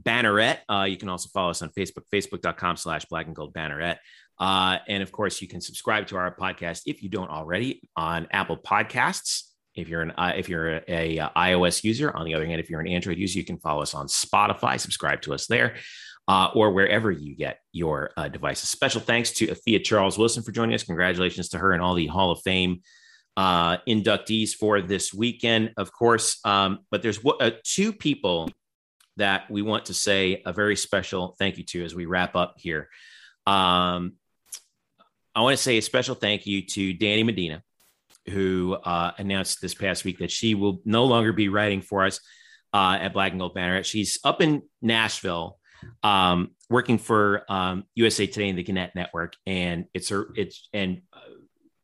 Banneret. 0.01 0.59
Uh, 0.69 0.85
you 0.85 0.97
can 0.97 1.09
also 1.09 1.29
follow 1.33 1.51
us 1.51 1.63
on 1.63 1.71
Facebook, 1.71 2.05
facebook.com 2.13 2.77
slash 2.77 3.05
black 3.07 3.27
and 3.27 3.35
gold 3.35 3.55
banneret. 3.55 3.99
Uh, 4.41 4.79
and 4.89 5.03
of 5.03 5.11
course, 5.13 5.43
you 5.43 5.49
can 5.49 5.61
subscribe 5.61 6.07
to 6.09 6.17
our 6.17 6.35
podcast 6.35 6.83
if 6.87 7.03
you 7.03 7.09
don't 7.09 7.31
already 7.31 7.89
on 7.97 8.29
Apple 8.31 8.57
Podcasts. 8.57 9.43
If 9.75 9.89
you're 9.89 10.03
an 10.03 10.13
uh, 10.13 10.33
if 10.37 10.49
you're 10.49 10.77
a, 10.77 10.83
a, 10.89 11.19
uh, 11.19 11.29
iOS 11.37 11.85
user, 11.85 12.15
on 12.15 12.25
the 12.25 12.35
other 12.35 12.47
hand, 12.47 12.61
if 12.61 12.69
you're 12.69 12.81
an 12.81 12.89
Android 12.89 13.19
user, 13.19 13.39
you 13.39 13.45
can 13.45 13.59
follow 13.59 13.83
us 13.83 13.95
on 13.95 14.07
Spotify. 14.07 14.79
Subscribe 14.79 15.23
to 15.23 15.35
us 15.35 15.47
there, 15.47 15.77
uh, 16.27 16.51
or 16.55 16.73
wherever 16.73 17.11
you 17.11 17.37
get 17.37 17.59
your 17.73 18.11
uh, 18.17 18.29
devices. 18.29 18.69
Special 18.71 19.01
thanks 19.01 19.33
to 19.33 19.47
Afia 19.49 19.83
Charles 19.83 20.19
Wilson 20.19 20.43
for 20.43 20.53
joining 20.53 20.75
us. 20.75 20.83
Congratulations 20.83 21.49
to 21.51 21.59
her 21.59 21.73
and 21.73 21.83
all 21.83 21.95
the 21.95 22.07
Hall 22.07 22.31
of 22.31 22.41
Fame 22.43 22.83
uh, 23.37 23.79
inductees 23.89 24.53
for 24.53 24.83
this 24.83 25.15
weekend, 25.15 25.73
of 25.77 25.93
course. 25.93 26.41
Um, 26.45 26.81
but 26.91 27.03
there's 27.03 27.21
two 27.63 27.93
people 27.93 28.51
that 29.17 29.49
we 29.51 29.63
want 29.63 29.87
to 29.87 29.95
say 29.95 30.43
a 30.45 30.53
very 30.53 30.75
special 30.75 31.37
thank 31.39 31.57
you 31.57 31.65
to 31.65 31.85
as 31.85 31.95
we 31.95 32.07
wrap 32.07 32.35
up 32.35 32.55
here. 32.59 32.89
Um, 33.47 34.15
I 35.39 35.41
want 35.41 35.57
to 35.57 35.63
say 35.63 35.79
a 35.79 35.83
special 35.83 36.17
thank 36.17 36.49
you 36.49 36.63
to 36.63 36.93
Danny 36.93 37.23
Medina, 37.23 37.63
who 38.29 38.73
uh, 38.75 39.13
announced 39.19 39.61
this 39.63 39.73
past 39.73 40.05
week 40.05 40.19
that 40.19 40.33
she 40.33 40.57
will 40.57 40.81
no 40.85 41.05
longer 41.05 41.33
be 41.33 41.49
writing 41.49 41.81
for 41.81 42.05
us 42.05 42.19
uh, 42.75 42.99
at 43.01 43.13
Black 43.13 43.31
and 43.31 43.41
Gold 43.41 43.55
Banner. 43.55 43.85
She's 43.85 44.19
up 44.25 44.43
in 44.43 44.63
Nashville, 44.83 45.57
um, 46.03 46.57
working 46.69 46.99
for 46.99 47.45
um, 47.49 47.85
USA 47.95 48.27
Today 48.27 48.49
and 48.49 48.59
the 48.59 48.65
Gannett 48.65 48.97
Network, 48.97 49.35
and 49.47 49.85
it's 49.95 50.09
her. 50.09 50.27
It's 50.35 50.69
and 50.73 51.03
uh, 51.13 51.21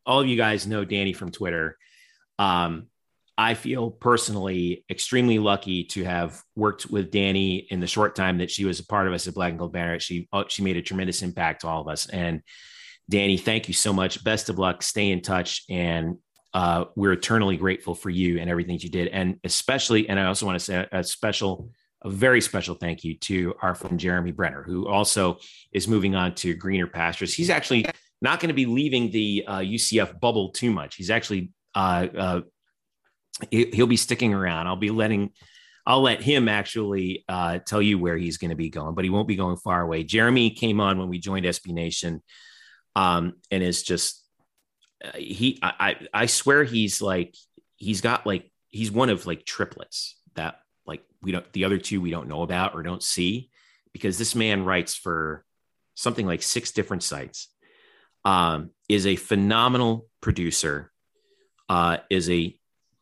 all 0.05 0.19
of 0.19 0.27
you 0.27 0.35
guys 0.35 0.67
know 0.67 0.83
Danny 0.83 1.13
from 1.13 1.31
Twitter. 1.31 1.77
Um, 2.37 2.87
I 3.37 3.53
feel 3.53 3.89
personally 3.89 4.83
extremely 4.89 5.39
lucky 5.39 5.85
to 5.85 6.03
have 6.03 6.41
worked 6.57 6.87
with 6.87 7.09
Danny 7.09 7.67
in 7.69 7.79
the 7.79 7.87
short 7.87 8.17
time 8.17 8.39
that 8.39 8.51
she 8.51 8.65
was 8.65 8.81
a 8.81 8.85
part 8.85 9.07
of 9.07 9.13
us 9.13 9.27
at 9.27 9.33
Black 9.33 9.51
and 9.51 9.59
Gold 9.59 9.71
Banner. 9.71 9.97
She 10.01 10.27
uh, 10.33 10.43
she 10.49 10.61
made 10.61 10.75
a 10.75 10.81
tremendous 10.81 11.21
impact 11.21 11.61
to 11.61 11.69
all 11.69 11.79
of 11.79 11.87
us, 11.87 12.09
and 12.09 12.41
Danny, 13.09 13.37
thank 13.37 13.67
you 13.67 13.73
so 13.73 13.93
much. 13.93 14.23
Best 14.23 14.49
of 14.49 14.57
luck. 14.57 14.81
Stay 14.81 15.11
in 15.11 15.21
touch. 15.21 15.63
And 15.69 16.17
uh, 16.53 16.85
we're 16.95 17.11
eternally 17.11 17.57
grateful 17.57 17.93
for 17.93 18.09
you 18.09 18.39
and 18.39 18.49
everything 18.49 18.79
you 18.79 18.89
did. 18.89 19.09
And 19.09 19.39
especially, 19.43 20.07
and 20.09 20.19
I 20.19 20.25
also 20.25 20.45
want 20.45 20.57
to 20.57 20.63
say 20.63 20.87
a 20.91 21.03
special, 21.03 21.69
a 22.03 22.09
very 22.09 22.41
special 22.41 22.75
thank 22.75 23.03
you 23.03 23.17
to 23.19 23.53
our 23.61 23.75
friend 23.75 23.99
Jeremy 23.99 24.31
Brenner, 24.31 24.63
who 24.63 24.87
also 24.87 25.37
is 25.73 25.87
moving 25.87 26.15
on 26.15 26.33
to 26.35 26.55
greener 26.55 26.87
pastures. 26.87 27.33
He's 27.33 27.49
actually 27.49 27.85
not 28.21 28.39
going 28.39 28.47
to 28.47 28.55
be 28.55 28.65
leaving 28.65 29.11
the 29.11 29.43
uh, 29.45 29.59
UCF 29.59 30.19
bubble 30.19 30.51
too 30.51 30.71
much. 30.71 30.95
He's 30.95 31.09
actually, 31.09 31.51
uh, 31.75 32.07
uh 32.17 32.41
he'll 33.51 33.85
be 33.85 33.97
sticking 33.97 34.33
around. 34.33 34.67
I'll 34.67 34.77
be 34.77 34.91
letting, 34.91 35.31
I'll 35.85 36.01
let 36.01 36.21
him 36.21 36.47
actually 36.47 37.25
uh, 37.27 37.59
tell 37.59 37.81
you 37.81 37.99
where 37.99 38.17
he's 38.17 38.37
going 38.37 38.51
to 38.51 38.55
be 38.55 38.69
going, 38.69 38.95
but 38.95 39.03
he 39.03 39.09
won't 39.09 39.27
be 39.27 39.35
going 39.35 39.57
far 39.57 39.81
away. 39.81 40.05
Jeremy 40.05 40.51
came 40.51 40.79
on 40.79 40.97
when 40.97 41.09
we 41.09 41.19
joined 41.19 41.45
SB 41.45 41.73
Nation 41.73 42.23
um, 42.95 43.33
and 43.51 43.63
is 43.63 43.83
just 43.83 44.23
uh, 45.03 45.11
he. 45.17 45.59
I 45.61 45.97
I 46.13 46.25
swear 46.25 46.63
he's 46.63 47.01
like 47.01 47.35
he's 47.75 48.01
got 48.01 48.25
like 48.25 48.51
he's 48.69 48.91
one 48.91 49.09
of 49.09 49.25
like 49.25 49.45
triplets 49.45 50.19
that 50.35 50.59
like 50.85 51.03
we 51.21 51.31
don't 51.31 51.51
the 51.53 51.65
other 51.65 51.77
two 51.77 52.01
we 52.01 52.11
don't 52.11 52.27
know 52.27 52.41
about 52.41 52.75
or 52.75 52.83
don't 52.83 53.03
see 53.03 53.49
because 53.93 54.17
this 54.17 54.35
man 54.35 54.65
writes 54.65 54.95
for 54.95 55.45
something 55.95 56.25
like 56.25 56.43
six 56.43 56.71
different 56.71 57.03
sites. 57.03 57.49
Um, 58.23 58.71
is 58.89 59.05
a 59.05 59.15
phenomenal 59.15 60.07
producer. 60.21 60.91
Uh, 61.67 61.97
is 62.09 62.29
a 62.29 62.55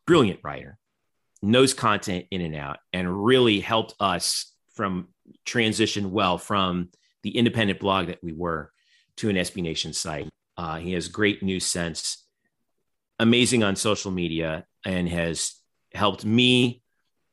brilliant 0.06 0.40
writer, 0.42 0.78
knows 1.42 1.74
content 1.74 2.26
in 2.30 2.40
and 2.40 2.56
out, 2.56 2.78
and 2.92 3.24
really 3.24 3.60
helped 3.60 3.94
us 4.00 4.52
from 4.74 5.08
transition 5.44 6.12
well 6.12 6.38
from 6.38 6.90
the 7.22 7.36
independent 7.36 7.80
blog 7.80 8.06
that 8.08 8.22
we 8.22 8.32
were 8.32 8.70
to 9.18 9.28
an 9.28 9.36
SB 9.36 9.62
Nation 9.62 9.92
site. 9.92 10.28
Uh, 10.56 10.76
he 10.76 10.92
has 10.92 11.08
great 11.08 11.42
news 11.42 11.64
sense, 11.64 12.24
amazing 13.18 13.62
on 13.62 13.76
social 13.76 14.10
media, 14.10 14.64
and 14.84 15.08
has 15.08 15.54
helped 15.92 16.24
me 16.24 16.82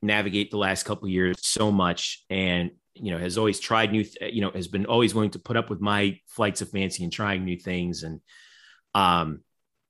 navigate 0.02 0.52
the 0.52 0.58
last 0.58 0.84
couple 0.84 1.08
years 1.08 1.38
so 1.41 1.72
much. 1.72 2.24
And 2.30 2.72
you 2.94 3.12
know, 3.12 3.18
has 3.18 3.38
always 3.38 3.60
tried 3.60 3.91
new, 3.91 4.03
th- 4.03 4.34
you 4.34 4.41
know, 4.41 4.52
has 4.52 4.68
been 4.68 4.86
always 4.86 5.14
willing 5.14 5.32
to 5.32 5.40
put 5.40 5.58
up 5.58 5.70
with 5.70 5.80
my 5.80 6.20
flights 6.28 6.62
of 6.62 6.70
fancy 6.70 7.03
and 7.03 7.14
trying 7.14 7.45
new 7.45 7.58
things. 7.58 8.03
And 8.03 8.20
um, 8.94 9.41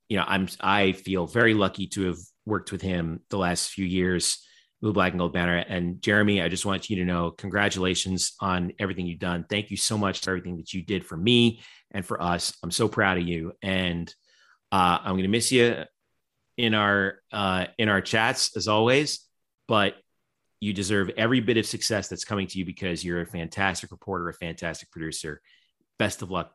you 0.09 0.17
know, 0.17 0.25
I'm 0.27 0.47
I 0.59 0.91
feel 0.91 1.25
very 1.25 1.53
lucky 1.53 1.87
to 1.87 2.07
have 2.07 2.17
worked 2.45 2.71
with 2.71 2.81
him 2.81 3.21
the 3.29 3.37
last 3.37 3.69
few 3.69 3.85
years. 3.85 4.45
Blue, 4.81 4.93
Black, 4.93 5.13
and 5.13 5.19
Gold 5.19 5.33
banner. 5.33 5.57
And 5.57 6.01
Jeremy, 6.01 6.41
I 6.41 6.49
just 6.49 6.65
want 6.65 6.89
you 6.89 6.95
to 6.97 7.05
know 7.05 7.29
congratulations 7.29 8.33
on 8.41 8.73
everything 8.79 9.05
you've 9.05 9.19
done. 9.19 9.45
Thank 9.47 9.69
you 9.69 9.77
so 9.77 9.95
much 9.95 10.21
for 10.21 10.31
everything 10.31 10.57
that 10.57 10.73
you 10.73 10.81
did 10.81 11.05
for 11.05 11.15
me 11.15 11.61
and 11.91 12.05
for 12.05 12.21
us. 12.21 12.57
I'm 12.63 12.71
so 12.71 12.87
proud 12.87 13.17
of 13.17 13.27
you. 13.27 13.53
And 13.61 14.13
uh, 14.71 14.99
I'm 15.01 15.13
going 15.13 15.23
to 15.23 15.29
miss 15.29 15.51
you 15.51 15.83
in 16.57 16.73
our 16.73 17.19
uh, 17.31 17.65
in 17.77 17.89
our 17.89 18.01
chats 18.01 18.55
as 18.55 18.67
always, 18.67 19.27
but 19.67 19.95
you 20.59 20.73
deserve 20.73 21.09
every 21.17 21.39
bit 21.39 21.57
of 21.57 21.65
success 21.65 22.07
that's 22.07 22.25
coming 22.25 22.47
to 22.47 22.59
you 22.59 22.65
because 22.65 23.03
you're 23.03 23.21
a 23.21 23.25
fantastic 23.25 23.91
reporter, 23.91 24.29
a 24.29 24.33
fantastic 24.33 24.91
producer. 24.91 25.41
Best 25.97 26.21
of 26.21 26.29
luck 26.29 26.53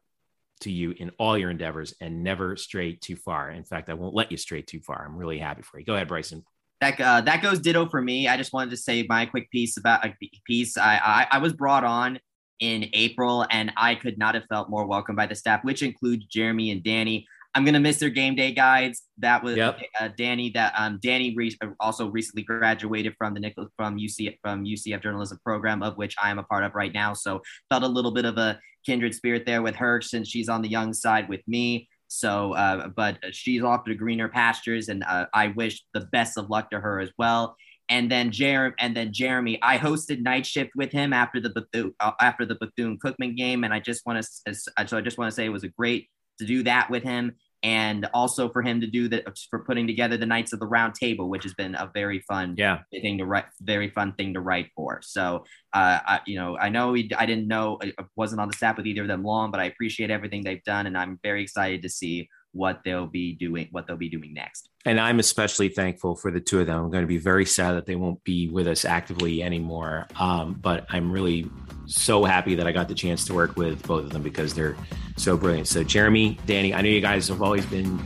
to 0.61 0.71
you 0.71 0.95
in 0.97 1.11
all 1.19 1.37
your 1.37 1.51
endeavors 1.51 1.95
and 2.01 2.23
never 2.23 2.57
stray 2.57 2.95
too 2.95 3.17
far. 3.17 3.51
In 3.51 3.65
fact, 3.65 3.91
I 3.91 3.95
won't 3.95 4.15
let 4.15 4.31
you 4.31 4.37
stray 4.37 4.63
too 4.63 4.81
far. 4.81 5.05
I'm 5.05 5.17
really 5.17 5.39
happy 5.39 5.63
for 5.63 5.79
you. 5.79 5.85
Go 5.85 5.95
ahead, 5.95 6.09
Bryson 6.09 6.45
that 6.81 7.01
uh, 7.01 7.21
that 7.23 7.43
goes 7.43 7.61
ditto 7.61 7.89
for 7.89 8.01
me. 8.01 8.29
I 8.29 8.37
just 8.37 8.53
wanted 8.53 8.71
to 8.71 8.77
say 8.77 9.07
my 9.09 9.27
quick 9.27 9.51
piece 9.51 9.77
about 9.77 10.05
a 10.05 10.15
piece. 10.45 10.77
I, 10.77 11.01
I, 11.03 11.27
I 11.33 11.39
was 11.39 11.53
brought 11.53 11.85
on 11.85 12.19
in 12.61 12.89
April, 12.93 13.47
and 13.51 13.73
I 13.77 13.95
could 13.95 14.19
not 14.19 14.35
have 14.35 14.45
felt 14.49 14.71
more 14.71 14.87
welcome 14.87 15.17
by 15.17 15.27
the 15.27 15.35
staff, 15.35 15.65
which 15.65 15.83
includes 15.83 16.27
Jeremy 16.27 16.71
and 16.71 16.83
Danny. 16.83 17.27
I'm 17.55 17.65
gonna 17.65 17.81
miss 17.81 17.99
their 17.99 18.11
game 18.11 18.35
day 18.35 18.53
guides. 18.53 19.05
That 19.19 19.43
was 19.43 19.57
yep. 19.57 19.81
uh, 19.99 20.09
Danny. 20.17 20.51
That 20.51 20.75
um, 20.77 20.99
Danny 21.03 21.35
re- 21.35 21.57
also 21.81 22.09
recently 22.11 22.43
graduated 22.43 23.15
from 23.17 23.33
the 23.33 23.41
Nicholson 23.41 23.73
from 23.77 23.97
UCF 23.97 24.37
from 24.43 24.65
UCF 24.65 25.03
journalism 25.03 25.39
program, 25.43 25.83
of 25.83 25.97
which 25.97 26.15
I 26.23 26.31
am 26.31 26.39
a 26.39 26.43
part 26.43 26.65
of 26.65 26.75
right 26.75 26.93
now. 26.93 27.15
So 27.15 27.41
felt 27.71 27.83
a 27.83 27.89
little 27.89 28.13
bit 28.13 28.27
of 28.27 28.37
a 28.37 28.61
kindred 28.85 29.15
spirit 29.15 29.45
there 29.47 29.63
with 29.63 29.75
her 29.77 30.01
since 30.01 30.29
she's 30.29 30.49
on 30.49 30.61
the 30.61 30.69
young 30.69 30.93
side 30.93 31.29
with 31.29 31.41
me. 31.49 31.89
So, 32.09 32.53
uh, 32.53 32.89
but 32.89 33.19
she's 33.33 33.63
off 33.63 33.85
to 33.85 33.95
greener 33.95 34.29
pastures, 34.29 34.89
and 34.89 35.03
uh, 35.05 35.27
I 35.35 35.49
wish 35.49 35.83
the 35.93 36.01
best 36.13 36.39
of 36.39 36.51
luck 36.51 36.71
to 36.71 36.81
her 36.81 37.01
as 37.01 37.11
well. 37.19 37.57
And 37.89 38.11
then 38.11 38.33
Jeremy, 38.33 38.75
and 38.79 38.97
then 38.97 39.13
Jeremy, 39.13 39.59
I 39.63 39.79
hosted 39.79 40.23
Knight 40.23 40.45
Shift 40.45 40.73
with 40.75 40.91
him 40.91 41.13
after 41.13 41.41
the 41.41 41.51
Bethune 41.51 41.95
uh, 42.01 42.13
after 42.21 42.45
the 42.45 42.57
Bethune 42.57 42.99
Cookman 42.99 43.37
game, 43.37 43.63
and 43.63 43.73
I 43.73 43.81
just 43.81 44.05
want 44.07 44.25
to 44.47 44.55
so 44.55 44.97
I 44.97 45.01
just 45.01 45.19
want 45.19 45.31
to 45.31 45.35
say 45.35 45.45
it 45.45 45.51
was 45.51 45.65
a 45.65 45.69
great 45.69 46.09
to 46.39 46.47
do 46.47 46.63
that 46.65 46.91
with 46.91 47.03
him 47.03 47.33
and 47.63 48.09
also 48.13 48.49
for 48.49 48.63
him 48.63 48.81
to 48.81 48.87
do 48.87 49.09
that 49.09 49.25
for 49.51 49.61
putting 49.61 49.87
together 49.87 50.17
the 50.17 50.27
Knights 50.27 50.53
of 50.53 50.61
the 50.61 50.67
Round 50.67 50.95
Table, 50.95 51.29
which 51.29 51.43
has 51.43 51.55
been 51.55 51.75
a 51.75 51.91
very 51.93 52.21
fun 52.21 52.55
yeah 52.57 52.81
thing 52.93 53.19
to 53.19 53.27
write, 53.27 53.47
very 53.61 53.91
fun 53.91 54.13
thing 54.13 54.35
to 54.35 54.41
write 54.41 54.71
for. 54.77 55.01
So, 55.03 55.45
uh, 55.73 55.99
I, 56.07 56.21
you 56.27 56.39
know, 56.39 56.57
I 56.57 56.69
know 56.69 56.95
I 56.95 57.27
didn't 57.27 57.49
know 57.49 57.79
I 57.83 57.93
wasn't 58.15 58.41
on 58.41 58.49
the 58.49 58.57
staff 58.57 58.77
with 58.77 58.87
either 58.87 59.03
of 59.03 59.09
them 59.09 59.25
long, 59.25 59.51
but 59.51 59.61
I 59.61 59.65
appreciate 59.65 60.11
everything 60.11 60.45
they've 60.45 60.63
done, 60.65 60.87
and 60.87 60.97
I'm 60.97 61.19
very 61.23 61.43
excited 61.43 61.83
to 61.83 61.89
see 61.89 62.29
what 62.53 62.81
they'll 62.85 63.07
be 63.07 63.35
doing, 63.35 63.69
what 63.71 63.87
they'll 63.87 63.97
be 63.97 64.09
doing 64.09 64.33
next. 64.33 64.71
And 64.85 64.99
I'm 64.99 65.19
especially 65.19 65.69
thankful 65.69 66.15
for 66.15 66.31
the 66.31 66.41
two 66.41 66.61
of 66.61 66.67
them. 66.67 66.85
I'm 66.85 66.91
going 66.91 67.03
to 67.03 67.09
be 67.09 67.19
very 67.19 67.45
sad 67.45 67.73
that 67.73 67.87
they 67.87 67.97
won't 67.97 68.23
be 68.25 68.49
with 68.49 68.67
us 68.67 68.85
actively 68.85 69.43
anymore. 69.43 70.07
Um, 70.19 70.55
but 70.55 70.87
I'm 70.89 71.13
really 71.13 71.51
so 71.87 72.25
happy 72.25 72.55
that 72.55 72.67
I 72.67 72.73
got 72.73 72.89
the 72.89 72.95
chance 72.95 73.25
to 73.27 73.35
work 73.35 73.57
with 73.57 73.87
both 73.87 74.05
of 74.05 74.11
them 74.11 74.23
because 74.23 74.55
they're 74.55 74.77
so 75.17 75.37
brilliant. 75.37 75.69
So, 75.69 75.85
Jeremy, 75.85 76.39
Danny, 76.47 76.73
I 76.73 76.81
know 76.81 76.89
you 76.89 77.01
guys 77.01 77.29
have 77.29 77.43
always 77.43 77.67
been 77.67 78.01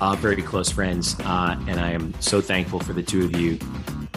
uh, 0.00 0.16
very 0.16 0.42
close 0.42 0.70
friends, 0.70 1.16
uh, 1.20 1.56
and 1.68 1.80
I 1.80 1.90
am 1.90 2.14
so 2.20 2.40
thankful 2.40 2.80
for 2.80 2.92
the 2.92 3.02
two 3.02 3.24
of 3.24 3.36
you. 3.36 3.58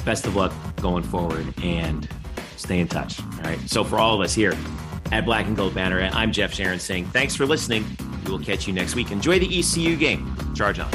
Best 0.03 0.25
of 0.25 0.35
luck 0.35 0.53
going 0.77 1.03
forward 1.03 1.53
and 1.63 2.07
stay 2.55 2.79
in 2.79 2.87
touch. 2.87 3.21
All 3.21 3.41
right. 3.43 3.59
So, 3.69 3.83
for 3.83 3.97
all 3.97 4.15
of 4.15 4.21
us 4.21 4.33
here 4.33 4.53
at 5.11 5.25
Black 5.25 5.45
and 5.45 5.55
Gold 5.55 5.73
Banner, 5.73 5.99
and 5.99 6.13
I'm 6.15 6.31
Jeff 6.31 6.53
Sharon 6.53 6.79
saying 6.79 7.05
thanks 7.07 7.35
for 7.35 7.45
listening. 7.45 7.85
We 8.25 8.31
will 8.31 8.39
catch 8.39 8.67
you 8.67 8.73
next 8.73 8.95
week. 8.95 9.11
Enjoy 9.11 9.39
the 9.39 9.59
ECU 9.59 9.95
game. 9.95 10.35
Charge 10.53 10.79
on. 10.79 10.89